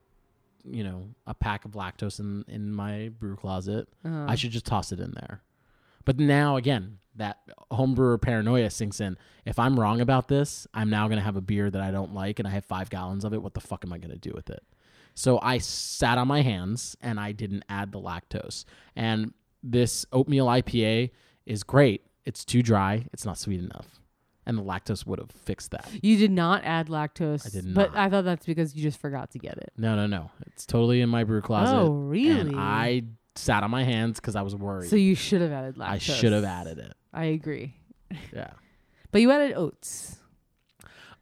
you 0.64 0.84
know, 0.84 1.08
a 1.26 1.34
pack 1.34 1.64
of 1.64 1.72
lactose 1.72 2.20
in 2.20 2.44
in 2.48 2.72
my 2.72 3.10
brew 3.18 3.36
closet. 3.36 3.88
Uh, 4.04 4.26
I 4.28 4.34
should 4.34 4.50
just 4.50 4.66
toss 4.66 4.92
it 4.92 5.00
in 5.00 5.12
there. 5.12 5.42
But 6.04 6.18
now 6.18 6.56
again, 6.56 6.98
that 7.16 7.38
homebrewer 7.70 8.20
paranoia 8.20 8.70
sinks 8.70 9.00
in. 9.00 9.16
If 9.44 9.58
I'm 9.58 9.78
wrong 9.78 10.00
about 10.00 10.28
this, 10.28 10.66
I'm 10.72 10.90
now 10.90 11.08
going 11.08 11.18
to 11.18 11.24
have 11.24 11.36
a 11.36 11.40
beer 11.40 11.70
that 11.70 11.82
I 11.82 11.90
don't 11.90 12.14
like 12.14 12.38
and 12.38 12.48
I 12.48 12.52
have 12.52 12.64
5 12.64 12.90
gallons 12.90 13.24
of 13.24 13.34
it. 13.34 13.42
What 13.42 13.54
the 13.54 13.60
fuck 13.60 13.84
am 13.84 13.92
I 13.92 13.98
going 13.98 14.10
to 14.10 14.18
do 14.18 14.32
with 14.34 14.50
it? 14.50 14.62
So 15.14 15.38
I 15.42 15.58
sat 15.58 16.18
on 16.18 16.28
my 16.28 16.42
hands 16.42 16.96
and 17.00 17.20
I 17.20 17.32
didn't 17.32 17.64
add 17.68 17.92
the 17.92 18.00
lactose. 18.00 18.64
And 18.96 19.32
this 19.62 20.06
oatmeal 20.12 20.46
IPA 20.46 21.10
is 21.46 21.62
great. 21.62 22.06
It's 22.24 22.44
too 22.44 22.62
dry. 22.62 23.06
It's 23.12 23.24
not 23.24 23.38
sweet 23.38 23.60
enough. 23.60 24.00
And 24.44 24.58
the 24.58 24.62
lactose 24.62 25.06
would 25.06 25.20
have 25.20 25.30
fixed 25.30 25.70
that. 25.70 25.88
you 26.02 26.16
did 26.16 26.32
not 26.32 26.64
add 26.64 26.88
lactose. 26.88 27.46
I 27.46 27.50
did 27.50 27.64
not. 27.64 27.74
But. 27.74 27.98
I 27.98 28.08
thought 28.08 28.24
that's 28.24 28.44
because 28.44 28.74
you 28.74 28.82
just 28.82 29.00
forgot 29.00 29.30
to 29.32 29.38
get 29.38 29.56
it. 29.58 29.72
No, 29.76 29.94
no, 29.94 30.06
no. 30.06 30.30
It's 30.46 30.66
totally 30.66 31.00
in 31.00 31.08
my 31.08 31.24
brew 31.24 31.40
closet. 31.40 31.76
Oh, 31.76 31.92
really? 31.92 32.40
And 32.40 32.56
I 32.58 33.02
sat 33.36 33.62
on 33.62 33.70
my 33.70 33.84
hands 33.84 34.18
because 34.18 34.34
I 34.34 34.42
was 34.42 34.56
worried. 34.56 34.90
So 34.90 34.96
you 34.96 35.14
should 35.14 35.42
have 35.42 35.52
added 35.52 35.76
lactose. 35.76 35.88
I 35.88 35.98
should 35.98 36.32
have 36.32 36.44
added 36.44 36.78
it. 36.78 36.92
I 37.12 37.26
agree. 37.26 37.76
Yeah. 38.32 38.50
But 39.12 39.20
you 39.20 39.30
added 39.30 39.54
oats. 39.54 40.16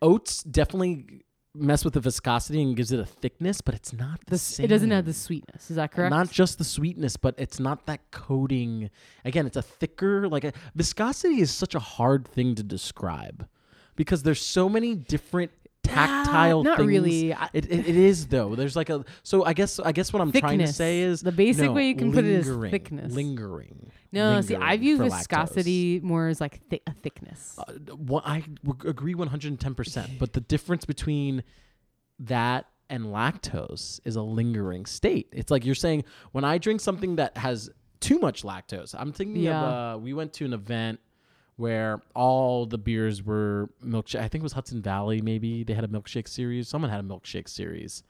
Oats 0.01 0.43
definitely 0.43 1.24
mess 1.55 1.85
with 1.85 1.95
the 1.95 2.01
viscosity 2.01 2.63
and 2.63 2.77
gives 2.77 2.93
it 2.93 3.01
a 3.01 3.05
thickness, 3.05 3.61
but 3.61 3.75
it's 3.75 3.93
not 3.93 4.21
the 4.27 4.33
The, 4.33 4.39
same. 4.39 4.65
it 4.65 4.69
doesn't 4.69 4.91
have 4.91 5.05
the 5.05 5.13
sweetness. 5.13 5.71
Is 5.71 5.77
that 5.77 5.91
correct? 5.93 6.11
Not 6.11 6.31
just 6.31 6.59
the 6.59 6.65
sweetness, 6.65 7.17
but 7.17 7.35
it's 7.39 7.59
not 7.59 7.87
that 7.87 8.11
coating. 8.13 8.91
Again, 9.25 9.47
it's 9.47 9.57
a 9.57 9.63
thicker 9.63 10.29
like 10.29 10.45
a, 10.45 10.53
viscosity 10.75 11.41
is 11.41 11.51
such 11.51 11.75
a 11.75 11.81
hard 11.81 12.27
thing 12.29 12.55
to 12.55 12.63
describe 12.63 13.49
because 13.97 14.23
there's 14.23 14.41
so 14.41 14.69
many 14.69 14.95
different 14.95 15.51
tactile 15.83 16.62
not 16.62 16.78
things. 16.78 16.89
really. 16.89 17.35
I- 17.35 17.49
It, 17.53 17.66
it, 17.70 17.89
it 17.89 17.97
is 17.97 18.26
though. 18.26 18.55
There's 18.55 18.76
like 18.76 18.91
a 18.91 19.05
so 19.22 19.45
I 19.45 19.53
guess 19.53 19.78
I 19.81 19.93
guess 19.93 20.12
what 20.12 20.20
I'm 20.22 20.31
trying 20.33 20.59
to 20.59 20.64
Thickness. 20.66 20.76
say 20.76 21.01
is 21.01 21.20
The 21.22 21.33
basic 21.33 21.66
no, 21.66 21.72
way 21.72 21.89
you 21.89 21.95
can 21.97 22.12
put 22.12 22.24
it 22.24 22.31
is 22.33 22.47
lingering, 22.49 22.70
thickness. 22.70 23.12
Lingering. 23.12 23.91
no, 24.12 24.41
see, 24.41 24.57
I 24.57 24.76
view 24.76 24.97
for 24.99 25.05
lactose. 25.05 25.16
viscosity 25.18 26.01
more 26.03 26.28
as 26.28 26.41
like 26.41 26.61
thi- 26.68 26.83
a 26.87 26.93
thickness. 26.93 27.59
Uh, 27.59 27.72
what 27.97 28.24
I 28.26 28.45
w- 28.64 28.89
agree 28.91 29.14
110%, 29.14 30.18
but 30.18 30.33
the 30.33 30.41
difference 30.41 30.85
between 30.85 31.43
that 32.20 32.66
and 32.89 33.07
lactose 33.07 34.01
is 34.05 34.16
a 34.16 34.22
lingering 34.22 34.85
state. 34.87 35.28
It's 35.33 35.51
like 35.51 35.64
you're 35.64 35.74
saying 35.74 36.05
when 36.33 36.45
I 36.45 36.59
drink 36.59 36.81
something 36.81 37.16
that 37.16 37.37
has 37.37 37.70
too 38.01 38.18
much 38.18 38.43
lactose, 38.43 38.95
I'm 38.99 39.12
thinking 39.12 39.43
Yeah. 39.43 39.61
of 39.62 39.97
uh, 39.97 39.99
we 39.99 40.12
went 40.12 40.33
to 40.35 40.45
an 40.45 40.53
event 40.53 41.01
where 41.57 42.01
all 42.15 42.67
the 42.67 42.79
beers 42.79 43.22
were 43.22 43.68
milkshake. 43.85 44.21
I 44.21 44.29
think 44.29 44.43
it 44.43 44.43
was 44.43 44.53
Hudson 44.55 44.81
Valley, 44.83 45.21
maybe 45.21 45.63
they 45.64 45.75
had 45.75 45.85
a 45.85 45.89
milkshake 45.89 46.29
series. 46.29 46.68
Someone 46.68 46.91
had 46.91 47.01
a 47.01 47.07
milkshake 47.07 47.49
series. 47.49 48.03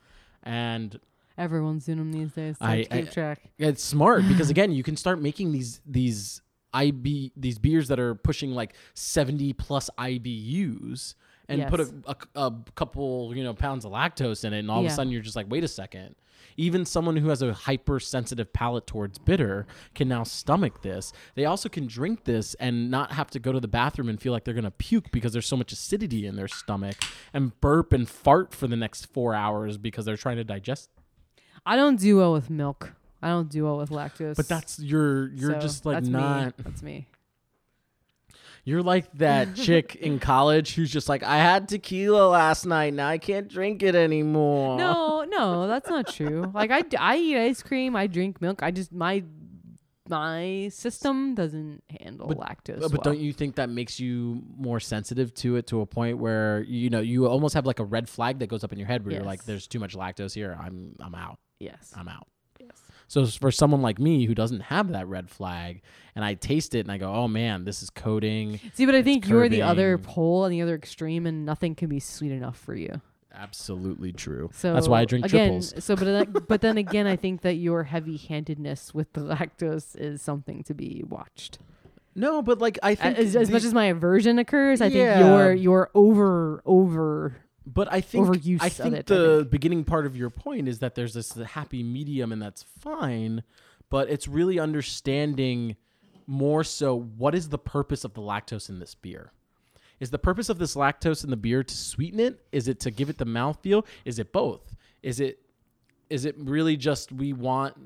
And 0.43 0.99
Everyone's 1.37 1.85
doing 1.85 1.97
them 1.97 2.11
these 2.11 2.31
days. 2.33 2.57
So 2.59 2.65
I- 2.65 2.85
I, 2.91 3.01
keep 3.01 3.11
track. 3.11 3.39
it's 3.57 3.83
smart 3.83 4.27
because 4.27 4.49
again, 4.55 4.71
you 4.71 4.83
can 4.83 4.95
start 4.95 5.21
making 5.21 5.51
these 5.51 5.81
these 5.85 6.41
IB 6.73 7.31
these 7.35 7.57
beers 7.59 7.87
that 7.89 7.99
are 7.99 8.15
pushing 8.15 8.51
like 8.51 8.75
70 8.93 9.53
plus 9.53 9.89
IBUs 9.97 11.15
and 11.51 11.69
put 11.69 11.79
a, 11.79 11.93
a, 12.05 12.15
a 12.47 12.55
couple, 12.75 13.35
you 13.35 13.43
know, 13.43 13.53
pounds 13.53 13.85
of 13.85 13.91
lactose 13.91 14.43
in 14.45 14.53
it 14.53 14.59
and 14.59 14.71
all 14.71 14.79
of 14.79 14.85
a 14.85 14.89
sudden 14.89 15.11
you're 15.11 15.21
just 15.21 15.35
like, 15.35 15.47
"Wait 15.49 15.63
a 15.63 15.67
second. 15.67 16.15
Even 16.57 16.85
someone 16.85 17.15
who 17.15 17.29
has 17.29 17.41
a 17.41 17.53
hypersensitive 17.53 18.51
palate 18.51 18.85
towards 18.85 19.17
bitter 19.17 19.65
can 19.95 20.07
now 20.09 20.23
stomach 20.23 20.81
this. 20.81 21.13
They 21.35 21.45
also 21.45 21.69
can 21.69 21.87
drink 21.87 22.25
this 22.25 22.55
and 22.55 22.91
not 22.91 23.13
have 23.13 23.29
to 23.31 23.39
go 23.39 23.51
to 23.51 23.59
the 23.59 23.69
bathroom 23.69 24.09
and 24.09 24.19
feel 24.21 24.33
like 24.33 24.43
they're 24.43 24.53
going 24.53 24.65
to 24.65 24.71
puke 24.71 25.11
because 25.11 25.31
there's 25.33 25.45
so 25.45 25.55
much 25.55 25.71
acidity 25.71 26.25
in 26.25 26.35
their 26.35 26.49
stomach 26.49 26.97
and 27.33 27.59
burp 27.61 27.93
and 27.93 28.07
fart 28.07 28.53
for 28.53 28.67
the 28.67 28.75
next 28.75 29.05
4 29.13 29.33
hours 29.33 29.77
because 29.77 30.03
they're 30.03 30.17
trying 30.17 30.37
to 30.37 30.43
digest 30.43 30.89
I 31.65 31.75
don't 31.75 31.99
do 31.99 32.17
well 32.17 32.33
with 32.33 32.49
milk. 32.49 32.93
I 33.21 33.29
don't 33.29 33.49
do 33.49 33.65
well 33.65 33.77
with 33.77 33.91
lactose. 33.91 34.35
But 34.35 34.47
that's 34.47 34.79
you're 34.79 35.29
you're 35.29 35.53
So 35.53 35.59
just 35.59 35.85
like 35.85 36.03
not 36.03 36.57
Me. 36.57 36.63
That's 36.63 36.81
me. 36.81 37.07
You're 38.63 38.83
like 38.83 39.11
that 39.13 39.55
chick 39.55 39.95
in 39.95 40.19
college 40.19 40.75
who's 40.75 40.91
just 40.91 41.09
like 41.09 41.23
I 41.23 41.37
had 41.37 41.67
tequila 41.67 42.27
last 42.29 42.65
night 42.65 42.93
now 42.93 43.07
I 43.07 43.17
can't 43.17 43.47
drink 43.47 43.81
it 43.83 43.95
anymore. 43.95 44.77
No, 44.77 45.23
no, 45.23 45.67
that's 45.67 45.89
not 45.89 46.07
true. 46.13 46.51
Like 46.53 46.71
I, 46.71 46.83
I 46.99 47.17
eat 47.17 47.37
ice 47.37 47.63
cream. 47.63 47.95
I 47.95 48.07
drink 48.07 48.41
milk. 48.41 48.61
I 48.63 48.71
just 48.71 48.91
my 48.91 49.23
my 50.09 50.69
system 50.73 51.35
doesn't 51.35 51.83
handle 52.01 52.27
But- 52.27 52.37
lactose. 52.37 52.81
But, 52.81 52.91
well. 52.91 53.01
don't 53.01 53.19
you 53.19 53.31
think 53.31 53.55
that 53.55 53.69
makes 53.69 53.99
you 53.99 54.41
more 54.57 54.79
sensitive 54.79 55.33
to 55.35 55.55
it 55.55 55.67
to 55.67 55.81
a 55.81 55.85
point 55.85 56.17
where 56.17 56.63
you 56.63 56.89
know 56.89 56.99
you 56.99 57.27
almost 57.27 57.53
have 57.55 57.65
like 57.65 57.79
a 57.79 57.85
red 57.85 58.09
flag 58.09 58.39
that 58.39 58.47
goes 58.47 58.63
up 58.63 58.73
in 58.73 58.79
your 58.79 58.87
head 58.87 59.05
where 59.05 59.15
you're 59.15 59.23
like 59.23 59.45
there's 59.45 59.67
too 59.67 59.79
much 59.79 59.95
lactose 59.95 60.33
here 60.33 60.57
I'm 60.59 60.95
I'm 60.99 61.15
out 61.15 61.39
Yes. 61.59 61.93
I'm 61.95 62.07
out. 62.07 62.27
So 63.11 63.25
for 63.25 63.51
someone 63.51 63.81
like 63.81 63.99
me 63.99 64.25
who 64.25 64.33
doesn't 64.33 64.61
have 64.61 64.87
that 64.93 65.05
red 65.05 65.29
flag 65.29 65.81
and 66.15 66.23
I 66.23 66.35
taste 66.35 66.73
it 66.75 66.79
and 66.79 66.91
I 66.91 66.97
go 66.97 67.13
oh 67.13 67.27
man 67.27 67.65
this 67.65 67.83
is 67.83 67.89
coating 67.89 68.61
See, 68.73 68.85
but 68.85 68.95
I 68.95 69.03
think 69.03 69.27
you're 69.27 69.49
the 69.49 69.63
other 69.63 69.97
pole 69.97 70.45
and 70.45 70.53
the 70.53 70.61
other 70.61 70.75
extreme, 70.75 71.25
and 71.27 71.45
nothing 71.45 71.75
can 71.75 71.89
be 71.89 71.99
sweet 71.99 72.31
enough 72.31 72.57
for 72.57 72.73
you. 72.73 73.01
absolutely 73.33 74.13
true. 74.13 74.49
So 74.53 74.73
That's 74.73 74.87
why 74.87 75.01
I 75.01 75.05
drink 75.05 75.25
again, 75.25 75.49
triples. 75.49 75.73
So, 75.83 75.97
but 75.97 76.05
then, 76.05 76.35
but 76.47 76.61
then 76.61 76.77
again, 76.77 77.05
I 77.05 77.17
think 77.17 77.41
that 77.41 77.55
your 77.55 77.83
heavy-handedness 77.83 78.93
with 78.93 79.11
the 79.11 79.21
lactose 79.21 79.95
is 79.97 80.21
something 80.21 80.63
to 80.63 80.73
be 80.73 81.03
watched. 81.07 81.59
No, 82.15 82.41
but 82.41 82.59
like 82.59 82.79
I 82.81 82.95
think 82.95 83.17
As, 83.17 83.35
as 83.35 83.49
much 83.51 83.65
as 83.65 83.73
my 83.73 83.85
aversion 83.85 84.39
occurs, 84.39 84.79
I 84.79 84.87
think 84.87 84.99
Yeah. 84.99 85.19
you're 85.19 85.53
you're 85.53 85.89
over 85.93 86.61
over. 86.65 87.35
But 87.65 87.91
I 87.91 88.01
think 88.01 88.27
overuse 88.27 88.57
I 88.61 88.69
think 88.69 88.95
it, 88.95 89.11
I 89.11 89.15
the 89.15 89.37
think. 89.39 89.51
beginning 89.51 89.83
part 89.83 90.05
of 90.05 90.15
your 90.15 90.29
point 90.29 90.67
is 90.67 90.79
that 90.79 90.95
there's 90.95 91.13
this 91.13 91.33
happy 91.33 91.83
medium, 91.83 92.31
and 92.31 92.41
that's 92.41 92.63
fine. 92.63 93.43
But 93.89 94.09
it's 94.09 94.27
really 94.27 94.59
understanding 94.59 95.75
more 96.25 96.63
so 96.63 96.97
what 96.97 97.35
is 97.35 97.49
the 97.49 97.57
purpose 97.57 98.03
of 98.03 98.13
the 98.13 98.21
lactose 98.21 98.69
in 98.69 98.79
this 98.79 98.95
beer. 98.95 99.31
Is 99.99 100.09
the 100.09 100.17
purpose 100.17 100.49
of 100.49 100.57
this 100.57 100.75
lactose 100.75 101.23
in 101.23 101.29
the 101.29 101.37
beer 101.37 101.63
to 101.63 101.77
sweeten 101.77 102.19
it? 102.19 102.43
Is 102.51 102.67
it 102.67 102.79
to 102.81 102.91
give 102.91 103.09
it 103.09 103.19
the 103.19 103.25
mouthfeel? 103.25 103.85
Is 104.05 104.17
it 104.17 104.31
both? 104.31 104.75
Is 105.03 105.19
it 105.19 105.39
is 106.09 106.25
it 106.25 106.35
really 106.37 106.75
just 106.75 107.11
we 107.11 107.31
want 107.31 107.77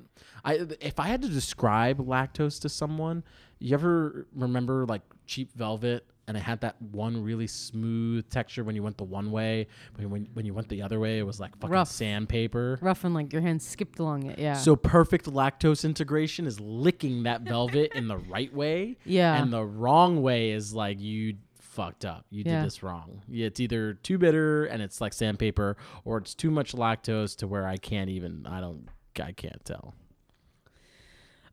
I 0.43 0.65
if 0.80 0.99
I 0.99 1.07
had 1.07 1.22
to 1.23 1.27
describe 1.27 1.99
lactose 1.99 2.61
to 2.61 2.69
someone, 2.69 3.23
you 3.60 3.73
ever 3.73 4.27
remember 4.34 4.85
like 4.85 5.02
cheap 5.27 5.52
velvet 5.53 6.06
and 6.27 6.35
it 6.35 6.41
had 6.41 6.61
that 6.61 6.81
one 6.81 7.23
really 7.23 7.47
smooth 7.47 8.27
texture 8.30 8.64
when 8.64 8.76
you 8.76 8.81
went 8.84 8.97
the 8.97 9.03
one 9.03 9.31
way, 9.31 9.68
but 9.93 10.06
when 10.07 10.27
when 10.34 10.45
you 10.45 10.53
went 10.53 10.69
the 10.69 10.81
other 10.81 10.99
way 10.99 11.19
it 11.19 11.23
was 11.23 11.39
like 11.39 11.56
fucking 11.57 11.69
Rough. 11.72 11.89
sandpaper. 11.89 12.80
Rough 12.81 13.03
and 13.03 13.14
like 13.14 13.31
your 13.31 13.41
hand 13.41 13.61
skipped 13.61 13.99
along 13.99 14.23
it. 14.23 14.39
Yeah. 14.39 14.53
So 14.56 14.76
perfect 14.76 15.26
lactose 15.26 15.85
integration 15.85 16.47
is 16.47 16.60
licking 16.60 17.23
that 17.23 17.41
velvet 17.41 17.91
in 17.93 18.07
the 18.07 18.18
right 18.18 18.53
way. 18.53 18.97
Yeah. 19.06 19.35
And 19.41 19.53
the 19.53 19.64
wrong 19.64 20.22
way 20.22 20.52
is 20.52 20.73
like 20.73 20.99
you 20.99 21.35
fucked 21.60 22.06
up. 22.06 22.26
You 22.31 22.43
Yeah. 22.45 22.57
did 22.57 22.65
this 22.68 22.81
wrong. 22.84 23.22
Yeah, 23.27 23.47
It's 23.47 23.60
either 23.60 23.93
too 23.95 24.18
bitter 24.18 24.65
and 24.65 24.81
it's 24.81 25.02
like 25.02 25.14
sandpaper, 25.14 25.76
or 26.06 26.18
it's 26.18 26.34
too 26.34 26.49
much 26.49 26.72
lactose 26.73 27.35
to 27.38 27.47
where 27.47 27.68
I 27.68 27.77
can't 27.77 28.10
even 28.10 28.47
I 28.47 28.61
don't 28.61 28.88
I 29.22 29.31
can't 29.31 29.64
tell. 29.64 29.93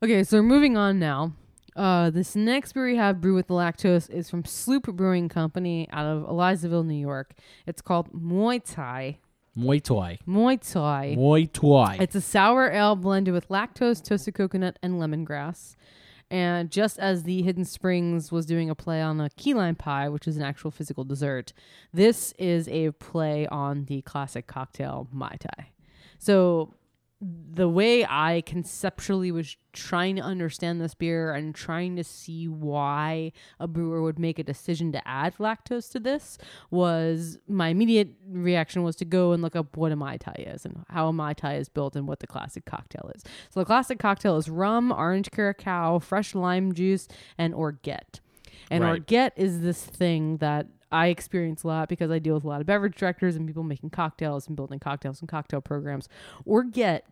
Okay, 0.01 0.23
so 0.23 0.37
we're 0.37 0.43
moving 0.43 0.75
on 0.75 0.99
now. 0.99 1.33
Uh, 1.75 2.09
this 2.09 2.35
next 2.35 2.73
beer 2.73 2.85
we 2.85 2.95
have, 2.95 3.19
Brew 3.19 3.33
with 3.35 3.47
the 3.47 3.53
Lactose, 3.53 4.09
is 4.09 4.29
from 4.29 4.45
Sloop 4.45 4.85
Brewing 4.85 5.29
Company 5.29 5.87
out 5.91 6.05
of 6.05 6.23
Elizaville, 6.23 6.85
New 6.85 6.93
York. 6.93 7.33
It's 7.65 7.81
called 7.81 8.11
Muay 8.13 8.61
Thai. 8.63 9.19
Muay 9.57 9.81
Thai. 9.81 10.19
Muay 10.27 10.59
Thai. 10.59 11.15
Muay 11.17 11.49
Thai. 11.51 11.97
It's 12.01 12.15
a 12.15 12.21
sour 12.21 12.71
ale 12.71 12.95
blended 12.95 13.33
with 13.33 13.49
lactose, 13.49 14.03
toasted 14.03 14.33
coconut, 14.33 14.77
and 14.81 14.95
lemongrass. 14.95 15.75
And 16.31 16.71
just 16.71 16.97
as 16.97 17.23
the 17.23 17.43
Hidden 17.43 17.65
Springs 17.65 18.31
was 18.31 18.47
doing 18.47 18.69
a 18.69 18.75
play 18.75 19.01
on 19.01 19.21
a 19.21 19.29
key 19.31 19.53
lime 19.53 19.75
pie, 19.75 20.09
which 20.09 20.27
is 20.27 20.35
an 20.35 20.41
actual 20.41 20.71
physical 20.71 21.03
dessert, 21.03 21.53
this 21.93 22.33
is 22.39 22.67
a 22.69 22.91
play 22.91 23.45
on 23.47 23.85
the 23.85 24.01
classic 24.01 24.47
cocktail 24.47 25.07
Mai 25.11 25.37
Tai. 25.39 25.67
So 26.17 26.73
the 27.25 27.69
way 27.69 28.05
I 28.05 28.43
conceptually 28.45 29.31
was 29.31 29.55
trying 29.71 30.15
to 30.17 30.21
understand 30.21 30.81
this 30.81 30.93
beer 30.93 31.33
and 31.33 31.55
trying 31.55 31.95
to 31.95 32.03
see 32.03 32.47
why 32.47 33.31
a 33.59 33.67
brewer 33.67 34.01
would 34.01 34.19
make 34.19 34.39
a 34.39 34.43
decision 34.43 34.91
to 34.91 35.07
add 35.07 35.35
lactose 35.37 35.89
to 35.91 35.99
this 35.99 36.37
was 36.69 37.37
my 37.47 37.69
immediate 37.69 38.09
reaction 38.27 38.83
was 38.83 38.95
to 38.97 39.05
go 39.05 39.31
and 39.31 39.41
look 39.41 39.55
up 39.55 39.77
what 39.77 39.91
a 39.91 39.95
Mai 39.95 40.17
Tai 40.17 40.35
is 40.37 40.65
and 40.65 40.83
how 40.89 41.07
a 41.07 41.13
Mai 41.13 41.33
Tai 41.33 41.55
is 41.55 41.69
built 41.69 41.95
and 41.95 42.07
what 42.07 42.19
the 42.19 42.27
classic 42.27 42.65
cocktail 42.65 43.09
is. 43.15 43.23
So 43.49 43.61
the 43.61 43.65
classic 43.65 43.99
cocktail 43.99 44.35
is 44.37 44.49
rum, 44.49 44.91
orange 44.91 45.31
curacao, 45.31 45.99
fresh 45.99 46.35
lime 46.35 46.73
juice, 46.73 47.07
and 47.37 47.53
orgeat. 47.53 48.19
And 48.69 48.83
Right. 48.83 48.91
orgeat 48.91 49.33
is 49.37 49.61
this 49.61 49.83
thing 49.85 50.37
that 50.37 50.67
I 50.91 51.07
experience 51.07 51.63
a 51.63 51.67
lot 51.67 51.89
because 51.89 52.11
I 52.11 52.19
deal 52.19 52.35
with 52.35 52.43
a 52.43 52.47
lot 52.47 52.61
of 52.61 52.67
beverage 52.67 52.95
directors 52.95 53.35
and 53.35 53.47
people 53.47 53.63
making 53.63 53.89
cocktails 53.89 54.45
and 54.47 54.55
building 54.55 54.79
cocktails 54.79 55.21
and 55.21 55.27
cocktail 55.27 55.59
programs. 55.59 56.07
Orgeat 56.45 57.03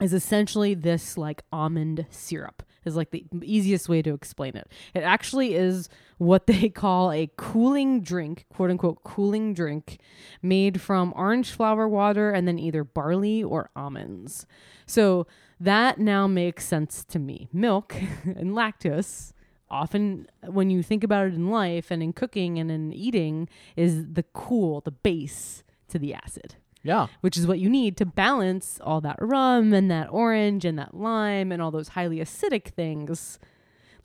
is 0.00 0.12
essentially 0.12 0.74
this 0.74 1.16
like 1.16 1.42
almond 1.52 2.06
syrup 2.10 2.62
is 2.84 2.96
like 2.96 3.10
the 3.10 3.24
easiest 3.42 3.88
way 3.88 4.02
to 4.02 4.12
explain 4.12 4.56
it. 4.56 4.70
It 4.94 5.00
actually 5.00 5.54
is 5.54 5.88
what 6.18 6.46
they 6.48 6.68
call 6.68 7.12
a 7.12 7.30
cooling 7.36 8.00
drink 8.00 8.46
quote 8.52 8.70
unquote 8.70 9.02
cooling 9.04 9.54
drink 9.54 9.98
made 10.42 10.80
from 10.80 11.12
orange 11.16 11.50
flower 11.52 11.88
water 11.88 12.30
and 12.30 12.46
then 12.46 12.58
either 12.58 12.84
barley 12.84 13.42
or 13.42 13.70
almonds. 13.74 14.46
So 14.86 15.26
that 15.60 15.98
now 15.98 16.26
makes 16.26 16.66
sense 16.66 17.04
to 17.06 17.18
me. 17.18 17.48
Milk 17.52 17.94
and 18.24 18.50
lactose 18.52 19.32
often 19.70 20.26
when 20.46 20.70
you 20.70 20.82
think 20.82 21.02
about 21.02 21.26
it 21.26 21.34
in 21.34 21.48
life 21.50 21.90
and 21.90 22.02
in 22.02 22.12
cooking 22.12 22.58
and 22.58 22.70
in 22.70 22.92
eating 22.92 23.48
is 23.76 24.12
the 24.12 24.22
cool 24.34 24.80
the 24.82 24.90
base 24.90 25.64
to 25.88 25.98
the 25.98 26.14
acid 26.14 26.56
yeah. 26.84 27.06
which 27.22 27.36
is 27.36 27.46
what 27.46 27.58
you 27.58 27.68
need 27.68 27.96
to 27.96 28.06
balance 28.06 28.78
all 28.82 29.00
that 29.00 29.16
rum 29.20 29.72
and 29.72 29.90
that 29.90 30.06
orange 30.12 30.64
and 30.64 30.78
that 30.78 30.94
lime 30.94 31.50
and 31.50 31.60
all 31.60 31.70
those 31.72 31.88
highly 31.88 32.18
acidic 32.18 32.68
things 32.68 33.38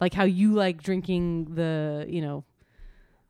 like 0.02 0.14
how 0.16 0.24
you 0.24 0.54
like 0.54 0.82
drinking 0.82 1.54
the 1.56 2.06
you 2.10 2.22
know 2.22 2.44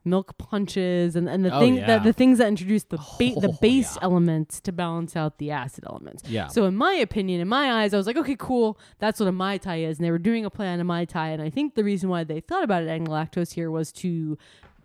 milk 0.05 0.37
punches 0.37 1.15
and, 1.17 1.27
and 1.27 1.43
the 1.43 1.53
Oh, 1.53 1.59
thing 1.59 1.75
yeah. 1.75 1.87
that 1.87 2.03
the 2.03 2.13
things 2.13 2.37
that 2.37 2.47
introduce 2.47 2.83
the 2.85 2.97
ba- 2.97 3.39
the 3.39 3.49
Oh, 3.49 3.57
base 3.61 3.95
yeah. 3.97 4.03
elements 4.03 4.61
to 4.61 4.71
balance 4.71 5.15
out 5.15 5.37
the 5.39 5.51
acid 5.51 5.83
elements 5.87 6.23
Yeah. 6.27 6.47
so 6.47 6.63
in 6.65 6.75
my 6.77 6.93
opinion 6.93 7.41
in 7.41 7.47
my 7.49 7.83
eyes 7.83 7.93
i 7.93 7.97
was 7.97 8.07
like 8.07 8.15
okay 8.17 8.35
cool 8.39 8.79
that's 8.99 9.19
what 9.19 9.27
a 9.27 9.31
mai 9.33 9.57
tai 9.57 9.77
is 9.81 9.97
and 9.99 10.05
they 10.05 10.11
were 10.11 10.17
doing 10.17 10.45
a 10.45 10.49
play 10.49 10.67
on 10.69 10.79
a 10.79 10.83
mai 10.85 11.03
tai 11.05 11.29
and 11.29 11.41
i 11.41 11.49
think 11.49 11.75
the 11.75 11.83
reason 11.83 12.07
why 12.09 12.23
they 12.23 12.39
thought 12.39 12.63
about 12.63 12.81
it 12.81 12.87
adding 12.87 13.07
lactose 13.07 13.53
here 13.53 13.69
was 13.69 13.91
to 13.91 14.37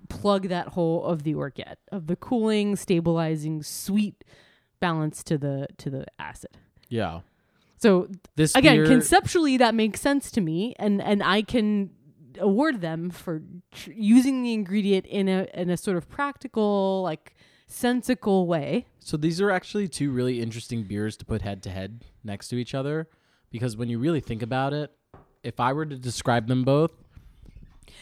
plug 0.08 0.48
that 0.48 0.68
hole 0.68 1.04
of 1.04 1.22
the 1.22 1.32
orgeat 1.34 1.78
of 1.92 2.08
the 2.08 2.16
cooling 2.16 2.74
stabilizing 2.76 3.62
sweet 3.62 4.24
balance 4.88 5.22
to 5.30 5.34
the 5.44 5.56
to 5.82 5.86
the 5.90 6.04
acid 6.18 6.54
yeah. 6.88 7.20
so 7.84 7.90
This 8.36 8.54
again 8.54 8.76
beer, 8.76 8.86
conceptually 8.86 9.56
that 9.64 9.74
makes 9.74 9.98
sense 10.08 10.24
to 10.36 10.40
me 10.40 10.58
and 10.84 10.94
and 11.10 11.18
i 11.36 11.40
can 11.42 11.90
award 12.50 12.80
them 12.80 13.10
for 13.10 13.34
tr- 13.78 13.92
using 13.92 14.42
the 14.42 14.52
ingredient 14.52 15.06
in 15.06 15.26
a 15.28 15.40
in 15.54 15.70
a 15.70 15.76
sort 15.76 15.96
of 15.96 16.04
practical 16.08 17.02
like 17.10 17.34
sensical 17.66 18.46
way 18.46 18.86
So 19.00 19.16
these 19.16 19.40
are 19.40 19.50
actually 19.50 19.88
two 19.88 20.10
really 20.18 20.40
interesting 20.40 20.80
beers 20.84 21.16
to 21.18 21.24
put 21.24 21.42
head 21.42 21.62
to 21.64 21.70
head 21.70 22.04
next 22.22 22.48
to 22.48 22.56
each 22.56 22.74
other 22.74 23.08
because 23.50 23.76
when 23.76 23.88
you 23.88 23.98
really 23.98 24.20
think 24.20 24.42
about 24.42 24.72
it, 24.72 24.90
if 25.42 25.60
I 25.60 25.72
were 25.72 25.86
to 25.86 25.96
describe 25.96 26.46
them 26.46 26.62
both, 26.64 26.92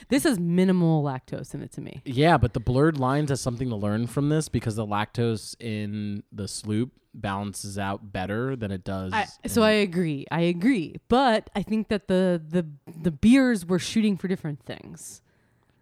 this 0.08 0.24
has 0.24 0.38
minimal 0.38 1.02
lactose 1.02 1.54
in 1.54 1.62
it 1.62 1.72
to 1.72 1.80
me 1.80 2.00
yeah, 2.04 2.36
but 2.36 2.52
the 2.54 2.60
blurred 2.60 2.98
lines 2.98 3.30
has 3.30 3.40
something 3.40 3.68
to 3.68 3.76
learn 3.76 4.06
from 4.06 4.28
this 4.28 4.48
because 4.48 4.76
the 4.76 4.86
lactose 4.86 5.54
in 5.60 6.22
the 6.32 6.46
sloop 6.48 6.90
balances 7.14 7.78
out 7.78 8.10
better 8.12 8.56
than 8.56 8.70
it 8.70 8.84
does. 8.84 9.12
I, 9.12 9.26
so 9.46 9.62
I 9.62 9.72
agree. 9.72 10.24
I 10.30 10.40
agree. 10.42 10.96
But 11.08 11.50
I 11.54 11.62
think 11.62 11.88
that 11.88 12.08
the 12.08 12.40
the 12.48 12.66
the 13.02 13.10
beers 13.10 13.66
were 13.66 13.78
shooting 13.78 14.16
for 14.16 14.28
different 14.28 14.62
things. 14.64 15.20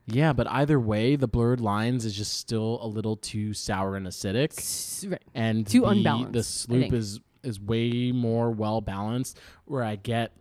yeah, 0.06 0.32
but 0.32 0.48
either 0.50 0.80
way, 0.80 1.14
the 1.14 1.28
blurred 1.28 1.60
lines 1.60 2.04
is 2.04 2.16
just 2.16 2.34
still 2.34 2.80
a 2.82 2.86
little 2.88 3.14
too 3.16 3.54
sour 3.54 3.94
and 3.96 4.06
acidic. 4.08 4.58
S- 4.58 5.04
Right. 5.08 5.22
and 5.34 5.64
Too 5.66 5.82
the, 5.82 5.86
unbalanced, 5.88 6.32
The 6.32 6.42
sloop 6.42 6.92
is 6.92 7.20
is 7.44 7.60
way 7.60 8.10
more 8.12 8.50
well 8.50 8.80
balanced. 8.80 9.38
Where 9.66 9.84
I 9.84 9.94
get 9.96 10.32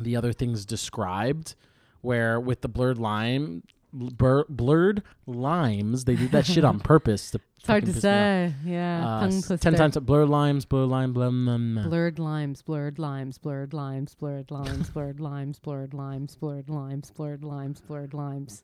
the 0.00 0.16
other 0.16 0.32
things 0.32 0.64
described, 0.64 1.54
where 2.00 2.38
with 2.40 2.60
the 2.62 2.68
blurred 2.68 2.98
lime, 2.98 3.62
blur, 3.92 4.44
blurred 4.48 5.02
limes, 5.26 6.04
they 6.04 6.16
did 6.16 6.30
that 6.32 6.46
shit 6.46 6.64
on 6.64 6.80
purpose. 6.92 7.30
To 7.32 7.40
It's 7.58 7.66
hard 7.66 7.86
to 7.86 7.92
piss 7.92 8.02
me 8.04 8.10
off. 8.10 8.12
say. 8.14 8.54
Yeah. 8.64 9.18
Uh, 9.22 9.26
s- 9.26 9.52
ten 9.60 9.74
times 9.74 9.96
blurred 9.98 10.28
limes, 10.28 10.64
blurred 10.64 10.88
lime, 10.88 11.12
blah, 11.12 11.30
blah. 11.30 11.82
Blurred 11.84 12.18
limes, 12.18 12.62
blurred 12.62 12.98
limes, 12.98 13.38
blurred 13.38 13.72
limes, 13.74 14.14
blurred 14.14 14.50
limes, 14.50 14.90
blurred 14.90 15.20
limes, 15.20 15.58
blurred 15.58 15.94
limes, 15.94 16.36
blurred 16.36 16.68
limes, 16.70 17.10
blurred 17.10 17.42
limes, 17.44 17.80
blurred 17.80 18.14
limes, 18.14 18.62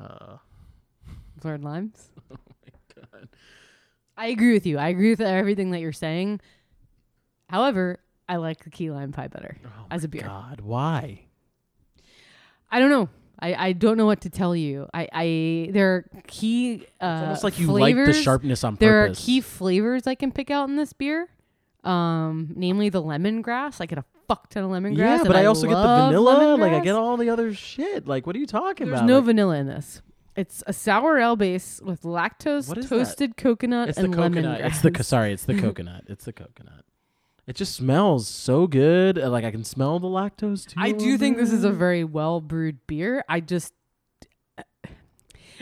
Uh, 0.00 0.36
blurred 1.40 1.62
limes. 1.64 2.10
Oh 2.30 2.36
my 2.66 3.02
god. 3.20 3.28
I 4.16 4.26
agree 4.28 4.52
with 4.52 4.64
you. 4.66 4.78
I 4.78 4.88
agree 4.88 5.10
with 5.10 5.20
everything 5.20 5.72
that 5.72 5.80
you're 5.80 5.92
saying. 5.92 6.40
However, 7.48 7.98
I 8.28 8.36
like 8.36 8.62
the 8.64 8.70
key 8.70 8.90
lime 8.90 9.12
pie 9.12 9.26
better 9.28 9.58
as 9.90 10.04
a 10.04 10.08
beer. 10.08 10.22
God, 10.22 10.60
why? 10.60 11.26
I 12.74 12.78
don't 12.80 12.90
know. 12.90 13.08
I, 13.40 13.68
I 13.68 13.72
don't 13.72 13.96
know 13.96 14.06
what 14.06 14.22
to 14.22 14.30
tell 14.30 14.54
you. 14.56 14.88
I, 14.94 15.08
I 15.12 15.70
there 15.72 15.94
are 15.94 16.04
key 16.26 16.86
uh 17.00 17.06
It's 17.06 17.22
almost 17.22 17.44
like 17.44 17.58
you 17.58 17.66
flavors. 17.66 18.08
like 18.08 18.16
the 18.16 18.22
sharpness 18.22 18.64
on 18.64 18.76
There 18.76 19.04
purpose. 19.06 19.18
There 19.18 19.24
are 19.24 19.26
key 19.26 19.40
flavors 19.40 20.06
I 20.06 20.14
can 20.14 20.32
pick 20.32 20.50
out 20.50 20.68
in 20.68 20.76
this 20.76 20.92
beer. 20.92 21.28
Um, 21.84 22.52
namely 22.56 22.88
the 22.88 23.02
lemongrass. 23.02 23.80
I 23.80 23.86
get 23.86 23.98
a 23.98 24.04
fuck 24.26 24.48
ton 24.48 24.64
of 24.64 24.70
lemongrass. 24.70 24.96
yeah, 24.96 25.22
but 25.24 25.36
I, 25.36 25.44
also 25.44 25.66
get 25.66 25.74
the 25.74 26.06
vanilla. 26.06 26.56
Like 26.56 26.72
I 26.72 26.80
get 26.80 26.94
all 26.94 27.16
the 27.18 27.28
other 27.28 27.52
shit. 27.52 28.06
Like, 28.06 28.26
what 28.26 28.34
are 28.34 28.38
you 28.38 28.46
talking 28.46 28.86
There's 28.86 29.00
about? 29.00 29.06
There's 29.06 29.08
no 29.08 29.18
Like, 29.18 29.26
vanilla 29.26 29.56
in 29.58 29.66
this. 29.66 30.00
It's 30.36 30.64
a 30.66 30.72
sour 30.72 31.18
ale 31.18 31.36
base 31.36 31.80
with 31.84 32.02
lactose, 32.02 32.60
is 32.76 32.88
that? 32.88 32.88
toasted 32.88 33.36
coconut, 33.36 33.90
It's 33.90 33.98
the 33.98 34.04
and 34.06 34.14
coconut. 34.14 34.60
lemongrass. 34.62 34.66
It's 34.66 34.80
the 34.80 35.04
sorry. 35.04 35.32
It's 35.32 35.44
the 35.44 35.60
coconut. 35.60 36.04
It's 36.08 36.24
the 36.24 36.32
coconut. 36.32 36.84
It 37.46 37.56
just 37.56 37.74
smells 37.74 38.26
so 38.26 38.66
good. 38.66 39.18
uh, 39.18 39.28
Like 39.30 39.44
I 39.44 39.50
can 39.50 39.64
smell 39.64 39.98
the 39.98 40.08
lactose 40.08 40.66
too. 40.66 40.74
I 40.78 40.92
do 40.92 41.18
think 41.18 41.36
this 41.36 41.52
is 41.52 41.64
a 41.64 41.70
very 41.70 42.02
well 42.04 42.40
brewed 42.40 42.78
beer. 42.86 43.22
I 43.28 43.40
just, 43.40 43.74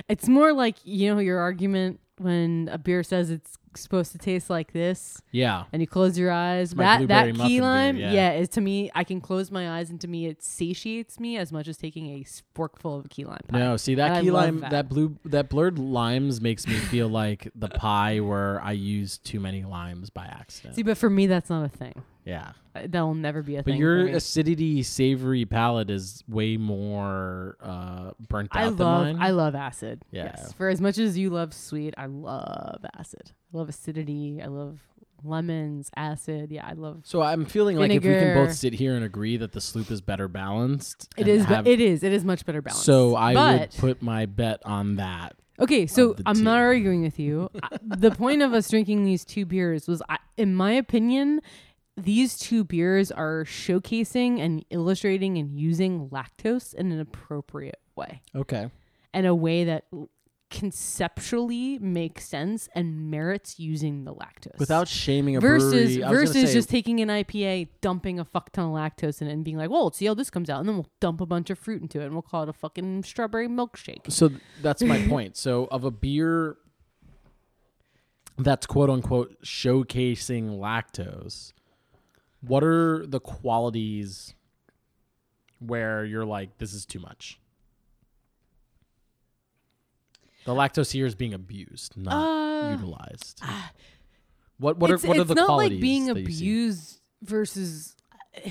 it's 0.08 0.28
more 0.28 0.52
like 0.52 0.76
you 0.84 1.12
know 1.14 1.20
your 1.20 1.38
argument 1.40 2.00
when 2.18 2.68
a 2.72 2.78
beer 2.78 3.02
says 3.02 3.30
it's 3.30 3.56
supposed 3.76 4.12
to 4.12 4.18
taste 4.18 4.48
like 4.50 4.72
this, 4.72 5.20
Yeah. 5.32 5.64
and 5.72 5.80
you 5.82 5.86
close 5.86 6.18
your 6.18 6.30
eyes. 6.32 6.74
my 6.74 6.82
that 6.98 7.08
that 7.08 7.34
key 7.36 7.58
beer, 7.58 7.62
lime, 7.62 7.96
yeah. 7.96 8.12
yeah. 8.12 8.32
is 8.32 8.48
to 8.50 8.60
me. 8.60 8.90
I 8.94 9.04
can 9.04 9.20
close 9.20 9.50
my 9.50 9.78
eyes, 9.78 9.90
and 9.90 10.00
to 10.00 10.08
me, 10.08 10.26
it 10.26 10.42
satiates 10.42 11.18
me 11.20 11.36
as 11.36 11.52
much 11.52 11.68
as 11.68 11.76
taking 11.76 12.06
a 12.10 12.24
forkful 12.54 12.98
of 12.98 13.08
key 13.10 13.24
lime 13.24 13.38
pie. 13.48 13.58
No, 13.58 13.76
see 13.76 13.94
that 13.96 14.12
And 14.18 14.24
key 14.24 14.30
lime, 14.30 14.60
that. 14.60 14.70
that. 14.70 14.88
blue, 14.88 15.16
that 15.24 15.48
blurred 15.48 15.78
limes 15.78 16.40
makes 16.40 16.66
me 16.66 16.74
feel 16.74 17.08
like 17.08 17.50
the 17.54 17.68
pie 17.68 18.20
where 18.20 18.60
I 18.62 18.72
used 18.72 19.24
too 19.24 19.40
many 19.40 19.64
limes 19.64 20.10
by 20.10 20.24
accident. 20.26 20.74
See, 20.76 20.82
but 20.82 20.96
for 20.98 21.10
me, 21.10 21.26
that's 21.26 21.50
not 21.50 21.64
a 21.64 21.68
thing. 21.68 22.02
yeah, 22.24 22.52
Uh, 22.74 22.82
That 22.86 23.00
will 23.02 23.14
never 23.14 23.42
be 23.42 23.56
a 23.56 23.58
but 23.62 23.72
thing. 23.72 23.80
your 23.80 24.00
for 24.00 24.04
me. 24.06 24.12
acidity, 24.12 24.82
savory 24.82 25.44
palate 25.44 25.90
is 25.90 26.22
way 26.28 26.56
more 26.56 27.56
uh, 27.60 28.12
burnt 28.28 28.48
I 28.52 28.64
out 28.66 28.76
than 28.76 28.86
love 28.86 29.02
mine. 29.06 29.16
I 29.20 29.30
love 29.30 29.54
acid. 29.54 30.02
Yeah. 30.10 30.24
Yes. 30.36 30.52
For 30.54 30.68
as 30.68 30.80
much 30.80 30.98
as 30.98 31.18
you 31.18 31.30
love 31.30 31.52
sweet, 31.52 31.94
I 31.98 32.06
love 32.06 32.84
acid. 32.98 33.32
I 33.52 33.58
love 33.58 33.68
acidity. 33.68 34.40
I 34.42 34.46
love 34.46 34.80
lemons, 35.24 35.90
acid. 35.96 36.50
Yeah, 36.50 36.66
I 36.66 36.72
love 36.72 37.02
so 37.04 37.22
I'm 37.22 37.44
feeling 37.44 37.76
like 37.76 37.90
if 37.90 38.02
we 38.02 38.10
can 38.10 38.34
both 38.34 38.54
sit 38.54 38.72
here 38.72 38.94
and 38.94 39.04
agree 39.04 39.36
that 39.36 39.52
the 39.52 39.60
sloop 39.60 39.90
is 39.90 40.00
better 40.00 40.28
balanced, 40.28 41.08
It 41.16 41.28
is. 41.28 41.44
Have, 41.44 41.66
it 41.66 41.80
is. 41.80 42.02
It 42.02 42.12
is 42.12 42.24
much 42.24 42.44
better 42.44 42.62
balanced. 42.62 42.84
So 42.84 43.14
I 43.16 43.34
but, 43.34 43.60
would 43.60 43.70
put 43.78 44.02
my 44.02 44.26
bet 44.26 44.60
on 44.64 44.96
that. 44.96 45.36
Okay, 45.60 45.86
so 45.86 46.16
I'm 46.26 46.42
not 46.42 46.58
arguing 46.58 47.02
with 47.02 47.18
you. 47.18 47.50
I- 47.62 47.78
the 47.82 48.10
point 48.10 48.42
of 48.42 48.52
us 48.52 48.68
drinking 48.68 49.04
these 49.04 49.24
two 49.24 49.44
beers 49.46 49.86
was 49.86 50.02
I, 50.08 50.18
in 50.36 50.54
my 50.54 50.72
opinion 50.72 51.40
these 51.96 52.38
two 52.38 52.64
beers 52.64 53.10
are 53.12 53.44
showcasing 53.44 54.40
and 54.40 54.64
illustrating 54.70 55.36
and 55.36 55.58
using 55.58 56.08
lactose 56.08 56.74
in 56.74 56.90
an 56.90 56.98
appropriate 56.98 57.80
way. 57.94 58.22
Okay. 58.34 58.70
and 59.12 59.26
a 59.26 59.34
way 59.34 59.64
that 59.64 59.84
conceptually 60.52 61.78
makes 61.80 62.24
sense 62.28 62.68
and 62.74 63.10
merits 63.10 63.58
using 63.58 64.04
the 64.04 64.14
lactose 64.14 64.58
Without 64.58 64.86
shaming 64.86 65.34
a 65.36 65.40
versus 65.40 65.70
brewery, 65.72 66.04
I 66.04 66.10
was 66.10 66.16
gonna 66.18 66.26
versus 66.26 66.50
say- 66.50 66.54
just 66.54 66.68
taking 66.68 67.00
an 67.00 67.08
IPA, 67.08 67.68
dumping 67.80 68.20
a 68.20 68.24
fuck 68.24 68.52
ton 68.52 68.66
of 68.66 68.70
lactose 68.72 69.20
in 69.22 69.28
it, 69.28 69.32
and 69.32 69.44
being 69.44 69.56
like, 69.56 69.70
"Well, 69.70 69.84
let's 69.84 69.96
see 69.98 70.06
how 70.06 70.14
this 70.14 70.30
comes 70.30 70.48
out," 70.50 70.60
and 70.60 70.68
then 70.68 70.76
we'll 70.76 70.90
dump 71.00 71.20
a 71.20 71.26
bunch 71.26 71.48
of 71.50 71.58
fruit 71.58 71.80
into 71.82 72.00
it, 72.00 72.04
and 72.04 72.12
we'll 72.12 72.22
call 72.22 72.42
it 72.44 72.48
a 72.48 72.52
fucking 72.52 73.02
strawberry 73.02 73.48
milkshake. 73.48 74.12
So 74.12 74.30
that's 74.60 74.82
my 74.82 75.06
point. 75.08 75.36
So 75.36 75.64
of 75.66 75.84
a 75.84 75.90
beer 75.90 76.58
that's 78.38 78.66
quote 78.66 78.90
unquote 78.90 79.40
showcasing 79.42 80.58
lactose, 80.58 81.52
what 82.40 82.62
are 82.62 83.06
the 83.06 83.20
qualities 83.20 84.34
where 85.58 86.04
you're 86.04 86.24
like, 86.26 86.58
this 86.58 86.72
is 86.74 86.84
too 86.84 87.00
much? 87.00 87.38
The 90.44 90.52
lactose 90.54 90.90
here 90.92 91.06
is 91.06 91.14
being 91.14 91.34
abused, 91.34 91.96
not 91.96 92.12
Uh, 92.14 92.70
utilized. 92.72 93.40
What 94.58 94.76
what 94.78 94.90
are 94.90 94.94
it's 94.94 95.04
what 95.04 95.16
are 95.16 95.20
it's 95.22 95.28
the 95.28 95.34
not 95.34 95.46
qualities 95.46 95.72
like 95.72 95.80
being 95.80 96.06
that 96.06 96.16
see? 96.16 96.22
abused 96.22 97.00
versus. 97.22 97.96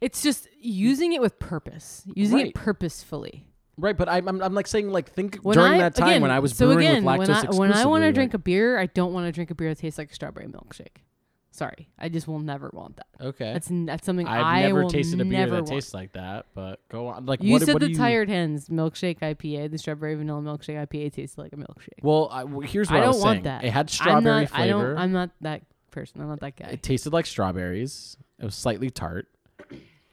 It's 0.00 0.20
just 0.20 0.48
using 0.58 1.12
it 1.12 1.20
with 1.20 1.38
purpose, 1.38 2.02
using 2.16 2.38
Right. 2.38 2.46
it 2.48 2.54
purposefully. 2.54 3.44
Right, 3.78 3.96
but 3.96 4.08
I'm, 4.08 4.26
I'm 4.26 4.42
I'm 4.42 4.54
like 4.54 4.66
saying 4.66 4.90
like 4.90 5.10
think 5.12 5.36
When 5.42 5.54
during 5.56 5.74
I, 5.74 5.78
that 5.78 5.94
time 5.94 6.08
again, 6.08 6.22
when 6.22 6.30
I 6.32 6.40
was 6.40 6.56
so 6.56 6.66
brewing 6.72 6.88
again, 6.88 7.04
with 7.04 7.28
lactose 7.28 7.54
when 7.56 7.70
I, 7.70 7.70
when 7.70 7.72
I 7.72 7.86
want 7.86 8.02
to 8.04 8.10
drink 8.12 8.34
a 8.34 8.38
beer, 8.38 8.78
I 8.78 8.86
don't 8.86 9.12
want 9.12 9.26
to 9.26 9.32
drink 9.32 9.50
a 9.52 9.54
beer 9.54 9.68
that 9.68 9.78
tastes 9.78 9.98
like 9.98 10.10
a 10.10 10.14
strawberry 10.14 10.46
milkshake. 10.48 11.02
Sorry, 11.56 11.88
I 11.98 12.08
just 12.10 12.28
will 12.28 12.38
never 12.38 12.70
want 12.74 12.96
that. 12.96 13.06
okay. 13.20 13.52
That's 13.54 13.68
that's 13.70 14.04
something 14.04 14.26
I've 14.28 14.44
I 14.44 14.62
never 14.62 14.82
will 14.82 14.90
tasted 14.90 15.20
a 15.20 15.24
beer 15.24 15.32
never 15.38 15.52
that 15.56 15.62
want. 15.62 15.68
tastes 15.68 15.94
like 15.94 16.12
that, 16.12 16.46
but 16.54 16.80
go 16.90 17.06
on. 17.08 17.24
Like 17.26 17.42
You 17.42 17.52
what, 17.52 17.62
said 17.62 17.72
what 17.74 17.80
the 17.80 17.90
you, 17.90 17.96
Tired 17.96 18.28
Hands 18.28 18.68
milkshake 18.68 19.20
IPA, 19.20 19.70
the 19.70 19.78
strawberry 19.78 20.14
vanilla 20.16 20.42
milkshake 20.42 20.86
IPA 20.86 21.12
tasted 21.14 21.40
like 21.40 21.52
a 21.54 21.56
milkshake. 21.56 22.02
Well, 22.02 22.28
I, 22.30 22.42
w- 22.42 22.60
here's 22.60 22.90
what 22.90 22.96
I 22.96 23.00
I, 23.00 23.04
don't 23.04 23.14
was 23.14 23.22
want 23.22 23.34
saying. 23.36 23.44
that. 23.44 23.64
It 23.64 23.70
had 23.72 23.86
I'm 23.86 23.88
strawberry 23.88 24.40
not, 24.42 24.50
flavor. 24.50 24.62
I 24.62 24.66
don't. 24.68 24.98
I'm 24.98 25.12
not 25.12 25.30
that 25.40 25.62
person. 25.90 26.20
I'm 26.20 26.28
not 26.28 26.40
that 26.40 26.56
guy. 26.56 26.66
it 26.66 26.82
tasted 26.82 27.12
like 27.12 27.24
strawberries. 27.26 28.18
It 28.38 28.44
was 28.44 28.54
slightly 28.54 28.90
tart. 28.90 29.28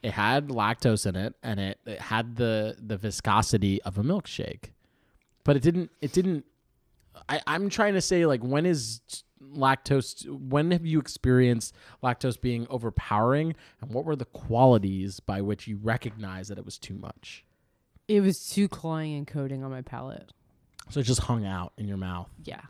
It 0.02 0.12
had 0.12 0.48
lactose 0.48 1.06
in 1.06 1.16
it, 1.16 1.34
and 1.42 1.60
it, 1.60 1.78
it 1.84 2.00
had 2.00 2.36
the 2.36 2.76
the 2.80 2.96
viscosity 2.96 3.82
of 3.82 3.98
a 3.98 4.02
milkshake, 4.02 4.70
but 5.44 5.56
it 5.56 5.62
didn't. 5.62 5.90
It 6.00 6.12
didn't. 6.12 6.44
I, 7.28 7.40
I'm 7.46 7.68
trying 7.70 7.94
to 7.94 8.00
say 8.00 8.24
like 8.26 8.42
when 8.42 8.66
is 8.66 9.00
lactose? 9.52 10.28
When 10.28 10.70
have 10.70 10.86
you 10.86 10.98
experienced 10.98 11.74
lactose 12.02 12.40
being 12.40 12.66
overpowering, 12.70 13.54
and 13.80 13.92
what 13.92 14.04
were 14.04 14.16
the 14.16 14.24
qualities 14.26 15.20
by 15.20 15.40
which 15.40 15.66
you 15.66 15.78
recognize 15.82 16.48
that 16.48 16.58
it 16.58 16.64
was 16.64 16.78
too 16.78 16.94
much? 16.94 17.44
It 18.08 18.20
was 18.20 18.48
too 18.48 18.68
cloying 18.68 19.14
and 19.14 19.26
coating 19.26 19.64
on 19.64 19.70
my 19.70 19.82
palate. 19.82 20.32
So 20.90 21.00
it 21.00 21.04
just 21.04 21.22
hung 21.22 21.46
out 21.46 21.72
in 21.78 21.88
your 21.88 21.96
mouth. 21.96 22.28
Yeah. 22.44 22.60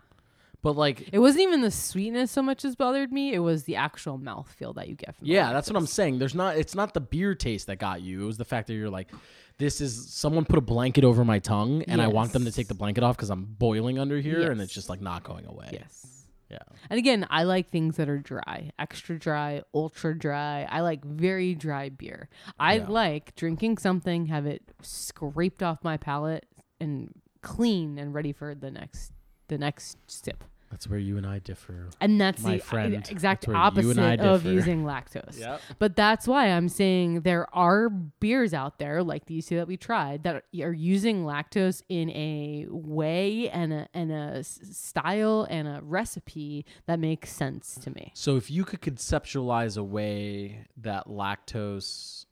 But 0.65 0.75
like 0.75 1.09
It 1.11 1.19
wasn't 1.19 1.43
even 1.43 1.61
the 1.61 1.69
sweetness 1.69 2.31
so 2.31 2.41
much 2.41 2.65
as 2.65 2.75
bothered 2.75 3.11
me. 3.11 3.35
It 3.35 3.39
was 3.39 3.65
the 3.65 3.75
actual 3.75 4.17
mouth 4.17 4.51
feel 4.51 4.73
that 4.73 4.87
you 4.87 4.95
get 4.95 5.15
from. 5.15 5.27
Yeah, 5.27 5.53
that's 5.53 5.69
what 5.69 5.77
I'm 5.77 5.85
saying. 5.85 6.17
There's 6.17 6.33
not 6.33 6.57
it's 6.57 6.73
not 6.73 6.95
the 6.95 7.01
beer 7.01 7.35
taste 7.35 7.67
that 7.67 7.75
got 7.75 8.01
you. 8.01 8.23
It 8.23 8.25
was 8.25 8.37
the 8.37 8.45
fact 8.45 8.65
that 8.67 8.73
you're 8.73 8.89
like 8.89 9.11
this 9.59 9.79
is 9.79 10.11
someone 10.11 10.43
put 10.43 10.57
a 10.57 10.61
blanket 10.61 11.03
over 11.03 11.23
my 11.23 11.37
tongue 11.37 11.83
and 11.83 12.01
I 12.01 12.07
want 12.07 12.33
them 12.33 12.45
to 12.45 12.51
take 12.51 12.67
the 12.67 12.73
blanket 12.73 13.03
off 13.03 13.15
cuz 13.15 13.29
I'm 13.29 13.45
boiling 13.45 13.99
under 13.99 14.17
here 14.19 14.51
and 14.51 14.59
it's 14.59 14.73
just 14.73 14.89
like 14.89 15.01
not 15.01 15.23
going 15.23 15.45
away. 15.45 15.69
Yes. 15.71 16.24
Yeah. 16.55 16.75
And 16.89 16.97
again, 16.97 17.27
I 17.29 17.43
like 17.43 17.69
things 17.69 17.97
that 17.97 18.07
are 18.07 18.19
dry, 18.19 18.71
extra 18.79 19.19
dry, 19.19 19.61
ultra 19.73 20.17
dry. 20.17 20.67
I 20.69 20.79
like 20.81 21.03
very 21.03 21.53
dry 21.55 21.89
beer. 21.89 22.29
I 22.59 22.77
Yeah. 22.77 22.87
like 22.87 23.35
drinking 23.35 23.77
something, 23.79 24.27
have 24.27 24.45
it 24.45 24.61
scraped 24.81 25.61
off 25.61 25.83
my 25.83 25.97
palate 25.97 26.45
and 26.79 27.13
clean 27.41 27.97
and 27.99 28.13
ready 28.13 28.31
for 28.31 28.55
the 28.55 28.71
next 28.71 29.11
the 29.47 29.57
next 29.57 29.97
sip. 30.07 30.43
That's 30.75 30.89
where 30.89 30.99
you 30.99 31.15
and 31.15 31.25
I 31.25 31.39
differ. 31.39 31.87
And 32.01 32.19
that's 32.19 32.43
My 32.43 32.57
the 32.57 32.61
uh, 32.61 32.65
friend, 32.65 32.93
exact 33.09 33.45
that's 33.45 33.47
where 33.47 33.55
you 33.55 33.91
and 33.91 33.99
opposite 34.01 34.21
I 34.21 34.27
of 34.27 34.45
using 34.45 34.83
lactose. 34.83 35.39
Yep. 35.39 35.61
But 35.79 35.95
that's 35.95 36.27
why 36.27 36.47
I'm 36.47 36.67
saying 36.67 37.21
there 37.21 37.47
are 37.55 37.87
beers 37.87 38.53
out 38.53 38.77
there 38.77 39.01
like 39.01 39.25
these 39.27 39.45
two 39.47 39.55
that 39.55 39.69
we 39.69 39.77
tried 39.77 40.23
that 40.23 40.43
are 40.61 40.73
using 40.73 41.23
lactose 41.23 41.81
in 41.87 42.09
a 42.09 42.65
way 42.69 43.49
and 43.51 43.71
a 43.71 43.87
and 43.93 44.11
a 44.11 44.39
s- 44.39 44.59
style 44.73 45.47
and 45.49 45.65
a 45.65 45.79
recipe 45.81 46.65
that 46.87 46.99
makes 46.99 47.31
sense 47.31 47.75
to 47.75 47.89
me. 47.91 48.11
So 48.13 48.35
if 48.35 48.51
you 48.51 48.65
could 48.65 48.81
conceptualize 48.81 49.77
a 49.77 49.83
way 49.83 50.65
that 50.75 51.07
lactose 51.07 52.25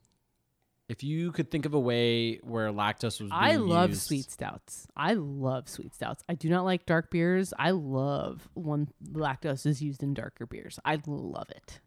if 0.93 1.03
you 1.03 1.31
could 1.31 1.49
think 1.49 1.65
of 1.65 1.73
a 1.73 1.79
way 1.79 2.37
where 2.43 2.69
lactose 2.69 3.19
was 3.19 3.31
I 3.31 3.55
love 3.55 3.89
used- 3.89 4.03
sweet 4.03 4.29
stouts. 4.29 4.87
I 4.95 5.13
love 5.13 5.67
sweet 5.67 5.95
stouts. 5.95 6.23
I 6.29 6.35
do 6.35 6.49
not 6.49 6.65
like 6.65 6.85
dark 6.85 7.09
beers. 7.09 7.51
I 7.57 7.71
love 7.71 8.47
when 8.53 8.89
lactose 9.11 9.65
is 9.65 9.81
used 9.81 10.03
in 10.03 10.13
darker 10.13 10.45
beers. 10.45 10.79
I 10.85 10.99
love 11.07 11.49
it. 11.49 11.79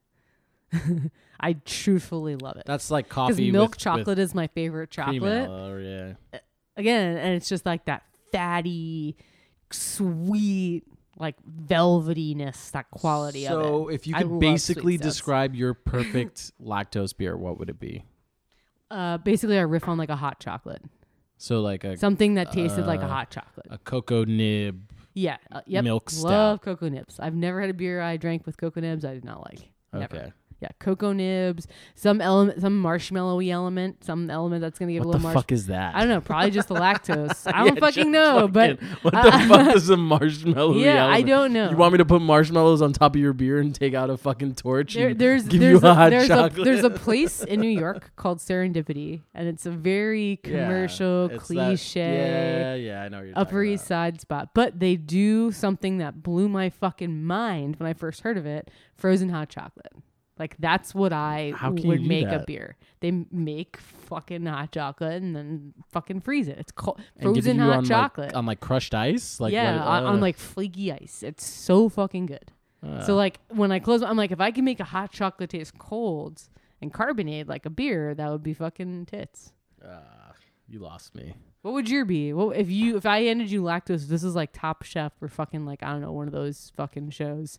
I 1.40 1.52
truthfully 1.64 2.34
love 2.34 2.56
it. 2.56 2.64
That's 2.66 2.90
like 2.90 3.08
coffee 3.08 3.52
milk 3.52 3.70
with, 3.70 3.78
chocolate 3.78 4.18
is 4.18 4.34
my 4.34 4.48
favorite 4.48 4.90
chocolate. 4.90 5.48
or 5.48 5.80
yeah. 5.80 6.40
again, 6.76 7.16
and 7.16 7.34
it's 7.34 7.48
just 7.48 7.64
like 7.64 7.84
that 7.84 8.02
fatty, 8.32 9.16
sweet, 9.70 10.82
like 11.16 11.36
velvetyness, 11.46 12.72
that 12.72 12.90
quality 12.90 13.46
of 13.46 13.60
it. 13.60 13.64
So 13.64 13.88
if 13.88 14.08
you 14.08 14.14
could 14.14 14.26
love 14.26 14.40
basically 14.40 14.96
describe 14.96 15.54
your 15.54 15.74
perfect 15.94 16.50
lactose 16.60 17.16
beer, 17.16 17.36
what 17.36 17.60
would 17.60 17.70
it 17.70 17.78
be? 17.78 18.04
Uh, 18.90 19.18
basically, 19.18 19.58
I 19.58 19.62
riff 19.62 19.88
on 19.88 19.98
like 19.98 20.08
a 20.10 20.16
hot 20.16 20.38
chocolate, 20.40 20.82
So 21.38 21.60
like 21.60 21.84
a 21.84 21.96
something 21.96 22.34
that 22.34 22.52
tasted 22.52 22.86
like 22.86 23.00
a 23.00 23.04
Uh, 23.04 23.08
hot 23.08 23.30
chocolate. 23.30 23.66
a 23.70 23.78
cocoa 23.78 24.24
nib. 24.24 24.90
yeah, 25.14 25.36
uh, 25.52 25.62
yep. 25.66 25.82
milk 25.84 26.10
Love 26.22 26.60
cocoa 26.60 26.88
nibs. 26.88 27.18
I've 27.18 27.34
never 27.34 27.60
had 27.60 27.70
a 27.70 27.74
beer 27.74 28.00
I 28.00 28.16
drank 28.16 28.46
with 28.46 28.56
cocoa 28.56 28.80
nibs 28.80 29.04
I 29.04 29.14
did 29.14 29.24
not 29.24 29.40
like. 29.44 29.72
Never. 29.92 30.16
Okay. 30.16 30.32
Yeah, 30.66 30.72
cocoa 30.80 31.12
nibs, 31.12 31.68
some 31.94 32.20
element, 32.20 32.60
some 32.60 32.82
marshmallowy 32.82 33.50
element, 33.50 34.02
some 34.04 34.28
element 34.30 34.62
that's 34.62 34.78
gonna 34.80 34.92
give 34.92 35.04
What 35.04 35.14
a 35.14 35.18
little. 35.18 35.20
What 35.20 35.28
the 35.30 35.34
marsh. 35.34 35.42
fuck 35.44 35.52
is 35.52 35.66
that? 35.66 35.94
I 35.94 36.00
don't 36.00 36.08
know, 36.08 36.20
probably 36.20 36.50
just 36.50 36.66
the 36.68 36.74
lactose. 36.86 37.52
I 37.52 37.64
don't 37.64 37.78
fucking 37.78 38.02
just 38.04 38.08
know, 38.08 38.48
but 38.48 38.80
what 39.02 39.12
the 39.14 39.30
fuck 39.48 39.76
is 39.76 39.88
a 39.90 39.96
marshmallow? 39.96 40.74
yeah, 40.74 41.06
I 41.06 41.22
don't 41.22 41.52
know. 41.52 41.70
You 41.70 41.76
want 41.76 41.92
me 41.92 41.98
to 41.98 42.04
put 42.04 42.20
marshmallows 42.20 42.82
on 42.82 42.92
top 42.92 43.14
of 43.14 43.20
your 43.20 43.32
beer 43.32 43.58
and 43.60 43.72
take 43.74 43.94
out 43.94 44.10
a 44.10 44.16
fucking 44.16 44.56
torch? 44.56 44.94
There, 44.94 45.08
and 45.08 45.18
there's 45.18 45.44
give 45.44 45.60
there's 45.60 45.82
you 45.82 45.88
a 45.88 46.10
there's 46.10 46.28
chocolate. 46.28 46.58
a 46.58 46.64
there's 46.64 46.84
a 46.84 46.90
place 46.90 47.42
in 47.44 47.60
New 47.60 47.68
York 47.68 48.10
called 48.16 48.38
Serendipity, 48.38 49.20
and 49.34 49.46
it's 49.46 49.66
a 49.66 49.70
very 49.70 50.40
Yeah, 50.44 50.50
commercial, 50.66 51.28
that- 51.28 51.38
cliche, 51.40 52.00
yeah, 52.00 52.74
yeah, 52.74 53.02
I 53.02 53.08
know 53.08 53.20
you're 53.22 53.38
Upper 53.38 53.62
East 53.62 53.86
Side 53.86 54.20
spot. 54.20 54.50
But 54.54 54.80
they 54.80 54.96
do 54.96 55.52
something 55.52 55.98
that 55.98 56.22
blew 56.22 56.48
my 56.48 56.70
fucking 56.70 57.22
mind 57.22 57.76
when 57.76 57.88
I 57.88 57.92
first 57.92 58.22
heard 58.22 58.36
of 58.36 58.46
it: 58.46 58.70
frozen 58.96 59.28
hot 59.28 59.48
chocolate. 59.48 59.92
Like 60.38 60.56
that's 60.58 60.94
what 60.94 61.12
I 61.12 61.52
How 61.56 61.68
can 61.68 61.78
you 61.78 61.88
would 61.88 62.02
do 62.02 62.08
make 62.08 62.26
a 62.26 62.30
that? 62.38 62.46
beer. 62.46 62.76
They 63.00 63.08
m- 63.08 63.26
make 63.30 63.78
fucking 63.78 64.44
hot 64.46 64.72
chocolate 64.72 65.22
and 65.22 65.34
then 65.34 65.72
fucking 65.92 66.20
freeze 66.20 66.48
it. 66.48 66.58
It's 66.58 66.72
called 66.72 67.00
And 67.18 67.34
give 67.34 67.46
it 67.46 67.50
frozen 67.50 67.56
you 67.56 67.62
hot 67.64 67.76
on, 67.78 67.84
chocolate. 67.86 68.26
like, 68.28 68.36
on 68.36 68.46
like 68.46 68.60
crushed 68.60 68.94
ice. 68.94 69.40
Like 69.40 69.52
yeah, 69.54 69.76
what, 69.78 69.86
on, 69.88 70.04
on 70.04 70.16
uh, 70.18 70.20
like 70.20 70.36
flaky 70.36 70.92
ice. 70.92 71.22
It's 71.22 71.44
so 71.46 71.88
fucking 71.88 72.26
good. 72.26 72.52
uh, 72.86 73.00
So 73.02 73.14
like 73.16 73.40
when 73.48 73.72
I 73.72 73.78
close, 73.78 74.02
I'm 74.02 74.16
like, 74.18 74.30
if 74.30 74.40
I 74.40 74.50
can 74.50 74.64
make 74.64 74.80
a 74.80 74.84
hot 74.84 75.10
chocolate 75.10 75.50
taste 75.50 75.78
cold 75.78 76.42
and 76.82 76.92
carbonated 76.92 77.48
like 77.48 77.64
a 77.64 77.70
beer, 77.70 78.14
that 78.14 78.30
would 78.30 78.42
be 78.42 78.52
fucking 78.52 79.06
tits. 79.06 79.52
uh, 79.82 80.00
you 80.68 80.80
lost 80.80 81.14
me. 81.14 81.32
What 81.62 81.74
would 81.74 81.88
your 81.88 82.04
be? 82.04 82.32
Well, 82.32 82.50
if 82.50 82.70
you 82.70 82.96
if 82.96 83.06
I 83.06 83.22
handed 83.22 83.50
you 83.50 83.62
lactose, 83.62 84.06
this 84.08 84.22
is 84.22 84.34
like 84.36 84.50
Top 84.52 84.82
Chef 84.84 85.12
or 85.22 85.28
fucking 85.28 85.64
like 85.64 85.82
I 85.82 85.90
don't 85.92 86.00
know 86.00 86.12
one 86.12 86.26
of 86.28 86.32
those 86.32 86.72
fucking 86.76 87.10
shows, 87.10 87.58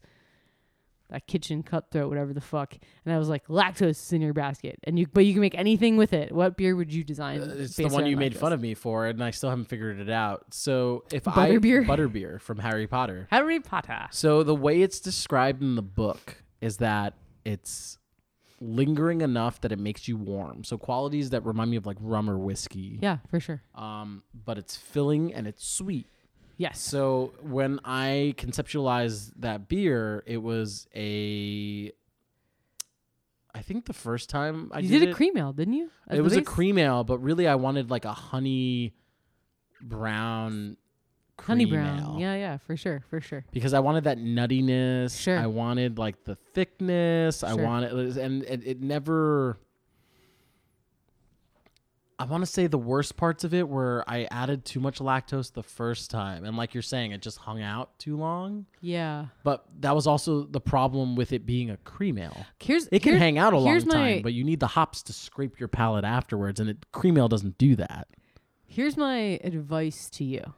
that 1.10 1.26
kitchen 1.28 1.64
cutthroat, 1.64 2.10
whatever 2.10 2.34
the 2.34 2.42
fuck. 2.42 2.76
And 3.06 3.14
I 3.14 3.18
was 3.18 3.30
like 3.30 3.48
lactose 3.48 3.92
is 3.92 4.14
in 4.14 4.22
your 4.22 4.34
basket, 4.34 4.78
and 4.84 4.98
you 5.00 5.08
but 5.08 5.26
you 5.26 5.34
can 5.34 5.42
make 5.42 5.56
anything 5.56 5.98
with 5.98 6.14
it. 6.14 6.32
What 6.34 6.58
beer 6.58 6.76
would 6.76 6.92
you 6.94 7.04
design? 7.04 7.42
Uh, 7.42 7.56
It's 7.58 7.76
the 7.76 7.88
one 7.88 8.06
you 8.08 8.18
made 8.18 8.34
lactose? 8.34 8.38
fun 8.40 8.54
of 8.54 8.62
me 8.62 8.74
for, 8.74 9.06
and 9.06 9.24
I 9.24 9.32
still 9.32 9.50
haven't 9.50 9.66
figured 9.70 10.00
it 10.00 10.10
out. 10.10 10.54
So 10.54 11.04
if 11.12 11.28
I 11.28 11.32
Butterbeer? 11.50 11.86
butterbeer 11.86 12.42
from 12.42 12.60
Harry 12.60 12.88
Potter. 12.88 13.28
Harry 13.32 13.60
Potter. 13.60 14.08
So 14.12 14.44
the 14.44 14.56
way 14.56 14.82
it's 14.82 15.00
described 15.00 15.62
in 15.62 15.76
the 15.76 15.82
book 15.82 16.44
is 16.62 16.78
that 16.78 17.14
it's 17.46 17.98
lingering 18.60 19.22
enough 19.22 19.62
that 19.62 19.72
it 19.72 19.80
makes 19.80 20.08
you 20.08 20.18
warm. 20.18 20.64
So 20.64 20.78
qualities 20.78 21.30
that 21.30 21.46
remind 21.46 21.70
me 21.72 21.78
of 21.78 21.86
like 21.86 21.98
rum 22.02 22.30
or 22.30 22.38
whiskey. 22.38 22.98
Yeah, 23.02 23.18
for 23.30 23.40
sure. 23.40 23.62
Um, 23.76 24.24
but 24.34 24.58
it's 24.58 24.76
filling 24.76 25.34
and 25.34 25.46
it's 25.48 25.66
sweet. 25.66 26.08
Yes. 26.58 26.80
So 26.80 27.34
when 27.42 27.80
I 27.86 28.34
conceptualized 28.38 29.32
that 29.38 29.68
beer, 29.68 30.24
it 30.26 30.38
was 30.38 30.88
a. 30.96 31.92
I 33.54 33.62
think 33.62 33.86
the 33.86 33.94
first 33.94 34.30
time 34.30 34.72
I 34.74 34.80
you 34.80 34.90
did, 34.90 35.00
did, 35.00 35.08
a 35.08 35.12
it, 35.12 35.16
cream 35.16 35.38
ale, 35.38 35.54
didn't 35.54 35.74
you? 35.74 35.90
as 36.08 36.20
it 36.20 36.22
was 36.22 36.36
a 36.36 36.42
cream 36.42 36.78
ale, 36.78 37.04
but 37.04 37.20
really 37.20 37.48
I 37.48 37.56
wanted 37.56 37.90
like 37.90 38.06
a 38.06 38.14
honey 38.14 38.94
brown 39.82 40.78
honey 41.42 41.66
brown. 41.66 42.00
ale. 42.00 42.16
Yeah, 42.20 42.36
yeah, 42.36 42.58
for 42.58 42.76
sure, 42.76 43.04
for 43.10 43.20
sure. 43.22 43.46
Because 43.52 43.74
I 43.74 43.80
wanted 43.80 44.06
that 44.06 44.18
nuttiness. 44.18 45.20
Sure. 45.20 45.38
I 45.38 45.48
wanted 45.48 45.98
like 45.98 46.24
the 46.24 46.36
thickness. 46.54 47.40
Sure. 47.40 47.50
I 47.50 47.54
wanted, 47.54 48.18
and 48.18 48.44
it, 48.44 48.66
it 48.66 48.82
never. 48.82 49.58
I 52.20 52.26
want 52.26 52.42
to 52.42 52.48
say 52.48 52.66
the 52.66 52.80
worst 52.80 53.16
parts 53.16 53.44
of 53.44 53.54
it 53.54 53.70
were 53.70 54.04
I 54.08 54.28
added 54.32 54.66
too 54.66 54.80
much 54.80 54.98
lactose 54.98 55.54
the 55.54 55.62
first 55.62 56.10
time, 56.10 56.46
and 56.46 56.58
like 56.58 56.74
you're 56.74 56.82
saying, 56.82 57.12
it 57.12 57.22
just 57.22 57.38
hung 57.38 57.62
out 57.62 57.98
too 58.00 58.18
long. 58.18 58.66
Yeah. 58.82 59.28
But 59.44 59.66
that 59.82 59.94
was 59.94 60.08
also 60.08 60.46
the 60.46 60.60
problem 60.60 61.16
with 61.16 61.32
it 61.32 61.46
being 61.46 61.70
a 61.70 61.78
cream 61.78 62.18
ale. 62.18 62.46
Here's 62.60 62.88
It 62.92 63.04
can 63.04 63.12
here- 63.14 63.20
hang 63.20 63.38
out 63.38 63.54
a 63.54 63.58
long 63.58 63.80
time, 63.82 63.88
my- 64.16 64.22
but 64.24 64.34
you 64.34 64.44
need 64.44 64.60
the 64.60 64.68
hops 64.68 65.04
to 65.04 65.14
scrape 65.14 65.60
your 65.60 65.70
palate 65.70 66.06
afterwards, 66.06 66.60
and 66.60 66.72
it, 66.72 66.92
cream 66.92 67.18
ale 67.18 67.28
doesn't 67.28 67.60
do 67.60 67.76
that. 67.76 68.08
Here's 68.66 68.98
my 68.98 69.40
advice 69.44 70.10
to 70.12 70.24
you. 70.24 70.54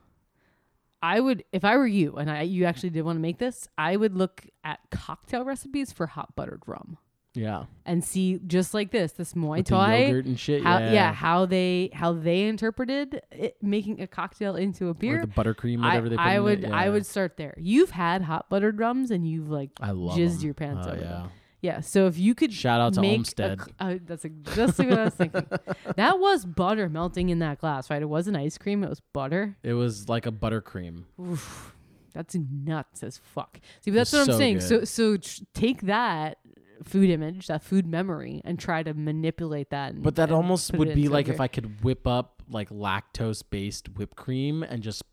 I 1.01 1.19
would, 1.19 1.43
if 1.51 1.63
I 1.65 1.75
were 1.77 1.87
you, 1.87 2.15
and 2.15 2.29
I 2.31 2.41
you 2.41 2.65
actually 2.65 2.89
did 2.89 3.03
want 3.03 3.17
to 3.17 3.21
make 3.21 3.37
this, 3.37 3.67
I 3.77 3.95
would 3.97 4.15
look 4.15 4.45
at 4.63 4.79
cocktail 4.91 5.43
recipes 5.45 5.91
for 5.91 6.07
hot 6.07 6.35
buttered 6.35 6.63
rum 6.65 6.97
Yeah, 7.35 7.65
and 7.85 8.03
see 8.03 8.39
just 8.47 8.73
like 8.73 8.91
this, 8.91 9.11
this 9.11 9.33
Muay 9.33 9.57
with 9.57 9.67
Thai, 9.67 10.05
yogurt 10.05 10.25
and 10.25 10.39
shit. 10.39 10.63
how 10.63 10.79
yeah, 10.79 10.91
yeah. 10.91 11.13
how 11.13 11.45
they 11.45 11.91
how 11.93 12.13
they 12.13 12.43
interpreted 12.47 13.21
it, 13.31 13.55
making 13.61 14.01
a 14.01 14.07
cocktail 14.07 14.55
into 14.55 14.87
a 14.87 14.91
or 14.91 14.93
beer. 14.95 15.21
the 15.21 15.27
buttercream, 15.27 15.83
I, 15.83 15.87
whatever 15.89 16.09
they 16.09 16.15
put 16.17 16.25
I 16.25 16.35
in 16.37 16.43
would 16.43 16.63
it. 16.63 16.71
I 16.71 16.89
would 16.89 17.05
start 17.05 17.37
there. 17.37 17.53
You've 17.57 17.91
had 17.91 18.23
hot 18.23 18.49
buttered 18.49 18.79
rums 18.79 19.11
and 19.11 19.27
you've 19.27 19.49
like 19.49 19.69
I 19.79 19.91
love 19.91 20.17
jizzed 20.17 20.39
'em. 20.39 20.45
your 20.45 20.53
pants 20.55 20.87
Oh, 20.87 20.91
over 20.91 21.01
yeah. 21.01 21.07
them. 21.07 21.29
Yeah, 21.61 21.81
so 21.81 22.07
if 22.07 22.17
you 22.17 22.35
could 22.35 22.53
Shout 22.53 22.79
out 22.79 22.93
to 22.93 23.01
make 23.01 23.37
a 23.37 23.57
uh, 23.81 23.95
that's 24.05 24.23
exactly 24.25 24.87
what 24.87 24.97
I 24.97 25.03
was 25.05 25.13
thinking. 25.13 25.45
That 25.97 26.17
was 26.17 26.45
butter 26.45 26.87
melting 26.89 27.29
in 27.29 27.39
that 27.39 27.59
glass, 27.59 27.89
right? 27.89 28.01
It 28.01 28.07
wasn't 28.09 28.37
ice 28.37 28.57
cream; 28.57 28.81
it 28.83 28.89
was 28.89 29.01
butter. 29.13 29.57
It 29.61 29.73
was 29.73 30.07
like 30.09 30.25
a 30.25 30.31
buttercream. 30.31 31.03
Oof, 31.21 31.75
that's 32.13 32.35
nuts 32.35 33.03
as 33.03 33.17
fuck. 33.17 33.59
See, 33.81 33.91
but 33.91 33.97
that's 33.97 34.13
It's 34.13 34.19
what 34.19 34.21
I'm 34.21 34.33
so 34.33 34.37
saying. 34.37 34.53
good. 34.59 34.63
So, 34.67 34.83
so 34.85 35.17
tr- 35.17 35.41
take 35.53 35.81
that 35.81 36.37
food 36.83 37.09
image, 37.09 37.47
that 37.47 37.63
food 37.63 37.85
memory, 37.85 38.41
and 38.45 38.59
try 38.59 38.83
to 38.83 38.93
manipulate 38.93 39.69
that. 39.71 39.93
And, 39.93 40.03
But 40.03 40.15
that 40.15 40.31
almost 40.31 40.73
would 40.73 40.93
be 40.95 41.07
like 41.07 41.27
if. 41.27 41.39
I 41.39 41.47
could 41.47 41.83
whip 41.83 42.05
up 42.07 42.43
like 42.49 42.69
lactose 42.69 43.43
based 43.49 43.89
whipped 43.89 44.15
cream 44.15 44.63
and 44.63 44.81
just 44.83 45.03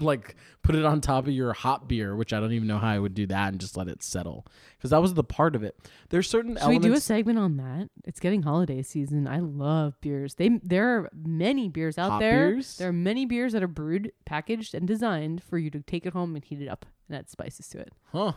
like 0.00 0.36
put 0.62 0.74
it 0.74 0.84
on 0.84 1.00
top 1.00 1.26
of 1.26 1.32
your 1.32 1.52
hot 1.52 1.88
beer, 1.88 2.16
which 2.16 2.32
I 2.32 2.40
don't 2.40 2.52
even 2.52 2.66
know 2.68 2.78
how 2.78 2.88
I 2.88 2.98
would 2.98 3.14
do 3.14 3.26
that 3.26 3.52
and 3.52 3.60
just 3.60 3.76
let 3.76 3.88
it 3.88 4.02
settle. 4.02 4.46
Because 4.76 4.90
that 4.90 5.00
was 5.00 5.14
the 5.14 5.24
part 5.24 5.54
of 5.54 5.62
it. 5.62 5.76
There's 6.10 6.28
certain 6.28 6.56
Should 6.56 6.68
we 6.68 6.78
do 6.78 6.92
a 6.92 7.00
segment 7.00 7.38
on 7.38 7.56
that? 7.58 7.90
It's 8.04 8.20
getting 8.20 8.42
holiday 8.42 8.82
season. 8.82 9.26
I 9.28 9.38
love 9.38 10.00
beers. 10.00 10.34
They 10.34 10.60
there 10.62 10.88
are 10.96 11.10
many 11.14 11.68
beers 11.68 11.98
out 11.98 12.12
Hot 12.12 12.20
there. 12.20 12.50
beers? 12.50 12.76
There 12.76 12.88
are 12.88 12.92
many 12.92 13.24
beers 13.26 13.52
that 13.52 13.62
are 13.62 13.68
brewed, 13.68 14.12
packaged, 14.24 14.74
and 14.74 14.86
designed 14.86 15.42
for 15.42 15.58
you 15.58 15.70
to 15.70 15.80
take 15.80 16.06
it 16.06 16.12
home 16.12 16.34
and 16.34 16.44
heat 16.44 16.60
it 16.60 16.68
up 16.68 16.86
and 17.08 17.16
add 17.16 17.30
spices 17.30 17.68
to 17.68 17.78
it. 17.78 17.92
huh. 18.12 18.32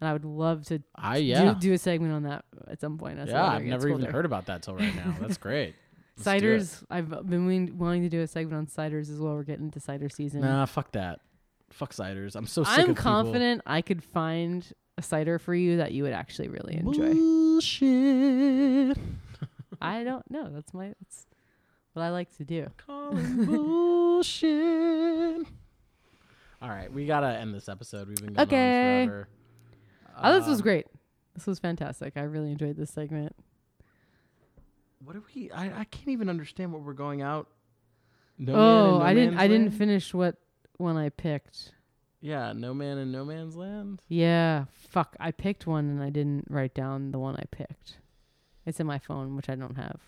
And 0.00 0.08
I 0.08 0.12
would 0.14 0.24
love 0.24 0.64
to 0.66 0.82
I 0.96 1.18
yeah. 1.18 1.52
do, 1.54 1.60
do 1.60 1.72
a 1.74 1.78
segment 1.78 2.12
on 2.14 2.22
that 2.22 2.44
at 2.68 2.80
some 2.80 2.96
point. 2.96 3.18
as 3.18 3.28
yeah, 3.28 3.44
I've 3.46 3.62
never 3.64 3.88
even 3.88 4.02
heard 4.02 4.24
about 4.24 4.46
that 4.46 4.62
till 4.62 4.74
right 4.76 4.94
now. 4.96 5.14
That's 5.20 5.36
great. 5.36 5.74
Let's 6.16 6.26
ciders. 6.42 6.82
I've 6.90 7.08
been 7.28 7.44
wanting- 7.46 7.78
wanting 7.78 8.02
to 8.02 8.08
do 8.08 8.20
a 8.22 8.26
segment 8.26 8.56
on 8.58 8.66
ciders 8.66 9.10
as 9.12 9.18
well. 9.20 9.34
We're 9.34 9.42
getting 9.42 9.66
into 9.66 9.80
cider 9.80 10.08
season. 10.08 10.40
Nah, 10.42 10.64
fuck 10.66 10.92
that. 10.92 11.20
Fuck 11.70 11.92
ciders. 11.94 12.34
I'm 12.34 12.46
so 12.46 12.64
sick 12.64 12.72
I'm 12.74 12.80
of 12.90 12.96
people- 12.96 13.02
confident 13.02 13.62
I 13.66 13.82
could 13.82 14.02
find 14.02 14.66
a 14.98 15.02
cider 15.02 15.38
for 15.38 15.54
you 15.54 15.76
that 15.78 15.92
you 15.92 16.02
would 16.04 16.12
actually 16.12 16.48
really 16.48 16.76
enjoy. 16.76 17.12
Bullshit. 17.14 18.96
I 19.82 20.04
don't 20.04 20.28
know. 20.30 20.48
That's 20.50 20.74
my 20.74 20.88
that's 21.00 21.26
what 21.94 22.02
I 22.02 22.10
like 22.10 22.34
to 22.36 22.44
do. 22.44 22.66
Calling 22.86 23.44
bullshit. 24.40 25.46
All 26.62 26.68
right, 26.68 26.92
we 26.92 27.06
gotta 27.06 27.28
end 27.28 27.54
this 27.54 27.68
episode. 27.68 28.08
We've 28.08 28.16
been 28.18 28.34
going 28.34 28.46
Okay. 28.48 29.02
on 29.02 29.08
forever. 29.08 29.28
Oh, 30.22 30.38
this 30.38 30.46
was 30.48 30.58
Um, 30.58 30.62
great. 30.62 30.86
This 31.34 31.46
was 31.46 31.58
fantastic. 31.58 32.14
I 32.16 32.22
really 32.22 32.50
enjoyed 32.52 32.76
this 32.76 32.90
segment. 32.90 33.34
What 35.04 35.16
are 35.16 35.22
we? 35.34 35.50
I, 35.50 35.80
I 35.80 35.84
can't 35.84 36.08
even 36.08 36.28
understand 36.28 36.72
what 36.72 36.82
we're 36.82 36.92
going 36.92 37.22
out. 37.22 37.48
No 38.38 38.52
Man 38.52 38.60
oh, 38.60 38.98
no 38.98 39.02
I 39.04 39.14
didn't. 39.14 39.30
Man's 39.30 39.40
I 39.42 39.48
didn't 39.48 39.66
Land? 39.66 39.78
finish 39.78 40.14
what 40.14 40.36
one 40.76 40.96
I 40.96 41.08
picked. 41.08 41.72
Yeah, 42.20 42.52
No 42.52 42.74
Man 42.74 42.98
and 42.98 43.10
No 43.12 43.24
Man's 43.24 43.56
Land. 43.56 44.02
Yeah, 44.08 44.64
fuck. 44.72 45.16
I 45.18 45.30
picked 45.30 45.66
one 45.66 45.86
and 45.88 46.02
I 46.02 46.10
didn't 46.10 46.46
write 46.50 46.74
down 46.74 47.12
the 47.12 47.18
one 47.18 47.36
I 47.36 47.44
picked. 47.50 47.96
It's 48.66 48.78
in 48.80 48.86
my 48.86 48.98
phone, 48.98 49.36
which 49.36 49.48
I 49.48 49.54
don't 49.54 49.76
have. 49.76 50.00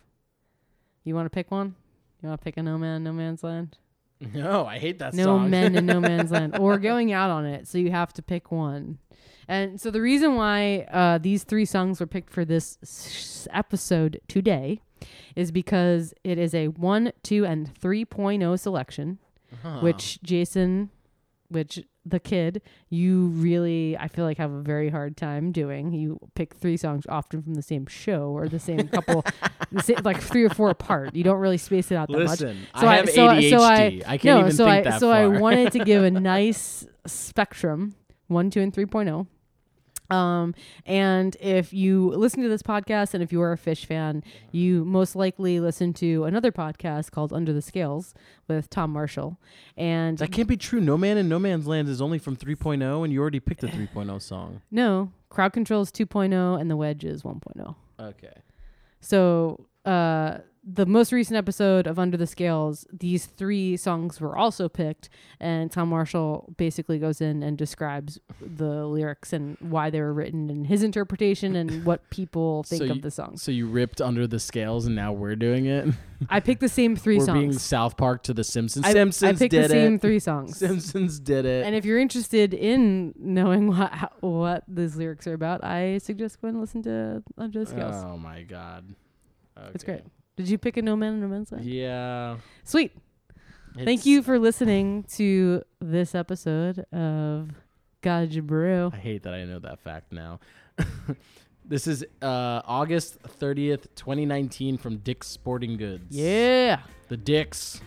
You 1.05 1.15
want 1.15 1.27
to 1.27 1.31
pick 1.31 1.51
one? 1.51 1.75
You 2.23 2.29
want 2.29 2.41
to 2.41 2.45
pick 2.45 2.57
a 2.59 2.63
No 2.63 2.77
Man, 2.79 3.03
No 3.03 3.13
Man's 3.13 3.43
Land? 3.43 3.79
No, 4.35 4.67
I 4.67 4.79
hate 4.79 5.01
that 5.01 5.15
no 5.15 5.25
song. 5.25 5.51
men 5.51 5.75
in 5.75 5.85
no 5.85 5.99
man's 6.09 6.31
land 6.31 6.57
or 6.57 6.79
going 6.79 7.11
out 7.13 7.31
on 7.31 7.45
it 7.45 7.67
so 7.67 7.77
you 7.77 7.91
have 7.91 8.13
to 8.13 8.23
pick 8.23 8.53
one 8.53 8.99
and 9.49 9.81
so 9.81 9.91
the 9.91 10.01
reason 10.01 10.35
why 10.37 10.87
uh, 10.93 11.19
these 11.19 11.45
three 11.45 11.65
songs 11.65 12.01
were 12.01 12.07
picked 12.07 12.33
for 12.33 12.45
this 12.45 12.79
s- 12.83 13.49
episode 13.53 14.21
today 14.29 14.81
is 15.37 15.51
because 15.51 16.15
it 16.25 16.39
is 16.39 16.55
a 16.55 16.69
1 16.69 17.13
2 17.23 17.45
and 17.45 17.75
3.0 17.75 18.59
selection 18.59 19.19
Huh. 19.63 19.81
which 19.81 20.19
jason 20.23 20.89
which 21.49 21.79
the 22.07 22.19
kid 22.19 22.63
you 22.89 23.27
really 23.27 23.99
i 23.99 24.09
feel 24.09 24.25
like 24.25 24.39
have 24.39 24.51
a 24.51 24.63
very 24.63 24.89
hard 24.89 25.15
time 25.15 25.53
doing 25.53 25.93
you 25.93 26.19
pick 26.35 26.55
three 26.55 26.79
songs 26.79 27.05
often 27.07 27.43
from 27.43 27.53
the 27.55 27.61
same 27.63 27.85
show 27.85 28.31
or 28.31 28.49
the 28.49 28.59
same 28.59 28.89
couple 28.89 29.23
the 29.71 29.83
same, 29.83 29.99
like 30.05 30.19
three 30.23 30.43
or 30.43 30.49
four 30.49 30.71
apart 30.71 31.15
you 31.15 31.23
don't 31.23 31.39
really 31.39 31.59
space 31.59 31.91
it 31.93 31.97
out 31.97 32.09
that 32.09 32.19
much 32.25 32.39
So 32.39 32.55
I 32.75 32.87
I- 32.87 32.97
have 32.97 33.11
so 33.11 33.27
I- 33.27 33.37
ADHD. 33.43 33.51
so 33.51 33.61
I- 33.63 34.01
I 34.07 34.17
can't 34.19 34.25
no, 34.25 34.41
even 34.41 34.53
so 34.53 34.65
think 34.65 34.87
I 34.87 34.91
that 34.91 35.01
so 35.01 35.09
far. 35.09 35.17
I 35.17 35.27
wanted 35.27 35.73
to 35.73 35.81
give 35.85 36.03
a 36.03 36.11
nice 36.35 36.87
spectrum, 37.07 37.95
one, 38.33 38.51
two, 38.51 38.61
and 38.61 38.73
three 38.73 38.87
oh. 38.93 39.27
Um, 40.11 40.55
and 40.85 41.37
if 41.41 41.73
you 41.73 42.11
listen 42.11 42.43
to 42.43 42.49
this 42.49 42.63
podcast 42.63 43.15
and 43.15 43.23
if 43.23 43.33
you 43.33 43.41
are 43.41 43.53
a 43.53 43.57
Phish 43.57 43.87
fan, 43.87 44.23
you 44.51 44.85
most 44.85 45.17
likely 45.17 45.59
listen 45.59 45.95
to 45.95 46.25
another 46.25 46.53
podcast 46.53 47.11
called 47.13 47.33
Under 47.33 47.53
the 47.53 47.63
Scales 47.63 48.13
with 48.47 48.69
Tom 48.69 48.91
Marshall. 48.91 49.39
And 49.77 50.19
that 50.19 50.31
can't 50.33 50.49
be 50.49 50.59
true. 50.59 50.81
No 50.81 50.99
Man 50.99 51.17
in 51.17 51.29
No 51.31 51.39
Man's 51.39 51.67
Land 51.67 51.89
is 51.89 52.03
only 52.03 52.19
from 52.19 52.37
3.0, 52.37 53.05
and 53.05 53.13
you 53.13 53.21
already 53.23 53.41
picked 53.41 53.63
a 53.63 53.67
3.0 53.69 54.21
song. 54.21 54.61
no, 54.71 55.11
Crowd 55.31 55.55
Control 55.55 55.81
is 55.81 55.91
2.0 55.91 56.61
and 56.61 56.71
The 56.71 56.77
Wedge 56.77 57.05
is 57.05 57.23
1.0. 57.23 57.75
Okay. 57.99 58.35
So, 59.01 59.67
uh, 59.87 60.39
the 60.65 60.87
most 60.87 61.11
recent 61.13 61.37
episode 61.37 61.89
of 61.89 61.99
Under 61.99 62.17
the 62.17 62.27
Scales, 62.27 62.87
these 62.93 63.27
three 63.27 63.77
songs 63.77 64.21
were 64.21 64.37
also 64.37 64.69
picked, 64.69 65.09
and 65.41 65.73
Tom 65.73 65.89
Marshall 65.89 66.55
basically 66.57 67.01
goes 67.01 67.21
in 67.21 67.43
and 67.43 67.59
describes 67.59 68.21
the 68.41 68.87
lyrics 68.87 69.33
and 69.33 69.57
why 69.59 69.91
they 69.91 70.01
were 70.01 70.13
written 70.15 70.49
and 70.51 70.69
his 70.69 70.85
interpretation 70.85 71.57
and 71.57 71.85
what 71.85 72.09
people 72.11 72.63
think 72.63 72.79
So 72.83 72.91
of 72.91 72.97
you- 72.97 73.03
the 73.03 73.11
songs. 73.11 73.43
So 73.43 73.51
you 73.51 73.67
ripped 73.67 74.01
under 74.01 74.29
the 74.29 74.39
scales, 74.39 74.87
and 74.87 74.95
now 74.95 75.13
we're 75.13 75.35
doing 75.35 75.67
it. 75.67 75.89
I 76.31 76.39
picked 76.39 76.61
the 76.61 76.69
same 76.69 76.95
3 76.95 77.19
we're 77.19 77.27
being. 77.33 77.53
South 77.53 77.97
Park 77.97 78.23
to 78.25 78.33
the 78.35 78.45
Simpsons. 78.45 78.87
I, 78.87 78.93
Simpsons 78.93 79.37
I 79.37 79.39
picked 79.45 79.55
the 79.55 79.69
same 79.69 79.95
it. 79.97 80.01
three 80.01 80.19
songs. 80.31 80.57
Simpsons 80.59 81.19
did 81.19 81.45
it. 81.45 81.67
And 81.67 81.75
if 81.75 81.85
you're 81.85 81.99
interested 81.99 82.55
in 82.55 83.13
knowing 83.19 83.67
what 83.67 83.93
how, 83.93 84.11
what 84.21 84.63
these 84.69 84.95
lyrics 84.95 85.27
are 85.27 85.35
about, 85.35 85.65
I 85.65 85.99
suggest 85.99 86.41
go 86.41 86.47
and 86.47 86.61
listen 86.61 86.83
to 86.85 87.25
Under 87.37 87.59
the 87.61 87.67
Scales. 87.67 87.97
oh 88.07 88.17
my 88.17 88.43
god. 88.43 88.95
It's 89.75 89.83
great. 89.83 90.03
Did 90.37 90.49
you 90.49 90.59
pick 90.59 90.77
a 90.77 90.83
No 90.83 90.97
Man 90.97 91.13
and 91.15 91.23
No 91.23 91.29
Man's 91.29 91.53
Land? 91.53 91.65
Yeah. 91.65 92.37
Sweet. 92.65 92.93
Thank 93.77 94.05
you 94.07 94.23
for 94.23 94.39
listening 94.39 95.05
to 95.15 95.63
this 95.81 96.15
episode 96.15 96.81
of 96.93 97.51
Gaj 98.03 98.43
Brew. 98.43 98.91
I 98.93 98.97
hate 98.97 99.23
that 99.23 99.35
I 99.35 99.45
know 99.45 99.59
that 99.61 99.81
fact 99.81 100.13
now. 100.13 100.41
this 101.65 101.87
is 101.87 102.05
uh, 102.21 102.61
August 102.65 103.23
30th, 103.23 103.87
2019 103.95 104.77
from 104.79 104.99
Dick's 104.99 105.29
Sporting 105.29 105.77
Goods. 105.77 106.05
Yeah. 106.15 106.81
The 107.09 107.17
Dicks. 107.17 107.81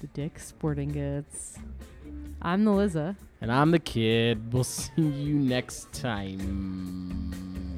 the 0.00 0.06
Dick's 0.08 0.46
Sporting 0.46 0.90
Goods. 0.92 1.58
I'm 2.42 2.64
the 2.64 2.72
Liza. 2.72 3.16
And 3.40 3.50
I'm 3.50 3.70
the 3.70 3.78
kid. 3.78 4.52
We'll 4.52 4.64
see 4.64 5.02
you 5.02 5.34
next 5.34 5.92
time. 5.92 7.73